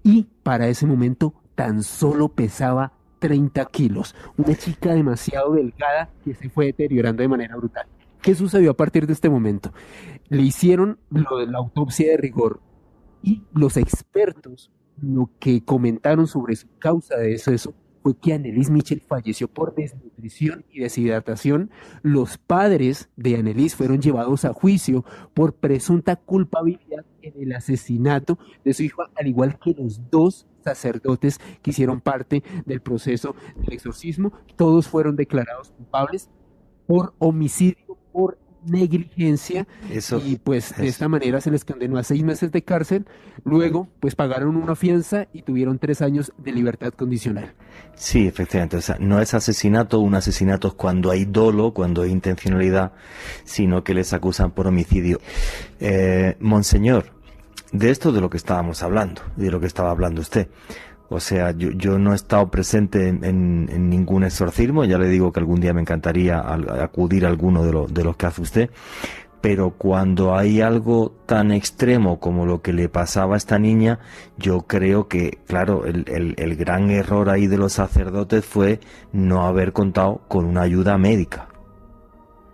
y 0.04 0.28
para 0.44 0.68
ese 0.68 0.86
momento 0.86 1.34
tan 1.56 1.84
solo 1.84 2.30
pesaba 2.30 2.94
30 3.20 3.66
kilos. 3.66 4.16
Una 4.38 4.56
chica 4.56 4.94
demasiado 4.94 5.54
delgada 5.54 6.10
que 6.24 6.34
se 6.34 6.50
fue 6.50 6.68
deteriorando 6.68 7.22
de 7.22 7.28
manera 7.28 7.56
brutal. 7.56 7.88
¿Qué 8.22 8.36
sucedió 8.36 8.72
a 8.72 8.78
partir 8.78 9.06
de 9.06 9.14
este 9.14 9.30
momento? 9.30 9.72
Le 10.30 10.42
hicieron 10.42 11.00
lo 11.10 11.38
de 11.38 11.48
la 11.48 11.60
autopsia 11.60 12.12
de 12.12 12.18
rigor 12.18 12.60
y 13.22 13.44
los 13.54 13.78
expertos 13.78 14.72
lo 15.02 15.30
que 15.40 15.64
comentaron 15.64 16.26
sobre 16.26 16.56
su 16.56 16.68
causa 16.80 17.16
de 17.18 17.30
deceso 17.30 17.74
fue 18.08 18.16
que 18.16 18.34
Annelies 18.34 18.70
Mitchell 18.70 19.02
falleció 19.02 19.50
por 19.50 19.76
desnutrición 19.76 20.64
y 20.72 20.80
deshidratación. 20.80 21.72
Los 22.04 22.38
padres 22.38 23.10
de 23.18 23.36
Annelies 23.36 23.76
fueron 23.76 24.02
llevados 24.02 24.46
a 24.46 24.54
juicio 24.54 25.04
por 25.34 25.56
presunta 25.56 26.16
culpabilidad 26.16 27.06
en 27.22 27.34
el 27.38 27.52
asesinato 27.52 28.40
de 28.64 28.74
su 28.74 28.84
hijo, 28.84 29.04
al 29.14 29.28
igual 29.28 29.60
que 29.60 29.74
los 29.74 30.10
dos 30.10 30.48
sacerdotes 30.64 31.42
que 31.62 31.72
hicieron 31.72 32.00
parte 32.00 32.44
del 32.66 32.80
proceso 32.80 33.36
del 33.58 33.74
exorcismo. 33.74 34.32
Todos 34.56 34.88
fueron 34.88 35.18
declarados 35.18 35.72
culpables 35.72 36.30
por 36.86 37.14
homicidio, 37.20 37.98
por 38.14 38.38
negligencia 38.68 39.68
Eso, 39.92 40.22
y 40.26 40.38
pues 40.38 40.70
de 40.78 40.84
eso. 40.84 40.92
esta 40.92 41.08
manera 41.08 41.42
se 41.42 41.52
les 41.52 41.66
condenó 41.66 41.98
a 41.98 42.04
seis 42.04 42.24
meses 42.24 42.52
de 42.52 42.62
cárcel. 42.62 43.06
Luego 43.44 43.88
pues 44.00 44.16
pagaron 44.16 44.56
una 44.56 44.76
fianza 44.76 45.28
y 45.34 45.42
tuvieron 45.42 45.80
tres 45.80 46.02
años 46.02 46.34
de 46.38 46.52
libertad 46.52 46.94
condicional. 46.94 47.54
Sí, 47.96 48.28
efectivamente. 48.28 48.78
O 48.78 48.82
sea, 48.82 48.98
no 49.00 49.20
es 49.22 49.34
asesinato, 49.34 50.00
un 50.00 50.16
asesinato 50.16 50.68
es 50.70 50.74
cuando 50.76 51.12
hay 51.12 51.26
dolo, 51.26 51.74
cuando 51.74 52.04
hay 52.04 52.12
intencionalidad, 52.12 52.92
sino 53.44 53.84
que 53.84 53.94
les 53.94 54.14
acusan 54.14 54.52
por 54.52 54.68
homicidio. 54.68 55.20
Eh, 55.80 56.36
monseñor, 56.40 57.06
de 57.72 57.90
esto 57.90 58.12
de 58.12 58.22
lo 58.22 58.30
que 58.30 58.38
estábamos 58.38 58.84
hablando, 58.84 59.22
de 59.36 59.52
lo 59.52 59.60
que 59.60 59.68
estaba 59.68 59.92
hablando 59.92 60.22
usted. 60.22 60.48
O 61.10 61.20
sea, 61.20 61.52
yo, 61.52 61.72
yo 61.72 61.98
no 62.00 62.12
he 62.12 62.16
estado 62.16 62.50
presente 62.50 63.08
en, 63.08 63.90
ningún 63.90 64.24
exorcismo, 64.24 64.84
ya 64.84 64.98
le 64.98 65.08
digo 65.08 65.32
que 65.32 65.40
algún 65.40 65.62
día 65.62 65.74
me 65.74 65.82
encantaría 65.82 66.44
acudir 66.84 67.26
a 67.26 67.30
alguno 67.30 67.64
de, 67.64 67.94
de 67.94 68.04
los 68.04 68.18
que 68.18 68.26
hace 68.26 68.42
usted, 68.42 68.70
pero 69.40 69.70
cuando 69.72 70.36
hay 70.36 70.62
algo 70.62 71.14
tan 71.26 71.52
extremo 71.52 72.20
como 72.20 72.46
lo 72.46 72.62
que 72.62 72.74
le 72.74 72.90
pasaba 72.90 73.36
a 73.36 73.38
esta 73.38 73.58
niña, 73.58 74.00
yo 74.38 74.64
creo 74.64 75.08
que, 75.08 75.38
claro, 75.48 75.86
el 75.86 76.56
gran 76.58 76.90
error 76.90 77.30
ahí 77.30 77.48
de 77.48 77.58
los 77.58 77.74
sacerdotes 77.74 78.46
fue 78.46 78.80
no 79.14 79.46
haber 79.46 79.72
contado 79.72 80.22
con 80.28 80.46
una 80.46 80.62
ayuda 80.62 80.98
médica. 80.98 81.48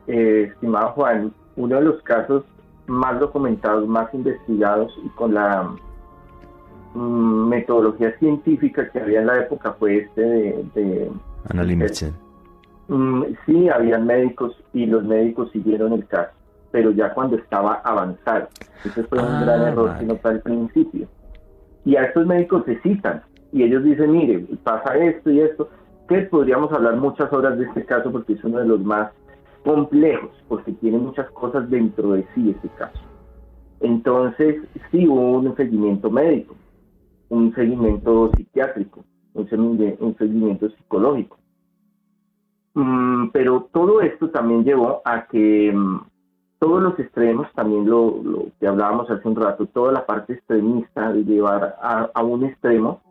Eh, 0.07 0.49
estimado 0.51 0.89
Juan, 0.89 1.33
uno 1.55 1.75
de 1.77 1.81
los 1.81 2.01
casos 2.03 2.43
más 2.87 3.19
documentados, 3.19 3.87
más 3.87 4.13
investigados 4.13 4.91
y 5.03 5.09
con 5.09 5.33
la 5.33 5.69
mm, 6.93 7.47
metodología 7.49 8.17
científica 8.19 8.89
que 8.89 8.99
había 8.99 9.21
en 9.21 9.27
la 9.27 9.39
época 9.41 9.73
fue 9.79 9.97
este 9.97 10.21
de, 10.21 10.65
de- 10.75 11.11
Mitchell. 11.75 12.13
Mm, 12.87 13.23
sí, 13.45 13.69
habían 13.69 14.05
médicos 14.05 14.55
y 14.73 14.85
los 14.85 15.03
médicos 15.03 15.49
siguieron 15.51 15.93
el 15.93 16.05
caso, 16.07 16.31
pero 16.71 16.91
ya 16.91 17.13
cuando 17.13 17.37
estaba 17.37 17.75
avanzado. 17.83 18.47
Ese 18.83 19.03
fue 19.03 19.19
un 19.19 19.25
Ah, 19.25 19.41
gran 19.45 19.61
error 19.63 19.87
vale. 19.89 19.99
que 19.99 20.05
no 20.05 20.15
fue 20.17 20.31
al 20.31 20.41
principio. 20.41 21.07
Y 21.85 21.95
a 21.95 22.03
estos 22.05 22.25
médicos 22.25 22.63
se 22.65 22.79
citan 22.81 23.21
y 23.51 23.63
ellos 23.63 23.83
dicen, 23.83 24.11
mire, 24.11 24.45
pasa 24.63 24.97
esto 24.97 25.29
y 25.31 25.39
esto, 25.41 25.69
que 26.07 26.17
podríamos 26.23 26.71
hablar 26.73 26.95
muchas 26.97 27.31
horas 27.31 27.57
de 27.57 27.65
este 27.65 27.85
caso 27.85 28.11
porque 28.11 28.33
es 28.33 28.43
uno 28.43 28.59
de 28.59 28.65
los 28.67 28.81
más 28.81 29.11
complejos, 29.63 30.31
porque 30.49 30.73
tiene 30.73 30.97
muchas 30.97 31.29
cosas 31.31 31.69
dentro 31.69 32.13
de 32.13 32.25
sí 32.35 32.49
este 32.49 32.67
caso. 32.77 32.99
Entonces, 33.79 34.57
sí 34.91 35.07
hubo 35.07 35.39
un 35.39 35.55
seguimiento 35.55 36.09
médico, 36.09 36.55
un 37.29 37.53
seguimiento 37.55 38.31
psiquiátrico, 38.35 39.03
un 39.33 39.47
un 39.99 40.17
seguimiento 40.17 40.69
psicológico. 40.69 41.37
Mm, 42.75 43.29
pero 43.31 43.69
todo 43.71 44.01
esto 44.01 44.29
también 44.29 44.63
llevó 44.63 45.01
a 45.05 45.27
que 45.27 45.71
mm, 45.73 46.01
todos 46.59 46.81
los 46.81 46.97
extremos, 46.99 47.47
también 47.53 47.89
lo, 47.89 48.21
lo 48.23 48.47
que 48.59 48.67
hablábamos 48.67 49.09
hace 49.09 49.27
un 49.27 49.35
rato, 49.35 49.65
toda 49.67 49.91
la 49.91 50.05
parte 50.05 50.33
extremista 50.33 51.11
de 51.11 51.23
llevar 51.23 51.75
a, 51.81 52.09
a 52.13 52.23
un 52.23 52.45
extremo, 52.45 53.01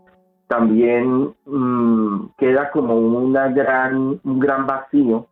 también 0.49 1.33
mm, 1.47 2.31
queda 2.39 2.71
como 2.73 2.97
una 2.97 3.49
gran, 3.49 4.21
un 4.23 4.39
gran 4.39 4.67
vacío 4.67 5.27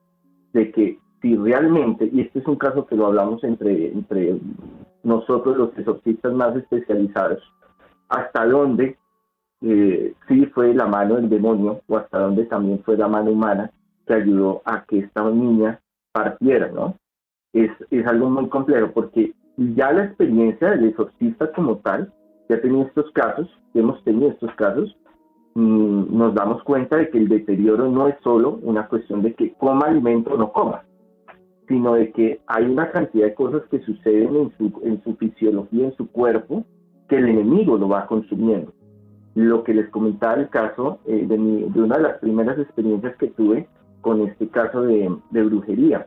de 0.53 0.71
que 0.71 0.99
si 1.21 1.37
realmente, 1.37 2.09
y 2.13 2.21
este 2.21 2.39
es 2.39 2.47
un 2.47 2.57
caso 2.57 2.87
que 2.87 2.97
lo 2.97 3.07
hablamos 3.07 3.43
entre, 3.45 3.93
entre 3.93 4.39
nosotros 5.03 5.57
los 5.57 5.77
exorcistas 5.77 6.33
más 6.33 6.57
especializados, 6.57 7.43
hasta 8.11 8.45
dónde 8.45 8.99
eh, 9.63 10.15
sí 10.29 10.47
fue 10.47 10.75
la 10.75 10.87
mano 10.87 11.17
del 11.17 11.31
demonio 11.31 11.81
o 11.87 11.97
hasta 11.97 12.19
dónde 12.19 12.45
también 12.47 12.83
fue 12.85 12.97
la 12.97 13.09
mano 13.09 13.31
humana 13.31 13.71
que 14.07 14.15
ayudó 14.15 14.63
a 14.65 14.85
que 14.85 14.99
esta 14.99 15.23
niña 15.31 15.81
partiera, 16.13 16.69
¿no? 16.69 16.97
Es, 17.53 17.71
es 17.91 18.07
algo 18.07 18.29
muy 18.29 18.49
complejo 18.49 18.91
porque 18.93 19.33
Ya 19.57 19.93
la 19.93 20.05
experiencia 20.05 20.71
del 20.71 20.87
exorcista 20.87 21.53
como 21.53 21.77
tal, 21.79 22.13
ya 22.49 22.61
tenido 22.61 22.87
estos 22.87 23.11
casos, 23.13 23.49
hemos 23.75 24.03
tenido 24.05 24.31
estos 24.31 24.55
casos, 24.55 24.97
nos 25.55 26.35
damos 26.35 26.63
cuenta 26.63 26.97
de 26.97 27.11
que 27.11 27.19
el 27.19 27.29
deterioro 27.29 27.89
no 27.89 28.09
es 28.09 28.17
solo 28.23 28.59
una 28.63 28.89
cuestión 28.89 29.23
de 29.23 29.35
que 29.35 29.53
coma 29.55 29.87
alimento 29.89 30.33
o 30.33 30.39
no 30.39 30.51
coma, 30.53 30.85
sino 31.69 31.95
de 31.95 32.11
que 32.13 32.41
hay 32.47 32.65
una 32.65 32.91
cantidad 32.91 33.27
de 33.27 33.35
cosas 33.35 33.63
que 33.71 33.81
suceden 33.81 34.35
en 34.35 34.53
su, 34.57 34.81
en 34.83 35.03
su 35.03 35.15
fisiología, 35.17 35.87
en 35.87 35.97
su 35.97 36.11
cuerpo, 36.11 36.65
que 37.11 37.17
el 37.17 37.29
enemigo 37.29 37.77
lo 37.77 37.89
va 37.89 38.07
consumiendo. 38.07 38.73
Lo 39.35 39.65
que 39.65 39.75
les 39.75 39.89
comentaba 39.91 40.35
el 40.35 40.49
caso 40.49 41.01
eh, 41.07 41.27
de, 41.27 41.35
una 41.35 41.97
de 41.97 42.03
las 42.05 42.19
primeras 42.19 42.57
experiencias 42.57 43.17
que 43.17 43.27
tuve 43.27 43.69
con 44.01 44.21
este 44.23 44.49
caso 44.49 44.83
de, 44.83 45.11
brujería. 45.31 46.07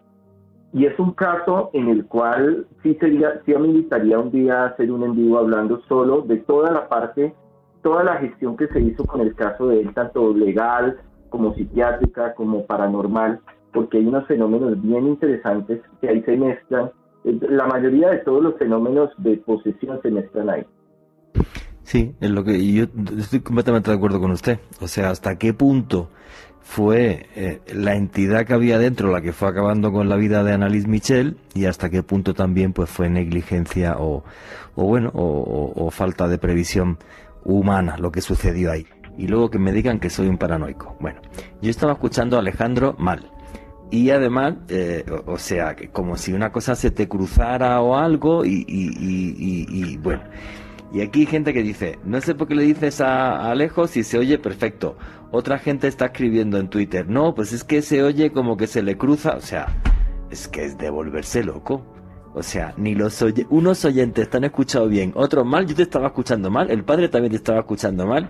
Y 0.71 0.85
es 0.85 0.97
un 0.97 1.11
caso 1.11 1.69
en 1.73 1.89
el 1.89 2.05
cual 2.05 2.65
sí 2.81 2.95
sería, 3.01 3.41
sí 3.45 3.53
ameritaría 3.53 4.17
un 4.17 4.31
día 4.31 4.65
hacer 4.65 4.91
un 4.91 5.03
en 5.03 5.15
vivo 5.15 5.37
hablando 5.37 5.81
solo 5.89 6.21
de 6.21 6.37
toda 6.37 6.71
la 6.71 6.87
parte, 6.87 7.35
toda 7.83 8.03
la 8.05 8.15
gestión 8.15 8.55
que 8.55 8.67
se 8.69 8.79
hizo 8.79 9.05
con 9.05 9.19
el 9.19 9.35
caso 9.35 9.67
de 9.67 9.81
él, 9.81 9.93
tanto 9.93 10.33
legal 10.33 10.97
como 11.29 11.53
psiquiátrica, 11.53 12.33
como 12.33 12.65
paranormal, 12.65 13.41
porque 13.73 13.97
hay 13.97 14.05
unos 14.05 14.25
fenómenos 14.25 14.81
bien 14.81 15.05
interesantes 15.05 15.81
que 15.99 16.07
ahí 16.07 16.23
se 16.23 16.37
mezclan. 16.37 16.91
La 17.23 17.67
mayoría 17.67 18.09
de 18.09 18.19
todos 18.19 18.41
los 18.41 18.55
fenómenos 18.55 19.11
de 19.17 19.37
posesión 19.37 20.01
se 20.01 20.09
mezclan 20.09 20.49
ahí. 20.49 20.65
Sí, 21.83 22.15
es 22.21 22.29
lo 22.29 22.43
que 22.43 22.73
yo 22.73 22.85
estoy 23.17 23.41
completamente 23.41 23.91
de 23.91 23.97
acuerdo 23.97 24.19
con 24.19 24.31
usted. 24.31 24.59
O 24.79 24.87
sea, 24.87 25.09
hasta 25.09 25.37
qué 25.37 25.53
punto 25.53 26.09
fue 26.63 27.27
eh, 27.35 27.61
la 27.73 27.95
entidad 27.95 28.45
que 28.45 28.53
había 28.53 28.79
dentro 28.79 29.11
la 29.11 29.21
que 29.21 29.33
fue 29.33 29.49
acabando 29.49 29.91
con 29.91 30.07
la 30.07 30.15
vida 30.15 30.43
de 30.43 30.53
Annalise 30.53 30.87
Michel 30.87 31.37
y 31.53 31.65
hasta 31.65 31.89
qué 31.89 32.03
punto 32.03 32.33
también 32.33 32.71
pues 32.71 32.89
fue 32.89 33.09
negligencia 33.09 33.97
o, 33.99 34.23
o 34.75 34.83
bueno 34.85 35.11
o, 35.13 35.91
falta 35.91 36.27
de 36.29 36.37
previsión 36.37 36.97
humana 37.43 37.97
lo 37.97 38.11
que 38.11 38.21
sucedió 38.21 38.71
ahí 38.71 38.87
y 39.17 39.27
luego 39.27 39.49
que 39.49 39.59
me 39.59 39.73
digan 39.73 39.99
que 39.99 40.09
soy 40.09 40.27
un 40.27 40.37
paranoico 40.37 40.95
bueno 41.01 41.21
yo 41.61 41.69
estaba 41.69 41.91
escuchando 41.91 42.37
a 42.37 42.39
Alejandro 42.39 42.95
mal 42.97 43.29
y 43.91 44.09
además, 44.09 44.55
eh, 44.69 45.05
o, 45.27 45.37
sea, 45.37 45.75
como 45.91 46.17
si 46.17 46.33
una 46.33 46.51
cosa 46.51 46.73
se 46.73 46.89
te 46.89 47.07
cruzara 47.07 47.79
o 47.81 47.95
algo 47.95 48.43
y, 48.43 48.65
y, 48.67 48.89
y, 48.97 49.67
y 49.69 49.97
bueno. 49.97 50.23
Y 50.93 51.01
aquí 51.01 51.21
hay 51.21 51.25
gente 51.25 51.53
que 51.53 51.63
dice, 51.63 51.97
no 52.05 52.21
sé 52.21 52.35
por 52.35 52.47
qué 52.47 52.53
le 52.53 52.63
dices 52.63 53.01
a 53.01 53.49
Alejo 53.49 53.87
si 53.87 54.03
se 54.03 54.19
oye 54.19 54.37
perfecto. 54.37 54.95
Otra 55.31 55.57
gente 55.57 55.87
está 55.87 56.05
escribiendo 56.05 56.59
en 56.59 56.69
Twitter, 56.69 57.09
no, 57.09 57.33
pues 57.33 57.51
es 57.51 57.63
que 57.63 57.81
se 57.81 58.03
oye 58.03 58.31
como 58.31 58.55
que 58.57 58.67
se 58.67 58.83
le 58.83 58.95
cruza, 58.95 59.35
o 59.35 59.41
sea, 59.41 59.75
es 60.29 60.47
que 60.47 60.63
es 60.63 60.77
de 60.77 60.91
volverse 60.91 61.43
loco. 61.43 61.83
O 62.35 62.43
sea, 62.43 62.75
ni 62.77 62.93
los 62.93 63.19
oye 63.23 63.47
unos 63.49 63.83
oyentes 63.85 64.29
te 64.29 64.37
han 64.37 64.43
escuchado 64.43 64.87
bien, 64.87 65.13
otros 65.15 65.45
mal, 65.47 65.65
yo 65.65 65.75
te 65.75 65.81
estaba 65.81 66.07
escuchando 66.07 66.51
mal, 66.51 66.69
el 66.69 66.83
padre 66.83 67.09
también 67.09 67.31
te 67.31 67.37
estaba 67.37 67.59
escuchando 67.61 68.05
mal. 68.05 68.29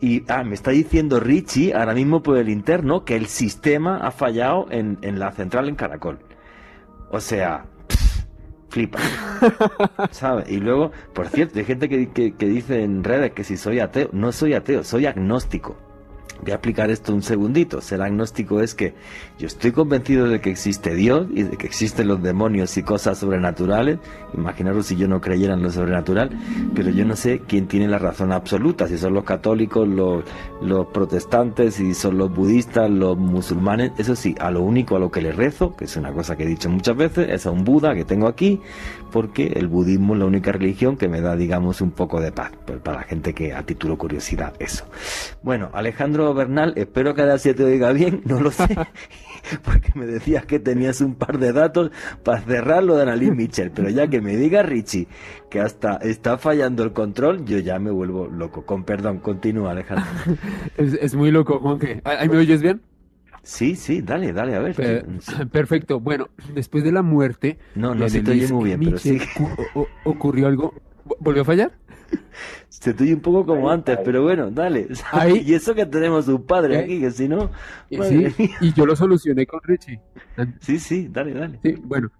Y 0.00 0.22
ah, 0.28 0.44
me 0.44 0.54
está 0.54 0.70
diciendo 0.70 1.18
Richie, 1.18 1.74
ahora 1.74 1.94
mismo 1.94 2.22
por 2.22 2.38
el 2.38 2.48
interno, 2.48 3.04
que 3.04 3.16
el 3.16 3.26
sistema 3.26 3.98
ha 3.98 4.12
fallado 4.12 4.68
en, 4.70 4.98
en 5.02 5.18
la 5.18 5.32
central 5.32 5.68
en 5.68 5.74
Caracol. 5.74 6.20
O 7.10 7.18
sea, 7.18 7.64
flipa. 8.68 8.98
¿Sabes? 10.10 10.48
Y 10.48 10.58
luego, 10.58 10.92
por 11.14 11.28
cierto, 11.28 11.58
hay 11.58 11.64
gente 11.64 11.88
que, 11.88 12.10
que, 12.10 12.34
que, 12.34 12.46
dice 12.46 12.82
en 12.82 13.04
redes 13.04 13.32
que 13.32 13.44
si 13.44 13.56
soy 13.56 13.80
ateo, 13.80 14.10
no 14.12 14.32
soy 14.32 14.54
ateo, 14.54 14.84
soy 14.84 15.06
agnóstico. 15.06 15.76
Voy 16.40 16.52
a 16.52 16.54
explicar 16.54 16.90
esto 16.90 17.12
un 17.12 17.22
segundito. 17.22 17.80
Ser 17.80 18.00
agnóstico 18.00 18.60
es 18.60 18.74
que 18.74 18.94
yo 19.38 19.46
estoy 19.46 19.72
convencido 19.72 20.28
de 20.28 20.40
que 20.40 20.50
existe 20.50 20.94
Dios 20.94 21.26
y 21.34 21.42
de 21.42 21.56
que 21.56 21.66
existen 21.66 22.06
los 22.06 22.22
demonios 22.22 22.76
y 22.76 22.82
cosas 22.82 23.18
sobrenaturales. 23.18 23.98
Imaginaros 24.34 24.86
si 24.86 24.96
yo 24.96 25.08
no 25.08 25.20
creyera 25.20 25.54
en 25.54 25.62
lo 25.62 25.70
sobrenatural, 25.70 26.30
pero 26.74 26.90
yo 26.90 27.04
no 27.04 27.16
sé 27.16 27.40
quién 27.46 27.66
tiene 27.66 27.88
la 27.88 27.98
razón 27.98 28.32
absoluta, 28.32 28.86
si 28.86 28.98
son 28.98 29.14
los 29.14 29.24
católicos, 29.24 29.88
los, 29.88 30.24
los 30.62 30.86
protestantes, 30.86 31.74
si 31.74 31.92
son 31.94 32.18
los 32.18 32.32
budistas, 32.32 32.88
los 32.88 33.18
musulmanes. 33.18 33.92
Eso 33.98 34.14
sí, 34.14 34.34
a 34.38 34.50
lo 34.50 34.62
único 34.62 34.96
a 34.96 35.00
lo 35.00 35.10
que 35.10 35.20
le 35.20 35.32
rezo, 35.32 35.74
que 35.74 35.86
es 35.86 35.96
una 35.96 36.12
cosa 36.12 36.36
que 36.36 36.44
he 36.44 36.46
dicho 36.46 36.70
muchas 36.70 36.96
veces, 36.96 37.28
es 37.30 37.46
a 37.46 37.50
un 37.50 37.64
Buda 37.64 37.94
que 37.94 38.04
tengo 38.04 38.28
aquí, 38.28 38.60
porque 39.10 39.46
el 39.56 39.66
budismo 39.66 40.14
es 40.14 40.20
la 40.20 40.26
única 40.26 40.52
religión 40.52 40.96
que 40.96 41.08
me 41.08 41.20
da, 41.20 41.36
digamos, 41.36 41.80
un 41.80 41.90
poco 41.90 42.20
de 42.20 42.32
paz. 42.32 42.52
Pues 42.64 42.78
para 42.78 42.98
la 42.98 43.04
gente 43.04 43.34
que 43.34 43.52
a 43.52 43.62
título 43.64 43.98
curiosidad, 43.98 44.54
eso. 44.58 44.84
Bueno, 45.42 45.70
Alejandro 45.72 46.17
Bernal, 46.34 46.72
espero 46.76 47.14
que 47.14 47.22
ahora 47.22 47.38
se 47.38 47.54
te 47.54 47.64
oiga 47.64 47.92
bien, 47.92 48.22
no 48.24 48.40
lo 48.40 48.50
sé, 48.50 48.66
porque 49.64 49.92
me 49.94 50.06
decías 50.06 50.44
que 50.46 50.58
tenías 50.58 51.00
un 51.00 51.14
par 51.14 51.38
de 51.38 51.52
datos 51.52 51.90
para 52.22 52.40
cerrar 52.40 52.82
lo 52.84 52.96
de 52.96 53.02
Annalise 53.02 53.32
Mitchell, 53.32 53.70
pero 53.70 53.88
ya 53.90 54.08
que 54.08 54.20
me 54.20 54.36
diga 54.36 54.62
Richie 54.62 55.08
que 55.50 55.60
hasta 55.60 55.96
está 55.96 56.38
fallando 56.38 56.82
el 56.82 56.92
control, 56.92 57.44
yo 57.44 57.58
ya 57.58 57.78
me 57.78 57.90
vuelvo 57.90 58.26
loco. 58.26 58.66
Con 58.66 58.84
perdón, 58.84 59.18
continúa 59.18 59.70
Alejandro. 59.70 60.06
es, 60.76 60.94
es 60.94 61.14
muy 61.14 61.30
loco, 61.30 61.58
Juan, 61.58 61.78
que 61.78 62.00
¿ahí 62.04 62.28
me 62.28 62.38
oyes 62.38 62.62
bien? 62.62 62.82
Sí, 63.42 63.76
sí, 63.76 64.02
dale, 64.02 64.34
dale, 64.34 64.54
a 64.56 64.58
ver. 64.58 64.74
Per 64.74 65.06
perfecto. 65.50 66.00
Bueno, 66.00 66.28
después 66.54 66.84
de 66.84 66.92
la 66.92 67.00
muerte. 67.00 67.58
No, 67.74 67.94
no 67.94 68.06
se 68.08 68.22
te 68.22 68.32
oye 68.32 68.52
muy 68.52 68.64
bien, 68.66 68.80
pero 68.80 68.98
sí. 68.98 69.18
ocurrió 70.04 70.48
algo. 70.48 70.74
¿Volvió 71.20 71.42
a 71.42 71.44
fallar? 71.46 71.72
Se 72.68 72.94
te 72.94 73.04
oye 73.04 73.14
un 73.14 73.20
poco 73.20 73.44
como 73.46 73.70
antes, 73.70 73.98
pero 74.04 74.22
bueno, 74.22 74.50
dale. 74.50 74.88
Ahí. 75.12 75.42
Y 75.46 75.54
eso 75.54 75.74
que 75.74 75.86
tenemos 75.86 76.28
un 76.28 76.42
padre 76.44 76.76
¿Eh? 76.76 76.78
aquí, 76.78 77.00
que 77.00 77.10
si 77.10 77.28
no. 77.28 77.50
Sí, 77.90 78.26
y 78.60 78.72
yo 78.72 78.86
lo 78.86 78.96
solucioné 78.96 79.46
con 79.46 79.60
Richie. 79.62 80.00
Sí, 80.60 80.78
sí, 80.78 81.08
dale, 81.10 81.34
dale. 81.34 81.58
Sí, 81.62 81.74
bueno. 81.82 82.10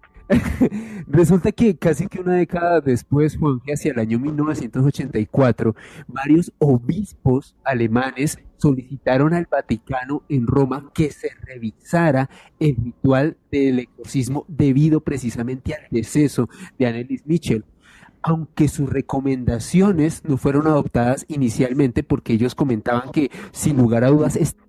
Resulta 1.07 1.51
que 1.51 1.75
casi 1.77 2.07
que 2.07 2.19
una 2.19 2.35
década 2.35 2.81
después, 2.81 3.37
Juan, 3.37 3.61
que 3.65 3.73
hacia 3.73 3.93
el 3.93 3.99
año 3.99 4.19
1984, 4.19 5.75
varios 6.07 6.51
obispos 6.59 7.55
alemanes 7.63 8.37
solicitaron 8.57 9.33
al 9.33 9.47
Vaticano 9.49 10.23
en 10.29 10.45
Roma 10.45 10.91
que 10.93 11.11
se 11.11 11.29
revisara 11.41 12.29
el 12.59 12.75
ritual 12.75 13.37
del 13.51 13.79
exorcismo 13.79 14.45
debido 14.47 14.99
precisamente 14.99 15.73
al 15.73 15.87
deceso 15.89 16.49
de 16.77 16.87
Annelies 16.87 17.25
Mitchell 17.25 17.63
aunque 18.21 18.67
sus 18.67 18.89
recomendaciones 18.89 20.23
no 20.25 20.37
fueron 20.37 20.67
adoptadas 20.67 21.25
inicialmente 21.27 22.03
porque 22.03 22.33
ellos 22.33 22.55
comentaban 22.55 23.11
que 23.11 23.31
sin 23.51 23.77
lugar 23.77 24.03
a 24.03 24.09
dudas 24.09 24.35
esta 24.35 24.61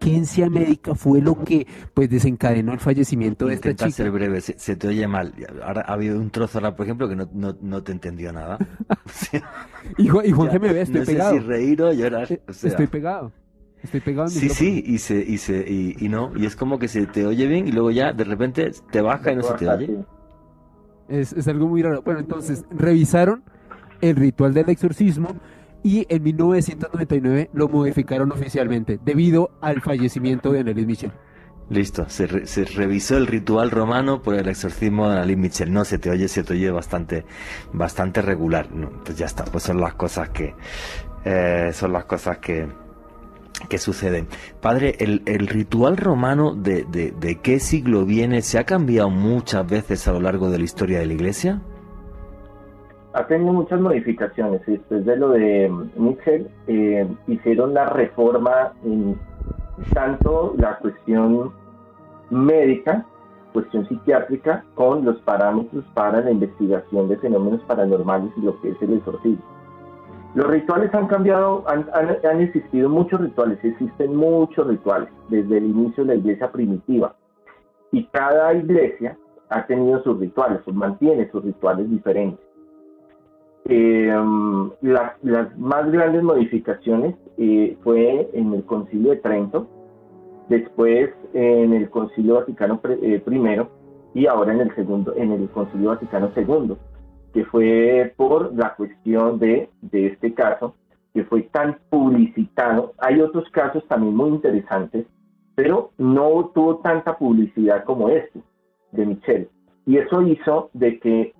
emergencia 0.00 0.48
médica 0.48 0.94
fue 0.94 1.20
lo 1.20 1.42
que 1.42 1.66
pues 1.94 2.08
desencadenó 2.08 2.72
el 2.72 2.78
fallecimiento 2.80 3.46
de 3.46 3.54
esta 3.54 3.70
Intenta 3.70 3.86
chica. 3.90 3.96
ser 3.96 4.10
breve, 4.12 4.40
se, 4.40 4.58
se, 4.58 4.76
te 4.76 4.88
oye 4.88 5.06
mal. 5.08 5.34
Ahora 5.62 5.82
ha 5.86 5.92
habido 5.94 6.18
un 6.20 6.30
trozo 6.30 6.58
ahora, 6.58 6.76
por 6.76 6.86
ejemplo, 6.86 7.08
que 7.08 7.16
no, 7.16 7.28
no, 7.32 7.56
no 7.60 7.82
te 7.82 7.92
entendió 7.92 8.32
nada. 8.32 8.58
O 9.04 9.08
sea, 9.08 9.42
y, 9.96 10.06
Juan, 10.08 10.26
y 10.26 10.30
Juan 10.32 10.50
ya, 10.50 10.58
me 10.60 10.72
ve, 10.72 10.82
estoy 10.82 11.00
no 11.00 11.06
pegado. 11.06 11.32
sé 11.34 11.40
si 11.40 11.46
reír 11.46 11.82
o 11.82 11.92
llorar. 11.92 12.28
O 12.48 12.52
sea, 12.52 12.70
estoy 12.70 12.86
pegado. 12.86 13.32
Estoy 13.82 14.00
pegado 14.00 14.28
Sí, 14.28 14.48
sí, 14.48 14.82
y 14.86 14.98
se, 14.98 15.18
y 15.18 15.38
se, 15.38 15.58
y, 15.68 15.96
y, 15.98 16.08
no, 16.08 16.32
y 16.36 16.46
es 16.46 16.56
como 16.56 16.78
que 16.78 16.88
se 16.88 17.06
te 17.06 17.26
oye 17.26 17.46
bien 17.46 17.68
y 17.68 17.72
luego 17.72 17.90
ya 17.90 18.12
de 18.12 18.24
repente 18.24 18.70
te 18.90 19.00
baja 19.00 19.32
y 19.32 19.36
no 19.36 19.42
se 19.42 19.54
te 19.54 19.68
oye. 19.68 20.04
Es, 21.08 21.32
es 21.32 21.48
algo 21.48 21.66
muy 21.68 21.82
raro. 21.82 22.02
Bueno, 22.02 22.20
entonces 22.20 22.64
revisaron 22.70 23.42
el 24.00 24.16
ritual 24.16 24.54
del 24.54 24.68
exorcismo 24.68 25.36
y 25.82 26.06
en 26.08 26.22
1999 26.22 27.50
lo 27.52 27.68
modificaron 27.68 28.32
oficialmente 28.32 28.98
debido 29.04 29.50
al 29.60 29.80
fallecimiento 29.80 30.52
de 30.52 30.60
Annelies 30.60 30.86
Michel. 30.86 31.12
Listo, 31.70 32.08
se, 32.08 32.46
se, 32.46 32.64
revisó 32.64 33.18
el 33.18 33.26
ritual 33.26 33.70
romano 33.70 34.22
por 34.22 34.34
el 34.34 34.48
exorcismo 34.48 35.08
de 35.08 35.16
Annalise 35.16 35.36
Michel. 35.36 35.72
No, 35.72 35.84
se 35.84 35.98
te 35.98 36.10
oye, 36.10 36.26
se 36.28 36.42
te 36.42 36.54
oye 36.54 36.70
bastante, 36.70 37.26
bastante 37.72 38.22
regular. 38.22 38.72
No, 38.72 38.90
pues 39.04 39.18
ya 39.18 39.26
está, 39.26 39.44
pues 39.44 39.64
son 39.64 39.78
las 39.80 39.94
cosas 39.94 40.30
que, 40.30 40.54
eh, 41.24 41.70
son 41.74 41.92
las 41.92 42.06
cosas 42.06 42.38
que, 42.38 42.68
que 43.68 43.78
suceden. 43.78 44.28
Padre, 44.60 44.96
el, 45.00 45.22
el 45.26 45.46
ritual 45.46 45.96
romano 45.96 46.54
de, 46.54 46.84
de, 46.84 47.12
de 47.12 47.40
qué 47.40 47.60
siglo 47.60 48.04
viene, 48.04 48.42
¿se 48.42 48.58
ha 48.58 48.64
cambiado 48.64 49.10
muchas 49.10 49.68
veces 49.68 50.06
a 50.08 50.12
lo 50.12 50.20
largo 50.20 50.50
de 50.50 50.58
la 50.58 50.64
historia 50.64 50.98
de 51.00 51.06
la 51.06 51.14
Iglesia? 51.14 51.60
ha 53.18 53.26
tenido 53.26 53.52
muchas 53.52 53.80
modificaciones. 53.80 54.62
Después 54.66 55.04
de 55.04 55.16
lo 55.16 55.30
de 55.30 55.70
Mitchell, 55.96 56.48
eh, 56.66 57.06
hicieron 57.26 57.74
la 57.74 57.86
reforma 57.86 58.72
en 58.84 59.18
tanto 59.92 60.54
la 60.58 60.78
cuestión 60.78 61.52
médica, 62.30 63.06
cuestión 63.52 63.88
psiquiátrica, 63.88 64.64
con 64.74 65.04
los 65.04 65.18
parámetros 65.22 65.84
para 65.94 66.20
la 66.20 66.30
investigación 66.30 67.08
de 67.08 67.16
fenómenos 67.16 67.62
paranormales 67.64 68.30
y 68.36 68.42
lo 68.42 68.60
que 68.60 68.70
es 68.70 68.82
el 68.82 68.94
exorcismo. 68.94 69.57
Los 70.38 70.46
rituales 70.46 70.94
han 70.94 71.08
cambiado, 71.08 71.64
han, 71.66 71.88
han, 71.92 72.40
existido 72.40 72.88
muchos 72.88 73.20
rituales, 73.20 73.58
existen 73.64 74.14
muchos 74.14 74.68
rituales 74.68 75.08
desde 75.30 75.58
el 75.58 75.64
inicio 75.64 76.04
de 76.04 76.14
la 76.14 76.20
iglesia 76.20 76.52
primitiva. 76.52 77.16
Y 77.90 78.04
cada 78.04 78.54
iglesia 78.54 79.18
ha 79.48 79.66
tenido 79.66 80.00
sus 80.04 80.20
rituales, 80.20 80.60
mantiene 80.72 81.28
sus 81.32 81.42
rituales 81.42 81.90
diferentes. 81.90 82.38
Las, 84.80 85.12
las, 85.24 85.58
más 85.58 85.90
grandes 85.90 86.22
modificaciones 86.22 87.16
eh, 87.36 87.76
fue 87.82 88.30
en 88.32 88.54
el 88.54 88.62
Concilio 88.64 89.10
de 89.10 89.16
Trento, 89.16 89.66
después 90.48 91.10
en 91.34 91.72
el 91.72 91.90
Concilio 91.90 92.34
Vaticano 92.34 92.80
eh, 92.84 93.20
I 93.26 94.20
y 94.20 94.26
ahora 94.28 94.52
en 94.52 94.60
el 94.60 94.72
segundo, 94.76 95.16
en 95.16 95.32
el 95.32 95.48
Concilio 95.48 95.88
Vaticano 95.88 96.30
II, 96.36 96.76
que 97.32 97.44
fue 97.44 98.12
por 98.16 98.54
la 98.54 98.74
cuestión 98.74 99.38
de, 99.38 99.68
de 99.82 100.06
este 100.06 100.34
caso, 100.34 100.74
que 101.14 101.24
fue 101.24 101.42
tan 101.42 101.78
publicitado. 101.90 102.94
Hay 102.98 103.20
otros 103.20 103.48
casos 103.50 103.86
también 103.88 104.14
muy 104.14 104.30
interesantes, 104.30 105.06
pero 105.54 105.90
no 105.98 106.50
tuvo 106.54 106.78
tanta 106.78 107.16
publicidad 107.16 107.84
como 107.84 108.08
este 108.08 108.40
de 108.92 109.06
Michelle. 109.06 109.48
Y 109.86 109.98
eso 109.98 110.22
hizo 110.22 110.70
de 110.74 110.98
que 111.00 111.34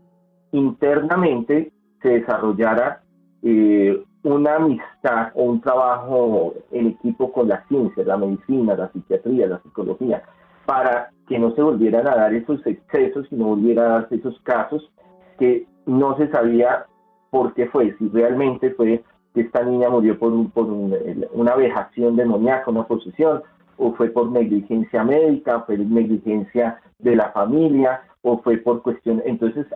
internamente 0.52 1.73
se 2.02 2.09
desarrollara 2.20 3.02
eh, 3.43 4.02
una 4.23 4.56
amistad 4.56 5.32
o 5.35 5.44
un 5.44 5.60
trabajo 5.60 6.55
en 6.73 6.89
equipo 6.89 7.32
con 7.32 7.48
la 7.48 7.65
ciencia, 7.69 8.05
la 8.05 8.16
medicina, 8.16 8.74
la 8.74 8.90
psiquiatría, 8.90 9.47
la 9.47 9.62
psicología, 9.62 10.23
para 10.66 11.10
que 11.28 11.39
no 11.39 11.55
se 11.55 11.62
volvieran 11.62 12.06
a 12.09 12.16
dar 12.16 12.35
esos 12.35 12.65
excesos 12.66 13.27
y 13.31 13.36
no 13.36 13.47
volviera 13.47 13.85
a 13.85 13.89
darse 14.01 14.16
esos 14.16 14.39
casos 14.40 14.90
que 15.39 15.66
no 15.86 16.16
se 16.16 16.28
sabía 16.28 16.86
por 17.31 17.55
qué 17.55 17.66
fue, 17.66 17.94
si 17.98 18.09
realmente 18.09 18.70
fue 18.73 19.02
que 19.35 19.43
esta 19.43 19.62
niña 19.62 19.90
murió 19.90 20.19
por, 20.19 20.51
por 20.51 20.66
una 20.66 21.55
vejación 21.56 22.16
demoníaca, 22.16 22.70
una 22.70 22.86
posesión, 22.86 23.43
o 23.77 23.93
fue 23.93 24.09
por 24.09 24.31
negligencia 24.31 25.05
médica, 25.05 25.60
fue 25.60 25.78
negligencia 25.78 26.81
de 26.98 27.16
la 27.16 27.31
familia, 27.31 28.02
o 28.23 28.39
fue 28.39 28.59
por 28.59 28.82
cuestión. 28.82 29.23
Entonces, 29.24 29.66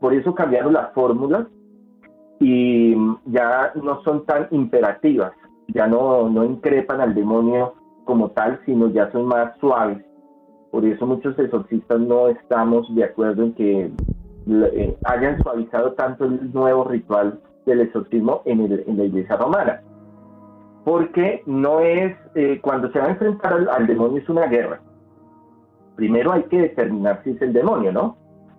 por 0.00 0.14
eso 0.14 0.34
cambiaron 0.34 0.74
las 0.74 0.92
fórmulas 0.92 1.46
y 2.40 2.94
ya 3.26 3.72
no 3.74 4.02
son 4.02 4.24
tan 4.26 4.48
imperativas, 4.50 5.32
ya 5.68 5.86
no, 5.86 6.28
no 6.28 6.44
increpan 6.44 7.00
al 7.00 7.14
demonio 7.14 7.74
como 8.04 8.30
tal, 8.30 8.60
sino 8.64 8.88
ya 8.88 9.10
son 9.10 9.26
más 9.26 9.56
suaves. 9.58 10.04
Por 10.70 10.84
eso 10.84 11.06
muchos 11.06 11.38
exorcistas 11.38 11.98
no 12.00 12.28
estamos 12.28 12.94
de 12.94 13.04
acuerdo 13.04 13.42
en 13.42 13.54
que 13.54 13.90
eh, 14.48 14.96
hayan 15.04 15.42
suavizado 15.42 15.92
tanto 15.92 16.24
el 16.24 16.52
nuevo 16.52 16.84
ritual 16.84 17.38
del 17.66 17.82
exorcismo 17.82 18.42
en, 18.46 18.60
el, 18.60 18.84
en 18.86 18.96
la 18.96 19.04
iglesia 19.04 19.36
romana. 19.36 19.82
Porque 20.84 21.42
no 21.46 21.80
es, 21.80 22.16
eh, 22.34 22.58
cuando 22.62 22.90
se 22.90 22.98
va 22.98 23.06
a 23.06 23.10
enfrentar 23.10 23.68
al, 23.70 23.86
demonio 23.86 24.22
es 24.22 24.28
una 24.28 24.46
guerra. 24.46 24.80
Primero 25.96 26.32
hay 26.32 26.44
que 26.44 26.62
determinar 26.62 27.20
si 27.24 27.30
es 27.30 27.42
el 27.42 27.52
demonio, 27.52 27.92
¿no? 27.92 28.16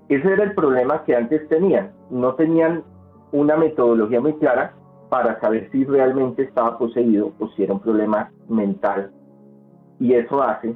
Ese 0.09 0.31
era 0.31 0.43
el 0.43 0.53
problema 0.53 1.03
que 1.05 1.15
antes 1.15 1.47
tenían. 1.47 1.91
No 2.11 2.35
tenían 2.35 2.83
una 3.31 3.55
metodología 3.55 4.21
muy 4.21 4.33
clara 4.33 4.73
para 5.09 5.39
saber 5.39 5.69
si 5.71 5.85
realmente 5.85 6.43
estaba 6.43 6.77
poseído 6.77 7.31
o 7.39 7.47
si 7.49 7.63
era 7.63 7.73
un 7.73 7.79
problema 7.79 8.31
mental. 8.47 9.11
Y 9.99 10.13
eso 10.13 10.41
hace 10.43 10.75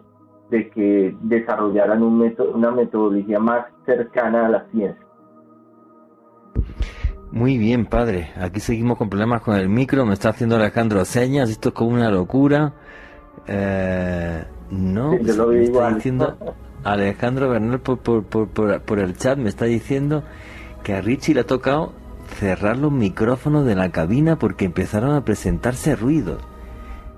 de 0.54 0.70
que 0.70 1.16
desarrollaran 1.22 2.04
un 2.04 2.32
una 2.54 2.70
metodología 2.70 3.40
más 3.40 3.66
cercana 3.88 4.46
a 4.46 4.50
la 4.50 4.66
ciencia. 4.70 5.04
Muy 7.32 7.58
bien, 7.58 7.88
padre. 7.88 8.30
Aquí 8.40 8.60
seguimos 8.60 9.00
con 9.00 9.10
problemas 9.10 9.42
con 9.42 9.56
el 9.56 9.68
micro. 9.68 10.06
Me 10.06 10.14
está 10.14 10.30
haciendo 10.30 10.56
Alejandro 10.56 11.04
señas. 11.06 11.50
Esto 11.50 11.70
es 11.70 11.76
como 11.76 11.90
una 11.90 12.12
locura. 12.12 12.74
Eh, 13.48 14.44
no, 14.70 15.14
me 15.14 15.22
está 15.22 15.90
diciendo 15.96 16.38
Alejandro 16.84 17.50
Bernal 17.50 17.80
por, 17.80 17.98
por, 17.98 18.24
por, 18.24 18.80
por, 18.82 19.00
el 19.00 19.18
chat. 19.18 19.40
Me 19.40 19.50
está 19.50 19.66
diciendo 19.66 20.24
que 20.84 20.94
a 20.94 21.02
Richie 21.02 21.34
le 21.34 21.42
ha 21.42 21.48
tocado 21.48 21.94
cerrar 22.28 22.78
los 22.78 22.92
micrófonos 22.92 23.66
de 23.66 23.74
la 23.74 23.90
cabina 23.90 24.38
porque 24.38 24.66
empezaron 24.66 25.16
a 25.16 25.26
presentarse 25.26 25.96
ruidos 25.96 26.38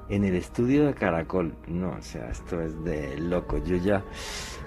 en 0.09 0.23
el 0.23 0.35
estudio 0.35 0.85
de 0.85 0.93
Caracol. 0.93 1.53
No, 1.67 1.91
o 1.91 2.01
sea, 2.01 2.29
esto 2.29 2.61
es 2.61 2.83
de 2.83 3.17
loco. 3.17 3.57
Yo 3.63 3.75
ya 3.77 4.03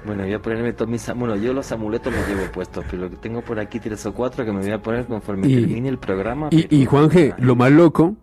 bueno, 0.05 0.23
voy 0.23 0.32
a 0.32 0.40
ponerme 0.40 0.73
todos 0.73 0.90
mis... 0.90 1.06
Bueno, 1.15 1.36
yo 1.36 1.52
los 1.52 1.70
amuletos 1.73 2.12
los 2.12 2.28
llevo 2.28 2.51
puestos, 2.52 2.85
pero 2.90 3.05
lo 3.05 3.10
que 3.10 3.16
tengo 3.16 3.43
por 3.43 3.59
aquí 3.59 3.81
tres 3.81 4.05
o 4.06 4.15
cuatro 4.15 4.44
que 4.44 4.52
me 4.52 4.60
voy 4.60 4.70
a 4.70 4.82
poner 4.82 5.06
conforme 5.06 5.48
termine 5.48 5.89
el 5.89 5.98
programa. 5.98 6.48
Y, 6.51 6.74
y 6.74 6.86
Juanje, 6.86 7.35
lo 7.39 7.56
más 7.56 7.73
loco 7.73 8.16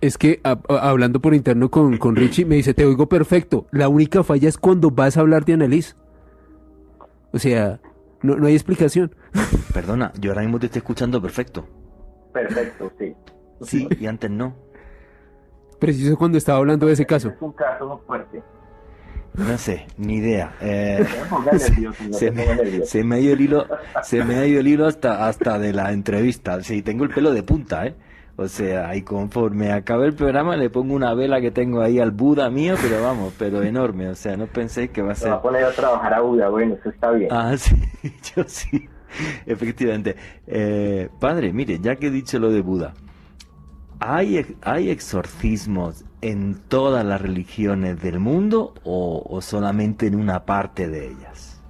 es 0.00 0.16
que 0.16 0.40
hablando 0.68 1.20
por 1.20 1.34
interno 1.34 1.70
con, 1.70 1.98
con 1.98 2.16
Richie, 2.16 2.44
me 2.44 2.56
dice, 2.56 2.72
te 2.72 2.86
oigo 2.86 3.08
perfecto. 3.08 3.66
La 3.70 3.88
única 3.88 4.22
falla 4.22 4.48
es 4.48 4.56
cuando 4.56 4.90
vas 4.90 5.16
a 5.16 5.20
hablar 5.20 5.44
de 5.44 5.54
Annalise. 5.54 5.94
O 7.32 7.38
sea, 7.38 7.80
no, 8.22 8.36
no 8.36 8.46
hay 8.46 8.54
explicación. 8.54 9.14
Perdona, 9.74 10.12
yo 10.18 10.30
ahora 10.30 10.42
mismo 10.42 10.58
te 10.58 10.66
estoy 10.66 10.78
escuchando 10.78 11.20
perfecto. 11.20 11.66
Perfecto, 12.32 12.92
sí. 12.98 13.14
Sí, 13.60 13.88
y 14.00 14.06
antes 14.06 14.30
no. 14.30 14.54
Preciso 15.78 16.16
cuando 16.16 16.38
estaba 16.38 16.58
hablando 16.58 16.86
de 16.86 16.92
ese 16.92 17.06
caso. 17.06 17.28
Es 17.28 17.40
un 17.40 17.52
caso 17.52 18.00
fuerte. 18.06 18.42
No 19.34 19.56
sé, 19.56 19.86
ni 19.96 20.16
idea. 20.16 20.54
Eh, 20.60 21.06
se, 22.10 22.30
me, 22.32 22.42
ha 22.42 23.20
ido 23.20 23.32
el 23.32 23.40
hilo, 23.40 23.66
se 24.02 24.24
me 24.24 24.36
ha 24.36 24.46
ido 24.46 24.60
el 24.60 24.66
hilo 24.66 24.86
hasta, 24.86 25.28
hasta 25.28 25.58
de 25.58 25.72
la 25.72 25.92
entrevista. 25.92 26.62
Sí, 26.62 26.82
tengo 26.82 27.04
el 27.04 27.10
pelo 27.10 27.32
de 27.32 27.42
punta, 27.42 27.86
¿eh? 27.86 27.94
O 28.40 28.46
sea, 28.46 28.94
y 28.94 29.02
conforme 29.02 29.72
acabe 29.72 30.06
el 30.06 30.14
programa 30.14 30.56
le 30.56 30.70
pongo 30.70 30.94
una 30.94 31.12
vela 31.12 31.40
que 31.40 31.50
tengo 31.50 31.80
ahí 31.80 31.98
al 31.98 32.12
Buda 32.12 32.48
mío, 32.50 32.76
pero 32.80 33.02
vamos, 33.02 33.34
pero 33.36 33.64
enorme. 33.64 34.08
O 34.10 34.14
sea, 34.14 34.36
no 34.36 34.46
pensé 34.46 34.90
que 34.90 35.02
va 35.02 35.10
a 35.10 35.14
ser. 35.16 35.32
va 35.32 35.36
a 35.36 35.42
poner 35.42 35.64
a 35.64 35.72
trabajar 35.72 36.14
a 36.14 36.20
Buda, 36.20 36.48
bueno, 36.48 36.76
eso 36.76 36.88
está 36.88 37.10
bien. 37.10 37.30
Ah, 37.32 37.56
sí, 37.58 37.74
yo 38.36 38.44
sí. 38.46 38.88
Efectivamente. 39.44 40.14
Eh, 40.46 41.08
padre, 41.18 41.52
mire, 41.52 41.80
ya 41.80 41.96
que 41.96 42.06
he 42.06 42.10
dicho 42.10 42.38
lo 42.38 42.52
de 42.52 42.60
Buda, 42.60 42.94
¿hay, 44.08 44.56
hay 44.62 44.90
exorcismos 44.90 46.04
en 46.22 46.56
todas 46.68 47.04
las 47.04 47.20
religiones 47.20 48.00
del 48.02 48.18
mundo 48.18 48.72
o, 48.82 49.38
solamente 49.42 50.06
en 50.06 50.14
una 50.14 50.46
parte 50.46 50.88
de 50.88 51.08
ellas? 51.08 51.62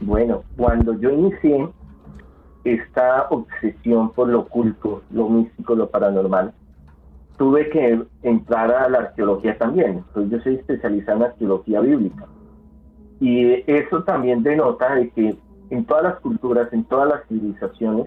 Bueno, 0.00 0.42
cuando 0.56 0.98
yo 0.98 1.10
inicié 1.10 1.68
esta 2.64 3.26
obsesión 3.28 4.10
por 4.12 4.28
lo 4.28 4.40
oculto, 4.40 5.02
lo 5.10 5.28
místico, 5.28 5.74
lo 5.74 5.90
paranormal, 5.90 6.54
tuve 7.36 7.68
que 7.68 8.02
entrar 8.22 8.72
a 8.72 8.88
la 8.88 8.98
arqueología 8.98 9.58
también. 9.58 10.04
Entonces 10.08 10.30
yo 10.30 10.40
soy 10.40 10.54
especializado 10.54 11.18
en 11.18 11.24
arqueología 11.24 11.80
bíblica. 11.80 12.26
Y 13.20 13.70
eso 13.70 14.02
también 14.04 14.42
denota 14.42 14.94
de 14.94 15.10
que 15.10 15.36
en 15.70 15.84
todas 15.84 16.04
las 16.04 16.20
culturas, 16.20 16.72
en 16.72 16.84
todas 16.84 17.08
las 17.08 17.26
civilizaciones, 17.28 18.06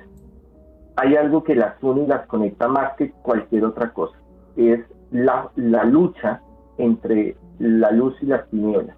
hay 0.95 1.15
algo 1.15 1.43
que 1.43 1.55
las 1.55 1.81
une 1.81 2.03
y 2.03 2.07
las 2.07 2.25
conecta 2.27 2.67
más 2.67 2.93
que 2.97 3.11
cualquier 3.11 3.65
otra 3.65 3.91
cosa. 3.93 4.17
Es 4.55 4.79
la, 5.11 5.49
lucha 5.85 6.41
entre 6.77 7.35
la 7.59 7.91
luz 7.91 8.15
y 8.21 8.27
las 8.27 8.47
tinieblas, 8.49 8.95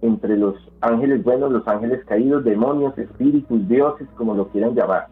entre 0.00 0.36
los 0.36 0.54
ángeles 0.80 1.22
buenos, 1.22 1.52
los 1.52 1.66
ángeles 1.66 2.04
caídos, 2.04 2.44
demonios, 2.44 2.96
espíritus, 2.98 3.68
dioses, 3.68 4.08
como 4.16 4.34
lo 4.34 4.48
quieran 4.48 4.74
llamar. 4.74 5.08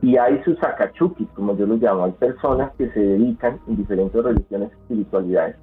Y 0.00 0.16
hay 0.16 0.40
sus 0.44 0.62
akachukis, 0.62 1.28
como 1.34 1.56
yo 1.56 1.66
los 1.66 1.80
llamo, 1.80 2.04
hay 2.04 2.12
personas 2.12 2.72
que 2.78 2.88
se 2.90 3.00
dedican 3.00 3.58
en 3.66 3.76
diferentes 3.76 4.22
religiones 4.22 4.70
y 4.70 4.80
espiritualidades 4.82 5.56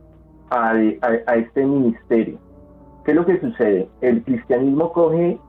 a, 0.49 0.71
a, 0.71 1.35
este 1.35 1.65
ministerio. 1.65 2.37
¿Qué 3.05 3.11
es 3.11 3.17
lo 3.17 3.25
que 3.25 3.39
sucede? 3.39 3.87
El 4.01 4.23
cristianismo 4.23 4.91
coge 4.91 5.39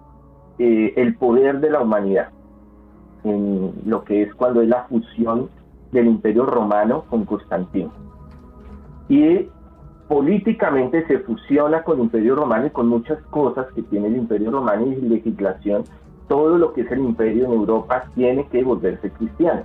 eh, 0.59 0.93
el 0.97 1.17
poder 1.17 1.61
de 1.61 1.71
la 1.71 1.81
humanidad, 1.81 2.29
en 3.29 3.73
lo 3.85 4.05
que 4.05 4.23
es 4.23 4.35
cuando 4.35 4.63
es 4.63 4.69
la 4.69 4.85
fusión 4.85 5.49
del 5.93 6.07
imperio 6.07 6.45
romano 6.47 7.05
con 7.09 7.25
Constantino 7.25 7.93
y 9.09 9.49
políticamente 10.09 11.07
se 11.07 11.19
fusiona 11.21 11.83
con 11.83 11.99
el 11.99 12.05
Imperio 12.05 12.37
Romano 12.37 12.67
y 12.67 12.71
con 12.71 12.89
muchas 12.89 13.21
cosas 13.31 13.67
que 13.75 13.83
tiene 13.83 14.09
el 14.09 14.17
Imperio 14.17 14.51
Romano 14.51 14.87
y 14.87 14.97
legislación. 14.97 15.85
Todo 16.29 16.59
lo 16.59 16.73
que 16.73 16.83
es 16.83 16.91
el 16.91 17.01
imperio 17.01 17.47
en 17.47 17.53
Europa 17.53 18.05
tiene 18.15 18.47
que 18.49 18.65
volverse 18.65 19.11
cristiano. 19.11 19.63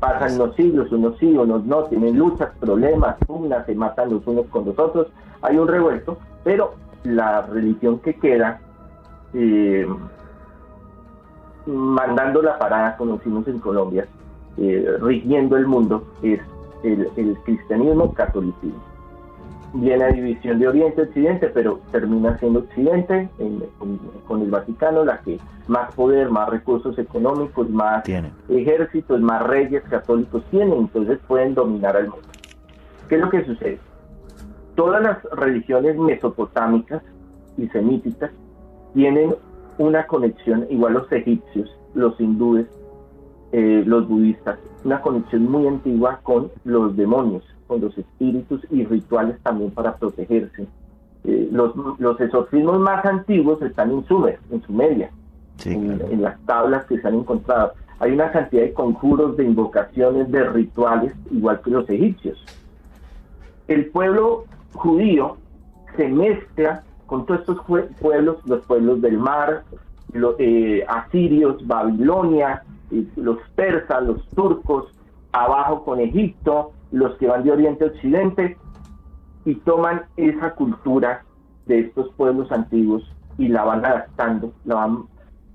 Pasan 0.00 0.36
los 0.36 0.54
siglos, 0.56 0.90
unos 0.90 1.16
sí, 1.18 1.36
unos 1.36 1.64
no, 1.64 1.84
tienen 1.84 2.18
luchas, 2.18 2.50
problemas, 2.58 3.16
pugnas, 3.24 3.64
se 3.66 3.74
matan 3.76 4.10
los 4.10 4.26
unos 4.26 4.46
con 4.46 4.64
los 4.64 4.76
otros, 4.76 5.06
hay 5.42 5.56
un 5.56 5.68
revuelto, 5.68 6.18
pero 6.42 6.74
la 7.04 7.42
religión 7.42 8.00
que 8.00 8.14
queda 8.14 8.60
eh, 9.32 9.86
mandando 11.66 12.42
la 12.42 12.58
parada, 12.58 12.96
como 12.96 13.16
decimos 13.16 13.46
en 13.48 13.58
Colombia, 13.58 14.06
eh, 14.56 14.96
rigiendo 15.00 15.56
el 15.56 15.66
mundo, 15.66 16.04
es 16.22 16.40
el, 16.82 17.36
cristianismo 17.44 18.12
catolicismo. 18.14 18.82
Viene 19.74 20.04
a 20.04 20.08
división 20.08 20.58
de 20.58 20.68
Oriente 20.68 21.02
Occidente, 21.02 21.48
pero 21.48 21.80
termina 21.90 22.38
siendo 22.38 22.60
Occidente 22.60 23.28
con, 24.26 24.40
el 24.40 24.50
Vaticano 24.50 25.04
la 25.04 25.18
que 25.18 25.38
más 25.66 25.94
poder, 25.94 26.30
más 26.30 26.48
recursos 26.48 26.98
económicos, 26.98 27.68
más 27.68 28.04
ejércitos, 28.48 29.20
más 29.20 29.42
reyes 29.42 29.82
católicos 29.90 30.42
tienen, 30.50 30.78
entonces 30.78 31.18
pueden 31.26 31.54
dominar 31.54 31.96
al 31.96 32.04
mundo. 32.04 32.26
¿Qué 33.08 33.16
es 33.16 33.20
lo 33.20 33.28
que 33.28 33.44
sucede? 33.44 33.78
Todas 34.76 35.02
las 35.02 35.22
religiones 35.32 35.98
mesopotámicas 35.98 37.02
y 37.58 37.66
semíticas 37.68 38.30
tienen 38.94 39.34
una 39.78 40.06
conexión, 40.06 40.66
igual 40.70 40.94
los 40.94 41.10
egipcios, 41.12 41.70
los 41.94 42.18
hindúes, 42.20 42.66
eh, 43.52 43.82
los 43.86 44.08
budistas, 44.08 44.58
una 44.84 45.00
conexión 45.00 45.50
muy 45.50 45.66
antigua 45.66 46.20
con 46.22 46.50
los 46.64 46.96
demonios, 46.96 47.42
con 47.66 47.80
los 47.80 47.96
espíritus 47.96 48.60
y 48.70 48.84
rituales 48.84 49.38
también 49.42 49.70
para 49.70 49.96
protegerse. 49.96 50.66
eh, 51.24 51.48
los, 51.50 51.74
los 51.98 52.20
exorcismos 52.20 52.78
más 52.78 53.04
antiguos 53.04 53.60
están 53.62 53.90
en 53.90 54.04
Sumer, 54.06 54.38
en 54.50 54.62
Sumeria, 54.62 55.10
Sí, 55.56 55.70
en, 55.70 55.96
claro. 55.96 56.12
en 56.12 56.22
las 56.22 56.38
tablas 56.46 56.84
que 56.86 57.00
se 57.00 57.08
han 57.08 57.14
encontrado. 57.14 57.72
Hay 57.98 58.12
una 58.12 58.30
cantidad 58.30 58.62
de 58.62 58.72
conjuros, 58.74 59.36
de 59.38 59.44
invocaciones, 59.44 60.30
de 60.30 60.44
rituales, 60.50 61.14
igual 61.30 61.60
que 61.62 61.70
los 61.70 61.88
egipcios. 61.88 62.38
El 63.68 63.86
pueblo 63.86 64.44
judío 64.74 65.38
se 65.96 66.08
mezcla 66.08 66.82
con 67.06 67.26
todos 67.26 67.40
estos 67.40 67.58
pueblos, 68.00 68.36
los 68.46 68.64
pueblos 68.66 69.00
del 69.00 69.18
mar, 69.18 69.62
los 70.12 70.34
eh, 70.38 70.84
asirios, 70.88 71.64
Babilonia, 71.66 72.62
los 73.16 73.38
persas, 73.54 74.02
los 74.04 74.26
turcos, 74.28 74.86
abajo 75.32 75.84
con 75.84 76.00
Egipto, 76.00 76.72
los 76.92 77.14
que 77.16 77.26
van 77.26 77.44
de 77.44 77.52
Oriente 77.52 77.84
a 77.84 77.88
Occidente, 77.88 78.56
y 79.44 79.54
toman 79.56 80.02
esa 80.16 80.54
cultura 80.54 81.24
de 81.66 81.80
estos 81.80 82.10
pueblos 82.14 82.50
antiguos 82.52 83.02
y 83.38 83.48
la 83.48 83.64
van 83.64 83.84
adaptando, 83.84 84.52
la 84.64 84.74
van 84.76 84.98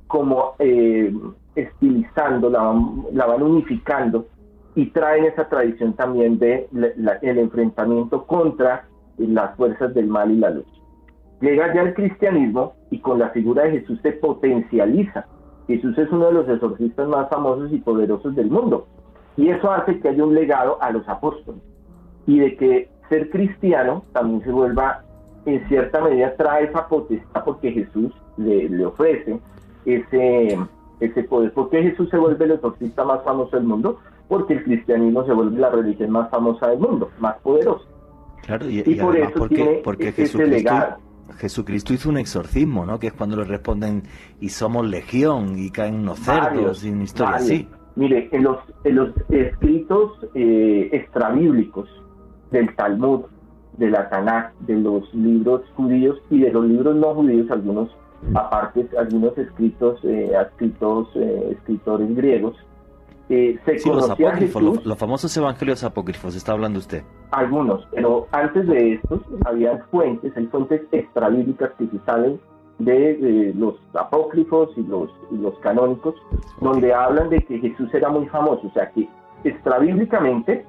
como 0.07 0.53
eh, 0.59 1.13
estilizando, 1.55 2.49
la 2.49 2.61
van, 2.61 3.03
la 3.13 3.25
van 3.25 3.41
unificando 3.43 4.25
y 4.75 4.87
traen 4.87 5.25
esa 5.25 5.49
tradición 5.49 5.93
también 5.93 6.37
de 6.37 6.67
la- 6.71 7.13
el 7.21 7.39
enfrentamiento 7.39 8.25
contra 8.25 8.85
las 9.17 9.55
fuerzas 9.57 9.93
del 9.93 10.07
mal 10.07 10.31
y 10.31 10.37
la 10.37 10.49
luz. 10.51 10.65
Llega 11.41 11.73
ya 11.73 11.81
el 11.81 11.93
cristianismo 11.95 12.75
y 12.91 12.99
con 12.99 13.17
la 13.19 13.29
figura 13.29 13.63
de 13.63 13.79
Jesús 13.79 13.99
se 14.03 14.11
potencializa. 14.13 15.25
Jesús 15.67 15.97
es 15.97 16.09
uno 16.11 16.27
de 16.27 16.33
los 16.33 16.49
exorcistas 16.49 17.07
más 17.07 17.29
famosos 17.29 17.73
y 17.73 17.77
poderosos 17.77 18.35
del 18.35 18.49
mundo. 18.49 18.87
Y 19.37 19.49
eso 19.49 19.71
hace 19.71 19.99
que 19.99 20.09
haya 20.09 20.23
un 20.23 20.35
legado 20.35 20.81
a 20.81 20.91
los 20.91 21.07
apóstoles. 21.09 21.61
Y 22.27 22.39
de 22.39 22.55
que 22.57 22.89
ser 23.09 23.29
cristiano 23.31 24.03
también 24.13 24.43
se 24.43 24.51
vuelva, 24.51 25.03
en 25.45 25.67
cierta 25.67 26.01
medida, 26.01 26.35
trae 26.35 26.65
esa 26.65 26.87
potestad 26.87 27.43
porque 27.43 27.71
Jesús 27.71 28.13
le, 28.37 28.69
le 28.69 28.85
ofrece 28.85 29.39
ese, 29.85 30.59
ese 30.99 31.23
poder. 31.23 31.51
¿Por 31.53 31.69
qué 31.71 31.81
Jesús 31.81 32.09
se 32.09 32.17
vuelve 32.17 32.45
el 32.45 32.51
exorcista 32.51 33.03
más 33.03 33.23
famoso 33.23 33.55
del 33.57 33.65
mundo? 33.65 33.99
Porque 34.27 34.53
el 34.53 34.63
cristianismo 34.63 35.25
se 35.25 35.33
vuelve 35.33 35.59
la 35.59 35.71
religión 35.71 36.11
más 36.11 36.29
famosa 36.29 36.67
del 36.67 36.79
mundo, 36.79 37.09
más 37.19 37.37
poderosa. 37.39 37.85
Claro, 38.43 38.69
y, 38.69 38.79
Y 38.79 38.91
y 38.91 38.95
por 38.95 39.17
eso 39.17 39.39
porque, 39.39 39.55
tiene 39.55 39.81
porque 39.83 40.09
ese 40.09 40.21
Jesucristo, 40.23 40.55
legado. 40.55 41.10
Jesucristo 41.33 41.93
hizo 41.93 42.09
un 42.09 42.17
exorcismo, 42.17 42.85
¿no? 42.85 42.99
Que 42.99 43.07
es 43.07 43.13
cuando 43.13 43.37
le 43.37 43.43
responden 43.43 44.03
y 44.39 44.49
somos 44.49 44.87
legión 44.87 45.57
y 45.57 45.69
caen 45.69 45.95
unos 45.95 46.19
cerdos 46.19 46.83
y 46.83 46.89
una 46.89 47.03
historia 47.03 47.31
varios. 47.33 47.49
así. 47.49 47.67
Mire, 47.95 48.29
en 48.31 48.43
los, 48.43 48.57
en 48.83 48.95
los 48.95 49.09
escritos 49.29 50.11
eh, 50.33 50.89
extrabíblicos 50.93 51.89
del 52.51 52.73
Talmud, 52.75 53.21
de 53.77 53.89
la 53.89 54.09
Tanakh, 54.09 54.53
de 54.59 54.75
los 54.75 55.13
libros 55.13 55.61
judíos 55.75 56.17
y 56.29 56.39
de 56.39 56.51
los 56.51 56.65
libros 56.65 56.95
no 56.95 57.13
judíos, 57.15 57.49
algunos 57.51 57.89
aparte, 58.35 58.87
algunos 58.97 59.37
escritos, 59.37 59.99
eh, 60.03 60.31
escritos, 60.39 61.07
eh, 61.15 61.49
escritores 61.57 62.15
griegos, 62.15 62.55
eh, 63.33 63.57
se 63.65 63.79
Sí, 63.79 63.89
los 63.89 64.09
apócrifos, 64.09 64.61
Jesús, 64.61 64.97
famosos 64.97 65.35
evangelios 65.37 65.83
apócrifos, 65.83 66.35
está 66.35 66.51
hablando 66.51 66.79
usted. 66.79 67.03
algunos, 67.31 67.87
pero 67.91 68.27
antes 68.31 68.67
de 68.67 68.93
estos 68.95 69.21
había 69.45 69.77
fuentes, 69.89 70.35
hay 70.35 70.45
fuentes 70.47 70.81
extrabíblicas 70.91 71.71
que 71.77 71.87
se 71.87 71.99
salen 72.05 72.39
de, 72.79 73.15
de 73.17 73.53
los 73.55 73.75
apócrifos 73.93 74.69
y 74.75 74.83
los, 74.83 75.09
y 75.31 75.37
los 75.37 75.57
canónicos, 75.59 76.15
donde 76.59 76.93
hablan 76.93 77.29
de 77.29 77.39
que 77.43 77.59
Jesús 77.59 77.93
era 77.93 78.09
muy 78.09 78.27
famoso, 78.27 78.67
o 78.67 78.71
sea 78.73 78.91
que 78.91 79.07
extrabíblicamente 79.43 80.65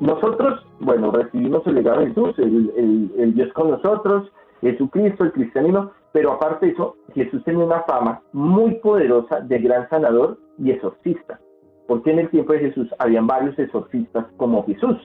nosotros, 0.00 0.64
bueno, 0.80 1.10
recibimos 1.10 1.66
el 1.66 1.74
legado 1.76 2.00
de 2.00 2.06
Jesús, 2.08 2.38
el, 2.38 2.72
el- 2.76 3.12
el 3.18 3.34
Dios 3.34 3.52
con 3.52 3.70
nosotros, 3.70 4.30
Jesucristo, 4.60 5.24
el 5.24 5.32
cristianismo, 5.32 5.90
pero 6.12 6.32
aparte 6.32 6.66
de 6.66 6.72
eso, 6.72 6.96
Jesús 7.14 7.42
tenía 7.44 7.64
una 7.64 7.82
fama 7.82 8.20
muy 8.32 8.74
poderosa 8.76 9.40
de 9.40 9.58
gran 9.58 9.88
sanador 9.90 10.38
y 10.58 10.70
exorcista, 10.70 11.38
porque 11.86 12.10
en 12.12 12.20
el 12.20 12.30
tiempo 12.30 12.52
de 12.52 12.60
Jesús 12.60 12.88
habían 12.98 13.26
varios 13.26 13.58
exorcistas 13.58 14.26
como 14.36 14.64
Jesús, 14.66 14.96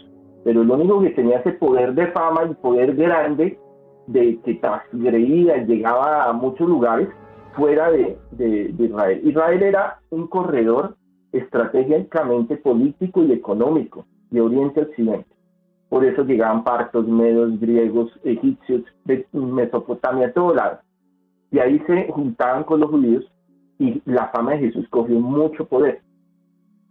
pero 0.43 0.61
el 0.61 0.72
único 0.72 1.01
que 1.01 1.10
tenía 1.11 1.39
ese 1.39 1.51
poder 1.53 1.93
de 1.93 2.07
fama 2.07 2.45
y 2.49 2.53
poder 2.56 2.95
grande 2.95 3.60
de 4.07 4.39
que 4.43 4.56
transgredía 4.56 5.57
y 5.57 5.65
llegaba 5.65 6.23
a 6.26 6.34
muchos 6.34 6.68
lugares 6.68 7.10
fuera 7.56 7.91
de, 7.91 8.18
de- 8.31 8.69
de 8.73 8.85
Israel. 8.85 9.22
Israel 9.23 9.64
era 9.64 9.99
un 10.10 10.27
corredor 10.27 10.95
estratégicamente 11.31 12.57
político 12.57 13.23
y 13.23 13.34
económico 13.34 14.06
de 14.31 14.41
Oriente 14.41 14.80
a 14.80 14.84
Occidente. 14.84 15.27
Por 15.89 16.06
eso 16.06 16.23
llegaban 16.23 16.64
partos, 16.64 17.07
medos, 17.07 17.60
griegos, 17.60 18.11
egipcios, 18.23 18.84
de 19.06 19.26
Mesopotamia, 19.34 20.31
todo 20.34 20.53
lado. 20.53 20.80
Y 21.51 21.60
ahí 21.60 21.80
se 21.88 22.07
juntaban 22.11 22.64
con 22.64 22.80
los 22.80 22.89
judíos 22.91 23.26
y 23.80 24.01
la 24.06 24.27
fama 24.30 24.51
de 24.53 24.60
Jesús 24.60 24.88
cogió 24.89 25.19
mucho 25.19 25.65
poder. 25.65 26.01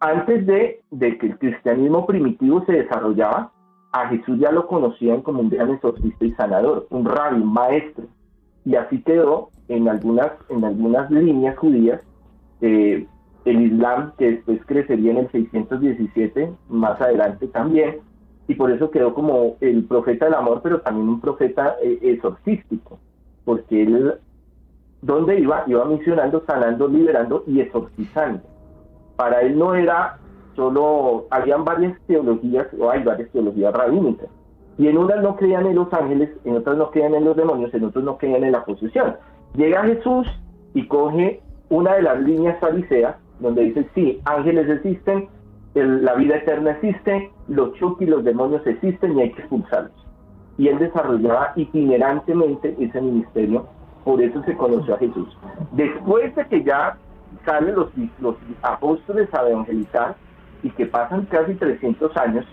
Antes 0.01 0.47
de, 0.47 0.81
que 0.99 1.27
el 1.27 1.39
cristianismo 1.39 2.07
primitivo 2.07 2.65
se 2.65 2.73
desarrollaba, 2.73 3.53
a 3.93 4.09
Jesús 4.09 4.39
ya 4.39 4.53
lo 4.53 4.67
conocían 4.67 5.23
como 5.23 5.41
un 5.41 5.49
gran 5.49 5.71
exorcista 5.71 6.25
y 6.25 6.33
sanador, 6.33 6.87
un 6.91 7.05
rabí, 7.05 7.41
un 7.41 7.53
maestro. 7.53 8.05
Y 8.65 8.77
así 8.77 9.03
quedó 9.03 9.51
en 9.69 9.89
algunas, 9.89 10.33
en 10.51 10.65
algunas 10.65 11.11
líneas 11.11 11.57
judías. 11.59 12.01
eh, 12.61 13.07
el 13.45 13.63
Islam, 13.63 14.13
que 14.19 14.33
después 14.33 14.61
crecería 14.67 15.13
en 15.13 15.19
el 15.19 15.31
617, 15.31 16.53
más 16.69 17.01
adelante 17.01 17.47
también, 17.49 17.99
y 18.47 18.55
por 18.55 18.71
eso 18.71 18.91
quedó 18.91 19.15
como 19.15 19.57
el 19.61 19.85
profeta 19.85 20.27
del 20.27 20.35
amor, 20.35 20.61
pero 20.63 20.81
también 20.81 21.09
un 21.09 21.21
profeta 21.21 21.77
eh, 21.83 21.99
exorcístico, 22.03 22.99
porque 23.45 23.83
él, 23.83 24.15
donde 25.03 25.41
iba, 25.41 25.65
iba 25.67 25.85
misionando, 25.85 26.45
sanando, 26.47 26.89
liberando 26.89 27.45
y 27.47 27.61
exorcizando. 27.61 28.43
Para 29.19 29.41
él 29.41 29.59
no 29.59 29.75
era 29.75 30.17
solo, 30.55 31.27
habían 31.31 31.65
varias 31.65 31.99
teologías, 32.07 32.69
o 32.79 32.89
hay 32.89 33.03
varias 33.03 33.29
teologías 33.31 33.75
rabínicas, 33.75 34.29
y 34.79 34.87
en 34.87 34.97
unas 34.97 35.21
no 35.25 35.35
creían 35.35 35.67
en 35.67 35.75
los 35.75 35.93
ángeles, 35.93 36.31
en 36.45 36.55
otras 36.55 36.77
no 36.77 36.93
creían 36.93 37.17
en 37.17 37.25
los 37.25 37.37
demonios, 37.37 37.75
en 37.75 37.85
otras 37.85 38.05
no 38.05 38.17
creían 38.17 38.45
en 38.45 38.53
la 38.53 38.65
posesión. 38.65 39.17
Llega 39.57 39.83
Jesús 39.83 40.29
y 40.73 40.87
coge 40.87 41.43
una 41.69 41.95
de 41.95 42.03
las 42.03 42.21
líneas 42.21 42.61
fariseas, 42.61 43.17
donde 43.41 43.65
dice, 43.65 43.89
sí, 43.93 44.21
ángeles 44.25 44.69
existen, 44.69 45.29
la 45.75 46.15
vida 46.15 46.37
eterna 46.37 46.71
existe, 46.71 47.33
los 47.49 47.75
chuki, 47.75 48.07
los 48.07 48.23
demonios 48.23 48.65
existen 48.69 49.19
y 49.19 49.23
hay 49.23 49.33
que 49.33 49.41
expulsarlos. 49.41 50.07
Y 50.59 50.69
él 50.69 50.79
desarrollaba 50.79 51.55
itinerantemente 51.57 52.77
ese 52.79 53.01
ministerio, 53.01 53.67
por 54.05 54.23
eso 54.23 54.41
se 54.45 54.57
conoció 54.57 54.95
a 54.95 54.99
Jesús. 54.99 55.37
Después 55.73 56.37
de 56.37 56.47
que 56.47 56.63
ya 56.63 56.97
salen 57.49 57.75
los, 57.75 57.89
los 58.21 58.37
apóstoles 58.63 59.33
a 59.33 59.49
evangelizar 59.49 60.17
y 60.63 60.71
que 60.71 60.87
pasan 60.87 61.25
casi 61.27 61.55
300 61.55 62.15
años, 62.17 62.45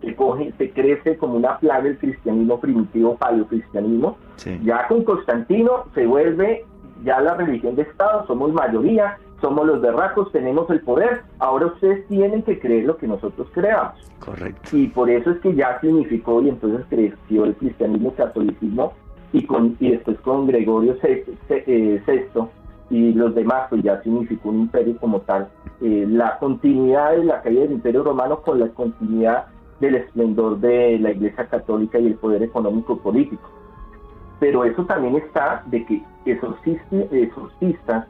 se 0.00 0.14
coge, 0.16 0.52
se 0.58 0.70
crece 0.70 1.16
como 1.16 1.34
una 1.34 1.58
plaga 1.58 1.88
el 1.88 1.98
cristianismo 1.98 2.58
primitivo, 2.60 3.16
paleocristianismo, 3.16 4.16
Sí. 4.36 4.58
ya 4.64 4.88
con 4.88 5.04
Constantino 5.04 5.84
se 5.94 6.06
vuelve 6.06 6.64
ya 7.04 7.20
la 7.20 7.34
religión 7.34 7.76
de 7.76 7.82
Estado, 7.82 8.26
somos 8.26 8.52
mayoría, 8.52 9.18
somos 9.40 9.66
los 9.66 9.80
berracos, 9.80 10.30
tenemos 10.32 10.70
el 10.70 10.80
poder, 10.80 11.22
ahora 11.40 11.66
ustedes 11.66 12.06
tienen 12.08 12.42
que 12.42 12.58
creer 12.58 12.84
lo 12.84 12.96
que 12.96 13.06
nosotros 13.08 13.48
creamos. 13.52 13.94
Correcto. 14.20 14.76
Y 14.76 14.86
por 14.88 15.10
eso 15.10 15.30
es 15.32 15.38
que 15.40 15.54
ya 15.54 15.80
significó 15.80 16.40
y 16.42 16.48
entonces 16.48 16.86
creció 16.88 17.44
el 17.44 17.54
cristianismo, 17.56 18.10
el 18.10 18.14
catolicismo 18.16 18.92
y, 19.32 19.44
con, 19.44 19.76
y 19.80 19.90
después 19.90 20.18
con 20.20 20.46
Gregorio 20.46 20.96
VI, 21.02 21.24
eh, 21.48 22.02
VI 22.06 22.42
y 22.92 23.14
los 23.14 23.34
demás, 23.34 23.68
pues 23.70 23.82
ya 23.82 24.02
significó 24.02 24.50
un 24.50 24.60
imperio 24.60 24.98
como 24.98 25.20
tal. 25.22 25.48
Eh, 25.80 26.04
la 26.06 26.38
continuidad 26.38 27.12
de 27.12 27.24
la 27.24 27.40
caída 27.40 27.62
del 27.62 27.72
imperio 27.72 28.04
romano 28.04 28.42
con 28.42 28.60
la 28.60 28.68
continuidad 28.68 29.46
del 29.80 29.94
esplendor 29.94 30.60
de 30.60 30.98
la 30.98 31.10
iglesia 31.12 31.46
católica 31.46 31.98
y 31.98 32.08
el 32.08 32.16
poder 32.16 32.42
económico 32.42 32.98
político. 32.98 33.48
Pero 34.40 34.64
eso 34.66 34.84
también 34.84 35.16
está 35.16 35.62
de 35.66 35.86
que 35.86 36.02
exorcistas 36.26 38.06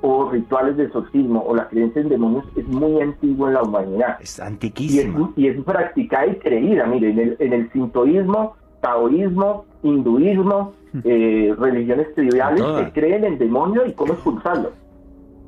o 0.00 0.30
rituales 0.30 0.78
de 0.78 0.84
exorcismo 0.84 1.44
o 1.46 1.54
la 1.54 1.68
creencia 1.68 2.00
en 2.00 2.08
demonios 2.08 2.44
es 2.56 2.66
muy 2.68 3.02
antiguo 3.02 3.48
en 3.48 3.54
la 3.54 3.62
humanidad. 3.62 4.16
Es 4.18 4.30
Y 4.30 4.40
es, 4.40 4.40
antiquísima. 4.40 5.30
y 5.36 5.46
es 5.48 5.62
practicada 5.62 6.26
y 6.26 6.36
creída. 6.38 6.86
Mire, 6.86 7.10
en 7.10 7.18
el, 7.18 7.36
en 7.38 7.52
el 7.52 7.70
sintoísmo, 7.72 8.56
taoísmo, 8.82 9.64
hinduismo, 9.82 10.74
eh, 11.04 11.54
religiones 11.58 12.08
Todas. 12.14 12.84
que 12.84 13.00
creen 13.00 13.24
en 13.24 13.38
demonios 13.38 13.88
y 13.88 13.92
cómo 13.92 14.12
expulsarlo. 14.12 14.72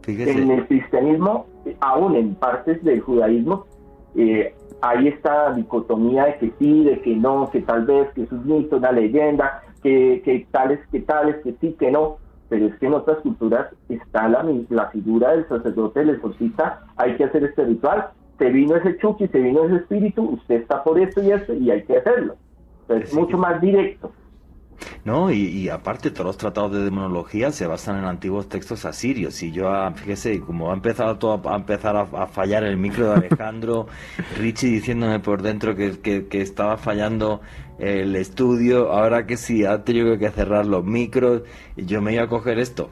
En 0.07 0.51
el 0.51 0.67
cristianismo, 0.67 1.47
aún 1.81 2.15
en 2.15 2.35
partes 2.35 2.83
del 2.85 3.01
judaísmo, 3.01 3.67
eh, 4.17 4.55
hay 4.81 5.09
esta 5.09 5.53
dicotomía 5.53 6.27
de 6.27 6.37
que 6.37 6.53
sí, 6.59 6.85
de 6.85 7.01
que 7.01 7.17
no, 7.17 7.51
que 7.51 7.61
tal 7.63 7.85
vez, 7.87 8.09
que 8.15 8.23
es 8.23 8.33
un 8.33 8.47
mito, 8.47 8.77
una 8.77 8.93
leyenda, 8.93 9.63
que, 9.83 10.23
que 10.25 10.47
tales, 10.51 10.81
que 10.93 11.01
tales, 11.01 11.37
que 11.43 11.55
sí, 11.61 11.75
que 11.79 11.91
no. 11.91 12.19
Pero 12.51 12.67
es 12.67 12.75
que 12.77 12.87
en 12.87 12.95
otras 12.95 13.19
culturas 13.19 13.69
está 13.89 14.29
la, 14.29 14.47
la 14.69 14.91
figura 14.91 15.33
del 15.33 15.49
sacerdote, 15.49 16.01
del 16.01 16.11
exorcista, 16.11 16.83
hay 16.97 17.17
que 17.17 17.25
hacer 17.25 17.45
este 17.45 17.65
ritual. 17.65 18.09
Se 18.39 18.51
vino 18.51 18.77
ese 18.77 18.99
chuki, 18.99 19.27
se 19.29 19.39
vino 19.39 19.65
ese 19.65 19.77
espíritu, 19.77 20.23
usted 20.23 20.57
está 20.57 20.85
por 20.85 20.99
esto 20.99 21.23
y 21.23 21.31
esto, 21.31 21.55
y 21.55 21.71
hay 21.71 21.83
que 21.85 21.97
hacerlo. 21.97 22.37
Es 22.89 23.15
mucho 23.15 23.29
que- 23.29 23.37
más 23.37 23.61
directo. 23.61 24.13
No, 25.05 25.31
y, 25.31 25.69
aparte 25.69 26.11
todos 26.11 26.27
los 26.27 26.37
tratados 26.37 26.73
de 26.73 26.85
demonología 26.85 27.53
se 27.53 27.67
basan 27.67 27.99
en 27.99 28.05
antiguos 28.05 28.49
textos 28.49 28.85
asirios. 28.85 29.43
Y 29.43 29.53
yo, 29.53 29.69
ah, 29.69 29.93
fíjese, 29.95 30.41
como 30.41 30.71
ha 30.71 30.75
empezado 30.75 31.19
todo 31.19 31.49
a, 31.49 31.57
empezar 31.57 31.97
a, 31.97 32.27
fallar 32.27 32.65
el 32.65 32.77
micro 32.77 33.11
de 33.11 33.15
Alejandro, 33.15 33.87
Richie 34.39 34.69
diciéndome 34.69 35.21
por 35.21 35.43
dentro 35.43 35.75
que, 35.77 35.99
que, 36.01 36.41
estaba 36.41 36.77
fallando 36.77 37.41
el 37.79 38.17
estudio, 38.17 38.93
ahora 38.93 39.27
que 39.27 39.37
sí, 39.37 39.65
ha 39.65 39.85
tenido 39.85 40.19
que 40.19 40.31
cerrar 40.31 40.67
los 40.67 40.85
micros, 40.85 41.43
y 41.77 41.87
yo 41.87 42.01
me 42.01 42.15
iba 42.15 42.25
a 42.25 42.29
coger 42.29 42.59
esto. 42.59 42.91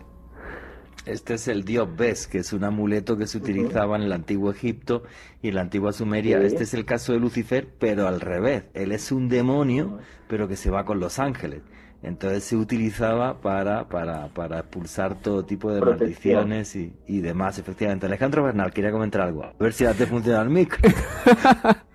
Este 1.05 1.35
es 1.35 1.49
el 1.49 1.65
dios 1.65 1.89
Bes, 1.97 2.29
que 2.29 2.39
es 2.39 2.53
un 2.53 2.63
amuleto 2.63 3.17
que 3.17 3.27
se 3.27 3.39
utilizaba 3.39 3.97
en 3.97 4.03
el 4.03 4.13
antiguo 4.13 4.53
Egipto 4.53 5.03
y 5.43 5.49
en 5.49 5.57
la 5.57 5.63
antigua 5.63 5.93
Sumeria. 5.93 6.41
Este 6.41 6.63
es 6.63 6.75
el 6.75 6.85
caso 6.85 7.13
de 7.13 7.19
Lucifer, 7.19 7.69
pero 7.79 8.07
al 8.07 8.21
revés. 8.21 8.65
Él 8.73 8.93
es 8.93 9.11
un 9.11 9.29
demonio, 9.29 9.99
pero 10.29 10.47
que 10.47 10.55
se 10.55 10.71
va 10.71 10.85
con 10.85 11.01
los 11.01 11.19
ángeles. 11.19 11.63
Entonces 12.05 12.45
se 12.45 12.57
utilizaba 12.57 13.41
para, 13.41 13.89
para, 13.89 14.29
para 14.29 14.61
expulsar 14.61 15.21
todo 15.21 15.45
tipo 15.45 15.73
de 15.73 15.81
maldiciones 15.81 16.75
y, 16.77 16.93
y, 17.07 17.21
demás, 17.21 17.59
efectivamente. 17.59 18.07
Alejandro 18.07 18.45
Bernal, 18.45 18.73
quería 18.73 18.93
comentar 18.93 19.23
algo. 19.23 19.45
A 19.45 19.55
ver 19.59 19.73
si 19.73 19.85
ya 19.85 19.95
te 19.95 20.07
funciona 20.07 20.43
el 20.43 20.51
micro. 20.51 20.81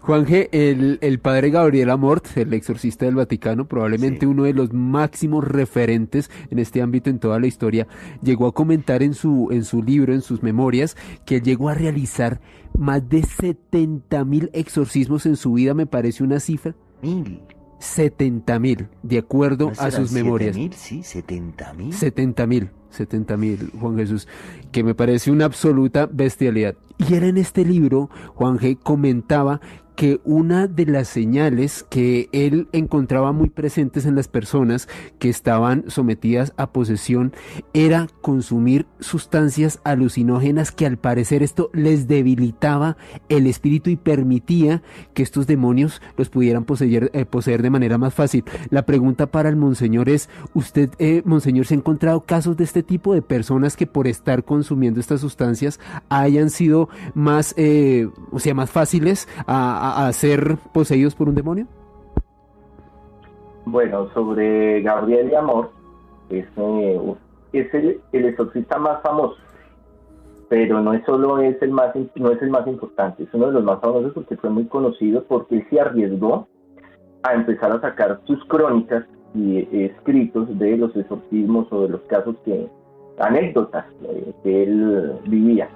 Juan 0.00 0.26
G., 0.26 0.48
el, 0.52 0.98
el, 1.00 1.18
padre 1.18 1.50
Gabriel 1.50 1.90
Amort, 1.90 2.36
el 2.36 2.52
exorcista 2.52 3.04
del 3.04 3.14
Vaticano, 3.14 3.66
probablemente 3.66 4.26
uno 4.26 4.44
de 4.44 4.52
los 4.52 4.72
máximos 4.72 5.44
referentes 5.44 6.30
en 6.50 6.58
este 6.58 6.82
ámbito 6.82 7.10
en 7.10 7.18
toda 7.18 7.38
la 7.40 7.46
historia, 7.46 7.86
llegó 8.22 8.46
a 8.46 8.52
comentar 8.52 9.02
en 9.02 9.14
su, 9.14 9.48
en 9.50 9.64
su 9.64 9.82
libro, 9.82 10.12
en 10.12 10.22
sus 10.22 10.42
memorias, 10.42 10.96
que 11.24 11.40
llegó 11.40 11.68
a 11.68 11.74
realizar 11.74 12.40
más 12.76 13.08
de 13.08 13.22
70 13.22 14.24
mil 14.24 14.50
exorcismos 14.52 15.26
en 15.26 15.36
su 15.36 15.54
vida, 15.54 15.74
me 15.74 15.86
parece 15.86 16.22
una 16.22 16.40
cifra. 16.40 16.74
Mil. 17.02 17.40
70 17.78 18.58
mil, 18.58 18.88
de 19.02 19.18
acuerdo 19.18 19.72
a 19.78 19.90
sus 19.90 20.12
memorias. 20.12 20.56
Mil, 20.56 20.72
sí, 20.72 21.02
70 21.02 21.74
mil. 21.74 21.92
70 21.92 22.46
mil, 22.46 22.70
70 22.96 23.36
mil, 23.36 23.70
Juan 23.80 23.96
Jesús, 23.96 24.26
que 24.72 24.82
me 24.82 24.94
parece 24.94 25.30
una 25.30 25.44
absoluta 25.44 26.06
bestialidad. 26.06 26.74
Y 26.98 27.14
era 27.14 27.26
en 27.26 27.36
este 27.36 27.64
libro, 27.64 28.10
Juan 28.34 28.58
G 28.58 28.78
comentaba 28.82 29.60
que 29.96 30.20
una 30.24 30.66
de 30.66 30.86
las 30.86 31.08
señales 31.08 31.84
que 31.88 32.28
él 32.32 32.68
encontraba 32.72 33.32
muy 33.32 33.48
presentes 33.48 34.04
en 34.04 34.14
las 34.14 34.28
personas 34.28 34.88
que 35.18 35.30
estaban 35.30 35.84
sometidas 35.88 36.52
a 36.58 36.70
posesión 36.70 37.32
era 37.72 38.06
consumir 38.20 38.86
sustancias 39.00 39.80
alucinógenas 39.84 40.70
que 40.70 40.86
al 40.86 40.98
parecer 40.98 41.42
esto 41.42 41.70
les 41.72 42.06
debilitaba 42.06 42.98
el 43.30 43.46
espíritu 43.46 43.88
y 43.88 43.96
permitía 43.96 44.82
que 45.14 45.22
estos 45.22 45.46
demonios 45.46 46.02
los 46.18 46.28
pudieran 46.28 46.64
poseer, 46.64 47.10
eh, 47.14 47.24
poseer 47.24 47.62
de 47.62 47.70
manera 47.70 47.96
más 47.96 48.12
fácil. 48.12 48.44
La 48.68 48.84
pregunta 48.84 49.26
para 49.26 49.48
el 49.48 49.56
monseñor 49.56 50.10
es, 50.10 50.28
¿usted, 50.52 50.90
eh, 50.98 51.22
monseñor, 51.24 51.66
se 51.66 51.74
ha 51.74 51.78
encontrado 51.78 52.20
casos 52.20 52.56
de 52.58 52.64
este 52.64 52.82
tipo 52.82 53.14
de 53.14 53.22
personas 53.22 53.76
que 53.76 53.86
por 53.86 54.06
estar 54.06 54.44
consumiendo 54.44 55.00
estas 55.00 55.22
sustancias 55.22 55.80
hayan 56.10 56.50
sido 56.50 56.90
más, 57.14 57.54
eh, 57.56 58.08
o 58.30 58.38
sea, 58.38 58.54
más 58.54 58.70
fáciles 58.70 59.26
a 59.46 59.85
a, 59.90 60.12
ser 60.12 60.56
poseídos 60.72 61.14
por 61.14 61.28
un 61.28 61.34
demonio? 61.34 61.66
Bueno, 63.64 64.08
sobre 64.14 64.80
Gabriel 64.82 65.28
de 65.28 65.36
Amor, 65.36 65.70
es, 66.30 66.46
eh, 66.56 67.00
es 67.52 67.74
el, 67.74 68.00
exorcista 68.12 68.78
más 68.78 69.02
famoso, 69.02 69.36
pero 70.48 70.80
no 70.80 70.94
es 70.94 71.04
solo 71.04 71.40
es 71.40 71.60
el 71.62 71.70
más 71.70 71.94
no 72.14 72.30
es 72.30 72.40
el 72.42 72.50
más 72.50 72.66
importante, 72.66 73.24
es 73.24 73.28
uno 73.32 73.46
de 73.46 73.52
los 73.52 73.64
más 73.64 73.80
famosos 73.80 74.12
porque 74.14 74.36
fue 74.36 74.50
muy 74.50 74.66
conocido 74.66 75.24
porque 75.24 75.56
él 75.56 75.66
se 75.68 75.80
arriesgó 75.80 76.46
a 77.22 77.34
empezar 77.34 77.72
a 77.72 77.80
sacar 77.80 78.20
sus 78.26 78.44
crónicas 78.44 79.04
y 79.34 79.66
escritos 79.84 80.46
de 80.58 80.76
los 80.76 80.94
exorcismos 80.96 81.66
o 81.70 81.82
de 81.82 81.88
los 81.88 82.00
casos 82.02 82.36
que 82.44 82.68
anécdotas 83.18 83.86
eh, 84.04 84.32
que 84.42 84.62
él 84.62 85.12
vivía. 85.26 85.68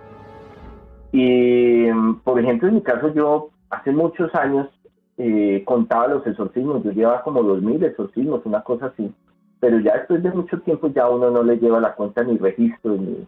Y 1.13 1.91
por 2.25 2.39
ejemplo, 2.39 2.69
en 2.69 2.75
mi 2.75 2.83
caso 2.83 3.13
yo 3.13 3.51
hace 3.71 3.93
muchos 3.93 4.35
años 4.35 4.69
eh, 5.17 5.63
contaba 5.65 6.09
los 6.09 6.27
exorcismos, 6.27 6.83
yo 6.83 6.93
llevaba 6.93 7.23
como 7.23 7.43
dos 7.43 7.63
mil 7.63 7.83
exorcismos, 7.83 8.43
una 8.45 8.63
cosa 8.63 8.87
así, 8.87 9.13
pero 9.61 9.79
ya 9.81 9.95
después 9.95 10.23
de 10.23 10.31
mucho 10.31 10.61
tiempo 10.61 10.89
ya 10.89 11.09
uno 11.09 11.31
no 11.31 11.43
le 11.43 11.59
lleva 11.59 11.81
la 11.81 11.95
cuenta 11.95 12.23
ni 12.25 12.37
registro, 12.39 12.97
ni... 12.97 13.27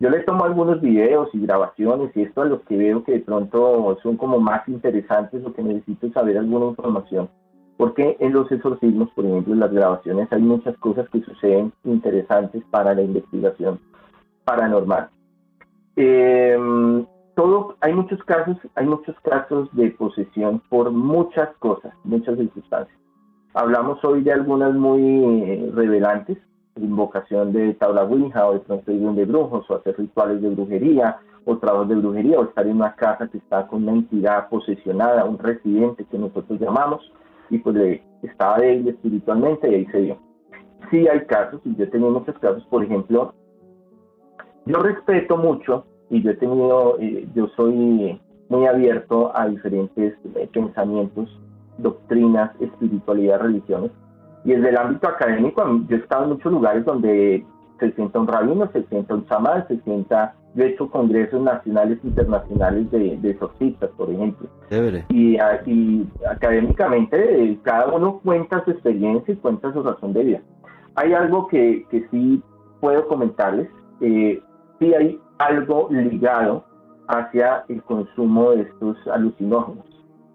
Yo 0.00 0.10
le 0.10 0.20
tomo 0.20 0.44
algunos 0.44 0.80
videos 0.80 1.28
y 1.32 1.40
grabaciones 1.40 2.10
y 2.16 2.22
esto 2.22 2.42
a 2.42 2.46
los 2.46 2.62
que 2.62 2.76
veo 2.76 3.04
que 3.04 3.12
de 3.12 3.20
pronto 3.20 3.96
son 4.02 4.16
como 4.16 4.40
más 4.40 4.68
interesantes 4.68 5.44
o 5.44 5.52
que 5.52 5.62
necesito 5.62 6.10
saber 6.10 6.36
alguna 6.36 6.66
información. 6.66 7.28
Porque 7.76 8.16
en 8.18 8.32
los 8.32 8.50
exorcismos, 8.50 9.10
por 9.14 9.24
ejemplo, 9.24 9.54
en 9.54 9.60
las 9.60 9.72
grabaciones 9.72 10.28
hay 10.32 10.42
muchas 10.42 10.76
cosas 10.78 11.08
que 11.10 11.20
suceden 11.22 11.72
interesantes 11.84 12.62
para 12.70 12.94
la 12.94 13.02
investigación 13.02 13.78
paranormal. 14.44 15.10
Eh, 15.96 16.58
todo, 17.34 17.76
hay 17.80 17.92
muchos 17.92 18.22
casos, 18.24 18.56
hay 18.74 18.86
muchos 18.86 19.18
casos 19.20 19.68
de 19.72 19.90
posesión 19.92 20.60
por 20.68 20.90
muchas 20.90 21.54
cosas, 21.58 21.92
muchas 22.04 22.36
circunstancias. 22.38 22.96
Hablamos 23.54 24.04
hoy 24.04 24.22
de 24.22 24.32
algunas 24.32 24.74
muy 24.74 25.02
eh, 25.02 25.70
revelantes, 25.74 26.38
invocación 26.76 27.52
de 27.52 27.74
tabla 27.74 28.04
ouija 28.04 28.46
o 28.46 28.54
de 28.54 28.60
pronto 28.60 28.90
de 28.90 29.24
brujos 29.24 29.70
o 29.70 29.76
hacer 29.76 29.96
rituales 29.96 30.42
de 30.42 30.50
brujería 30.50 31.18
o 31.44 31.56
trabajos 31.58 31.88
de 31.88 31.94
brujería 31.96 32.40
o 32.40 32.44
estar 32.44 32.66
en 32.66 32.76
una 32.76 32.94
casa 32.94 33.28
que 33.28 33.38
está 33.38 33.66
con 33.66 33.82
una 33.84 33.92
entidad 33.92 34.48
posesionada, 34.48 35.24
un 35.24 35.38
residente 35.38 36.04
que 36.10 36.18
nosotros 36.18 36.58
llamamos 36.58 37.12
y 37.50 37.58
pues 37.58 37.76
le 37.76 38.02
estaba 38.22 38.58
débil 38.58 38.88
espiritualmente 38.88 39.70
y 39.70 39.74
ahí 39.74 39.86
se 39.86 39.98
dio. 39.98 40.18
Sí 40.90 41.06
hay 41.06 41.24
casos 41.26 41.60
y 41.64 41.76
yo 41.76 41.84
he 41.84 41.88
tenido 41.88 42.10
muchos 42.10 42.38
casos, 42.38 42.64
por 42.66 42.82
ejemplo, 42.82 43.34
yo 44.66 44.78
respeto 44.78 45.36
mucho 45.36 45.84
y 46.10 46.22
yo 46.22 46.30
he 46.30 46.34
tenido, 46.34 46.98
eh, 47.00 47.26
yo 47.34 47.48
soy 47.56 48.18
muy 48.48 48.66
abierto 48.66 49.36
a 49.36 49.48
diferentes 49.48 50.14
eh, 50.36 50.48
pensamientos, 50.52 51.28
doctrinas, 51.78 52.50
espiritualidad, 52.60 53.40
religiones. 53.40 53.90
Y 54.44 54.52
desde 54.52 54.70
el 54.70 54.76
ámbito 54.76 55.08
académico, 55.08 55.62
yo 55.88 55.96
he 55.96 56.00
estado 56.00 56.24
en 56.24 56.30
muchos 56.30 56.52
lugares 56.52 56.84
donde 56.84 57.44
se 57.80 57.92
sienta 57.92 58.20
un 58.20 58.26
rabino, 58.26 58.70
se 58.72 58.84
sienta 58.84 59.14
un 59.14 59.26
chamán, 59.26 59.66
se 59.68 59.80
sienta, 59.80 60.34
yo 60.54 60.64
he 60.64 60.68
hecho 60.68 60.88
congresos 60.90 61.42
nacionales 61.42 61.98
e 62.04 62.08
internacionales 62.08 62.90
de, 62.90 63.16
de 63.16 63.30
exorcistas, 63.30 63.90
por 63.96 64.10
ejemplo. 64.10 64.48
Y, 65.08 65.36
y, 65.66 66.08
académicamente 66.30 67.16
eh, 67.16 67.58
cada 67.62 67.86
uno 67.92 68.20
cuenta 68.22 68.64
su 68.64 68.70
experiencia 68.72 69.34
y 69.34 69.36
cuenta 69.38 69.72
su 69.72 69.82
razón 69.82 70.12
de 70.12 70.24
vida. 70.24 70.42
Hay 70.94 71.12
algo 71.12 71.48
que, 71.48 71.86
que 71.90 72.06
sí 72.10 72.42
puedo 72.80 73.08
comentarles. 73.08 73.68
Eh, 74.00 74.40
sí 74.78 74.94
hay 74.94 75.18
algo 75.38 75.88
ligado 75.90 76.64
hacia 77.08 77.64
el 77.68 77.82
consumo 77.82 78.52
de 78.52 78.62
estos 78.62 78.96
alucinógenos, 79.08 79.84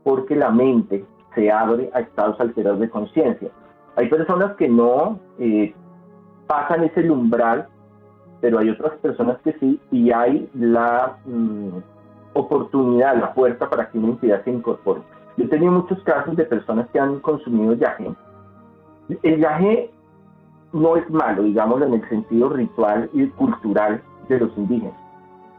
porque 0.03 0.35
la 0.35 0.51
mente 0.51 1.05
se 1.35 1.51
abre 1.51 1.89
a 1.93 2.01
estados 2.01 2.39
alterados 2.39 2.79
de 2.79 2.89
conciencia. 2.89 3.49
Hay 3.95 4.09
personas 4.09 4.55
que 4.55 4.67
no 4.67 5.19
eh, 5.39 5.73
pasan 6.47 6.83
ese 6.83 7.09
umbral, 7.09 7.67
pero 8.41 8.59
hay 8.59 8.69
otras 8.69 8.93
personas 8.99 9.37
que 9.43 9.53
sí, 9.59 9.79
y 9.91 10.11
hay 10.11 10.49
la 10.53 11.17
mm, 11.25 11.77
oportunidad, 12.33 13.19
la 13.19 13.29
fuerza 13.29 13.69
para 13.69 13.89
que 13.89 13.97
una 13.97 14.09
entidad 14.09 14.43
se 14.43 14.51
incorpore. 14.51 15.01
Yo 15.37 15.45
he 15.45 15.47
tenido 15.47 15.71
muchos 15.71 16.01
casos 16.03 16.35
de 16.35 16.45
personas 16.45 16.87
que 16.89 16.99
han 16.99 17.19
consumido 17.19 17.73
yaje. 17.73 18.11
El 19.23 19.39
yaje 19.39 19.91
no 20.73 20.95
es 20.95 21.09
malo, 21.09 21.43
digamos, 21.43 21.81
en 21.81 21.93
el 21.93 22.09
sentido 22.09 22.49
ritual 22.49 23.09
y 23.13 23.27
cultural 23.27 24.01
de 24.29 24.39
los 24.39 24.57
indígenas. 24.57 24.95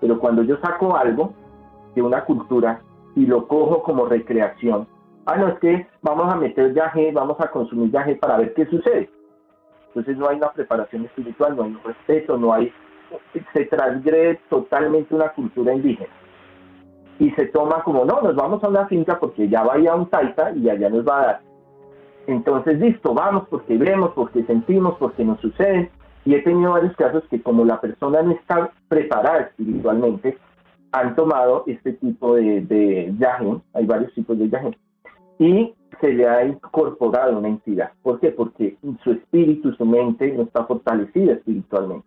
Pero 0.00 0.18
cuando 0.18 0.42
yo 0.42 0.56
saco 0.58 0.96
algo 0.96 1.34
de 1.94 2.02
una 2.02 2.24
cultura 2.24 2.80
y 3.14 3.26
lo 3.26 3.46
cojo 3.46 3.82
como 3.82 4.06
recreación, 4.06 4.86
ah, 5.26 5.36
no, 5.36 5.48
es 5.48 5.58
que 5.58 5.86
vamos 6.02 6.32
a 6.32 6.36
meter 6.36 6.72
yaje, 6.74 7.12
vamos 7.12 7.38
a 7.40 7.50
consumir 7.50 7.90
yaje 7.90 8.16
para 8.16 8.38
ver 8.38 8.54
qué 8.54 8.66
sucede. 8.66 9.10
Entonces 9.88 10.16
no 10.16 10.28
hay 10.28 10.36
una 10.36 10.52
preparación 10.52 11.04
espiritual, 11.04 11.56
no 11.56 11.64
hay 11.64 11.70
un 11.70 11.82
respeto, 11.82 12.38
no 12.38 12.52
hay, 12.52 12.72
se 13.52 13.64
transgrede 13.66 14.40
totalmente 14.48 15.14
una 15.14 15.30
cultura 15.30 15.74
indígena. 15.74 16.10
Y 17.18 17.30
se 17.32 17.46
toma 17.46 17.82
como, 17.82 18.04
no, 18.04 18.22
nos 18.22 18.34
vamos 18.34 18.64
a 18.64 18.68
una 18.68 18.86
finca 18.86 19.18
porque 19.18 19.48
ya 19.48 19.62
vaya 19.62 19.94
un 19.94 20.08
taita 20.08 20.52
y 20.52 20.70
allá 20.70 20.88
nos 20.88 21.06
va 21.06 21.20
a 21.20 21.26
dar. 21.26 21.40
Entonces, 22.26 22.78
listo, 22.78 23.12
vamos 23.12 23.48
porque 23.50 23.76
vemos, 23.76 24.12
porque 24.14 24.44
sentimos, 24.44 24.94
porque 24.98 25.24
nos 25.24 25.40
sucede. 25.40 25.90
Y 26.24 26.34
he 26.34 26.42
tenido 26.42 26.72
varios 26.72 26.94
casos 26.96 27.24
que 27.30 27.40
como 27.42 27.64
la 27.64 27.80
persona 27.80 28.22
no 28.22 28.32
está 28.32 28.70
preparada 28.88 29.40
espiritualmente, 29.40 30.38
han 30.92 31.14
tomado 31.14 31.64
este 31.66 31.92
tipo 31.94 32.34
de, 32.34 32.62
de 32.62 33.14
hay 33.74 33.86
varios 33.86 34.12
tipos 34.14 34.38
de 34.38 34.48
yaje, 34.48 34.76
y 35.38 35.74
se 36.00 36.12
le 36.12 36.28
ha 36.28 36.44
incorporado 36.44 37.38
una 37.38 37.48
entidad. 37.48 37.92
¿Por 38.02 38.20
qué? 38.20 38.30
Porque 38.30 38.76
su 39.02 39.12
espíritu, 39.12 39.72
su 39.74 39.84
mente 39.84 40.32
no 40.32 40.42
está 40.42 40.64
fortalecida 40.64 41.34
espiritualmente. 41.34 42.06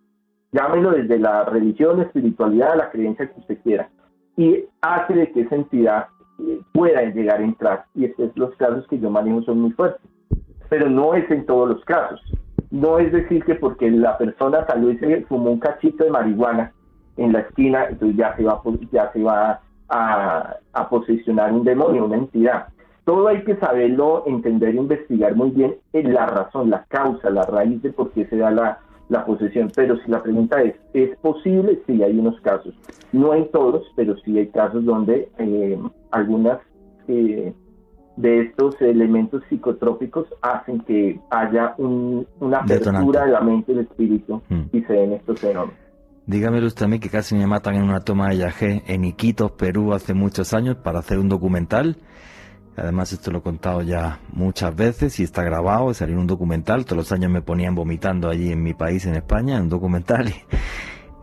Llámelo 0.51 0.91
desde 0.91 1.17
la 1.17 1.45
religión, 1.45 1.97
la 1.97 2.03
espiritualidad, 2.03 2.77
la 2.77 2.91
creencia 2.91 3.31
que 3.31 3.39
usted 3.39 3.57
quiera. 3.63 3.89
Y 4.37 4.65
hace 4.81 5.13
de 5.13 5.31
que 5.31 5.41
esa 5.41 5.55
entidad 5.55 6.07
eh, 6.39 6.59
pueda 6.73 7.01
llegar 7.01 7.39
a 7.39 7.43
entrar. 7.43 7.85
Y 7.95 8.05
estos 8.05 8.31
los 8.35 8.53
casos 8.55 8.85
que 8.87 8.99
yo 8.99 9.09
manejo 9.09 9.41
son 9.43 9.61
muy 9.61 9.71
fuertes 9.71 10.01
pero 10.73 10.89
no 10.89 11.13
es 11.13 11.29
en 11.29 11.45
todos 11.45 11.69
los 11.69 11.85
casos. 11.85 12.19
No 12.73 12.97
es 12.97 13.11
decir 13.11 13.45
que 13.45 13.53
porque 13.53 13.91
la 13.91 14.17
persona 14.17 14.65
salió 14.65 14.89
y 14.89 14.97
se 14.97 15.21
fumó 15.25 15.51
un 15.51 15.59
cachito 15.59 16.05
de 16.05 16.09
marihuana 16.09 16.73
en 17.17 17.31
la 17.31 17.41
esquina, 17.41 17.85
entonces 17.87 18.17
ya 18.17 18.35
se 18.35 18.43
va, 18.43 18.59
ya 18.91 19.11
se 19.13 19.21
va 19.21 19.61
a, 19.89 20.55
a 20.73 20.89
posicionar 20.89 21.53
un 21.53 21.63
demonio, 21.63 22.05
una 22.05 22.17
entidad. 22.17 22.69
Todo 23.05 23.27
hay 23.27 23.43
que 23.43 23.57
saberlo, 23.57 24.23
entender 24.25 24.69
e 24.69 24.77
investigar 24.77 25.35
muy 25.35 25.51
bien 25.51 25.75
en 25.93 26.15
la 26.15 26.25
razón, 26.25 26.71
la 26.71 26.83
causa, 26.85 27.29
la 27.29 27.43
raíz 27.43 27.79
de 27.83 27.91
por 27.91 28.09
qué 28.09 28.25
se 28.25 28.37
da 28.37 28.49
la, 28.49 28.79
la 29.09 29.23
posesión. 29.23 29.71
Pero 29.75 29.95
si 29.99 30.09
la 30.09 30.23
pregunta 30.23 30.59
es, 30.63 30.73
¿es 30.95 31.15
posible? 31.17 31.79
Sí, 31.85 32.01
hay 32.01 32.17
unos 32.17 32.41
casos. 32.41 32.73
No 33.11 33.35
en 33.35 33.51
todos, 33.51 33.85
pero 33.95 34.17
sí 34.25 34.35
hay 34.39 34.47
casos 34.47 34.83
donde 34.83 35.29
eh, 35.37 35.77
algunas 36.09 36.57
eh, 37.07 37.53
de 38.15 38.41
estos 38.41 38.79
elementos 38.81 39.43
psicotrópicos 39.49 40.27
hacen 40.41 40.81
que 40.81 41.19
haya 41.31 41.73
una 41.77 42.57
apertura 42.59 43.25
de 43.25 43.31
la 43.31 43.41
mente 43.41 43.73
del 43.73 43.85
espíritu 43.85 44.41
mm. 44.49 44.61
y 44.71 44.81
se 44.81 44.93
den 44.93 45.13
estos 45.13 45.39
fenómenos. 45.39 45.75
Dígame 46.25 46.65
usted 46.65 46.85
a 46.85 46.87
mí 46.87 46.99
que 46.99 47.09
casi 47.09 47.35
me 47.35 47.47
matan 47.47 47.75
en 47.75 47.83
una 47.83 47.99
toma 47.99 48.29
de 48.29 48.37
yagé 48.37 48.83
en 48.87 49.03
Iquitos, 49.03 49.51
Perú, 49.51 49.93
hace 49.93 50.13
muchos 50.13 50.53
años 50.53 50.77
para 50.77 50.99
hacer 50.99 51.19
un 51.19 51.27
documental. 51.27 51.97
Además, 52.77 53.11
esto 53.11 53.29
lo 53.29 53.39
he 53.39 53.41
contado 53.41 53.81
ya 53.81 54.19
muchas 54.31 54.75
veces 54.75 55.19
y 55.19 55.23
está 55.23 55.43
grabado, 55.43 55.93
salió 55.93 56.15
en 56.15 56.21
un 56.21 56.27
documental. 56.27 56.85
Todos 56.85 56.97
los 56.97 57.11
años 57.11 57.29
me 57.29 57.41
ponían 57.41 57.75
vomitando 57.75 58.29
allí 58.29 58.51
en 58.51 58.63
mi 58.63 58.73
país, 58.73 59.05
en 59.05 59.15
España, 59.15 59.57
en 59.57 59.63
un 59.63 59.69
documental. 59.69 60.33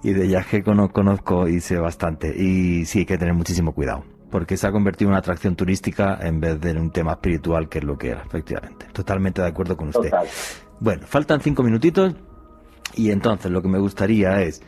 Y, 0.03 0.15
de 0.15 0.29
yagé 0.29 0.62
conozco 0.62 1.47
y 1.47 1.61
sé 1.61 1.77
bastante. 1.77 2.35
Y 2.35 2.87
sí, 2.87 3.01
hay 3.01 3.05
que 3.05 3.19
tener 3.19 3.35
muchísimo 3.35 3.73
cuidado 3.73 4.03
porque 4.31 4.57
se 4.57 4.66
ha 4.66 4.73
convertido 4.73 5.09
en 5.09 5.12
una 5.12 5.19
atracción 5.19 5.57
turística 5.57 6.19
en 6.23 6.40
vez 6.40 6.61
de 6.61 6.73
un 6.73 6.90
tema 6.90 7.12
espiritual 7.12 7.69
que 7.69 7.78
es 7.78 7.85
lo 7.85 7.98
que 7.98 8.11
era, 8.11 8.23
efectivamente. 8.23 8.86
Totalmente 8.93 9.43
de 9.43 9.48
acuerdo 9.48 9.77
con 9.77 9.89
usted. 9.89 10.11
Bueno, 10.78 11.07
faltan 11.07 11.40
cinco 11.40 11.62
minutitos 11.62 12.15
y 12.94 13.11
entonces 13.11 13.51
lo 13.51 13.62
que 13.62 13.69
me 13.69 13.78
gustaría 13.78 14.40
es, 14.43 14.62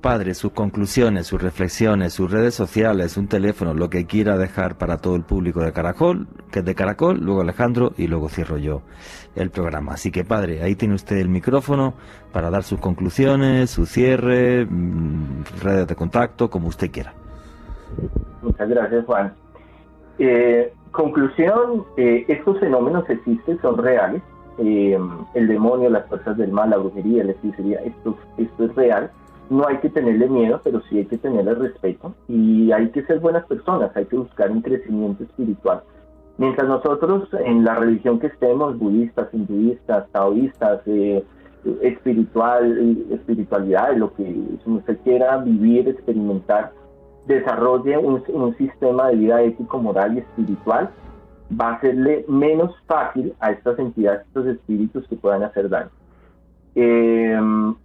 padre, 0.00 0.34
sus 0.34 0.52
conclusiones, 0.52 1.26
sus 1.26 1.42
reflexiones, 1.42 2.12
sus 2.12 2.30
redes 2.30 2.54
sociales, 2.54 3.16
un 3.16 3.28
teléfono, 3.28 3.74
lo 3.74 3.90
que 3.90 4.06
quiera 4.06 4.38
dejar 4.38 4.78
para 4.78 4.98
todo 4.98 5.16
el 5.16 5.24
público 5.24 5.60
de 5.60 5.72
Caracol, 5.72 6.28
que 6.50 6.60
es 6.60 6.64
de 6.64 6.74
Caracol, 6.74 7.18
luego 7.20 7.40
Alejandro 7.40 7.92
y 7.96 8.06
luego 8.06 8.28
cierro 8.28 8.58
yo 8.58 8.82
el 9.34 9.50
programa. 9.50 9.92
Así 9.92 10.10
que 10.10 10.24
padre, 10.24 10.62
ahí 10.62 10.74
tiene 10.74 10.94
usted 10.94 11.16
el 11.16 11.28
micrófono 11.28 11.94
para 12.32 12.50
dar 12.50 12.62
sus 12.62 12.80
conclusiones, 12.80 13.70
su 13.70 13.86
cierre, 13.86 14.64
mm, 14.64 15.44
redes 15.60 15.86
de 15.88 15.94
contacto, 15.96 16.48
como 16.48 16.68
usted 16.68 16.90
quiera. 16.90 17.14
Muchas 18.42 18.68
gracias, 18.68 19.04
Juan. 19.04 19.34
Eh, 20.18 20.72
conclusión, 20.90 21.84
eh, 21.96 22.24
estos 22.28 22.58
fenómenos 22.60 23.08
existen, 23.08 23.60
son 23.60 23.78
reales. 23.78 24.22
Eh, 24.58 24.98
el 25.34 25.46
demonio, 25.46 25.88
las 25.88 26.06
fuerzas 26.08 26.36
del 26.36 26.50
mal, 26.50 26.70
la 26.70 26.78
brujería, 26.78 27.22
la 27.22 27.32
hechicería, 27.32 27.80
esto, 27.80 28.16
esto 28.36 28.64
es 28.64 28.74
real. 28.74 29.10
No 29.50 29.66
hay 29.66 29.78
que 29.78 29.88
tenerle 29.88 30.28
miedo, 30.28 30.60
pero 30.62 30.82
sí 30.88 30.98
hay 30.98 31.06
que 31.06 31.18
tenerle 31.18 31.54
respeto. 31.54 32.14
Y 32.26 32.72
hay 32.72 32.90
que 32.90 33.04
ser 33.04 33.20
buenas 33.20 33.46
personas, 33.46 33.96
hay 33.96 34.06
que 34.06 34.16
buscar 34.16 34.50
un 34.50 34.62
crecimiento 34.62 35.22
espiritual. 35.22 35.82
Mientras 36.36 36.68
nosotros 36.68 37.28
en 37.44 37.64
la 37.64 37.76
religión 37.76 38.20
que 38.20 38.28
estemos, 38.28 38.78
budistas, 38.78 39.28
hinduistas, 39.32 40.08
taoístas, 40.12 40.80
espiritual, 41.82 43.06
espiritualidad, 43.10 43.96
lo 43.96 44.12
que 44.14 44.36
usted 44.66 44.98
quiera 45.02 45.38
vivir, 45.38 45.88
experimentar, 45.88 46.72
desarrolle 47.28 47.96
un, 47.98 48.56
sistema 48.56 49.08
de 49.08 49.16
vida 49.16 49.42
ético, 49.42 49.78
moral 49.78 50.16
y 50.16 50.18
espiritual, 50.20 50.90
va 51.58 51.68
a 51.68 51.74
hacerle 51.74 52.24
menos 52.28 52.74
fácil 52.86 53.34
a 53.40 53.52
estas 53.52 53.78
entidades, 53.78 54.26
estos 54.26 54.46
espíritus 54.46 55.06
que 55.08 55.16
puedan 55.16 55.42
hacer 55.42 55.68
daño. 55.68 55.90
Eh, 56.74 57.38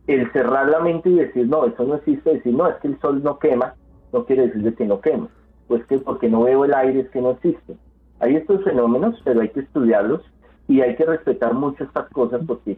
el 0.07 0.31
cerrar 0.31 0.69
la 0.69 0.79
mente 0.79 1.09
y 1.09 1.15
decir, 1.15 1.47
no, 1.47 1.65
eso 1.65 1.83
no 1.83 1.95
existe, 1.95 2.35
decir, 2.35 2.53
no, 2.53 2.67
es 2.67 2.75
que 2.77 2.87
el 2.87 2.99
sol 2.99 3.21
no 3.23 3.37
quema, 3.37 3.75
no 4.11 4.25
quiere 4.25 4.47
decir 4.47 4.75
que 4.75 4.85
no 4.85 5.01
quema. 5.01 5.27
Pues 5.67 5.85
que 5.85 5.97
porque 5.99 6.29
no 6.29 6.43
veo 6.43 6.65
el 6.65 6.73
aire 6.73 7.01
es 7.01 7.09
que 7.09 7.21
no 7.21 7.31
existe. 7.31 7.75
Hay 8.19 8.35
estos 8.35 8.63
fenómenos, 8.63 9.19
pero 9.23 9.41
hay 9.41 9.49
que 9.49 9.61
estudiarlos 9.61 10.21
y 10.67 10.81
hay 10.81 10.95
que 10.95 11.05
respetar 11.05 11.53
mucho 11.53 11.83
estas 11.83 12.09
cosas 12.09 12.41
porque 12.45 12.77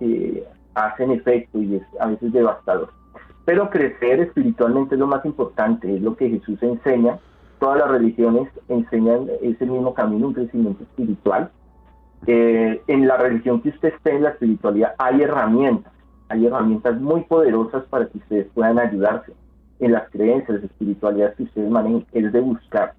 eh, 0.00 0.46
hacen 0.74 1.10
efecto 1.10 1.60
y 1.60 1.76
es 1.76 1.82
a 2.00 2.06
veces 2.06 2.32
devastador. 2.32 2.90
Pero 3.48 3.70
crecer 3.70 4.20
espiritualmente 4.20 4.94
es 4.94 4.98
lo 4.98 5.06
más 5.06 5.24
importante, 5.24 5.96
es 5.96 6.02
lo 6.02 6.14
que 6.14 6.28
Jesús 6.28 6.62
enseña. 6.62 7.18
Todas 7.58 7.78
las 7.78 7.88
religiones 7.88 8.46
enseñan 8.68 9.26
ese 9.40 9.64
mismo 9.64 9.94
camino, 9.94 10.26
un 10.26 10.34
crecimiento 10.34 10.82
espiritual. 10.82 11.50
Eh, 12.26 12.82
en 12.86 13.08
la 13.08 13.16
religión 13.16 13.62
que 13.62 13.70
usted 13.70 13.94
esté, 13.94 14.16
en 14.16 14.24
la 14.24 14.30
espiritualidad, 14.32 14.92
hay 14.98 15.22
herramientas, 15.22 15.90
hay 16.28 16.44
herramientas 16.44 17.00
muy 17.00 17.22
poderosas 17.22 17.84
para 17.84 18.06
que 18.08 18.18
ustedes 18.18 18.48
puedan 18.52 18.78
ayudarse 18.78 19.32
en 19.80 19.92
las 19.92 20.10
creencias, 20.10 20.62
espiritualidades 20.62 21.36
que 21.36 21.44
ustedes 21.44 21.70
manejen, 21.70 22.04
es 22.12 22.30
de 22.30 22.40
buscar 22.40 22.92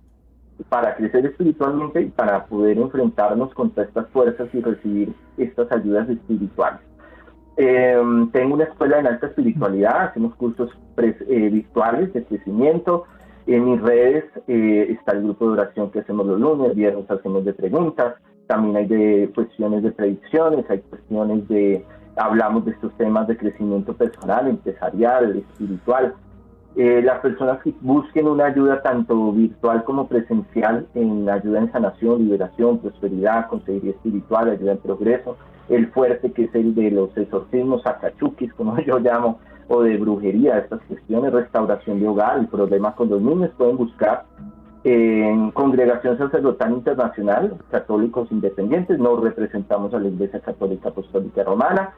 para 0.67 0.95
crecer 0.95 1.27
espiritualmente 1.27 2.01
y 2.01 2.07
para 2.07 2.45
poder 2.47 2.79
enfrentarnos 2.79 3.53
contra 3.53 3.83
estas 3.83 4.07
fuerzas 4.07 4.49
y 4.51 4.61
recibir 4.61 5.13
estas 5.37 5.71
ayudas 5.71 6.09
espirituales. 6.09 6.88
Eh, 7.61 8.01
tengo 8.31 8.53
una 8.53 8.63
escuela 8.63 8.99
en 8.99 9.07
alta 9.07 9.27
espiritualidad, 9.27 10.03
hacemos 10.03 10.33
cursos 10.35 10.69
eh, 10.95 11.49
virtuales 11.51 12.13
de 12.13 12.23
crecimiento. 12.23 13.03
En 13.47 13.69
mis 13.69 13.81
redes 13.81 14.23
eh, 14.47 14.95
está 14.97 15.11
el 15.11 15.23
grupo 15.23 15.45
de 15.45 15.51
oración 15.59 15.91
que 15.91 15.99
hacemos 15.99 16.25
los 16.25 16.39
lunes, 16.39 16.73
viernes 16.73 17.11
hacemos 17.11 17.43
de 17.43 17.51
preguntas, 17.51 18.15
también 18.47 18.77
hay 18.77 18.87
de 18.87 19.31
cuestiones 19.35 19.83
de 19.83 19.91
predicciones, 19.91 20.69
hay 20.69 20.79
cuestiones 20.79 21.49
de, 21.49 21.85
hablamos 22.15 22.63
de 22.63 22.71
estos 22.71 22.95
temas 22.95 23.27
de 23.27 23.35
crecimiento 23.35 23.93
personal, 23.93 24.47
empresarial, 24.47 25.35
espiritual. 25.35 26.13
Eh, 26.77 27.01
las 27.03 27.19
personas 27.19 27.61
que 27.61 27.73
busquen 27.81 28.29
una 28.29 28.45
ayuda 28.45 28.81
tanto 28.81 29.33
virtual 29.33 29.83
como 29.83 30.07
presencial 30.07 30.87
en 30.93 31.27
ayuda 31.27 31.59
en 31.59 31.71
sanación, 31.73 32.19
liberación, 32.19 32.79
prosperidad, 32.79 33.47
consejería 33.49 33.91
espiritual, 33.91 34.49
ayuda 34.49 34.71
en 34.71 34.77
progreso, 34.77 35.35
el 35.69 35.87
fuerte 35.91 36.31
que 36.31 36.45
es 36.45 36.55
el 36.55 36.75
de 36.75 36.91
los 36.91 37.15
exorcismos 37.17 37.85
acachukis, 37.85 38.53
como 38.53 38.77
yo 38.85 38.99
llamo, 38.99 39.39
o 39.67 39.83
de 39.83 39.97
brujería, 39.97 40.57
estas 40.57 40.81
cuestiones, 40.87 41.31
restauración 41.31 41.99
de 41.99 42.07
hogar, 42.07 42.39
el 42.39 42.47
con 42.47 43.09
los 43.09 43.21
niños, 43.21 43.51
pueden 43.57 43.77
buscar 43.77 44.25
en 44.83 45.51
Congregación 45.51 46.17
Sacerdotal 46.17 46.71
Internacional, 46.71 47.57
católicos 47.69 48.31
independientes, 48.31 48.97
nos 48.97 49.21
representamos 49.21 49.93
a 49.93 49.99
la 49.99 50.07
Iglesia 50.07 50.39
Católica 50.39 50.89
Apostólica 50.89 51.43
Romana, 51.43 51.93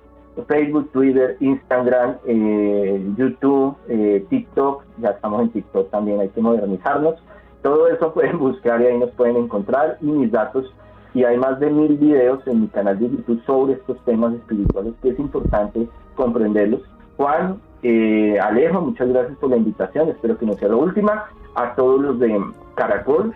Facebook, 0.47 0.91
Twitter, 0.91 1.37
Instagram, 1.39 2.17
eh, 2.25 3.05
YouTube, 3.17 3.75
eh, 3.87 4.25
TikTok, 4.29 4.83
ya 4.99 5.09
estamos 5.09 5.41
en 5.41 5.49
TikTok 5.49 5.89
también, 5.91 6.19
hay 6.21 6.29
que 6.29 6.41
modernizarnos. 6.41 7.15
Todo 7.61 7.87
eso 7.87 8.13
pueden 8.13 8.39
buscar 8.39 8.81
y 8.81 8.87
ahí 8.87 8.97
nos 8.97 9.11
pueden 9.11 9.37
encontrar 9.37 9.97
y 10.01 10.05
mis 10.05 10.31
datos 10.31 10.73
y 11.13 11.23
hay 11.23 11.37
más 11.37 11.59
de 11.59 11.69
mil 11.69 11.97
videos 11.97 12.45
en 12.47 12.61
mi 12.61 12.67
canal 12.67 12.97
de 12.99 13.09
YouTube 13.09 13.41
sobre 13.45 13.73
estos 13.73 13.97
temas 14.05 14.33
espirituales 14.33 14.93
que 15.01 15.09
es 15.09 15.19
importante 15.19 15.87
comprenderlos. 16.15 16.81
Juan, 17.17 17.57
eh, 17.83 18.39
Alejo, 18.39 18.81
muchas 18.81 19.09
gracias 19.09 19.37
por 19.37 19.49
la 19.49 19.57
invitación, 19.57 20.09
espero 20.09 20.37
que 20.37 20.45
no 20.45 20.53
sea 20.53 20.69
la 20.69 20.75
última. 20.75 21.25
A 21.55 21.75
todos 21.75 21.99
los 22.01 22.19
de 22.19 22.41
Caracol 22.75 23.33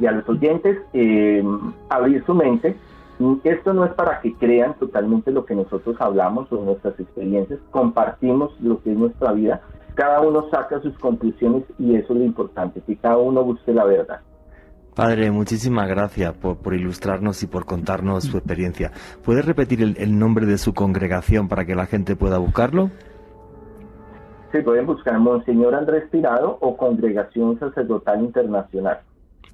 y 0.00 0.06
a 0.06 0.12
los 0.12 0.28
oyentes, 0.28 0.78
eh, 0.94 1.44
abrir 1.90 2.24
su 2.24 2.34
mente. 2.34 2.76
Esto 3.44 3.74
no 3.74 3.84
es 3.84 3.92
para 3.92 4.20
que 4.22 4.32
crean 4.34 4.72
totalmente 4.78 5.30
lo 5.30 5.44
que 5.44 5.54
nosotros 5.54 5.94
hablamos 6.00 6.50
o 6.50 6.64
nuestras 6.64 6.98
experiencias, 6.98 7.60
compartimos 7.70 8.58
lo 8.60 8.82
que 8.82 8.92
es 8.92 8.96
nuestra 8.96 9.32
vida, 9.32 9.60
cada 9.94 10.22
uno 10.22 10.48
saca 10.50 10.80
sus 10.80 10.96
conclusiones 10.98 11.64
y 11.78 11.96
eso 11.96 12.14
es 12.14 12.18
lo 12.20 12.24
importante, 12.24 12.80
que 12.80 12.96
cada 12.96 13.18
uno 13.18 13.44
busque 13.44 13.74
la 13.74 13.84
verdad. 13.84 14.20
Padre, 15.00 15.30
muchísimas 15.30 15.88
gracias 15.88 16.34
por, 16.34 16.74
ilustrarnos 16.74 17.42
y 17.42 17.46
por 17.46 17.64
contarnos 17.64 18.24
su 18.24 18.36
experiencia. 18.36 18.92
¿Puede 19.24 19.40
repetir 19.40 19.80
el, 19.80 20.18
nombre 20.18 20.44
de 20.44 20.58
su 20.58 20.74
congregación 20.74 21.48
para 21.48 21.64
que 21.64 21.74
la 21.74 21.86
gente 21.86 22.16
pueda 22.16 22.36
buscarlo? 22.36 22.90
Sí, 24.52 24.60
pueden 24.60 24.84
buscar 24.84 25.18
Monseñor 25.18 25.74
Andrés 25.74 26.10
Tirado 26.10 26.58
o 26.60 26.76
Congregación 26.76 27.58
Sacerdotal 27.58 28.20
Internacional. 28.20 29.00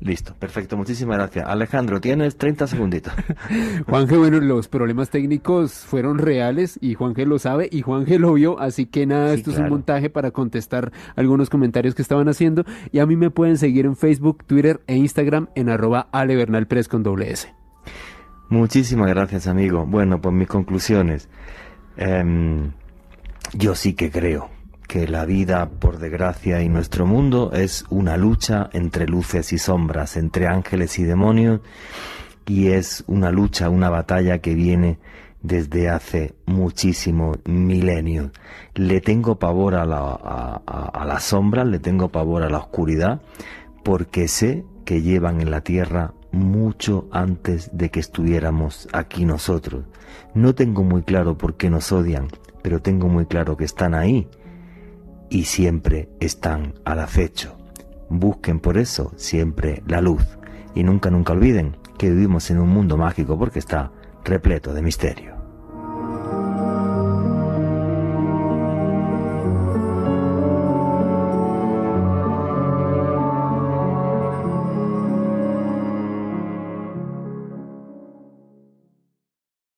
Listo, 0.01 0.35
perfecto, 0.35 0.77
muchísimas 0.77 1.17
gracias. 1.17 1.47
Alejandro, 1.49 2.01
tienes 2.01 2.37
30 2.37 2.67
segunditos. 2.67 3.13
Juanje, 3.87 4.17
bueno, 4.17 4.41
los 4.41 4.69
problemas 4.69 5.09
técnicos 5.09 5.73
fueron 5.73 6.19
reales 6.19 6.79
y 6.83 6.95
Juanje 6.95 7.25
lo 7.25 7.39
sabe 7.39 7.69
y 7.73 7.81
Juanje 7.81 8.19
lo 8.19 8.35
vio, 8.35 8.61
así 8.61 8.87
que 8.87 9.07
nada, 9.07 9.33
esto 9.33 9.51
es 9.51 9.59
un 9.59 9.71
montaje 9.71 10.11
para 10.11 10.33
contestar 10.33 10.93
algunos 11.17 11.49
comentarios 11.49 11.95
que 11.95 12.03
estaban 12.03 12.29
haciendo 12.29 12.65
y 12.93 12.99
a 12.99 13.07
mí 13.07 13.17
me 13.17 13.31
pueden 13.31 13.57
seguir 13.57 13.87
en 13.87 13.97
Facebook, 13.97 14.45
Twitter 14.45 14.81
e 14.87 14.97
Instagram 14.97 15.49
en 15.55 15.71
arroba 15.71 16.09
alebernalpres 16.13 16.89
con 16.89 17.03
doble 17.03 17.31
S. 17.31 17.55
Muchísimas 18.51 19.09
gracias, 19.09 19.47
amigo. 19.47 19.87
Bueno, 19.87 20.21
pues 20.21 20.35
mis 20.35 20.47
conclusiones. 20.47 21.29
Em, 21.97 22.71
yo 23.55 23.75
sí 23.75 23.95
que 23.95 24.11
creo 24.11 24.56
que 24.87 25.09
la 25.09 25.25
vida, 25.25 25.69
por 25.69 25.99
desgracia, 25.99 26.63
y 26.63 26.69
nuestro 26.69 27.07
mundo 27.07 27.53
es 27.53 27.85
una 27.91 28.17
lucha 28.17 28.71
entre 28.73 29.07
luces 29.07 29.53
y 29.53 29.59
sombras, 29.59 30.17
entre 30.17 30.47
ángeles 30.47 30.99
y 30.99 31.05
demonios, 31.05 31.61
y 32.47 32.69
es 32.69 33.05
una 33.07 33.31
lucha, 33.31 33.69
una 33.69 33.91
batalla 33.91 34.39
que 34.39 34.55
viene 34.55 34.99
desde 35.43 35.89
hace 35.89 36.35
muchísimos 36.47 37.39
milenios. 37.45 38.31
Le 38.75 39.01
tengo 39.01 39.39
pavor 39.39 39.75
a 39.75 39.85
la, 39.85 39.99
a, 39.99 40.63
a 40.65 41.21
sombras, 41.21 41.67
le 41.67 41.79
tengo 41.79 42.09
pavor 42.11 42.43
a 42.43 42.51
la 42.51 42.59
oscuridad, 42.59 43.21
porque 43.83 44.29
sé 44.29 44.65
que 44.85 45.03
llevan 45.03 45.41
en 45.41 45.51
la 45.51 45.63
tierra 45.63 46.15
mucho 46.33 47.09
antes 47.11 47.71
de 47.73 47.91
que 47.91 48.01
estuviéramos 48.01 48.89
aquí 48.93 49.25
nosotros. 49.25 49.85
No 50.35 50.55
tengo 50.55 50.85
muy 50.85 51.03
claro 51.03 51.37
por 51.37 51.57
qué 51.57 51.71
nos 51.71 51.91
odian, 51.93 52.29
pero 52.63 52.81
tengo 52.81 53.09
muy 53.09 53.27
claro 53.27 53.57
que 53.57 53.65
están 53.65 53.95
ahí 53.95 54.29
y 55.31 55.45
siempre 55.45 56.09
están 56.21 56.75
al 56.85 57.01
acecho. 57.01 57.57
Busquen 58.09 58.61
por 58.61 58.79
eso 58.79 59.13
siempre 59.17 59.83
la 59.87 60.01
luz 60.01 60.23
y 60.75 60.83
nunca, 60.83 61.11
nunca 61.11 61.33
olviden 61.33 61.77
que 61.99 62.11
vivimos 62.11 62.51
en 62.51 62.61
un 62.61 62.69
mundo 62.69 62.97
mágico 62.97 63.39
porque 63.39 63.59
está 63.59 63.91
repleto 64.25 64.75
de 64.75 64.83
misterio. 64.83 65.36